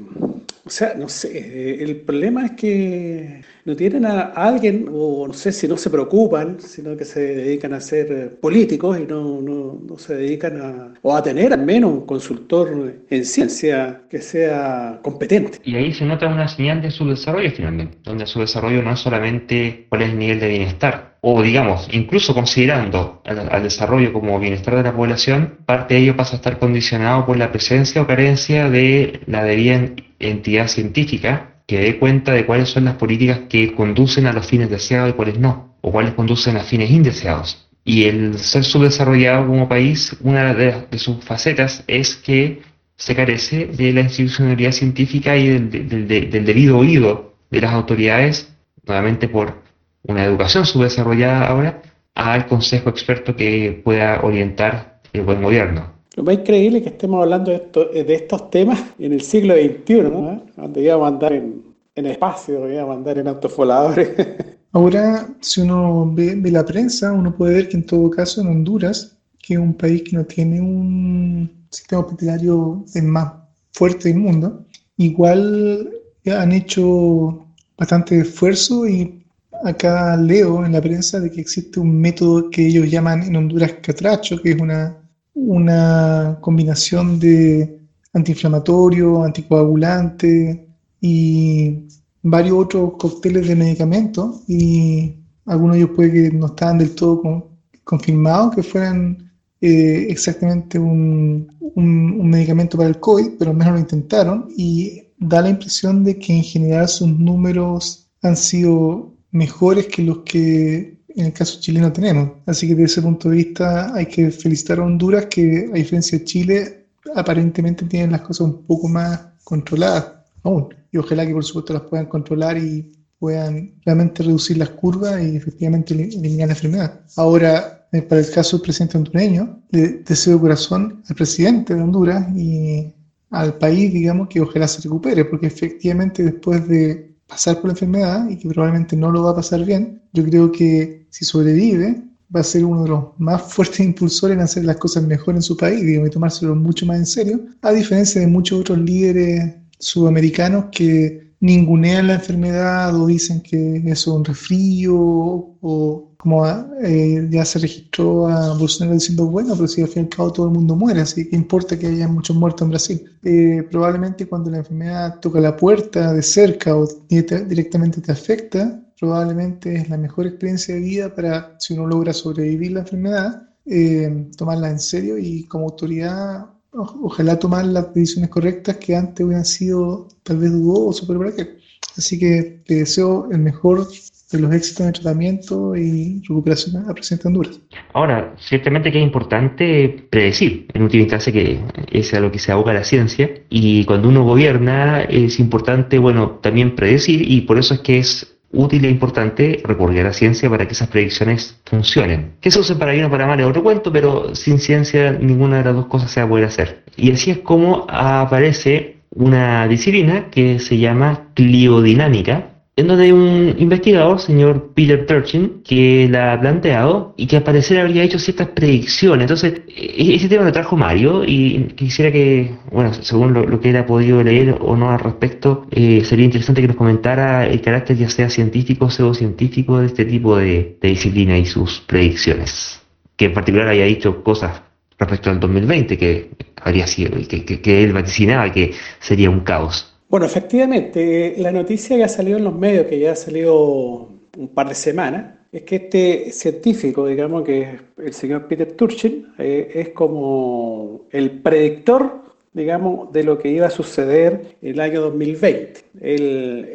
o 0.65 0.71
sea, 0.71 0.95
no 0.95 1.07
sé, 1.07 1.29
eh, 1.37 1.83
el 1.83 1.97
problema 1.97 2.47
es 2.47 2.53
que 2.53 3.43
no 3.67 3.77
tienen 3.77 4.07
a 4.07 4.33
alguien, 4.35 4.87
o 4.91 5.29
no 5.29 5.35
sé 5.35 5.53
si 5.53 5.69
no 5.69 5.77
se 5.77 5.91
preocupan, 5.91 6.59
sino 6.61 6.97
que 6.97 7.05
se 7.05 7.21
dedican 7.21 7.75
a 7.75 7.81
ser 7.81 8.41
políticos 8.41 8.99
y 8.99 9.07
no, 9.07 9.43
no, 9.43 9.79
no 9.87 9.99
se 9.99 10.15
dedican 10.17 10.63
a, 10.63 10.95
o 11.03 11.15
a 11.15 11.23
tener 11.23 11.53
al 11.53 11.63
menos 11.63 11.93
un 11.93 12.07
consultor 12.07 13.03
en 13.11 13.25
ciencia 13.27 14.01
que 14.09 14.23
sea 14.23 14.99
competente. 15.03 15.59
Y 15.63 15.77
ahí 15.77 15.93
se 15.93 16.07
nota 16.07 16.27
una 16.27 16.49
señal 16.49 16.81
de 16.81 16.91
su 16.91 17.07
desarrollo 17.07 17.51
finalmente, 17.51 17.99
donde 18.03 18.27
su 18.27 18.41
desarrollo 18.41 18.83
no 18.83 18.95
es 18.95 19.01
solamente 19.01 19.85
cuál 19.91 20.03
es 20.03 20.11
el 20.13 20.19
nivel 20.19 20.41
de 20.41 20.49
bienestar, 20.49 21.10
o 21.23 21.43
digamos, 21.43 21.89
incluso 21.93 22.35
considerando 22.35 23.21
al, 23.25 23.63
desarrollo 23.63 24.13
como 24.13 24.39
bienestar 24.39 24.77
de 24.77 24.83
la 24.83 24.95
población, 24.95 25.59
parte 25.67 25.95
de 25.95 26.01
ello 26.01 26.17
pasa 26.17 26.35
a 26.35 26.37
estar 26.37 26.59
condicionado 26.59 27.27
por 27.27 27.37
la 27.37 27.53
presencia 27.53 28.01
o 28.01 28.07
carencia 28.07 28.71
de 28.71 29.21
la 29.27 29.45
debida 29.45 29.91
entidad 30.19 30.69
científica 30.69 31.63
que 31.67 31.79
dé 31.79 31.99
cuenta 31.99 32.33
de 32.33 32.47
cuáles 32.47 32.71
son 32.71 32.85
las 32.87 32.95
políticas 32.95 33.41
que 33.49 33.75
conducen 33.75 34.27
a 34.27 34.33
los 34.33 34.47
fines 34.47 34.71
deseados 34.71 35.11
y 35.11 35.13
cuáles 35.13 35.39
no, 35.39 35.77
o 35.83 35.93
cuáles 35.93 36.15
conducen 36.15 36.57
a 36.57 36.61
fines 36.61 36.91
indeseados. 36.91 37.69
Y 37.85 38.05
el 38.05 38.39
ser 38.39 38.65
subdesarrollado 38.65 39.47
como 39.47 39.69
país, 39.69 40.17
una 40.21 40.55
de, 40.55 40.99
sus 40.99 41.23
facetas 41.25 41.85
es 41.87 42.17
que 42.17 42.63
se 42.97 43.15
carece 43.15 43.67
de 43.67 43.93
la 43.93 44.01
institucionalidad 44.01 44.73
científica 44.73 45.37
y 45.37 45.49
del, 45.49 46.09
del 46.09 46.45
debido 46.45 46.79
oído 46.79 47.35
de 47.51 47.61
las 47.61 47.73
autoridades, 47.73 48.53
nuevamente 48.85 49.29
por 49.29 49.60
una 50.05 50.25
educación 50.25 50.67
subdesarrollada 50.67 51.47
ahora 51.47 51.83
al 52.15 52.47
consejo 52.47 52.91
experto 52.91 53.35
que 53.37 53.81
pueda 53.85 54.21
orientar 54.23 55.01
el 55.13 55.23
buen 55.23 55.43
gobierno. 55.43 56.01
Lo 56.17 56.25
más 56.25 56.35
increíble 56.35 56.79
es 56.79 56.85
que 56.85 56.91
estemos 56.91 57.23
hablando 57.23 57.51
de, 57.51 58.05
de 58.05 58.15
estos 58.15 58.51
temas 58.51 58.83
en 58.99 59.13
el 59.13 59.23
siglo 59.23 59.55
XXI, 59.55 60.03
¿no? 60.03 60.45
donde 60.57 60.83
íbamos 60.83 61.05
a 61.05 61.09
andar 61.09 61.33
en, 61.33 61.63
en 61.95 62.07
espacio, 62.07 62.71
íbamos 62.71 62.95
a 62.95 62.99
andar 62.99 63.19
en 63.19 63.29
autofoladores. 63.29 64.11
Ahora, 64.73 65.29
si 65.41 65.63
uno 65.63 66.11
ve, 66.13 66.35
ve, 66.37 66.51
la 66.51 66.65
prensa, 66.65 67.13
uno 67.13 67.35
puede 67.35 67.55
ver 67.55 67.69
que 67.69 67.77
en 67.77 67.87
todo 67.87 68.11
caso 68.11 68.41
en 68.41 68.49
Honduras, 68.49 69.17
que 69.41 69.55
es 69.55 69.61
un 69.61 69.75
país 69.75 70.03
que 70.03 70.17
no 70.17 70.25
tiene 70.25 70.61
un 70.61 71.67
sistema 71.71 72.03
hospitalario 72.03 72.85
el 72.95 73.03
más 73.05 73.33
fuerte 73.73 74.09
del 74.09 74.19
mundo, 74.19 74.65
igual 74.97 75.91
han 76.27 76.53
hecho 76.53 77.47
bastante 77.77 78.21
esfuerzo 78.21 78.87
y 78.87 79.20
acá 79.65 80.17
leo 80.17 80.65
en 80.65 80.73
la 80.73 80.81
prensa 80.81 81.21
de 81.21 81.31
que 81.31 81.41
existe 81.41 81.81
un 81.81 82.01
método 82.01 82.51
que 82.51 82.67
ellos 82.67 82.91
llaman 82.91 83.23
en 83.23 83.37
Honduras 83.37 83.75
catracho, 83.83 84.41
que 84.43 84.53
es 84.53 84.61
una, 84.61 84.97
una 85.35 86.39
combinación 86.41 87.19
de 87.19 87.81
antiinflamatorio, 88.13 89.23
anticoagulante 89.23 90.69
y 91.01 91.89
varios 92.23 92.59
otros 92.59 92.93
cócteles 92.99 93.49
de 93.49 93.57
medicamentos 93.57 94.43
y 94.49 95.17
algunos 95.47 95.77
de 95.77 95.83
ellos 95.83 95.97
puede 95.97 96.13
que 96.13 96.37
no 96.37 96.47
estaban 96.47 96.79
del 96.79 96.95
todo 96.95 97.51
confirmados 97.85 98.55
que 98.55 98.63
fueran 98.63 99.31
eh, 99.61 100.07
exactamente 100.09 100.79
un, 100.79 101.53
un, 101.75 102.31
medicamento 102.31 102.77
para 102.77 102.89
el 102.89 102.99
COVID, 102.99 103.33
pero 103.39 103.51
al 103.51 103.57
menos 103.57 103.75
lo 103.75 103.81
intentaron. 103.81 104.49
Y 104.57 105.03
da 105.19 105.43
la 105.43 105.51
impresión 105.51 106.05
de 106.05 106.19
que 106.19 106.33
en 106.33 106.43
general 106.43 106.89
sus 106.89 107.09
números 107.09 108.09
han 108.23 108.37
sido 108.37 109.15
mejores 109.33 109.87
que 109.87 110.03
los 110.03 110.19
que 110.19 111.01
en 111.09 111.27
el 111.27 111.33
caso 111.33 111.61
chileno 111.61 111.93
tenemos. 111.93 112.33
Así 112.47 112.69
que 112.69 112.75
desde 112.75 112.93
ese 112.93 113.03
punto 113.03 113.29
de 113.29 113.37
vista 113.37 113.95
hay 113.95 114.07
que 114.07 114.31
felicitar 114.31 114.79
a 114.79 114.85
Honduras 114.85 115.27
que 115.27 115.69
a 115.73 115.77
diferencia 115.77 116.19
de 116.19 116.25
Chile 116.25 116.87
aparentemente 117.15 117.85
tienen 117.87 118.13
las 118.13 118.23
cosas 118.23 118.49
un 118.49 118.63
poco 118.65 118.89
más 118.89 119.21
controladas 119.45 120.07
aún. 120.43 120.75
Y 120.93 120.99
ojalá 120.99 121.27
que 121.27 121.33
por 121.33 121.45
supuesto 121.45 121.73
las 121.73 121.83
puedan 121.83 122.07
controlar 122.07 122.59
y 122.59 122.93
puedan 123.19 123.75
realmente 123.85 124.23
reducir 124.23 124.57
las 124.57 124.71
curvas 124.71 125.23
y 125.23 125.37
efectivamente 125.37 125.95
eliminar 125.95 126.49
la 126.49 126.55
enfermedad. 126.55 127.01
Ahora, 127.17 127.87
eh, 127.93 128.03
para 128.03 128.21
el 128.21 128.31
caso 128.31 128.57
del 128.57 128.63
presidente 128.63 128.97
hondureño, 128.97 129.63
le 129.71 129.89
deseo 130.05 130.35
de 130.35 130.41
corazón 130.41 131.03
al 131.09 131.17
presidente 131.17 131.75
de 131.75 131.83
Honduras 131.83 132.27
y 132.35 132.95
al 133.31 133.59
país, 133.59 133.93
digamos, 133.93 134.29
que 134.29 134.41
ojalá 134.41 134.67
se 134.67 134.81
recupere, 134.83 135.25
porque 135.25 135.47
efectivamente 135.47 136.23
después 136.25 136.67
de 136.67 137.10
pasar 137.31 137.57
por 137.57 137.67
la 137.67 137.73
enfermedad 137.73 138.29
y 138.29 138.37
que 138.37 138.49
probablemente 138.49 138.97
no 138.97 139.11
lo 139.11 139.23
va 139.23 139.31
a 139.31 139.37
pasar 139.37 139.65
bien, 139.65 140.03
yo 140.13 140.25
creo 140.25 140.53
que 140.53 141.07
si 141.11 141.25
sobrevive 141.25 142.03
va 142.35 142.41
a 142.41 142.45
ser 142.45 142.65
uno 142.65 142.83
de 142.83 142.91
los 142.91 143.05
más 143.19 143.43
fuertes 143.43 143.81
impulsores 143.91 144.37
en 144.37 144.43
hacer 144.43 144.65
las 144.65 144.77
cosas 144.77 145.05
mejor 145.05 145.37
en 145.37 145.43
su 145.43 145.57
país 145.57 145.81
digamos, 145.85 146.09
y 146.09 146.13
tomárselo 146.13 146.55
mucho 146.55 146.85
más 146.87 146.99
en 146.99 147.07
serio, 147.07 147.41
a 147.63 147.73
diferencia 147.73 148.21
de 148.21 148.27
muchos 148.27 148.61
otros 148.61 148.79
líderes 148.79 149.55
sudamericanos 149.79 150.67
que 150.71 151.30
ningunean 151.41 152.09
la 152.09 152.15
enfermedad 152.15 152.95
o 152.95 153.07
dicen 153.07 153.41
que 153.43 153.83
es 153.87 154.07
un 154.07 154.25
resfrío 154.25 154.95
o 154.97 156.11
como 156.21 156.47
eh, 156.83 157.27
ya 157.31 157.45
se 157.47 157.59
registró 157.59 158.29
a 158.29 158.55
Bolsonaro 158.59 158.95
diciendo, 158.95 159.27
bueno, 159.27 159.55
pero 159.55 159.67
si 159.67 159.81
al 159.81 159.89
fin 159.89 160.03
y 160.03 160.05
al 160.05 160.11
cabo 160.11 160.33
todo 160.33 160.47
el 160.47 160.53
mundo 160.53 160.77
muere, 160.77 161.01
así 161.01 161.29
que 161.29 161.35
importa 161.35 161.79
que 161.79 161.87
haya 161.87 162.09
muchos 162.09 162.37
muertos 162.37 162.63
en 162.63 162.69
Brasil. 162.69 163.11
Eh, 163.25 163.67
probablemente 163.71 164.27
cuando 164.27 164.51
la 164.51 164.59
enfermedad 164.59 165.19
toca 165.21 165.41
la 165.41 165.57
puerta 165.57 166.13
de 166.13 166.23
cerca 166.23 166.77
o 166.77 166.87
directamente 167.09 168.03
te 168.03 168.13
afecta, 168.13 168.83
probablemente 169.01 169.75
es 169.77 169.89
la 169.89 169.97
mejor 169.97 170.27
experiencia 170.27 170.75
de 170.75 170.81
vida 170.83 171.15
para, 171.15 171.57
si 171.59 171.73
uno 171.73 171.87
logra 171.87 172.13
sobrevivir 172.13 172.73
la 172.73 172.81
enfermedad, 172.81 173.43
eh, 173.65 174.29
tomarla 174.37 174.71
en 174.71 174.79
serio 174.79 175.17
y 175.17 175.45
como 175.45 175.65
autoridad 175.67 176.47
ojalá 176.73 177.39
tomar 177.39 177.65
las 177.67 177.93
decisiones 177.95 178.31
correctas 178.31 178.77
que 178.77 178.97
antes 178.97 179.25
hubieran 179.25 179.45
sido 179.45 180.09
tal 180.23 180.39
vez 180.39 180.53
dudosos, 180.53 181.07
pero 181.07 181.21
para 181.21 181.35
qué. 181.35 181.59
Así 181.97 182.19
que 182.19 182.63
te 182.65 182.77
deseo 182.77 183.29
el 183.31 183.39
mejor 183.39 183.89
de 184.31 184.39
los 184.39 184.55
éxitos 184.55 184.87
de 184.87 184.93
tratamiento 184.93 185.75
y 185.75 186.23
recuperación 186.29 186.89
a 186.89 186.95
presidente 186.95 187.27
Honduras. 187.27 187.61
Ahora, 187.93 188.37
ciertamente 188.39 188.93
que 188.93 188.99
es 188.99 189.05
importante 189.05 190.07
predecir, 190.09 190.69
en 190.73 190.83
última 190.83 191.03
instancia, 191.03 191.33
que 191.33 191.61
es 191.91 192.15
a 192.15 192.21
lo 192.21 192.31
que 192.31 192.39
se 192.39 192.53
aboca 192.53 192.73
la 192.73 192.85
ciencia, 192.85 193.29
y 193.49 193.85
cuando 193.85 194.09
uno 194.09 194.23
gobierna 194.23 195.03
es 195.03 195.41
importante, 195.41 195.99
bueno, 195.99 196.39
también 196.43 196.77
predecir, 196.77 197.29
y 197.29 197.41
por 197.41 197.59
eso 197.59 197.75
es 197.75 197.81
que 197.81 197.99
es 197.99 198.37
útil 198.53 198.85
e 198.85 198.91
importante 198.91 199.61
recurrir 199.65 200.01
a 200.01 200.05
la 200.05 200.13
ciencia 200.13 200.51
para 200.51 200.67
que 200.67 200.73
esas 200.73 200.89
predicciones 200.89 201.61
funcionen. 201.65 202.33
Que 202.41 202.51
se 202.51 202.59
use 202.59 202.75
para 202.75 202.93
bien 202.93 203.05
o 203.05 203.11
para 203.11 203.27
mal 203.27 203.39
es 203.41 203.47
otro 203.47 203.63
cuento, 203.63 203.93
pero 203.93 204.35
sin 204.35 204.59
ciencia 204.59 205.13
ninguna 205.13 205.59
de 205.59 205.65
las 205.65 205.75
dos 205.75 205.87
cosas 205.87 206.11
se 206.11 206.21
va 206.21 206.27
a 206.27 206.29
poder 206.29 206.45
hacer. 206.47 206.85
Y 206.97 207.13
así 207.13 207.31
es 207.31 207.39
como 207.39 207.87
aparece 207.89 208.97
una 209.11 209.67
disciplina 209.67 210.31
que 210.31 210.59
se 210.59 210.79
llama 210.79 211.29
cliodinámica, 211.35 212.50
en 212.81 212.89
donde 212.89 213.13
un 213.13 213.55
investigador, 213.59 214.21
señor 214.21 214.73
Peter 214.75 215.07
Turchin, 215.07 215.63
que 215.63 216.09
la 216.11 216.33
ha 216.33 216.41
planteado 216.41 217.15
y 217.17 217.27
que 217.27 217.37
al 217.37 217.43
parecer 217.43 217.79
habría 217.79 218.03
hecho 218.03 218.19
ciertas 218.19 218.49
predicciones. 218.49 219.25
Entonces, 219.25 219.63
e-, 219.69 220.15
ese 220.15 220.29
tema 220.29 220.45
lo 220.45 220.53
trajo 220.53 220.77
Mario 220.77 221.23
y 221.25 221.73
quisiera 221.77 222.11
que, 222.11 222.55
bueno, 222.73 222.93
según 222.95 223.35
lo, 223.35 223.61
que 223.61 223.71
él 223.71 223.77
ha 223.77 223.87
podido 223.87 224.23
leer 224.23 224.57
o 224.61 224.77
no 224.77 224.91
al 224.91 224.99
respecto, 224.99 225.67
eh, 225.71 226.03
sería 226.05 226.25
interesante 226.25 226.63
que 226.63 226.69
nos 226.69 226.77
comentara 226.77 227.47
el 227.47 227.61
carácter 227.61 227.97
ya 227.97 228.09
sea 228.09 228.31
científico 228.31 228.87
o 228.87 228.91
pseudocientífico 228.91 229.79
de 229.79 229.87
este 229.87 230.05
tipo 230.05 230.37
de, 230.37 230.79
disciplina 230.81 231.37
y 231.37 231.45
sus 231.45 231.81
predicciones. 231.81 232.81
Que 233.17 233.27
en 233.27 233.35
particular 233.35 233.69
haya 233.69 233.85
dicho 233.85 234.23
cosas 234.25 234.63
respecto 234.99 235.31
al 235.31 235.39
2020 235.39 235.99
que 235.99 236.31
habría 236.57 236.87
sido, 236.87 237.11
que, 237.29 237.45
que, 237.45 237.61
que 237.61 237.85
él 237.85 237.93
vaticinaba 237.93 238.51
que 238.51 238.73
sería 239.01 239.29
un 239.29 239.41
caos. 239.41 239.91
Bueno, 240.11 240.27
efectivamente, 240.27 241.37
la 241.39 241.53
noticia 241.53 241.97
ya 241.97 242.09
salió 242.09 242.37
en 242.37 242.43
los 242.43 242.55
medios, 242.55 242.87
que 242.87 242.99
ya 242.99 243.15
salió 243.15 244.09
un 244.37 244.49
par 244.53 244.69
de 244.69 244.75
semanas, 244.75 245.37
es 245.53 245.63
que 245.63 245.77
este 245.77 246.33
científico, 246.33 247.07
digamos 247.07 247.45
que 247.45 247.63
es 247.63 247.81
el 247.97 248.13
señor 248.13 248.49
Peter 248.49 248.73
Turchin, 248.73 249.33
eh, 249.39 249.71
es 249.73 249.89
como 249.91 251.07
el 251.13 251.31
predictor 251.41 252.21
digamos, 252.53 253.13
de 253.13 253.23
lo 253.23 253.39
que 253.39 253.49
iba 253.49 253.69
a 253.69 253.71
suceder 253.71 254.57
el 254.61 254.81
año 254.81 255.01
2020. 255.03 255.85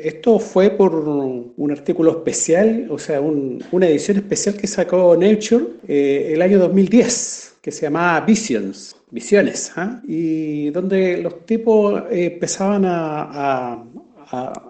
esto 0.07 0.39
fue 0.39 0.69
por 0.69 0.95
un 0.95 1.71
artículo 1.71 2.11
especial, 2.11 2.87
o 2.89 2.97
sea, 2.97 3.19
una 3.19 3.87
edición 3.87 4.17
especial 4.17 4.55
que 4.55 4.67
sacó 4.67 5.17
Nature 5.17 5.65
eh, 5.87 6.31
el 6.33 6.41
año 6.41 6.59
2010, 6.59 7.57
que 7.61 7.71
se 7.71 7.81
llamaba 7.83 8.25
Visions, 8.25 8.94
Visiones, 9.11 9.71
¿ah? 9.77 10.01
y 10.07 10.69
donde 10.71 11.21
los 11.21 11.45
tipos 11.45 12.03
eh, 12.09 12.31
empezaban 12.33 12.83
a, 12.85 13.83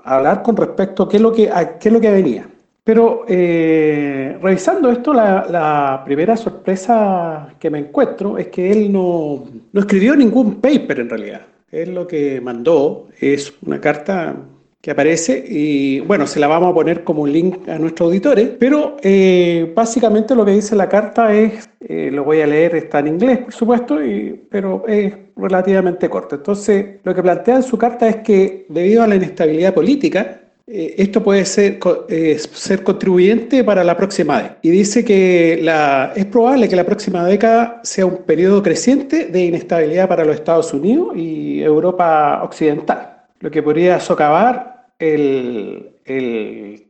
hablar 0.04 0.44
con 0.44 0.56
respecto 0.58 1.04
a 1.04 1.10
qué 1.10 1.16
es 1.18 1.24
lo 1.24 1.32
que, 1.32 1.50
qué 1.80 1.90
es 1.90 1.94
lo 1.94 2.02
que 2.02 2.12
venía. 2.12 2.48
Pero 2.84 3.26
eh, 3.28 4.38
revisando 4.40 4.92
esto, 4.92 5.12
la, 5.14 6.04
primera 6.06 6.38
sorpresa 6.38 7.56
que 7.60 7.70
me 7.72 7.80
encuentro 7.80 8.38
es 8.38 8.48
que 8.48 8.72
él 8.72 8.92
no, 8.92 9.44
no 9.72 9.80
escribió 9.80 10.16
ningún 10.16 10.62
paper 10.62 11.00
en 11.00 11.10
realidad. 11.10 11.42
Él 11.72 11.96
lo 11.96 12.06
que 12.06 12.40
mandó 12.42 13.08
es 13.20 13.54
una 13.66 13.82
carta 13.82 14.36
que 14.86 14.92
aparece 14.92 15.44
y 15.50 16.00
bueno, 16.02 16.28
se 16.28 16.40
la 16.40 16.46
vamos 16.46 16.70
a 16.70 16.74
poner 16.76 17.04
como 17.04 17.26
link 17.26 17.68
a 17.68 17.80
nuestros 17.80 18.06
auditores, 18.06 18.50
pero 18.60 18.98
eh, 19.02 19.74
básicamente 19.76 20.36
lo 20.36 20.46
que 20.46 20.52
dice 20.52 20.76
la 20.76 20.88
carta 20.88 21.34
es, 21.34 21.68
eh, 21.80 22.12
lo 22.14 22.24
voy 22.24 22.42
a 22.42 22.46
leer, 22.46 22.76
está 22.76 23.00
en 23.00 23.08
inglés 23.08 23.40
por 23.40 23.52
supuesto, 23.52 24.06
y, 24.06 24.40
pero 24.48 24.84
es 24.88 25.12
relativamente 25.36 26.08
corto. 26.08 26.36
Entonces, 26.36 26.98
lo 27.04 27.16
que 27.16 27.24
plantea 27.24 27.56
en 27.56 27.64
su 27.64 27.80
carta 27.80 28.08
es 28.08 28.18
que 28.18 28.68
debido 28.70 29.02
a 29.02 29.08
la 29.08 29.16
inestabilidad 29.16 29.74
política, 29.74 30.42
eh, 30.68 30.94
esto 31.00 31.24
puede 31.24 31.46
ser, 31.46 31.80
eh, 32.08 32.38
ser 32.38 32.84
contribuyente 32.84 33.64
para 33.64 33.84
la 33.84 33.98
próxima 33.98 34.36
década. 34.36 34.60
Y 34.62 34.70
dice 34.70 35.04
que 35.04 35.62
la, 35.64 36.14
es 36.16 36.28
probable 36.28 36.70
que 36.70 36.76
la 36.76 36.84
próxima 36.84 37.26
década 37.26 37.82
sea 37.84 38.06
un 38.06 38.18
periodo 38.18 38.62
creciente 38.62 39.26
de 39.26 39.46
inestabilidad 39.46 40.08
para 40.08 40.24
los 40.24 40.36
Estados 40.36 40.72
Unidos 40.76 41.18
y 41.18 41.64
Europa 41.64 42.44
Occidental, 42.44 43.24
lo 43.40 43.50
que 43.50 43.64
podría 43.64 44.00
socavar 44.00 44.75
el, 45.00 45.92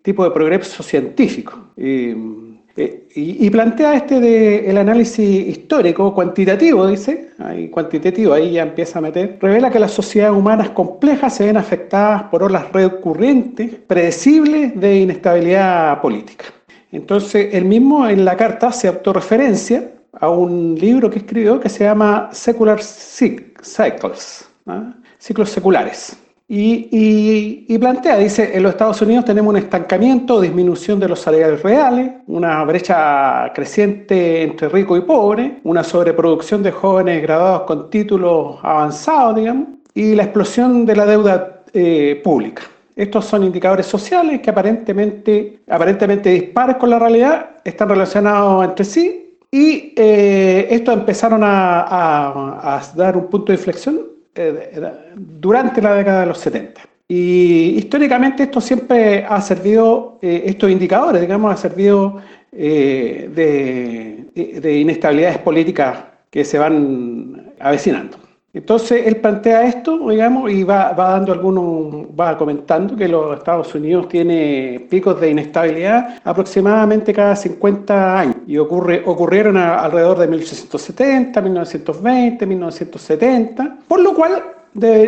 tipo 0.01 0.23
de 0.23 0.31
progreso 0.31 0.83
científico. 0.83 1.71
Y, 1.77 3.49
plantea 3.49 3.95
este 3.95 4.19
de 4.19 4.69
el 4.69 4.77
análisis 4.77 5.47
histórico, 5.47 6.13
cuantitativo, 6.13 6.85
dice, 6.87 7.29
ahí 7.39 7.69
cuantitativo, 7.69 8.33
ahí 8.33 8.51
ya 8.51 8.63
empieza 8.63 8.99
a 8.99 9.01
meter, 9.01 9.37
revela 9.41 9.71
que 9.71 9.79
las 9.79 9.91
sociedades 9.91 10.37
humanas 10.37 10.71
complejas 10.71 11.35
se 11.35 11.45
ven 11.45 11.55
afectadas 11.55 12.23
por 12.23 12.43
olas 12.43 12.69
recurrentes, 12.73 13.71
predecibles 13.87 14.77
de 14.77 14.97
inestabilidad 14.97 16.01
política. 16.01 16.45
Entonces, 16.91 17.53
él 17.53 17.65
mismo 17.65 18.07
en 18.07 18.25
la 18.25 18.35
carta 18.35 18.71
se 18.73 18.89
autorreferencia 18.89 19.91
a 20.19 20.29
un 20.29 20.75
libro 20.75 21.09
que 21.09 21.19
escribió 21.19 21.59
que 21.59 21.69
se 21.69 21.83
llama 21.83 22.29
Secular 22.31 22.81
Cycles, 22.81 24.49
¿ah? 24.67 24.93
ciclos 25.17 25.49
seculares. 25.49 26.17
Y, 26.47 27.77
plantea, 27.79 28.17
dice, 28.17 28.55
en 28.55 28.61
los 28.61 28.73
Estados 28.73 29.01
Unidos 29.01 29.25
tenemos 29.25 29.51
un 29.51 29.57
estancamiento, 29.57 30.39
disminución 30.39 30.99
de 30.99 31.07
los 31.07 31.19
salarios 31.19 31.63
reales, 31.63 32.11
una 32.27 32.63
brecha 32.63 33.51
creciente 33.53 34.43
entre 34.43 34.69
rico 34.69 34.95
y 34.95 35.01
pobre, 35.01 35.59
una 35.63 35.83
sobreproducción 35.83 36.61
de 36.61 36.71
jóvenes 36.71 37.21
graduados 37.23 37.61
con 37.63 37.89
títulos 37.89 38.57
avanzados, 38.61 39.37
digamos, 39.37 39.69
y 39.95 40.13
la 40.13 40.23
explosión 40.23 40.85
de 40.85 40.95
la 40.95 41.05
deuda 41.07 41.63
eh, 41.73 42.21
pública. 42.23 42.63
Estos 42.95 43.25
son 43.25 43.43
indicadores 43.43 43.87
sociales 43.87 44.39
que 44.41 44.51
aparentemente, 44.51 45.59
aparentemente 45.67 46.29
dispares 46.29 46.77
con 46.77 46.91
la 46.91 46.99
realidad, 46.99 47.57
están 47.63 47.89
relacionados 47.89 48.63
entre 48.63 48.85
sí 48.85 49.37
y 49.51 49.93
eh, 49.97 50.67
estos 50.69 50.93
empezaron 50.93 51.41
a 51.43 52.81
dar 52.95 53.17
un 53.17 53.27
punto 53.27 53.51
de 53.51 53.57
inflexión 53.57 54.14
eh, 54.35 54.81
durante 55.15 55.81
la 55.81 55.95
década 55.95 56.21
de 56.21 56.25
los 56.25 56.37
70. 56.39 56.81
Y 57.07 57.75
históricamente 57.77 58.43
esto 58.43 58.59
siempre 58.59 59.23
ha 59.23 59.39
servido, 59.41 60.17
eh, 60.21 60.43
estos 60.45 60.69
indicadores, 60.69 61.21
digamos, 61.21 61.53
ha 61.53 61.57
servido 61.57 62.21
eh, 62.51 63.29
de, 63.33 64.79
inestabilidades 64.79 65.37
políticas 65.37 65.99
que 66.29 66.43
se 66.43 66.57
van 66.57 67.53
avecinando. 67.59 68.17
Entonces 68.55 69.05
él 69.05 69.17
plantea 69.17 69.67
esto, 69.67 70.09
digamos, 70.09 70.49
y 70.49 70.63
va, 70.63 70.93
dando 70.95 71.33
algunos, 71.33 72.05
va 72.17 72.37
comentando 72.37 72.95
que 72.95 73.05
los 73.05 73.37
Estados 73.37 73.75
Unidos 73.75 74.07
tiene 74.07 74.87
picos 74.89 75.19
de 75.19 75.31
inestabilidad 75.31 76.19
aproximadamente 76.23 77.13
cada 77.13 77.35
50 77.35 78.17
años 78.17 78.37
y 78.47 78.57
ocurre, 78.57 79.03
ocurrieron 79.05 79.57
alrededor 79.57 80.19
de 80.19 80.27
1870, 80.27 81.41
1920, 81.41 82.45
1970, 82.45 83.77
por 83.89 83.99
lo 83.99 84.13
cual, 84.13 84.41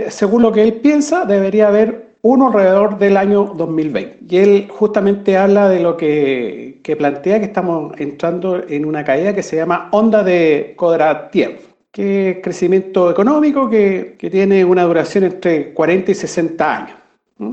según 0.10 0.41
lo 0.41 0.52
que 0.52 0.64
él 0.64 0.74
piensa, 0.74 1.24
debería 1.24 1.69
haber 1.69 2.07
uno 2.24 2.48
alrededor 2.48 2.98
del 2.98 3.15
año 3.15 3.53
2020. 3.56 4.18
Y 4.28 4.38
él 4.40 4.68
justamente 4.69 5.38
habla 5.38 5.69
de 5.69 5.80
lo 5.80 5.95
que, 5.95 6.82
que 6.84 6.98
plantea 6.98 7.40
que 7.40 7.45
estamos 7.45 7.94
entrando 7.98 8.61
en 8.68 8.84
una 8.84 9.06
caída 9.06 9.34
que 9.34 9.41
se 9.41 9.56
llama 9.56 9.88
onda 9.91 10.22
de 10.22 10.74
Kondratiev 10.76 11.66
que 11.92 12.30
es 12.30 12.38
crecimiento 12.44 13.10
económico 13.10 13.70
que, 13.70 14.18
tiene 14.20 14.64
una 14.64 14.84
duración 14.84 15.24
entre 15.26 15.74
40 15.74 16.12
y 16.12 16.16
60 16.16 16.78
años. 16.78 16.98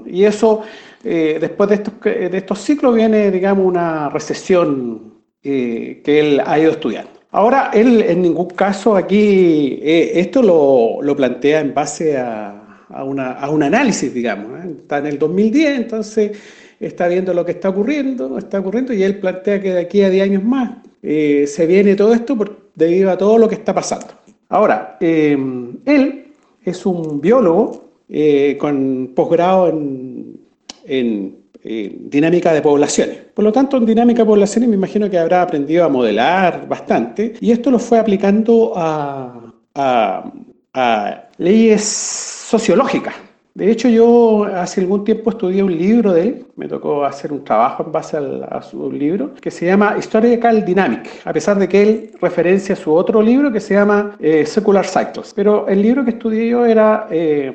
Y 0.07 0.25
eso, 0.25 0.63
eh, 1.03 1.39
después 1.41 1.69
de 1.69 1.75
estos, 1.77 1.95
de 2.03 2.37
estos 2.37 2.59
ciclos, 2.61 2.95
viene, 2.95 3.31
digamos, 3.31 3.67
una 3.67 4.09
recesión 4.09 5.15
eh, 5.43 6.01
que 6.05 6.21
él 6.21 6.43
ha 6.45 6.59
ido 6.59 6.73
estudiando. 6.73 7.11
Ahora, 7.31 7.71
él 7.75 8.01
en 8.03 8.23
ningún 8.23 8.49
caso 8.51 8.97
aquí, 8.97 9.81
eh, 9.83 10.13
esto 10.15 10.43
lo, 10.43 11.03
lo, 11.03 11.17
plantea 11.17 11.61
en 11.61 11.75
base 11.75 12.17
a, 12.17 12.85
a, 12.89 13.05
una, 13.05 13.33
a 13.33 13.51
un 13.51 13.63
análisis, 13.63 14.13
digamos. 14.15 14.65
Está 14.65 14.99
en 14.99 15.07
el 15.07 15.19
2010, 15.19 15.77
entonces 15.77 16.39
está 16.81 17.09
viendo 17.09 17.35
lo 17.35 17.45
que 17.45 17.53
está 17.53 17.71
ocurriendo, 17.71 18.39
está 18.39 18.61
ocurriendo, 18.61 18.93
y 18.93 19.03
él 19.03 19.19
plantea 19.19 19.61
que 19.61 19.75
de 19.75 19.81
aquí 19.81 20.03
a 20.03 20.11
10 20.11 20.25
años 20.25 20.45
más 20.45 20.71
se 21.03 21.67
viene 21.67 21.97
todo 21.97 22.15
esto 22.15 22.35
por, 22.35 22.71
debido 22.75 23.11
a 23.11 23.19
todo 23.19 23.37
lo 23.37 23.49
que 23.49 23.57
está 23.57 23.75
pasando. 23.75 24.24
Ahora, 24.55 24.97
eh, 25.01 25.37
él 25.85 26.33
es 26.65 26.87
un 26.87 27.21
biólogo 27.21 27.87
eh, 28.09 28.57
con 28.57 29.11
posgrado 29.13 29.69
en, 29.69 31.43
dinámica 31.65 32.53
de 32.53 32.63
poblaciones. 32.63 33.17
Por 33.35 33.45
lo 33.45 33.51
tanto, 33.51 33.79
en 33.79 33.87
dinámica 33.87 34.23
de 34.23 34.27
poblaciones 34.27 34.69
me 34.69 34.77
imagino 34.77 35.11
que 35.11 35.19
habrá 35.19 35.43
aprendido 35.43 35.85
a 35.85 35.89
modelar 35.89 36.69
bastante 36.69 37.35
y 37.41 37.51
esto 37.51 37.69
lo 37.73 37.81
fue 37.81 37.99
aplicando 37.99 38.75
a 38.77 40.33
leyes 41.39 41.83
sociológicas. 41.85 43.24
De 43.55 43.71
hecho, 43.71 43.89
yo 43.89 44.47
hace 44.47 44.81
algún 44.81 45.05
tiempo 45.05 45.31
estudié 45.31 45.63
un 45.63 45.79
libro 45.79 46.13
de 46.13 46.23
él, 46.23 46.47
me 46.57 46.67
tocó 46.67 47.05
hacer 47.05 47.33
un 47.33 47.45
trabajo 47.45 47.85
en 47.85 47.93
base 47.93 48.17
a 48.17 48.61
su 48.61 48.91
libro, 48.91 49.33
que 49.35 49.49
se 49.53 49.65
llama 49.65 49.95
Historical 49.97 50.65
Dynamic, 50.65 51.09
a 51.25 51.33
pesar 51.33 51.57
de 51.61 51.69
que 51.69 51.83
él 51.83 52.11
referencia 52.21 52.75
su 52.75 52.93
otro 52.93 53.23
libro 53.23 53.53
que 53.53 53.61
se 53.61 53.75
llama 53.75 54.17
eh, 54.19 54.45
Secular 54.45 54.85
Cycles. 54.85 55.33
Pero 55.37 55.69
el 55.69 55.81
libro 55.83 56.05
que 56.05 56.11
estudié 56.11 56.49
yo 56.49 56.67
era 56.67 57.07
eh, 57.09 57.53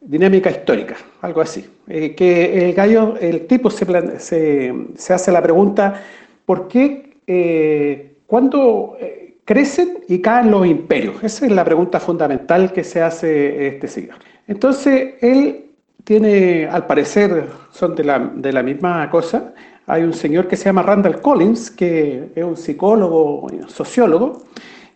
Dinámica 0.00 0.50
Histórica, 0.50 0.96
algo 1.20 1.40
así. 1.40 1.64
Eh, 1.86 2.16
que 2.16 2.66
el 2.68 2.74
gallo, 2.74 3.14
el 3.20 3.46
tipo 3.46 3.70
se, 3.70 4.18
se, 4.18 5.14
hace 5.14 5.30
la 5.30 5.40
pregunta, 5.40 6.02
¿por 6.44 6.66
qué 6.66 8.10
cuando 8.26 8.96
crecen 9.44 9.98
y 10.08 10.20
caen 10.20 10.50
los 10.50 10.66
imperios? 10.66 11.22
Esa 11.22 11.46
es 11.46 11.52
la 11.52 11.64
pregunta 11.64 12.00
fundamental 12.00 12.72
que 12.72 12.82
se 12.82 13.00
hace 13.00 13.68
este 13.68 13.86
señor. 13.86 14.16
Entonces, 14.46 15.14
él 15.20 15.66
tiene, 16.04 16.66
al 16.66 16.86
parecer, 16.86 17.48
son 17.70 17.94
de 17.94 18.04
la, 18.04 18.18
de 18.18 18.52
la 18.52 18.62
misma 18.62 19.10
cosa. 19.10 19.52
Hay 19.86 20.02
un 20.02 20.12
señor 20.12 20.46
que 20.48 20.56
se 20.56 20.64
llama 20.64 20.82
Randall 20.82 21.20
Collins, 21.20 21.70
que 21.70 22.30
es 22.34 22.44
un 22.44 22.56
psicólogo, 22.56 23.48
sociólogo, 23.66 24.44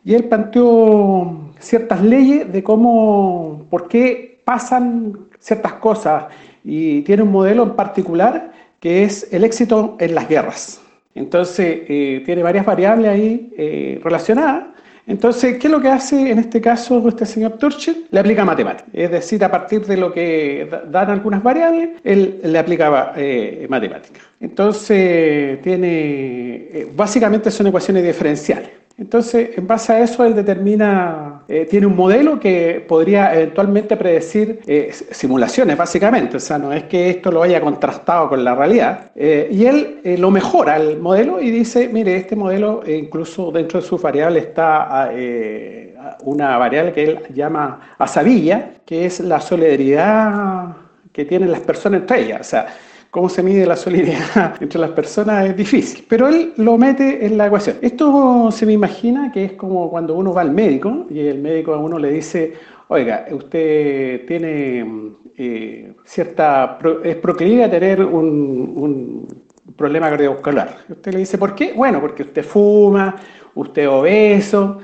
y 0.04 0.14
él 0.14 0.24
planteó 0.24 1.52
ciertas 1.58 2.02
leyes 2.02 2.50
de 2.52 2.62
cómo, 2.62 3.66
por 3.70 3.88
qué 3.88 4.40
pasan 4.44 5.18
ciertas 5.38 5.74
cosas, 5.74 6.24
y 6.64 7.02
tiene 7.02 7.22
un 7.22 7.32
modelo 7.32 7.62
en 7.62 7.76
particular 7.76 8.52
que 8.80 9.04
es 9.04 9.28
el 9.32 9.44
éxito 9.44 9.96
en 9.98 10.14
las 10.14 10.28
guerras. 10.28 10.80
Entonces, 11.14 11.82
eh, 11.88 12.22
tiene 12.24 12.42
varias 12.42 12.64
variables 12.64 13.08
ahí 13.10 13.52
eh, 13.56 14.00
relacionadas, 14.02 14.68
entonces, 15.10 15.58
¿qué 15.58 15.66
es 15.66 15.72
lo 15.72 15.80
que 15.80 15.88
hace 15.88 16.30
en 16.30 16.38
este 16.38 16.60
caso 16.60 17.06
este 17.08 17.26
señor 17.26 17.58
Turchel? 17.58 18.06
Le 18.12 18.20
aplica 18.20 18.44
matemáticas. 18.44 18.88
Es 18.92 19.10
decir, 19.10 19.44
a 19.44 19.50
partir 19.50 19.84
de 19.84 19.96
lo 19.96 20.12
que 20.12 20.70
dan 20.88 21.10
algunas 21.10 21.42
variables, 21.42 21.90
él 22.04 22.40
le 22.44 22.56
aplicaba 22.56 23.12
eh, 23.16 23.66
matemáticas. 23.68 24.22
Entonces, 24.38 25.60
tiene, 25.62 25.88
eh, 25.88 26.92
básicamente 26.94 27.50
son 27.50 27.66
ecuaciones 27.66 28.04
diferenciales. 28.04 28.70
Entonces, 28.98 29.58
en 29.58 29.66
base 29.66 29.92
a 29.94 30.00
eso, 30.00 30.24
él 30.24 30.36
determina, 30.36 31.29
eh, 31.52 31.66
tiene 31.68 31.84
un 31.86 31.96
modelo 31.96 32.38
que 32.38 32.84
podría 32.86 33.34
eventualmente 33.34 33.96
predecir 33.96 34.60
eh, 34.68 34.92
simulaciones, 35.10 35.76
básicamente. 35.76 36.36
O 36.36 36.40
sea, 36.40 36.58
no 36.58 36.72
es 36.72 36.84
que 36.84 37.10
esto 37.10 37.32
lo 37.32 37.42
haya 37.42 37.60
contrastado 37.60 38.28
con 38.28 38.44
la 38.44 38.54
realidad. 38.54 39.10
Eh, 39.16 39.48
y 39.50 39.66
él 39.66 40.00
lo 40.20 40.30
mejora 40.30 40.76
el 40.76 41.00
modelo 41.00 41.40
y 41.40 41.50
dice, 41.50 41.88
mire, 41.88 42.14
este 42.14 42.36
modelo, 42.36 42.84
incluso 42.86 43.50
dentro 43.50 43.80
de 43.80 43.86
sus 43.86 44.00
variables 44.00 44.44
está 44.44 45.10
una 46.22 46.56
variable 46.56 46.92
que 46.92 47.02
él 47.02 47.18
llama 47.34 47.96
asabilla, 47.98 48.70
que 48.86 49.06
es 49.06 49.18
la 49.18 49.40
solidaridad 49.40 50.76
que 51.12 51.24
tienen 51.24 51.50
las 51.50 51.62
personas 51.62 52.02
entre 52.02 52.26
ellas. 52.26 52.40
O 52.42 52.44
sea, 52.44 52.66
cómo 53.10 53.28
se 53.28 53.42
mide 53.42 53.66
la 53.66 53.76
solidaridad 53.76 54.54
entre 54.62 54.78
las 54.78 54.90
personas 54.90 55.46
es 55.46 55.56
difícil, 55.56 56.04
pero 56.08 56.28
él 56.28 56.52
lo 56.56 56.78
mete 56.78 57.24
en 57.24 57.36
la 57.36 57.46
ecuación. 57.46 57.76
Esto 57.82 58.50
se 58.50 58.66
me 58.66 58.72
imagina 58.72 59.32
que 59.32 59.44
es 59.44 59.52
como 59.52 59.90
cuando 59.90 60.14
uno 60.14 60.32
va 60.32 60.42
al 60.42 60.52
médico 60.52 61.06
y 61.10 61.20
el 61.20 61.40
médico 61.40 61.74
a 61.74 61.78
uno 61.78 61.98
le 61.98 62.12
dice, 62.12 62.54
oiga, 62.88 63.26
usted 63.30 64.26
tiene 64.26 65.12
eh, 65.36 65.92
cierta, 66.04 66.78
es 67.04 67.16
proclive 67.16 67.64
a 67.64 67.70
tener 67.70 68.04
un, 68.04 68.72
un 68.76 69.74
problema 69.76 70.10
cardiovascular. 70.10 70.76
Usted 70.88 71.12
le 71.12 71.18
dice, 71.20 71.38
¿por 71.38 71.54
qué? 71.54 71.72
Bueno, 71.72 72.00
porque 72.00 72.22
usted 72.22 72.44
fuma, 72.44 73.16
usted 73.54 73.82
es 73.82 73.88
obeso, 73.88 74.78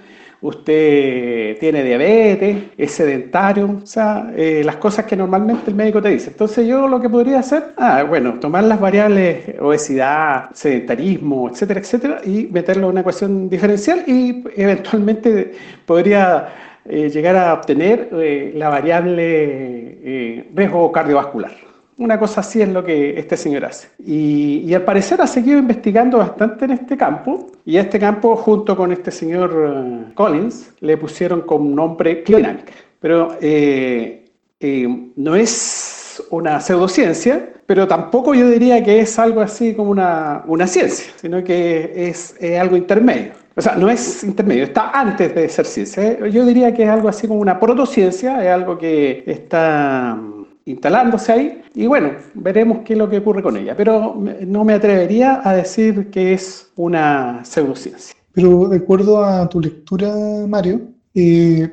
usted 0.46 1.58
tiene 1.58 1.82
diabetes, 1.82 2.56
es 2.78 2.92
sedentario, 2.92 3.80
o 3.82 3.86
sea, 3.86 4.32
eh, 4.36 4.62
las 4.64 4.76
cosas 4.76 5.04
que 5.04 5.16
normalmente 5.16 5.70
el 5.70 5.76
médico 5.76 6.00
te 6.00 6.10
dice. 6.10 6.30
Entonces 6.30 6.66
yo 6.66 6.86
lo 6.86 7.00
que 7.00 7.10
podría 7.10 7.40
hacer, 7.40 7.74
ah, 7.76 8.04
bueno, 8.08 8.34
tomar 8.40 8.64
las 8.64 8.80
variables 8.80 9.56
obesidad, 9.60 10.50
sedentarismo, 10.52 11.50
etcétera, 11.50 11.80
etcétera, 11.80 12.20
y 12.24 12.46
meterlo 12.46 12.84
en 12.86 12.92
una 12.92 13.00
ecuación 13.00 13.48
diferencial 13.48 14.04
y 14.06 14.44
eventualmente 14.56 15.52
podría 15.84 16.48
eh, 16.84 17.10
llegar 17.10 17.36
a 17.36 17.54
obtener 17.54 18.08
eh, 18.12 18.52
la 18.54 18.68
variable 18.68 20.46
riesgo 20.54 20.92
cardiovascular. 20.92 21.75
Una 21.98 22.18
cosa 22.18 22.40
así 22.40 22.60
es 22.60 22.68
lo 22.68 22.84
que 22.84 23.18
este 23.18 23.38
señor 23.38 23.64
hace. 23.64 23.88
Y, 23.98 24.72
al 24.74 24.82
parecer 24.82 25.20
ha 25.22 25.26
seguido 25.26 25.58
investigando 25.58 26.18
bastante 26.18 26.66
en 26.66 26.72
este 26.72 26.96
campo. 26.96 27.46
Y 27.64 27.78
a 27.78 27.82
este 27.82 27.98
campo, 27.98 28.36
junto 28.36 28.76
con 28.76 28.92
este 28.92 29.10
señor 29.10 29.72
eh, 29.74 30.12
Collins, 30.14 30.72
le 30.80 30.96
pusieron 30.98 31.42
como 31.42 31.74
nombre 31.74 32.22
cliodinámica. 32.22 32.72
Pero 33.00 33.38
eh, 33.40 34.26
eh, 34.60 35.10
no 35.16 35.36
es 35.36 36.22
una 36.30 36.60
pseudociencia, 36.60 37.50
pero 37.64 37.88
tampoco 37.88 38.34
yo 38.34 38.48
diría 38.48 38.82
que 38.82 39.00
es 39.00 39.18
algo 39.18 39.40
así 39.40 39.74
como 39.74 39.90
una, 39.90 40.42
una 40.46 40.66
ciencia, 40.66 41.12
sino 41.16 41.42
que 41.42 42.08
es, 42.08 42.34
es 42.40 42.60
algo 42.60 42.76
intermedio. 42.76 43.32
O 43.54 43.62
sea, 43.62 43.74
no 43.74 43.88
es 43.88 44.22
intermedio, 44.22 44.64
está 44.64 44.90
antes 44.90 45.34
de 45.34 45.48
ser 45.48 45.64
ciencia. 45.64 46.28
Yo 46.28 46.44
diría 46.44 46.74
que 46.74 46.82
es 46.82 46.90
algo 46.90 47.08
así 47.08 47.26
como 47.26 47.40
una 47.40 47.58
protociencia, 47.58 48.44
es 48.44 48.50
algo 48.50 48.76
que 48.76 49.24
está 49.26 50.18
instalándose 50.66 51.32
ahí 51.32 51.62
y 51.74 51.86
bueno, 51.86 52.10
veremos 52.34 52.80
qué 52.84 52.92
es 52.92 52.98
lo 52.98 53.08
que 53.08 53.18
ocurre 53.18 53.42
con 53.42 53.56
ella, 53.56 53.74
pero 53.76 54.20
no 54.46 54.64
me 54.64 54.74
atrevería 54.74 55.40
a 55.42 55.54
decir 55.54 56.10
que 56.10 56.34
es 56.34 56.70
una 56.76 57.44
pseudociencia. 57.44 58.14
Pero 58.32 58.68
de 58.68 58.76
acuerdo 58.76 59.24
a 59.24 59.48
tu 59.48 59.60
lectura, 59.60 60.12
Mario, 60.46 60.80
eh, 61.14 61.70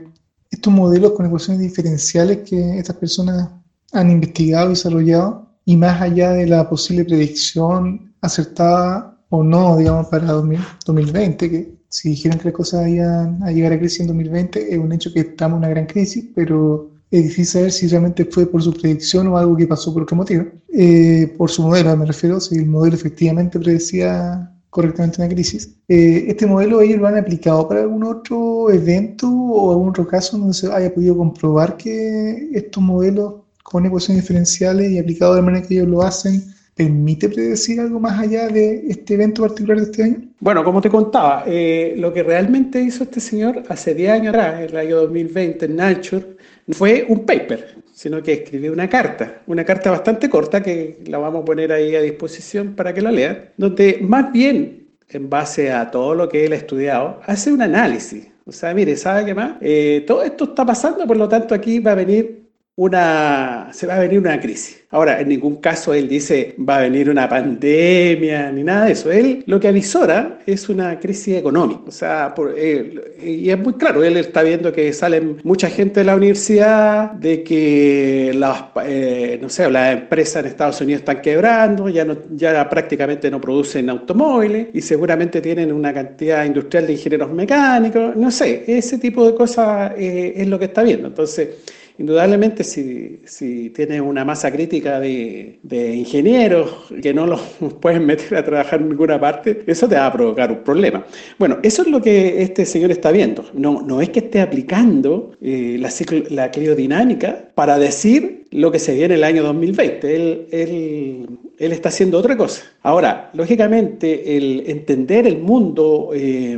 estos 0.49 0.71
modelos 0.71 1.11
con 1.11 1.25
ecuaciones 1.25 1.61
diferenciales 1.61 2.49
que 2.49 2.77
estas 2.77 2.95
personas 2.95 3.49
han 3.91 4.11
investigado 4.11 4.67
y 4.67 4.69
desarrollado, 4.69 5.49
y 5.65 5.75
más 5.75 6.01
allá 6.01 6.31
de 6.31 6.47
la 6.47 6.69
posible 6.69 7.05
predicción 7.05 8.13
acertada 8.21 9.17
o 9.29 9.43
no, 9.43 9.75
digamos, 9.77 10.07
para 10.07 10.27
2020, 10.27 11.49
que 11.49 11.75
si 11.89 12.09
dijeron 12.09 12.37
que 12.37 12.45
las 12.45 12.53
cosas 12.53 12.87
iban 12.87 13.41
a 13.43 13.51
llegar 13.51 13.73
a 13.73 13.79
crisis 13.79 14.01
en 14.01 14.07
2020, 14.07 14.73
es 14.73 14.79
un 14.79 14.91
hecho 14.93 15.11
que 15.11 15.21
estamos 15.21 15.57
en 15.57 15.59
una 15.59 15.69
gran 15.69 15.85
crisis, 15.85 16.25
pero 16.35 16.92
es 17.13 17.23
difícil 17.25 17.45
saber 17.45 17.71
si 17.71 17.87
realmente 17.87 18.25
fue 18.25 18.47
por 18.47 18.63
su 18.63 18.73
predicción 18.73 19.27
o 19.27 19.37
algo 19.37 19.55
que 19.55 19.67
pasó 19.67 19.93
por 19.93 20.01
otro 20.01 20.17
motivo. 20.17 20.45
Eh, 20.69 21.31
por 21.37 21.51
su 21.51 21.61
modelo, 21.61 21.95
me 21.95 22.07
refiero, 22.07 22.39
si 22.39 22.55
el 22.55 22.65
modelo 22.65 22.95
efectivamente 22.95 23.59
predecía 23.59 24.51
correctamente 24.71 25.21
una 25.21 25.31
crisis. 25.31 25.77
Eh, 25.87 26.25
¿Este 26.27 26.47
modelo 26.47 26.81
ellos 26.81 26.99
lo 26.99 27.05
han 27.05 27.17
aplicado 27.17 27.67
para 27.67 27.81
algún 27.81 28.03
otro 28.03 28.71
evento 28.71 29.29
o 29.29 29.71
algún 29.71 29.89
otro 29.89 30.07
caso 30.07 30.39
donde 30.39 30.55
se 30.55 30.73
haya 30.73 30.91
podido 30.91 31.15
comprobar 31.15 31.77
que 31.77 32.49
estos 32.51 32.81
modelos 32.81 33.35
con 33.61 33.85
ecuaciones 33.85 34.23
diferenciales 34.23 34.89
y 34.89 34.97
aplicados 34.97 35.35
de 35.35 35.41
la 35.41 35.45
manera 35.45 35.67
que 35.67 35.75
ellos 35.75 35.89
lo 35.89 36.01
hacen 36.01 36.43
permite 36.75 37.29
predecir 37.29 37.79
algo 37.79 37.99
más 37.99 38.19
allá 38.19 38.47
de 38.47 38.87
este 38.87 39.13
evento 39.13 39.43
particular 39.43 39.77
de 39.77 39.83
este 39.83 40.03
año? 40.03 40.17
Bueno, 40.39 40.63
como 40.63 40.81
te 40.81 40.89
contaba, 40.89 41.43
eh, 41.45 41.93
lo 41.97 42.11
que 42.11 42.23
realmente 42.23 42.81
hizo 42.81 43.03
este 43.03 43.19
señor 43.19 43.63
hace 43.69 43.93
10 43.93 44.11
años 44.11 44.29
atrás, 44.29 44.55
en 44.61 44.69
el 44.69 44.77
año 44.77 44.95
2020, 45.01 45.65
en 45.65 45.75
Nature, 45.75 46.25
fue 46.71 47.05
un 47.07 47.25
paper, 47.25 47.75
sino 47.93 48.21
que 48.23 48.33
escribió 48.33 48.71
una 48.71 48.89
carta, 48.89 49.41
una 49.47 49.63
carta 49.63 49.91
bastante 49.91 50.29
corta 50.29 50.63
que 50.63 50.99
la 51.05 51.17
vamos 51.17 51.41
a 51.41 51.45
poner 51.45 51.71
ahí 51.71 51.95
a 51.95 52.01
disposición 52.01 52.75
para 52.75 52.93
que 52.93 53.01
la 53.01 53.11
lean, 53.11 53.49
donde 53.57 53.99
más 54.01 54.31
bien, 54.31 54.87
en 55.09 55.29
base 55.29 55.71
a 55.71 55.91
todo 55.91 56.15
lo 56.15 56.29
que 56.29 56.45
él 56.45 56.53
ha 56.53 56.57
estudiado, 56.57 57.19
hace 57.25 57.51
un 57.51 57.61
análisis. 57.61 58.27
O 58.45 58.51
sea, 58.51 58.73
mire, 58.73 58.95
¿sabe 58.95 59.25
qué 59.25 59.33
más? 59.33 59.53
Eh, 59.61 60.03
todo 60.05 60.23
esto 60.23 60.45
está 60.45 60.65
pasando, 60.65 61.05
por 61.07 61.17
lo 61.17 61.29
tanto 61.29 61.55
aquí 61.55 61.79
va 61.79 61.91
a 61.91 61.95
venir 61.95 62.42
una, 62.75 63.69
se 63.71 63.85
va 63.85 63.95
a 63.95 63.99
venir 63.99 64.17
una 64.17 64.39
crisis. 64.39 64.83
Ahora, 64.89 65.19
en 65.19 65.29
ningún 65.29 65.57
caso 65.57 65.93
él 65.93 66.07
dice 66.07 66.55
va 66.67 66.77
a 66.77 66.81
venir 66.81 67.09
una 67.09 67.29
pandemia 67.29 68.51
ni 68.51 68.63
nada 68.63 68.85
de 68.85 68.91
eso. 68.93 69.11
Él 69.11 69.43
lo 69.47 69.59
que 69.59 69.67
avisora 69.67 70.39
es 70.45 70.69
una 70.69 70.99
crisis 70.99 71.37
económica. 71.37 71.81
O 71.87 71.91
sea, 71.91 72.33
por, 72.33 72.55
y 72.57 73.49
es 73.49 73.59
muy 73.59 73.73
claro, 73.73 74.03
él 74.03 74.17
está 74.17 74.41
viendo 74.41 74.71
que 74.71 74.91
salen 74.93 75.37
mucha 75.43 75.69
gente 75.69 75.99
de 75.99 76.05
la 76.05 76.15
universidad, 76.15 77.11
de 77.11 77.43
que 77.43 78.31
las, 78.35 78.65
eh, 78.85 79.37
no 79.41 79.49
sé, 79.49 79.69
las 79.69 79.93
empresas 79.93 80.43
en 80.43 80.49
Estados 80.49 80.81
Unidos 80.81 81.01
están 81.01 81.21
quebrando, 81.21 81.89
ya, 81.89 82.05
no, 82.05 82.17
ya 82.35 82.67
prácticamente 82.69 83.29
no 83.29 83.39
producen 83.39 83.89
automóviles 83.89 84.67
y 84.73 84.81
seguramente 84.81 85.41
tienen 85.41 85.71
una 85.71 85.93
cantidad 85.93 86.43
industrial 86.45 86.87
de 86.87 86.93
ingenieros 86.93 87.31
mecánicos. 87.31 88.15
No 88.15 88.31
sé, 88.31 88.63
ese 88.67 88.97
tipo 88.97 89.25
de 89.27 89.35
cosas 89.35 89.93
eh, 89.97 90.33
es 90.37 90.47
lo 90.47 90.57
que 90.57 90.65
está 90.65 90.81
viendo. 90.83 91.07
Entonces, 91.07 91.49
Indudablemente, 91.97 92.63
si, 92.63 93.21
si 93.25 93.69
tienes 93.69 94.01
una 94.01 94.25
masa 94.25 94.51
crítica 94.51 94.99
de, 94.99 95.59
ingenieros 95.95 96.85
que 97.01 97.13
no 97.13 97.27
los 97.27 97.41
pueden 97.81 98.05
meter 98.05 98.35
a 98.37 98.43
trabajar 98.43 98.81
en 98.81 98.89
ninguna 98.89 99.19
parte, 99.19 99.63
eso 99.67 99.87
te 99.87 99.95
va 99.95 100.07
a 100.07 100.13
provocar 100.13 100.51
un 100.51 100.63
problema. 100.63 101.05
Bueno, 101.37 101.59
eso 101.61 101.83
es 101.83 101.87
lo 101.89 102.01
que 102.01 102.41
este 102.41 102.65
señor 102.65 102.91
está 102.91 103.11
viendo. 103.11 103.45
No, 103.53 103.81
no 103.81 104.01
es 104.01 104.09
que 104.09 104.19
esté 104.19 104.41
aplicando 104.41 105.31
eh, 105.41 105.77
la, 105.79 105.89
la 106.29 106.51
cliodinámica 106.51 107.49
para 107.53 107.77
decir 107.77 108.45
lo 108.51 108.71
que 108.71 108.79
se 108.79 108.93
viene 108.93 109.15
el 109.15 109.23
año 109.23 109.43
2020. 109.43 110.15
Él, 110.15 110.47
él, 110.51 111.27
él, 111.57 111.71
está 111.71 111.89
haciendo 111.89 112.17
otra 112.19 112.37
cosa. 112.37 112.63
Ahora, 112.81 113.29
lógicamente, 113.33 114.37
el 114.37 114.63
entender 114.67 115.27
el 115.27 115.39
mundo 115.39 116.11
eh, 116.13 116.57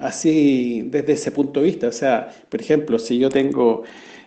así 0.00 0.88
desde 0.90 1.12
ese 1.12 1.30
punto 1.30 1.60
de 1.60 1.66
vista, 1.66 1.88
o 1.88 1.92
sea, 1.92 2.28
por 2.48 2.60
ejemplo, 2.60 2.98
si 2.98 3.18
yo 3.18 3.28
tengo 3.28 3.82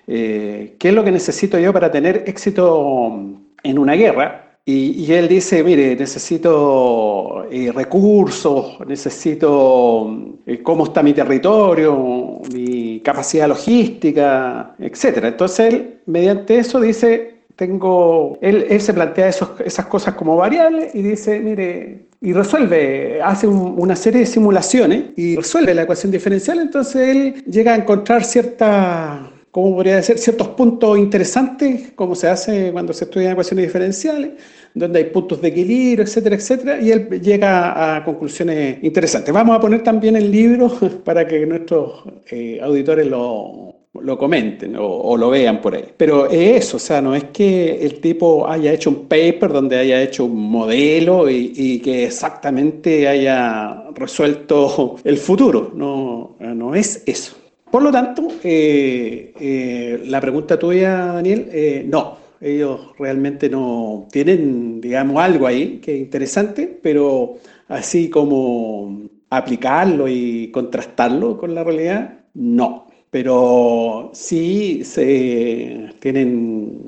eh, 0.07 0.75
¿qué 0.79 0.89
es 0.89 0.93
lo 0.93 1.03
que 1.03 1.11
necesito 1.11 1.57
yo 1.59 1.73
para 1.73 1.91
tener 1.91 2.23
éxito 2.27 3.19
en 3.63 3.79
una 3.79 3.93
guerra? 3.93 4.45
Y, 4.67 5.11
él 5.13 5.27
dice, 5.27 5.63
mire, 5.63 5.95
necesito 5.95 7.45
eh, 7.51 7.71
recursos, 7.71 8.79
necesito 8.87 10.39
eh, 10.43 10.63
cómo 10.63 10.85
está 10.85 11.03
mi 11.03 11.13
territorio, 11.13 12.41
mi 12.51 12.99
capacidad 13.01 13.47
logística, 13.47 14.75
etc. 14.79 15.25
Entonces 15.25 15.71
él, 15.71 16.01
mediante 16.07 16.57
eso, 16.57 16.81
dice, 16.81 17.41
tengo, 17.55 18.39
él, 18.41 18.81
se 18.81 18.93
plantea 18.95 19.29
esas 19.29 19.85
cosas 19.85 20.15
como 20.15 20.35
variables 20.35 20.95
y 20.95 21.03
dice, 21.03 21.39
mire, 21.41 22.07
y 22.21 22.33
resuelve, 22.33 23.21
hace 23.21 23.45
una 23.45 23.95
serie 23.95 24.21
de 24.21 24.25
simulaciones 24.25 25.03
y 25.15 25.35
resuelve 25.35 25.75
la 25.75 25.83
ecuación 25.83 26.11
diferencial, 26.11 26.57
entonces 26.57 27.07
él 27.07 27.43
llega 27.45 27.73
a 27.73 27.75
encontrar 27.75 28.23
cierta 28.23 29.29
¿cómo 29.55 29.73
podría 29.73 30.03
ser? 30.03 30.17
Ciertos 30.17 30.49
puntos 30.49 30.97
interesantes, 30.97 31.93
como 31.95 32.13
se 32.13 32.27
hace 32.27 32.73
cuando 32.73 32.91
se 32.91 33.05
estudian 33.05 33.31
ecuaciones 33.31 33.67
diferenciales, 33.67 34.31
donde 34.73 34.99
hay 34.99 35.05
puntos 35.05 35.41
de 35.41 35.47
equilibrio, 35.47 36.03
etcétera, 36.03 36.35
etcétera, 36.35 36.81
y 36.81 36.91
él 36.91 37.21
llega 37.21 37.95
a 37.95 38.03
conclusiones 38.03 38.83
interesantes. 38.83 39.33
Vamos 39.33 39.55
a 39.55 39.61
poner 39.61 39.81
también 39.81 40.17
el 40.17 40.29
libro 40.29 40.69
para 41.05 41.25
que 41.25 41.45
nuestros 41.45 42.03
eh, 42.31 42.59
auditores 42.61 43.07
lo, 43.07 43.77
comenten 44.19 44.75
o, 44.77 45.15
lo 45.15 45.29
vean 45.29 45.61
por 45.61 45.73
ahí. 45.73 45.85
Pero 45.95 46.29
es 46.29 46.65
eso, 46.65 46.75
o 46.75 46.79
sea, 46.81 47.01
no 47.01 47.15
es 47.15 47.23
que 47.31 47.77
el 47.81 48.01
tipo 48.01 48.45
haya 48.49 48.73
hecho 48.73 48.89
un 48.89 49.07
paper 49.07 49.53
donde 49.53 49.77
haya 49.77 50.01
hecho 50.01 50.25
un 50.25 50.35
modelo 50.35 51.29
y, 51.29 51.53
y 51.55 51.79
que 51.79 52.03
exactamente 52.03 53.07
haya 53.07 53.85
resuelto 53.93 54.97
el 55.05 55.17
futuro, 55.17 55.71
no, 55.73 56.35
no 56.41 56.75
es 56.75 57.03
eso. 57.05 57.44
Por 57.75 57.83
lo 57.83 57.91
tanto, 57.91 58.29
eh, 58.41 59.33
eh, 59.37 60.01
la 60.05 60.21
pregunta 60.21 60.57
tuya, 60.57 61.07
Daniel, 61.07 61.49
eh, 61.51 61.83
no, 61.85 62.17
ellos 62.39 62.93
realmente 62.97 63.49
no 63.49 64.07
tienen, 64.09 64.79
digamos, 64.79 65.21
algo 65.21 65.45
ahí 65.45 65.79
que 65.79 65.95
es 65.95 65.99
interesante, 65.99 66.79
pero 66.81 67.35
así 67.67 68.09
como 68.09 69.09
aplicarlo 69.29 70.07
y 70.07 70.51
contrastarlo 70.53 71.37
con 71.37 71.53
la 71.53 71.65
realidad, 71.65 72.19
no. 72.35 72.87
Pero 73.11 74.09
sí 74.13 74.85
se 74.85 75.89
tienen 75.99 76.85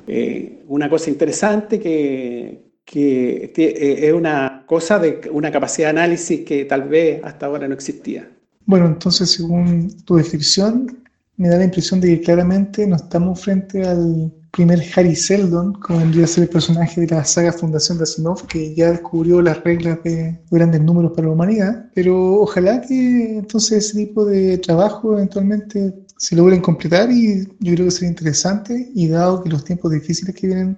una 0.69 0.89
cosa 0.89 1.09
interesante 1.09 1.81
que, 1.81 2.61
que 2.85 3.51
es 3.53 4.13
una 4.13 4.63
cosa 4.65 4.99
de 4.99 5.19
una 5.33 5.51
capacidad 5.51 5.87
de 5.87 5.99
análisis 5.99 6.45
que 6.45 6.63
tal 6.63 6.83
vez 6.83 7.21
hasta 7.25 7.47
ahora 7.47 7.67
no 7.67 7.73
existía. 7.73 8.36
Bueno, 8.67 8.85
entonces 8.87 9.31
según 9.31 9.89
tu 10.03 10.17
descripción, 10.17 10.99
me 11.37 11.47
da 11.47 11.57
la 11.57 11.63
impresión 11.63 12.01
de 12.01 12.09
que 12.09 12.21
claramente 12.21 12.85
no 12.85 12.97
estamos 12.97 13.41
frente 13.41 13.87
al 13.87 14.29
primer 14.51 14.83
Harry 14.93 15.15
Seldon, 15.15 15.71
como 15.75 15.99
vendría 15.99 16.25
a 16.25 16.27
ser 16.27 16.43
el 16.43 16.49
personaje 16.49 16.99
de 16.99 17.07
la 17.07 17.23
saga 17.23 17.53
Fundación 17.53 17.97
de 17.97 18.03
Asimov, 18.03 18.45
que 18.45 18.75
ya 18.75 18.91
descubrió 18.91 19.41
las 19.41 19.63
reglas 19.63 20.03
de 20.03 20.37
grandes 20.51 20.81
números 20.81 21.13
para 21.15 21.27
la 21.27 21.33
humanidad, 21.33 21.89
pero 21.95 22.41
ojalá 22.41 22.81
que 22.81 23.37
entonces 23.37 23.85
ese 23.85 24.05
tipo 24.05 24.25
de 24.25 24.57
trabajo 24.57 25.13
eventualmente 25.13 25.93
se 26.17 26.35
logren 26.35 26.59
completar 26.59 27.09
y 27.09 27.45
yo 27.61 27.73
creo 27.73 27.85
que 27.85 27.91
sería 27.91 28.09
interesante 28.09 28.91
y 28.93 29.07
dado 29.07 29.43
que 29.43 29.49
los 29.49 29.63
tiempos 29.63 29.93
difíciles 29.93 30.35
que 30.35 30.47
vienen 30.47 30.77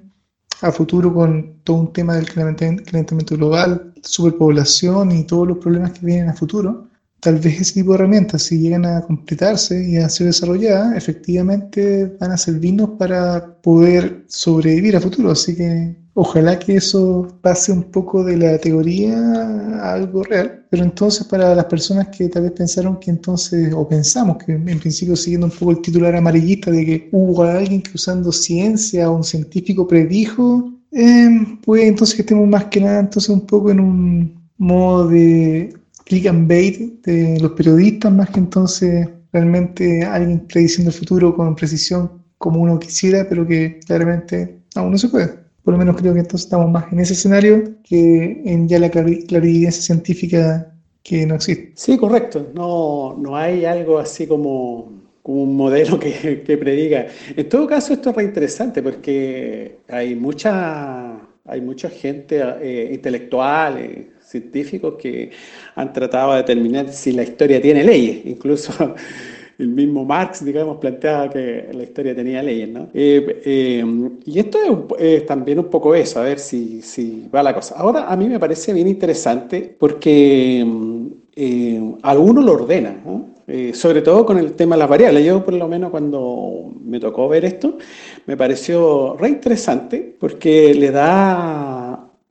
a 0.61 0.72
futuro 0.72 1.11
con 1.11 1.56
todo 1.64 1.78
un 1.78 1.94
tema 1.94 2.16
del 2.16 2.30
calentamiento 2.30 3.36
global, 3.36 3.94
superpoblación 4.03 5.11
y 5.11 5.24
todos 5.24 5.48
los 5.48 5.57
problemas 5.57 5.94
que 5.94 6.06
vienen 6.06 6.30
a 6.30 6.34
futuro, 6.34 6.90
tal 7.20 7.36
vez 7.38 7.60
ese 7.62 7.74
tipo 7.76 7.91
de 7.91 7.96
herramientas, 7.96 8.44
si 8.44 8.60
llegan 8.60 8.86
a 8.86 9.02
completarse 9.02 9.88
y 9.88 9.98
a 9.98 10.10
ser 10.10 10.28
desarrolladas, 10.28 10.96
efectivamente 10.96 12.06
van 12.20 12.32
a 12.32 12.38
servirnos 12.38 12.91
para 12.98 13.56
poder 13.62 14.24
sobrevivir 14.28 14.96
a 14.96 15.02
futuro. 15.02 15.32
Así 15.32 15.56
que 15.56 15.96
ojalá 16.14 16.58
que 16.58 16.76
eso 16.76 17.28
pase 17.41 17.72
un 17.72 17.84
poco 17.84 18.24
de 18.24 18.38
la 18.38 18.58
teoría 18.58 19.18
a 19.18 19.94
algo 19.94 20.24
real. 20.24 20.66
Pero 20.70 20.84
entonces 20.84 21.26
para 21.28 21.56
las 21.56 21.66
personas 21.66 22.08
que 22.10 22.30
tal 22.30 22.44
vez 22.44 22.52
pensaron 22.54 23.00
que 23.00 23.12
entonces, 23.12 23.74
o 23.74 23.88
pensamos 23.88 24.38
que 24.38 24.54
en 24.54 24.80
principio 24.80 25.16
siguiendo 25.16 25.48
un 25.48 25.54
poco 25.54 25.72
el 25.72 25.82
titular 25.82 26.16
amarillista 26.16 26.72
de 26.72 26.86
que 26.86 27.10
hubo 27.12 27.44
alguien 27.44 27.82
que 27.82 27.91
usando 27.96 28.32
ciencia 28.32 29.10
o 29.10 29.18
un 29.18 29.24
científico 29.24 29.88
predijo, 29.88 30.72
eh, 30.91 31.30
pues 31.64 31.84
entonces 31.84 32.16
que 32.16 32.22
estemos 32.22 32.48
más 32.48 32.66
que 32.66 32.82
nada 32.82 33.00
entonces 33.00 33.30
un 33.30 33.46
poco 33.46 33.70
en 33.72 33.80
un 33.80 34.50
modo 34.58 35.08
de 35.08 35.74
click 36.10 36.26
and 36.26 36.48
bait 36.48 37.06
de 37.06 37.40
los 37.40 37.52
periodistas, 37.52 38.11
más 38.11 38.31
que 38.31 38.40
entonces 38.40 39.07
realmente 39.31 40.03
alguien 40.03 40.40
prediciendo 40.48 40.90
el 40.90 40.98
futuro 40.98 41.36
con 41.36 41.56
precisión 41.56 42.23
como 42.40 42.61
uno 42.61 42.80
quisiera, 42.80 43.27
pero 43.30 43.45
que 43.48 43.80
claramente 43.86 44.60
aún 44.76 44.91
no 44.91 44.98
se 44.98 45.07
puede. 45.07 45.27
Por 45.64 45.73
lo 45.73 45.77
menos 45.77 45.95
creo 45.98 46.14
que 46.14 46.22
entonces 46.22 46.45
estamos 46.45 46.72
más 46.72 46.91
en 46.91 46.99
ese 46.99 47.14
escenario 47.14 47.76
que 47.84 48.41
en 48.44 48.68
ya 48.68 48.80
la 48.80 48.90
clarividencia 48.90 49.84
científica 49.84 50.73
que 51.03 51.27
no 51.27 51.36
existe. 51.36 51.73
Sí, 51.76 51.98
correcto. 51.98 52.48
No, 52.56 53.15
no 53.15 53.38
hay 53.38 53.65
algo 53.65 53.99
así 53.99 54.26
como, 54.26 54.91
un 55.23 55.56
modelo 55.56 55.99
que, 55.99 56.41
que, 56.44 56.57
prediga. 56.57 57.06
En 57.36 57.48
todo 57.48 57.68
caso, 57.68 57.94
esto 57.94 58.10
es 58.10 58.15
re 58.15 58.23
interesante 58.23 58.81
porque 58.81 59.81
hay 59.88 60.15
mucha, 60.15 61.19
hay 61.45 61.61
mucha 61.61 61.90
gente 61.90 62.41
eh, 62.61 62.90
intelectual, 62.94 63.77
eh, 63.77 64.10
científicos 64.30 64.95
que 64.99 65.31
han 65.76 65.91
tratado 65.91 66.31
de 66.34 66.38
determinar 66.38 66.89
si 66.93 67.11
la 67.11 67.23
historia 67.23 67.61
tiene 67.61 67.84
leyes. 67.84 68.22
Incluso 68.26 68.95
el 69.57 69.68
mismo 69.68 70.06
Marx, 70.06 70.43
digamos, 70.43 70.77
planteaba 70.77 71.30
que 71.30 71.69
la 71.73 71.84
historia 71.84 72.15
tenía 72.15 72.41
leyes, 72.41 72.69
¿no? 72.69 72.88
Eh, 72.93 73.41
eh, 73.43 74.10
y 74.26 74.39
esto 74.39 74.88
es, 74.97 75.26
también 75.26 75.60
un 75.60 75.65
poco 75.65 75.93
eso, 75.93 76.19
a 76.19 76.23
ver 76.23 76.39
si, 76.39 76.81
si, 76.81 77.27
va 77.34 77.43
la 77.43 77.53
cosa. 77.53 77.76
Ahora, 77.76 78.07
a 78.07 78.15
mí 78.15 78.30
me 78.30 78.39
parece 78.39 78.72
bien 78.72 78.88
interesante 78.88 79.76
porque 79.77 80.65
eh, 81.35 81.93
algunos 82.03 82.45
lo 82.45 82.53
ordenan, 82.53 83.34
sobre 83.73 84.03
todo 84.03 84.27
con 84.27 84.38
el 84.38 84.53
tema 84.53 84.76
de 84.76 84.80
las 84.80 84.89
variables. 84.89 85.26
Yo, 85.26 85.43
por 85.43 85.56
lo 85.56 85.68
menos, 85.68 85.89
cuando 85.89 86.72
me 86.85 86.99
tocó 86.99 87.27
ver 87.27 87.43
esto, 87.45 87.80
me 88.27 88.38
pareció 88.38 89.18
re 89.18 89.30
interesante 89.30 90.15
porque 90.19 90.73
le 90.73 90.91
da 90.91 91.78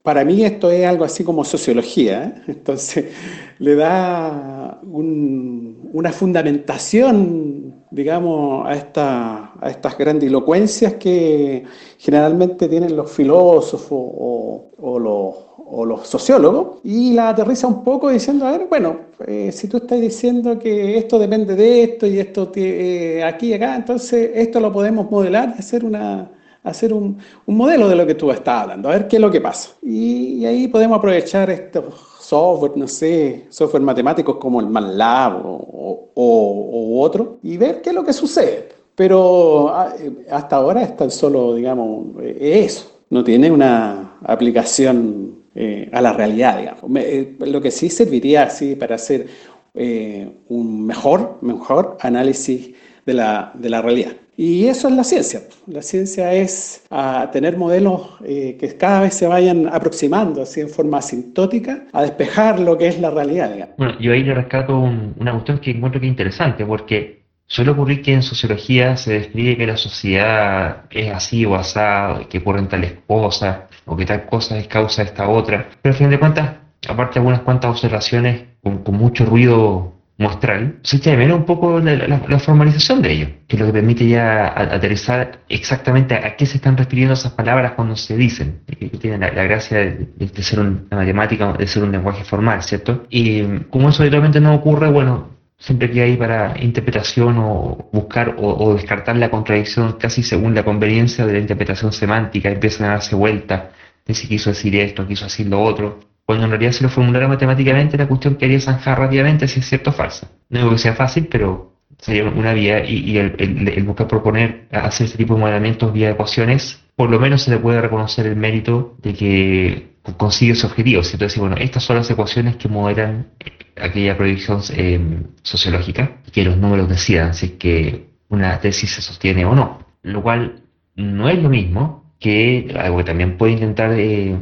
para 0.09 0.25
mí 0.25 0.43
esto 0.43 0.71
es 0.71 0.87
algo 0.87 1.05
así 1.05 1.23
como 1.23 1.45
sociología, 1.45 2.25
¿eh? 2.25 2.43
entonces 2.47 3.13
le 3.59 3.75
da 3.75 4.81
una 4.83 6.13
fundamentación, 6.13 7.85
digamos, 7.91 8.67
a, 8.67 8.75
esta, 8.75 9.53
a 9.61 9.69
estas 9.69 9.99
grandilocuencias 9.99 10.95
que 10.95 11.63
generalmente 11.99 12.69
tienen 12.69 12.97
los 12.97 13.11
filósofos 13.13 13.91
o, 13.91 14.99
los, 14.99 16.09
sociólogos 16.09 16.79
y 16.85 17.13
la 17.13 17.29
aterriza 17.29 17.67
un 17.67 17.85
poco 17.85 18.09
diciendo, 18.09 18.47
a 18.47 18.53
ver, 18.53 18.67
bueno, 18.67 18.97
eh, 19.27 19.53
si 19.53 19.69
tú 19.69 19.77
estás 19.77 20.01
diciendo 20.01 20.59
que 20.59 20.97
esto 20.97 21.19
depende 21.19 21.55
de 21.55 21.83
esto 21.83 22.07
y 22.07 22.19
esto 22.19 22.51
eh, 22.55 23.23
aquí 23.23 23.49
y 23.49 23.53
acá, 23.53 23.77
entonces 23.77 24.31
esto 24.35 24.59
lo 24.59 24.73
podemos 24.73 25.11
modelar 25.11 25.53
y 25.55 25.59
hacer 25.59 25.85
una 25.85 26.31
hacer 26.71 26.93
un, 26.93 27.19
modelo 27.47 27.89
de 27.89 27.97
lo 27.97 28.07
que 28.07 28.15
tú 28.15 28.31
estás 28.31 28.63
hablando, 28.63 28.89
a 28.89 28.93
ver 28.93 29.09
qué 29.09 29.17
es 29.17 29.23
lo 29.23 29.31
que 29.31 29.41
pasa. 29.41 29.71
Y, 29.83 30.45
ahí 30.45 30.69
podemos 30.69 30.99
aprovechar 30.99 31.51
estos 31.51 31.85
software, 32.21 32.73
no 32.77 32.87
sé, 32.87 33.47
software 33.49 33.83
matemáticos 33.83 34.37
como 34.37 34.61
el 34.61 34.67
MATLAB 34.67 35.47
o, 35.47 36.11
o, 36.15 37.01
otro, 37.01 37.39
y 37.43 37.57
ver 37.57 37.81
qué 37.81 37.91
es 37.91 37.95
lo 37.95 38.05
que 38.05 38.13
sucede. 38.13 38.69
Pero 38.95 39.69
ah, 39.71 39.95
hasta 40.31 40.57
ahora 40.57 40.83
es 40.83 40.97
tan 40.97 41.11
solo, 41.11 41.55
digamos, 41.55 42.09
eso. 42.39 43.01
No 43.11 43.25
tiene 43.25 43.51
una 43.51 44.19
aplicación 44.23 45.39
eh, 45.55 45.89
a 45.93 46.03
la 46.03 46.13
realidad, 46.13 46.59
digamos. 46.59 46.85
Eh, 46.97 47.37
lo 47.41 47.61
que 47.61 47.71
sí 47.71 47.89
serviría 47.89 48.45
así 48.45 48.77
para 48.77 48.97
hacer 48.97 49.27
eh, 49.75 50.31
un 50.49 50.87
mejor, 50.87 51.39
mejor 51.41 51.97
análisis 52.01 52.71
de 53.07 53.15
la, 53.15 53.53
de 53.55 53.71
la 53.71 53.81
realidad. 53.81 54.13
Y 54.41 54.69
eso 54.69 54.87
es 54.87 54.95
la 54.95 55.03
ciencia. 55.03 55.41
La 55.67 55.83
ciencia 55.83 56.33
es 56.33 56.87
a 56.91 57.29
tener 57.33 57.57
modelos 57.57 58.03
eh, 58.25 58.57
que 58.57 58.77
cada 58.77 59.01
vez 59.01 59.15
se 59.15 59.27
vayan 59.27 59.67
aproximando 59.67 60.43
así 60.43 60.61
en 60.61 60.69
forma 60.69 60.99
asintótica 60.99 61.87
a 61.93 62.03
despejar 62.03 62.61
lo 62.61 62.79
que 62.79 62.87
es 62.87 63.01
la 63.01 63.11
realidad. 63.11 63.71
Bueno, 63.77 63.99
yo 63.99 64.13
ahí 64.13 64.23
le 64.23 64.35
rescato 64.35 64.79
una 64.79 65.33
cuestión 65.33 65.59
que 65.59 65.73
encuentro 65.73 66.01
que 66.01 66.07
es 66.07 66.11
interesante, 66.11 66.65
porque 66.65 67.25
suele 67.49 67.73
ocurrir 67.73 68.01
que 68.01 68.13
en 68.15 68.23
sociología 68.23 68.97
se 68.97 69.15
describe 69.15 69.57
que 69.57 69.67
la 69.67 69.77
sociedad 69.77 70.85
es 70.91 71.13
así 71.13 71.45
o 71.45 71.57
asá, 71.57 72.21
que 72.31 72.39
ocurren 72.39 72.69
tales 72.69 72.93
cosas, 73.09 73.63
o 73.87 73.97
que 73.97 74.07
tal 74.07 74.25
cosa 74.27 74.57
es 74.57 74.69
causa 74.69 75.03
de 75.03 75.09
esta 75.09 75.29
otra. 75.29 75.69
Pero 75.83 75.95
al 75.95 75.99
fin 75.99 76.11
de 76.11 76.21
cuentas, 76.21 76.55
aparte 76.89 77.15
de 77.15 77.21
algunas 77.21 77.41
cuantas 77.41 77.73
observaciones 77.73 78.45
con 78.63 78.95
mucho 78.95 79.25
ruido 79.25 79.98
muestral, 80.19 80.81
se 80.83 80.97
echa 80.97 81.13
de 81.13 81.17
menos 81.17 81.39
un 81.39 81.45
poco 81.45 81.79
la, 81.79 82.39
formalización 82.41 83.01
de 83.01 83.13
ello, 83.13 83.29
que 83.47 83.55
es 83.55 83.61
lo 83.61 83.67
que 83.67 83.73
permite 83.73 84.07
ya 84.09 84.49
aterrizar 84.49 85.41
exactamente 85.49 86.17
a, 86.17 86.35
qué 86.37 86.45
se 86.45 86.57
están 86.57 86.77
refiriendo 86.77 87.15
esas 87.15 87.33
palabras 87.33 87.73
cuando 87.73 87.95
se 87.97 88.17
dicen, 88.17 88.63
que, 88.67 88.89
tienen 88.89 89.21
la, 89.21 89.31
gracia 89.31 89.79
de, 89.79 90.43
ser 90.43 90.59
una 90.59 90.83
matemática, 90.91 91.53
de 91.53 91.67
ser 91.69 91.85
un 91.85 91.93
lenguaje 91.93 92.25
formal, 92.25 92.63
¿cierto? 92.65 93.07
Y 93.09 93.43
como 93.71 93.91
eso 93.91 94.03
habitualmente 94.03 94.41
no 94.41 94.55
ocurre, 94.57 94.91
bueno, 94.91 95.39
siempre 95.57 95.89
que 95.91 96.03
hay 96.03 96.17
para 96.17 96.55
interpretación 96.61 97.39
o 97.39 97.89
buscar 97.93 98.35
o, 98.39 98.75
descartar 98.75 99.17
la 99.17 99.31
contradicción 99.31 99.93
casi 100.01 100.25
según 100.25 100.53
la 100.55 100.65
conveniencia 100.65 101.27
de 101.27 101.35
la 101.35 101.39
interpretación 101.39 101.93
semántica, 101.93 102.51
empiezan 102.51 102.89
a 102.89 102.95
darse 102.95 103.15
vueltas 103.15 103.65
de 104.05 104.15
si 104.15 104.27
quiso 104.27 104.51
decir 104.51 104.75
esto, 104.77 105.07
quiso 105.07 105.27
decir 105.27 105.47
lo 105.47 105.63
otro, 105.63 106.01
cuando 106.29 106.45
en 106.45 106.51
realidad 106.51 106.73
si 106.73 106.83
lo 106.85 106.91
formulara 106.91 107.27
matemáticamente 107.27 107.97
la 107.97 108.07
cuestión 108.07 108.37
quería 108.37 108.61
zanjar 108.61 108.99
rápidamente 108.99 109.49
si 109.49 109.61
es 109.61 109.67
cierto 109.67 109.89
o 109.89 109.93
falsa. 109.95 110.31
No 110.51 110.59
digo 110.59 110.73
que 110.73 110.79
sea 110.79 110.93
fácil, 110.93 111.27
pero 111.27 111.73
sería 111.97 112.25
una 112.25 112.53
vía 112.53 112.85
y, 112.85 113.17
el, 113.17 113.83
buscar 113.85 114.09
proponer 114.09 114.69
hacer 114.71 115.07
este 115.07 115.17
tipo 115.17 115.33
de 115.33 115.41
modelamientos 115.41 115.91
vía 115.91 116.11
ecuaciones, 116.11 116.85
por 116.97 117.09
lo 117.09 117.19
menos 117.19 117.41
se 117.41 117.51
le 117.51 117.57
puede 117.57 117.81
reconocer 117.81 118.27
el 118.27 118.37
mérito 118.37 118.95
de 119.01 119.15
que 119.15 119.89
consigue 120.19 120.53
ese 120.53 120.67
objetivo. 120.67 121.01
Decir, 121.01 121.41
bueno, 121.41 121.57
estas 121.57 121.85
son 121.85 121.97
las 121.97 122.11
ecuaciones 122.11 122.57
que 122.57 122.69
modelan 122.69 123.29
eh, 123.41 123.81
aquella 123.81 124.15
proyección 124.15 124.61
eh, 124.77 125.23
sociológica 125.41 126.19
y 126.27 126.31
que 126.31 126.45
los 126.45 126.59
números 126.59 126.91
decidan 126.91 127.33
si 127.33 127.47
es 127.47 127.53
que 127.53 128.11
una 128.29 128.61
tesis 128.61 128.93
se 128.93 129.01
sostiene 129.01 129.47
o 129.47 129.55
no, 129.55 129.79
lo 130.03 130.23
cual 130.23 130.61
no 130.95 131.31
es 131.31 131.43
lo 131.43 131.49
mismo 131.49 132.05
que 132.21 132.75
algo 132.79 132.99
que 132.99 133.05
también 133.05 133.39
puede 133.39 133.53
intentar 133.53 133.93
eh, 133.97 134.37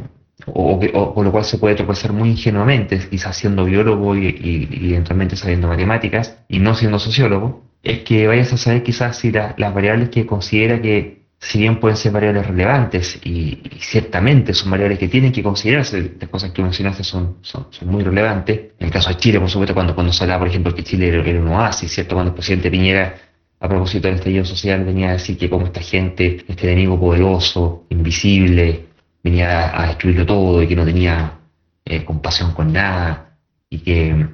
o, 0.44 0.78
o, 0.92 1.14
con 1.14 1.24
lo 1.24 1.32
cual 1.32 1.44
se 1.44 1.58
puede 1.58 1.74
tropezar 1.74 2.12
muy 2.12 2.30
ingenuamente, 2.30 2.98
quizás 3.08 3.36
siendo 3.36 3.64
biólogo 3.64 4.16
y, 4.16 4.26
y, 4.26 4.90
eventualmente 4.90 5.36
sabiendo 5.36 5.68
matemáticas 5.68 6.38
y 6.48 6.58
no 6.58 6.74
siendo 6.74 6.98
sociólogo, 6.98 7.64
es 7.82 8.00
que 8.00 8.26
vayas 8.26 8.52
a 8.52 8.56
saber 8.58 8.82
quizás 8.82 9.16
si 9.16 9.30
las 9.30 9.56
variables 9.56 10.10
que 10.10 10.26
considera 10.26 10.80
que, 10.82 11.24
si 11.38 11.58
bien 11.60 11.78
pueden 11.80 11.96
ser 11.96 12.12
variables 12.12 12.46
relevantes 12.46 13.18
y, 13.24 13.62
ciertamente 13.78 14.52
son 14.52 14.70
variables 14.70 14.98
que 14.98 15.08
tienen 15.08 15.32
que 15.32 15.42
considerarse, 15.42 16.16
las 16.20 16.28
cosas 16.28 16.50
que 16.50 16.62
mencionaste 16.62 17.02
son, 17.02 17.38
son, 17.40 17.68
son, 17.70 17.88
muy 17.88 18.02
relevantes. 18.02 18.72
En 18.78 18.86
el 18.86 18.92
caso 18.92 19.08
de 19.08 19.16
Chile, 19.16 19.40
por 19.40 19.48
supuesto, 19.48 19.72
cuando, 19.74 19.94
cuando 19.94 20.12
se 20.12 20.24
hablaba, 20.24 20.40
por 20.40 20.48
ejemplo, 20.48 20.74
que 20.74 20.82
Chile 20.82 21.08
era, 21.08 21.40
un 21.40 21.48
oasis, 21.48 21.92
¿cierto? 21.92 22.14
Cuando 22.14 22.30
el 22.30 22.34
presidente 22.34 22.70
Piñera 22.70 23.14
a 23.58 23.68
propósito 23.68 24.08
del 24.08 24.18
estallido 24.18 24.44
social 24.44 24.84
venía 24.84 25.08
a 25.08 25.12
decir 25.12 25.38
que 25.38 25.48
como 25.48 25.66
esta 25.66 25.80
gente, 25.80 26.44
este 26.46 26.70
enemigo 26.70 27.00
poderoso, 27.00 27.86
invisible, 27.88 28.86
venía 29.26 29.80
a, 29.80 29.88
destruirlo 29.88 30.24
todo 30.24 30.62
y 30.62 30.68
que 30.68 30.76
no 30.76 30.84
tenía 30.84 31.32
eh, 31.84 32.04
compasión 32.04 32.52
con 32.52 32.72
nada 32.72 33.36
y 33.68 33.78
que 33.80 34.26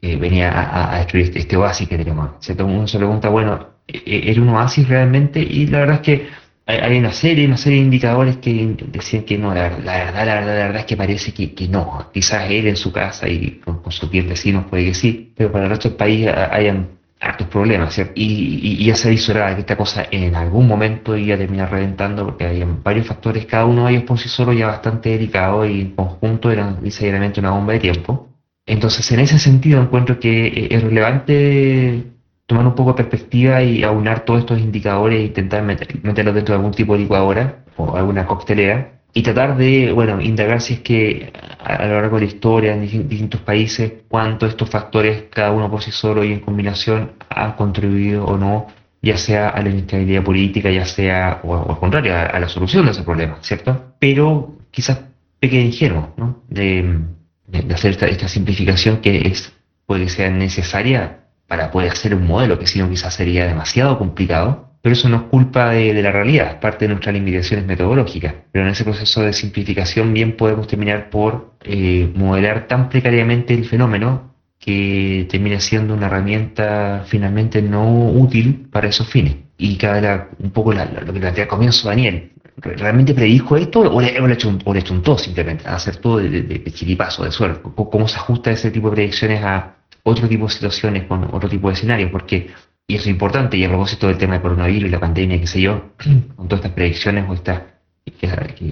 venía 0.00 0.92
a, 0.92 0.98
destruir 0.98 1.26
este, 1.26 1.40
este, 1.40 1.56
oasis 1.56 1.88
que 1.88 1.98
tenemos. 1.98 2.30
Uno 2.60 2.86
se 2.86 2.98
pregunta, 2.98 3.28
bueno, 3.28 3.66
¿e, 3.88 3.98
e, 4.06 4.30
¿era 4.30 4.40
un 4.40 4.50
oasis 4.50 4.88
realmente? 4.88 5.40
Y 5.40 5.66
la 5.66 5.80
verdad 5.80 5.96
es 5.96 6.02
que 6.02 6.28
hay, 6.66 6.98
una 6.98 7.12
serie, 7.12 7.46
una 7.46 7.56
serie 7.56 7.78
de 7.78 7.84
indicadores 7.84 8.36
que 8.38 8.76
decían 8.88 9.24
que 9.24 9.38
no, 9.38 9.54
la, 9.54 9.62
verdad, 9.62 9.84
la 9.84 10.34
verdad, 10.34 10.46
la 10.46 10.66
verdad, 10.66 10.76
es 10.80 10.84
que 10.86 10.96
parece 10.96 11.32
que, 11.32 11.68
no. 11.68 12.10
Quizás 12.12 12.50
él 12.50 12.66
en 12.66 12.76
su 12.76 12.92
casa 12.92 13.28
y 13.28 13.60
con, 13.64 13.80
sus 13.90 14.08
pies 14.08 14.28
vecinos 14.28 14.66
puede 14.66 14.86
que 14.86 14.94
sí, 14.94 15.32
pero 15.36 15.52
para 15.52 15.64
el 15.64 15.70
resto 15.70 15.88
del 15.88 15.96
país 15.96 16.26
hayan 16.26 16.88
hartos 17.20 17.46
problemas, 17.48 17.94
¿cierto? 17.94 18.12
Y, 18.16 18.84
ya 18.84 18.94
se 18.94 19.10
visoraba 19.10 19.54
que 19.54 19.60
esta 19.60 19.76
cosa 19.76 20.06
en 20.10 20.34
algún 20.34 20.68
momento 20.68 21.16
iba 21.16 21.34
a 21.34 21.38
terminar 21.38 21.70
reventando 21.70 22.24
porque 22.24 22.46
había 22.46 22.66
varios 22.84 23.06
factores, 23.06 23.46
cada 23.46 23.64
uno 23.64 23.86
de 23.86 23.92
ellos 23.92 24.04
por 24.04 24.18
sí 24.18 24.28
solo 24.28 24.52
ya 24.52 24.68
bastante 24.68 25.10
delicado 25.10 25.66
y 25.66 25.80
en 25.80 25.90
conjunto 25.96 26.50
eran 26.50 26.78
necesariamente 26.82 27.40
una 27.40 27.50
bomba 27.50 27.72
de 27.72 27.80
tiempo. 27.80 28.28
Entonces, 28.66 29.10
en 29.12 29.20
ese 29.20 29.38
sentido, 29.38 29.80
encuentro 29.80 30.18
que 30.18 30.46
eh, 30.46 30.68
es 30.70 30.82
relevante 30.82 32.04
tomar 32.46 32.66
un 32.66 32.74
poco 32.74 32.92
de 32.92 33.04
perspectiva 33.04 33.62
y 33.62 33.82
aunar 33.82 34.24
todos 34.24 34.40
estos 34.40 34.60
indicadores 34.60 35.20
e 35.20 35.24
intentar 35.24 35.62
meterlos 35.62 36.34
dentro 36.34 36.54
de 36.54 36.58
algún 36.58 36.72
tipo 36.72 36.92
de 36.94 37.00
licuadora 37.00 37.64
o 37.76 37.96
alguna 37.96 38.26
coctelera 38.26 38.95
y 39.16 39.22
tratar 39.22 39.56
de, 39.56 39.92
bueno, 39.92 40.20
indagar 40.20 40.60
si 40.60 40.74
es 40.74 40.80
que 40.80 41.32
a, 41.58 41.86
lo 41.86 41.94
largo 41.94 42.16
de 42.16 42.26
la 42.26 42.32
historia 42.32 42.74
en 42.74 42.82
distintos 42.82 43.40
países, 43.40 43.90
cuánto 44.08 44.44
estos 44.44 44.68
factores, 44.68 45.24
cada 45.30 45.52
uno 45.52 45.70
por 45.70 45.82
sí 45.82 45.90
solo 45.90 46.22
y 46.22 46.34
en 46.34 46.40
combinación, 46.40 47.12
han 47.30 47.52
contribuido 47.52 48.26
o 48.26 48.36
no, 48.36 48.66
ya 49.00 49.16
sea 49.16 49.48
a 49.48 49.62
la 49.62 49.70
inestabilidad 49.70 50.22
política, 50.22 50.70
ya 50.70 50.84
sea, 50.84 51.40
o, 51.44 51.56
al 51.56 51.78
contrario, 51.78 52.14
a, 52.14 52.38
la 52.38 52.46
solución 52.46 52.84
de 52.84 52.90
ese 52.90 53.04
problema, 53.04 53.38
¿cierto? 53.40 53.94
Pero 53.98 54.54
quizás 54.70 55.00
peque 55.40 55.56
de 55.56 55.62
ingenuo, 55.62 56.12
¿no? 56.18 56.42
De, 56.48 56.98
de, 57.46 57.74
hacer 57.74 57.92
esta, 57.92 58.08
esta, 58.08 58.28
simplificación 58.28 58.98
que 58.98 59.28
es, 59.28 59.50
puede 59.86 60.04
que 60.04 60.10
sea 60.10 60.28
necesaria 60.28 61.20
para 61.46 61.70
poder 61.70 61.92
hacer 61.92 62.14
un 62.14 62.26
modelo, 62.26 62.58
que 62.58 62.66
si 62.66 62.78
no 62.78 62.90
quizás 62.90 63.14
sería 63.14 63.46
demasiado 63.46 63.96
complicado, 63.96 64.65
pero 64.86 64.94
eso 64.94 65.08
no 65.08 65.16
es 65.16 65.22
culpa 65.24 65.70
de, 65.70 66.00
la 66.00 66.12
realidad, 66.12 66.46
es 66.46 66.54
parte 66.58 66.84
de 66.84 66.90
nuestras 66.90 67.12
limitaciones 67.12 67.66
metodológicas. 67.66 68.34
Pero 68.52 68.66
en 68.66 68.70
ese 68.70 68.84
proceso 68.84 69.20
de 69.20 69.32
simplificación 69.32 70.14
bien 70.14 70.36
podemos 70.36 70.68
terminar 70.68 71.10
por 71.10 71.54
eh, 71.64 72.08
modelar 72.14 72.68
tan 72.68 72.88
precariamente 72.88 73.52
el 73.52 73.64
fenómeno 73.64 74.36
que 74.60 75.26
termina 75.28 75.58
siendo 75.58 75.92
una 75.92 76.06
herramienta 76.06 77.02
finalmente 77.04 77.60
no 77.62 78.10
útil 78.10 78.68
para 78.70 78.86
esos 78.86 79.08
fines. 79.08 79.34
Y 79.58 79.76
cada 79.76 80.28
un 80.38 80.52
poco 80.52 80.72
lo 80.72 81.12
que 81.12 81.18
plantea 81.18 81.42
al 81.42 81.50
comienzo 81.50 81.88
Daniel, 81.88 82.30
¿realmente 82.54 83.12
predijo 83.12 83.56
esto 83.56 83.80
o 83.80 84.00
le, 84.00 84.20
o 84.20 84.72
le, 84.72 84.82
chuntó 84.84 85.18
simplemente 85.18 85.66
a 85.66 85.74
hacer 85.74 85.96
todo 85.96 86.18
de, 86.18 86.28
de, 86.28 86.42
de, 86.42 86.70
chiripazo, 86.70 87.28
suerte? 87.32 87.60
¿Cómo 87.74 88.06
se 88.06 88.18
ajusta 88.18 88.52
ese 88.52 88.70
tipo 88.70 88.90
de 88.90 88.94
predicciones 88.94 89.42
a 89.42 89.78
otro 90.04 90.28
tipo 90.28 90.44
de 90.44 90.52
situaciones, 90.52 91.06
con 91.08 91.24
otro 91.34 91.48
tipo 91.48 91.66
de 91.66 91.74
escenarios? 91.74 92.12
Porque, 92.12 92.50
y 92.88 92.94
eso 92.94 93.04
es 93.04 93.10
importante, 93.10 93.56
y 93.56 93.64
a 93.64 93.68
propósito 93.68 94.06
del 94.06 94.16
tema 94.16 94.34
del 94.34 94.42
coronavirus 94.42 94.88
y 94.88 94.92
la 94.92 95.00
pandemia, 95.00 95.40
qué 95.40 95.46
sé 95.46 95.60
yo, 95.60 95.92
con 96.36 96.48
todas 96.48 96.64
estas 96.64 96.72
predicciones 96.72 97.28
o 97.28 97.34
estas, 97.34 97.62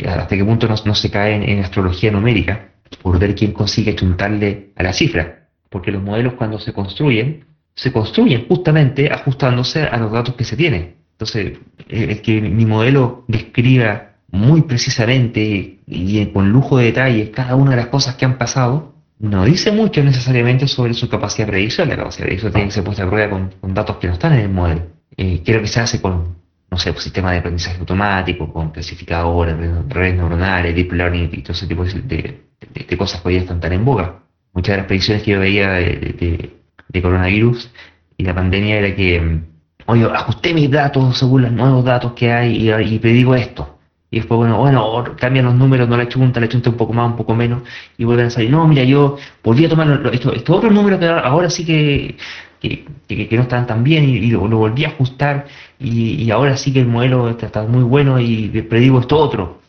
hasta 0.07 0.37
qué 0.37 0.45
punto 0.45 0.69
no, 0.69 0.95
se 0.95 1.11
cae 1.11 1.35
en, 1.51 1.59
astrología 1.59 2.13
numérica 2.13 2.69
por 3.03 3.19
ver 3.19 3.35
quién 3.35 3.53
consigue 3.53 3.97
chuntarle 3.97 4.71
a 4.77 4.85
la 4.85 4.93
cifra. 4.93 5.49
Porque 5.69 5.91
los 5.91 6.03
modelos 6.03 6.35
cuando 6.35 6.61
se 6.61 6.73
construyen, 6.73 7.45
se 7.75 7.91
construyen 7.91 8.47
justamente 8.47 9.11
ajustándose 9.11 9.83
a 9.83 9.97
los 9.97 10.13
datos 10.13 10.37
que 10.37 10.45
se 10.45 10.57
tienen. 10.57 10.95
Entonces, 11.13 11.59
el 11.89 12.23
que 12.23 12.41
mi 12.41 12.65
modelo 12.65 13.25
describa 13.27 14.13
muy 14.31 14.63
precisamente 14.63 15.81
y 15.87 16.27
con 16.27 16.51
lujo 16.51 16.79
de 16.79 16.87
detalles 16.87 17.31
cada 17.31 17.57
una 17.57 17.73
de 17.73 17.77
las 17.79 17.87
cosas 17.87 18.15
que 18.15 18.25
han 18.25 18.39
pasado, 18.39 18.94
no 19.19 19.45
dice 19.45 19.73
mucho 19.73 20.03
necesariamente 20.03 20.67
sobre 20.69 20.95
su 20.95 21.09
capacidad 21.09 21.47
de 21.47 21.53
predicción. 21.53 21.89
La 21.89 21.97
capacidad 21.97 22.25
de 22.25 22.27
predicción 22.27 22.53
tiene 22.53 22.69
que 22.69 22.75
ser 22.75 22.85
puesta 22.85 23.05
a 23.05 23.09
prueba 23.09 23.31
con, 23.31 23.75
datos 23.75 23.97
que 23.97 24.09
no 24.09 24.15
están 24.15 24.33
en 24.35 24.41
el 24.41 24.49
modelo. 24.51 24.83
Eh, 25.17 25.43
creo 25.45 25.61
que 25.61 25.69
se 25.69 25.81
hace 25.81 26.01
con, 26.01 26.37
no 26.71 26.79
sé, 26.79 26.93
pues, 26.93 27.05
sistema 27.05 27.33
de 27.33 27.39
aprendizaje 27.39 27.79
automático, 27.79 28.53
con 28.53 28.71
clasificadores, 28.71 29.57
redes 29.89 30.17
neuronales, 30.17 30.75
deep 30.75 30.93
learning 30.93 31.31
y 31.33 31.43
todo 31.43 31.53
ese 31.53 31.67
tipo 31.67 31.85
de, 31.85 32.97
cosas 32.99 33.21
que 33.21 33.29
hoy 33.29 33.37
están 33.37 33.61
tan 33.61 33.73
en 33.73 33.85
boga. 33.85 34.23
Muchas 34.53 34.75
de 34.75 34.77
las 34.79 34.87
predicciones 34.87 35.23
que 35.23 35.33
yo 35.33 35.41
veía 35.41 35.73
de, 35.73 36.51
de 36.89 37.03
coronavirus 37.03 37.71
y 38.17 38.25
la 38.25 38.35
pandemia 38.35 38.79
era 38.79 38.95
que 38.95 39.43
oye, 39.87 40.05
ajusté 40.05 40.55
mis 40.55 40.71
datos 40.71 41.19
según 41.19 41.43
los 41.43 41.53
nuevos 41.53 41.85
datos 41.85 42.13
que 42.13 42.33
hay 42.33 42.71
y, 42.71 42.99
predigo 42.99 43.35
esto. 43.35 43.74
Y 44.15 44.19
después, 44.19 44.39
bueno, 44.39 44.59
bueno, 44.59 45.05
cambian 45.17 45.47
los 45.47 45.57
números, 45.57 45.89
no 45.89 45.97
le 45.97 46.07
chunta, 46.07 46.39
le 46.39 46.49
chunta 46.49 46.71
un 46.71 46.77
poco 46.77 46.93
más, 46.93 47.11
un 47.11 47.17
poco 47.17 47.35
menos, 47.35 47.63
y 47.99 48.05
vuelven 48.05 48.27
a 48.27 48.31
salir, 48.31 48.49
no, 48.49 48.65
mira, 48.69 48.85
yo 48.85 49.17
volví 49.43 49.65
a 49.65 49.69
tomar 49.69 50.09
estos 50.13 50.49
otros 50.49 50.73
números 50.73 51.01
que 51.01 51.09
ahora 51.09 51.51
sí 51.51 51.65
que, 51.65 52.17
que, 52.61 53.29
no 53.33 53.43
están 53.43 53.67
tan 53.67 53.83
bien 53.83 54.05
y, 54.05 54.31
lo, 54.31 54.47
volví 54.47 54.85
a 54.85 54.91
ajustar 54.91 55.47
y, 55.81 56.31
ahora 56.31 56.57
sí 56.57 56.73
que 56.73 56.79
el 56.79 56.87
modelo 56.87 57.29
está, 57.29 57.65
muy 57.65 57.83
bueno 57.83 58.21
y 58.21 58.49
predigo 58.63 59.01
esto 59.01 59.17
otro. 59.19 59.63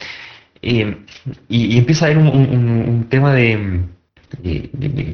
Eh, 0.62 0.96
y, 1.50 1.80
empieza 1.80 2.06
a 2.06 2.10
haber 2.12 2.20
un, 2.20 3.08
tema 3.10 3.34
de, 3.34 3.80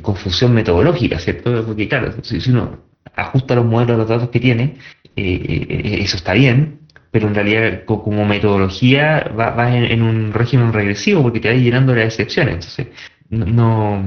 confusión 0.02 0.53
metodológica, 0.53 1.20
¿cierto? 1.20 1.66
Porque 1.66 1.88
claro, 1.88 2.14
si 2.22 2.49
uno 2.49 2.80
ajusta 3.16 3.56
los 3.56 3.66
modelos 3.66 3.95
a 3.95 3.98
los 3.99 4.10
datos 4.10 4.28
que 4.28 4.41
tiene, 4.41 4.76
eh, 5.16 5.68
eh, 5.70 5.99
eso 6.02 6.18
está 6.18 6.34
bien, 6.34 6.81
pero 7.12 7.28
en 7.28 7.36
realidad 7.36 7.84
como 7.86 8.26
metodología 8.26 9.32
va, 9.38 9.76
en, 9.76 10.02
un 10.02 10.34
régimen 10.34 10.74
regresivo 10.74 11.22
porque 11.22 11.40
te 11.40 11.50
va 11.50 11.56
llenando 11.56 11.94
las 11.94 12.06
excepciones. 12.06 12.56
Entonces, 12.56 12.88
no, 13.30 14.02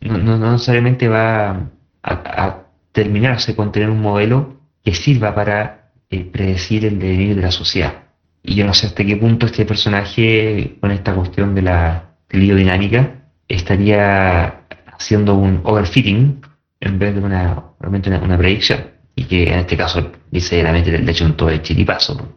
no, 0.00 0.52
necesariamente 0.52 1.08
va 1.08 1.70
a, 2.02 2.62
terminarse 2.92 3.54
con 3.54 3.72
tener 3.72 3.90
un 3.90 4.00
modelo 4.00 4.60
que 4.82 4.94
sirva 4.94 5.34
para 5.34 5.90
eh, 6.08 6.24
predecir 6.24 6.86
el 6.86 6.98
devenir 6.98 7.36
de 7.36 7.42
la 7.42 7.50
sociedad. 7.50 8.04
Y 8.42 8.54
yo 8.54 8.64
no 8.64 8.72
sé 8.72 8.86
hasta 8.86 9.04
qué 9.04 9.16
punto 9.16 9.44
este 9.44 9.66
personaje, 9.66 10.76
con 10.80 10.92
esta 10.92 11.14
cuestión 11.14 11.54
de 11.54 11.62
la 11.62 12.14
biodinámica, 12.30 13.24
estaría 13.48 14.62
haciendo 14.86 15.34
un 15.34 15.60
overfitting 15.64 16.40
en 16.80 16.98
vez 16.98 17.14
de 17.14 17.20
una, 17.20 17.64
realmente 17.80 18.10
una, 18.10 18.38
predicción. 18.38 18.95
Y 19.16 19.24
que 19.24 19.44
en 19.44 19.58
este 19.60 19.76
caso, 19.76 20.12
dice 20.30 20.62
le 20.62 21.10
hecho 21.10 21.24
un 21.24 21.36
todo 21.36 21.50
el 21.50 21.62
chiripazo. 21.62 22.36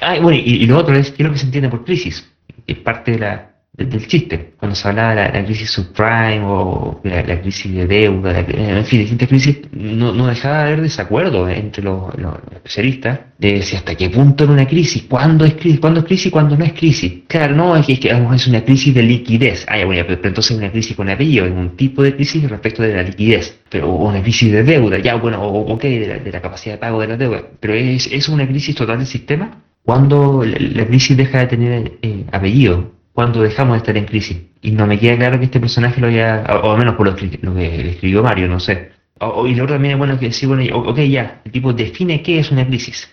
ah, 0.00 0.18
bueno, 0.20 0.38
y, 0.44 0.66
lo 0.66 0.78
otro 0.78 0.96
es, 0.96 1.12
quiero 1.12 1.30
que 1.30 1.38
se 1.38 1.46
entiende 1.46 1.68
por 1.68 1.84
crisis, 1.84 2.28
es 2.66 2.78
parte 2.78 3.12
de 3.12 3.18
la, 3.18 3.51
del 3.74 4.06
chiste, 4.06 4.52
cuando 4.58 4.74
se 4.74 4.86
hablaba 4.86 5.14
de 5.14 5.32
la, 5.32 5.44
crisis 5.46 5.70
subprime 5.70 6.42
o 6.44 7.00
la, 7.04 7.40
crisis 7.40 7.72
de 7.72 7.86
deuda, 7.86 8.40
en 8.40 8.84
fin, 8.84 9.00
distintas 9.00 9.28
crisis, 9.28 9.60
no, 9.72 10.12
no 10.12 10.26
dejaba 10.26 10.58
de 10.58 10.62
haber 10.64 10.82
desacuerdo 10.82 11.48
entre 11.48 11.82
los, 11.82 12.12
especialistas 12.54 13.20
de 13.38 13.62
si 13.62 13.74
hasta 13.74 13.94
qué 13.94 14.10
punto 14.10 14.44
era 14.44 14.52
una 14.52 14.66
crisis, 14.66 15.04
cuándo 15.04 15.46
es 15.46 15.54
crisis, 15.54 15.80
cuándo 15.80 16.00
es 16.00 16.06
crisis, 16.06 16.30
cuándo 16.30 16.54
no 16.54 16.64
es 16.66 16.74
crisis. 16.74 17.22
Claro, 17.26 17.56
no, 17.56 17.74
es 17.74 17.86
que, 17.86 18.10
es, 18.10 18.46
una 18.46 18.62
crisis 18.62 18.94
de 18.94 19.02
liquidez. 19.02 19.64
Ah, 19.66 19.82
bueno, 19.86 20.04
pero, 20.06 20.28
entonces 20.28 20.50
es 20.50 20.58
una 20.58 20.70
crisis 20.70 20.94
con 20.94 21.08
apellido, 21.08 21.46
es 21.46 21.52
un 21.52 21.74
tipo 21.74 22.02
de 22.02 22.14
crisis 22.14 22.48
respecto 22.50 22.82
de 22.82 22.94
la 22.94 23.02
liquidez, 23.02 23.58
pero 23.70 23.90
una 23.90 24.20
crisis 24.20 24.52
de 24.52 24.64
deuda, 24.64 24.98
ya, 24.98 25.14
bueno, 25.14 25.42
ok, 25.42 25.82
de 25.82 26.30
la, 26.30 26.42
capacidad 26.42 26.74
de 26.74 26.78
pago 26.78 27.00
de 27.00 27.08
la 27.08 27.16
deuda, 27.16 27.42
pero 27.58 27.72
es, 27.72 28.06
es 28.12 28.28
una 28.28 28.46
crisis 28.46 28.74
total 28.74 28.98
del 28.98 29.06
sistema 29.06 29.62
cuando 29.82 30.44
la, 30.44 30.86
crisis 30.86 31.16
deja 31.16 31.40
de 31.40 31.46
tener 31.46 31.92
eh, 32.02 32.24
apellido 32.30 33.01
cuando 33.12 33.42
dejamos 33.42 33.74
de 33.74 33.78
estar 33.78 33.96
en 33.96 34.04
crisis. 34.04 34.38
Y 34.60 34.72
no 34.72 34.86
me 34.86 34.98
queda 34.98 35.16
claro 35.16 35.38
que 35.38 35.46
este 35.46 35.60
personaje 35.60 36.00
lo 36.00 36.06
haya, 36.06 36.44
o, 36.62 36.72
al 36.72 36.78
menos 36.78 36.94
por 36.94 37.06
lo 37.06 37.16
que, 37.16 37.38
lo 37.42 37.54
que 37.54 37.90
escribió 37.90 38.22
Mario, 38.22 38.48
no 38.48 38.60
sé. 38.60 38.92
O, 39.18 39.46
y 39.46 39.54
otro 39.54 39.74
también 39.74 39.92
es 39.92 39.98
bueno 39.98 40.18
que 40.18 40.26
decir, 40.26 40.48
bueno, 40.48 40.64
ok, 40.76 40.98
ya, 41.00 41.42
el 41.44 41.52
tipo 41.52 41.72
define 41.72 42.22
qué 42.22 42.38
es 42.38 42.50
una 42.50 42.66
crisis 42.66 43.08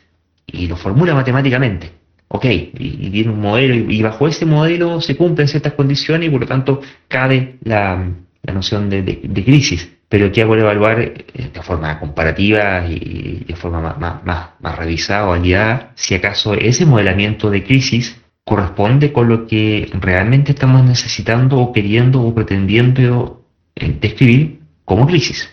y 0.52 0.68
lo 0.68 0.76
formula 0.76 1.14
matemáticamente. 1.14 1.92
Ok, 2.28 2.46
y, 2.46 3.10
tiene 3.10 3.32
un 3.32 3.42
modelo 3.42 3.74
y, 3.74 4.02
bajo 4.02 4.28
ese 4.28 4.46
modelo 4.46 5.02
se 5.02 5.18
cumplen 5.18 5.48
ciertas 5.48 5.74
condiciones 5.74 6.28
y 6.28 6.32
por 6.32 6.42
lo 6.42 6.48
tanto 6.48 6.82
cabe 7.08 7.58
la, 7.64 8.08
la 8.44 8.54
noción 8.54 8.90
de, 8.90 9.02
de, 9.02 9.44
crisis. 9.44 9.98
Pero 10.08 10.32
que 10.32 10.42
hago 10.42 10.56
evaluar 10.56 11.00
eh, 11.02 11.26
de 11.54 11.62
forma 11.62 12.00
comparativa 12.00 12.86
y 12.88 13.44
de 13.48 13.56
forma 13.56 13.80
más, 13.80 14.00
más, 14.00 14.24
más, 14.26 14.50
más 14.60 14.78
revisada 14.78 15.28
o 15.28 15.30
validada 15.30 15.92
si 15.96 16.16
acaso 16.16 16.54
ese 16.54 16.86
modelamiento 16.86 17.50
de 17.50 17.64
crisis 17.64 18.20
corresponde 18.50 19.14
con 19.14 19.30
lo 19.30 19.46
que 19.46 19.88
realmente 20.02 20.54
estamos 20.54 20.84
necesitando 20.84 21.60
o 21.60 21.72
queriendo 21.72 22.20
o 22.24 22.34
pretendiendo 22.34 23.44
eh, 23.76 23.96
describir 24.02 24.60
como 24.86 25.06
crisis. 25.06 25.48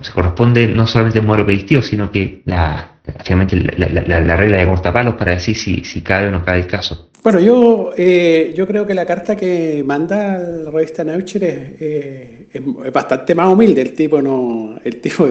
Se 0.00 0.12
corresponde 0.12 0.68
no 0.68 0.86
solamente 0.86 1.18
el 1.18 1.26
modelo 1.26 1.44
predictivo, 1.44 1.82
sino 1.82 2.12
que 2.12 2.42
la, 2.44 2.92
la, 3.04 4.36
regla 4.36 4.58
de 4.58 4.66
cortapalos 4.66 5.14
para 5.14 5.32
decir 5.32 5.56
si, 5.56 5.82
si 5.84 6.02
cabe 6.02 6.28
o 6.28 6.30
no 6.30 6.44
cabe 6.44 6.60
el 6.60 6.68
caso. 6.68 7.10
Bueno, 7.24 7.40
yo, 7.40 7.92
eh, 7.96 8.54
yo 8.56 8.64
creo 8.64 8.86
que 8.86 8.94
la 8.94 9.04
carta 9.04 9.34
que 9.34 9.82
manda 9.84 10.38
la 10.38 10.70
revista 10.70 11.02
Nature 11.02 11.76
eh, 11.80 12.46
es, 12.52 12.92
bastante 12.92 13.34
más 13.34 13.52
humilde. 13.52 13.82
El 13.82 13.92
tipo 13.92 14.22
no, 14.22 14.78
el 14.84 15.00
tipo 15.00 15.28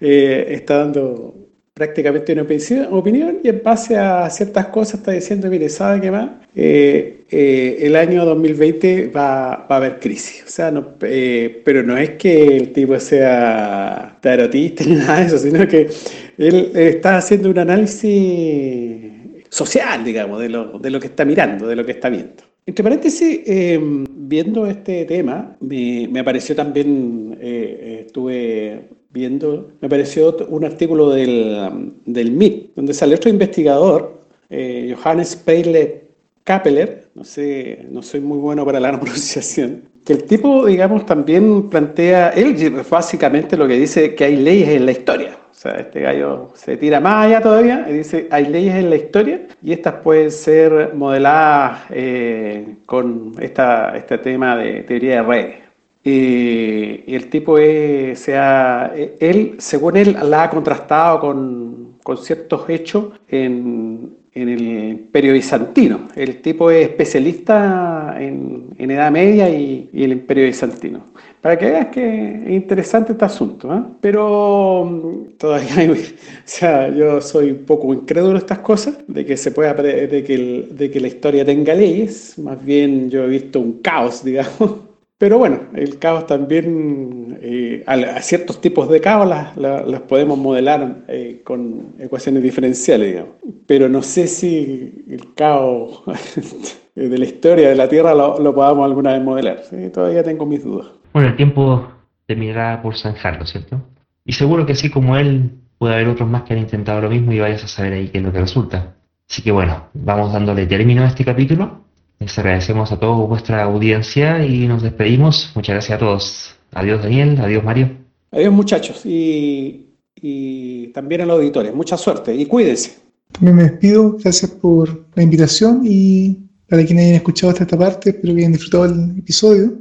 está 0.00 0.78
dando 0.78 1.39
prácticamente 1.80 2.34
una 2.34 2.42
opinión 2.90 3.38
y 3.42 3.48
en 3.48 3.62
base 3.64 3.96
a 3.96 4.28
ciertas 4.28 4.66
cosas 4.66 5.00
está 5.00 5.12
diciendo, 5.12 5.48
mire, 5.48 5.66
¿sabe 5.70 5.98
qué 6.02 6.10
más? 6.10 6.28
Eh, 6.54 7.24
eh, 7.30 7.78
el 7.80 7.96
año 7.96 8.26
2020 8.26 9.06
va, 9.08 9.66
va, 9.66 9.66
a 9.66 9.76
haber 9.76 9.98
crisis. 9.98 10.44
O 10.46 10.50
sea, 10.50 10.70
no, 10.70 10.96
eh, 11.00 11.62
pero 11.64 11.82
no 11.82 11.96
es 11.96 12.10
que 12.18 12.54
el 12.54 12.72
tipo 12.74 13.00
sea 13.00 14.18
tarotista 14.20 14.84
ni 14.84 14.94
nada 14.96 15.20
de 15.20 15.26
eso, 15.28 15.38
sino 15.38 15.66
que 15.66 15.88
él 16.36 16.70
está 16.74 17.16
haciendo 17.16 17.48
un 17.48 17.58
análisis 17.58 19.12
social, 19.48 20.04
digamos, 20.04 20.38
de 20.38 20.50
lo, 20.50 20.78
de 20.78 20.90
lo 20.90 21.00
que 21.00 21.06
está 21.06 21.24
mirando, 21.24 21.66
de 21.66 21.76
lo 21.76 21.86
que 21.86 21.92
está 21.92 22.10
viendo. 22.10 22.44
Entre 22.66 22.84
paréntesis, 22.84 23.40
em, 23.46 24.04
viendo 24.06 24.66
este 24.66 25.06
tema, 25.06 25.56
me, 25.60 26.06
me 26.10 26.20
apareció 26.20 26.54
también, 26.54 27.38
estuve 27.40 28.99
viendo, 29.10 29.72
me 29.80 29.86
apareció 29.86 30.36
un 30.48 30.64
artículo 30.64 31.10
del, 31.10 31.92
del 32.06 32.32
MIT, 32.32 32.74
donde 32.76 32.94
sale 32.94 33.16
otro 33.16 33.30
investigador, 33.30 34.20
eh, 34.48 34.94
Johannes 34.96 35.36
Peile 35.36 36.10
Kappeler, 36.44 37.08
no 37.14 37.24
sé, 37.24 37.86
no 37.90 38.02
soy 38.02 38.20
muy 38.20 38.38
bueno 38.38 38.64
para 38.64 38.80
la 38.80 38.90
pronunciación, 39.00 39.88
que 40.04 40.14
el 40.14 40.24
tipo, 40.24 40.66
digamos, 40.66 41.04
también 41.06 41.68
plantea, 41.68 42.30
él 42.30 42.56
básicamente 42.88 43.56
lo 43.56 43.68
que 43.68 43.74
dice 43.74 44.14
que 44.14 44.24
hay 44.24 44.36
leyes 44.36 44.68
en 44.70 44.86
la 44.86 44.92
historia. 44.92 45.36
O 45.50 45.54
sea, 45.54 45.72
este 45.72 46.00
gallo 46.00 46.52
se 46.54 46.78
tira 46.78 47.00
más 47.00 47.26
allá 47.26 47.42
todavía 47.42 47.86
y 47.86 47.92
dice, 47.92 48.28
hay 48.30 48.46
leyes 48.46 48.76
en 48.76 48.88
la 48.88 48.96
historia 48.96 49.46
y 49.60 49.72
estas 49.72 49.94
pueden 49.96 50.30
ser 50.30 50.94
modeladas 50.94 51.82
eh, 51.90 52.76
con 52.86 53.34
esta, 53.38 53.94
este 53.94 54.16
tema 54.18 54.56
de 54.56 54.84
teoría 54.84 55.16
de 55.16 55.22
redes. 55.22 55.69
Y, 56.02 57.14
el 57.14 57.28
tipo 57.28 57.58
es, 57.58 58.20
sea, 58.20 58.92
él, 59.20 59.56
según 59.58 59.96
él, 59.96 60.16
la 60.22 60.44
ha 60.44 60.50
contrastado 60.50 61.20
con, 61.20 61.96
con 62.02 62.16
ciertos 62.16 62.68
hechos 62.70 63.06
en, 63.28 64.16
en, 64.32 64.48
el 64.48 64.62
Imperio 64.62 65.34
Bizantino. 65.34 66.08
El 66.16 66.40
tipo 66.40 66.70
es 66.70 66.88
especialista 66.88 68.16
en, 68.18 68.70
en 68.78 68.90
Edad 68.90 69.10
Media 69.10 69.50
y, 69.50 69.90
y, 69.92 70.04
el 70.04 70.12
Imperio 70.12 70.46
Bizantino. 70.46 71.04
Para 71.42 71.58
que 71.58 71.66
veas 71.66 71.86
que 71.86 72.42
es 72.46 72.50
interesante 72.50 73.12
este 73.12 73.24
asunto. 73.26 73.74
¿eh? 73.74 73.82
Pero 74.00 74.84
mm, 74.86 75.36
todavía 75.36 75.76
hay, 75.76 75.90
o 75.90 75.96
sea, 76.44 76.88
yo 76.88 77.20
soy 77.20 77.50
un 77.50 77.64
poco 77.66 77.92
incrédulo 77.92 78.32
de 78.32 78.38
estas 78.38 78.60
cosas, 78.60 78.96
de 79.06 79.26
que 79.26 79.36
se 79.36 79.50
pueda 79.50 79.74
de 79.74 80.24
que, 80.24 80.34
el, 80.34 80.76
de 80.78 80.90
que 80.90 81.00
la 81.00 81.08
historia 81.08 81.44
tenga 81.44 81.74
leyes. 81.74 82.38
Más 82.38 82.64
bien 82.64 83.10
yo 83.10 83.24
he 83.24 83.28
visto 83.28 83.60
un 83.60 83.82
caos, 83.82 84.24
digamos 84.24 84.89
pero 85.20 85.36
bueno, 85.36 85.60
el 85.74 85.98
caos 85.98 86.26
también, 86.26 87.38
eh, 87.42 87.84
a, 87.86 88.22
ciertos 88.22 88.58
tipos 88.58 88.88
de 88.88 89.02
caos 89.02 89.28
las, 89.28 90.00
podemos 90.08 90.38
modelar 90.38 91.02
eh, 91.08 91.42
con 91.44 91.92
ecuaciones 91.98 92.42
diferenciales, 92.42 93.08
digamos. 93.08 93.34
Pero 93.66 93.90
no 93.90 94.00
sé 94.00 94.26
si 94.26 95.04
el 95.10 95.34
caos 95.34 96.04
de 96.94 97.18
la 97.18 97.24
historia 97.26 97.68
de 97.68 97.74
la 97.74 97.86
Tierra 97.86 98.14
lo, 98.14 98.54
podamos 98.54 98.86
alguna 98.86 99.12
vez 99.12 99.22
modelar. 99.22 99.62
Todavía 99.92 100.24
tengo 100.24 100.46
mis 100.46 100.64
dudas. 100.64 100.86
Bueno, 101.12 101.28
el 101.28 101.36
tiempo 101.36 101.86
terminará 102.24 102.80
por 102.80 102.96
zanjarlo, 102.96 103.44
¿cierto? 103.44 103.78
Y 104.24 104.32
seguro 104.32 104.64
que 104.64 104.72
así 104.72 104.88
como 104.88 105.18
él, 105.18 105.50
puede 105.76 105.96
haber 105.96 106.08
otros 106.08 106.30
más 106.30 106.44
que 106.44 106.54
han 106.54 106.60
intentado 106.60 107.02
lo 107.02 107.10
mismo 107.10 107.30
y 107.32 107.40
vayas 107.40 107.62
a 107.62 107.68
saber 107.68 107.92
ahí 107.92 108.08
qué 108.08 108.16
es 108.16 108.24
lo 108.24 108.32
que 108.32 108.40
resulta. 108.40 108.94
Así 109.28 109.42
que 109.42 109.52
bueno, 109.52 109.84
vamos 109.92 110.32
dándole 110.32 110.64
término 110.64 111.02
a 111.02 111.08
este 111.08 111.26
capítulo. 111.26 111.89
Les 112.20 112.38
agradecemos 112.38 112.92
a 112.92 113.00
todos 113.00 113.26
vuestra 113.26 113.62
audiencia 113.62 114.44
y 114.44 114.68
nos 114.68 114.82
despedimos. 114.82 115.52
Muchas 115.54 115.74
gracias 115.74 115.96
a 115.96 115.98
todos. 115.98 116.54
Adiós 116.72 117.02
Daniel, 117.02 117.40
adiós 117.40 117.64
Mario. 117.64 117.96
Adiós 118.30 118.52
muchachos 118.52 119.06
y, 119.06 119.94
y 120.16 120.88
también 120.88 121.22
a 121.22 121.26
los 121.26 121.38
auditores. 121.38 121.74
Mucha 121.74 121.96
suerte 121.96 122.34
y 122.34 122.44
cuídense. 122.44 122.98
También 123.32 123.56
me 123.56 123.62
despido. 123.62 124.18
Gracias 124.22 124.50
por 124.50 125.06
la 125.14 125.22
invitación 125.22 125.80
y 125.82 126.36
para 126.68 126.84
quienes 126.84 127.06
hayan 127.06 127.16
escuchado 127.16 127.52
hasta 127.52 127.64
esta 127.64 127.78
parte, 127.78 128.10
espero 128.10 128.34
que 128.34 128.40
hayan 128.40 128.52
disfrutado 128.52 128.84
el 128.84 129.18
episodio 129.18 129.78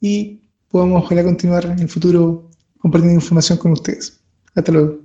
y 0.00 0.40
podamos 0.70 1.04
ojalá 1.04 1.24
continuar 1.24 1.66
en 1.66 1.80
el 1.80 1.88
futuro 1.88 2.50
compartiendo 2.78 3.20
información 3.20 3.58
con 3.58 3.72
ustedes. 3.72 4.20
Hasta 4.54 4.70
luego. 4.70 5.03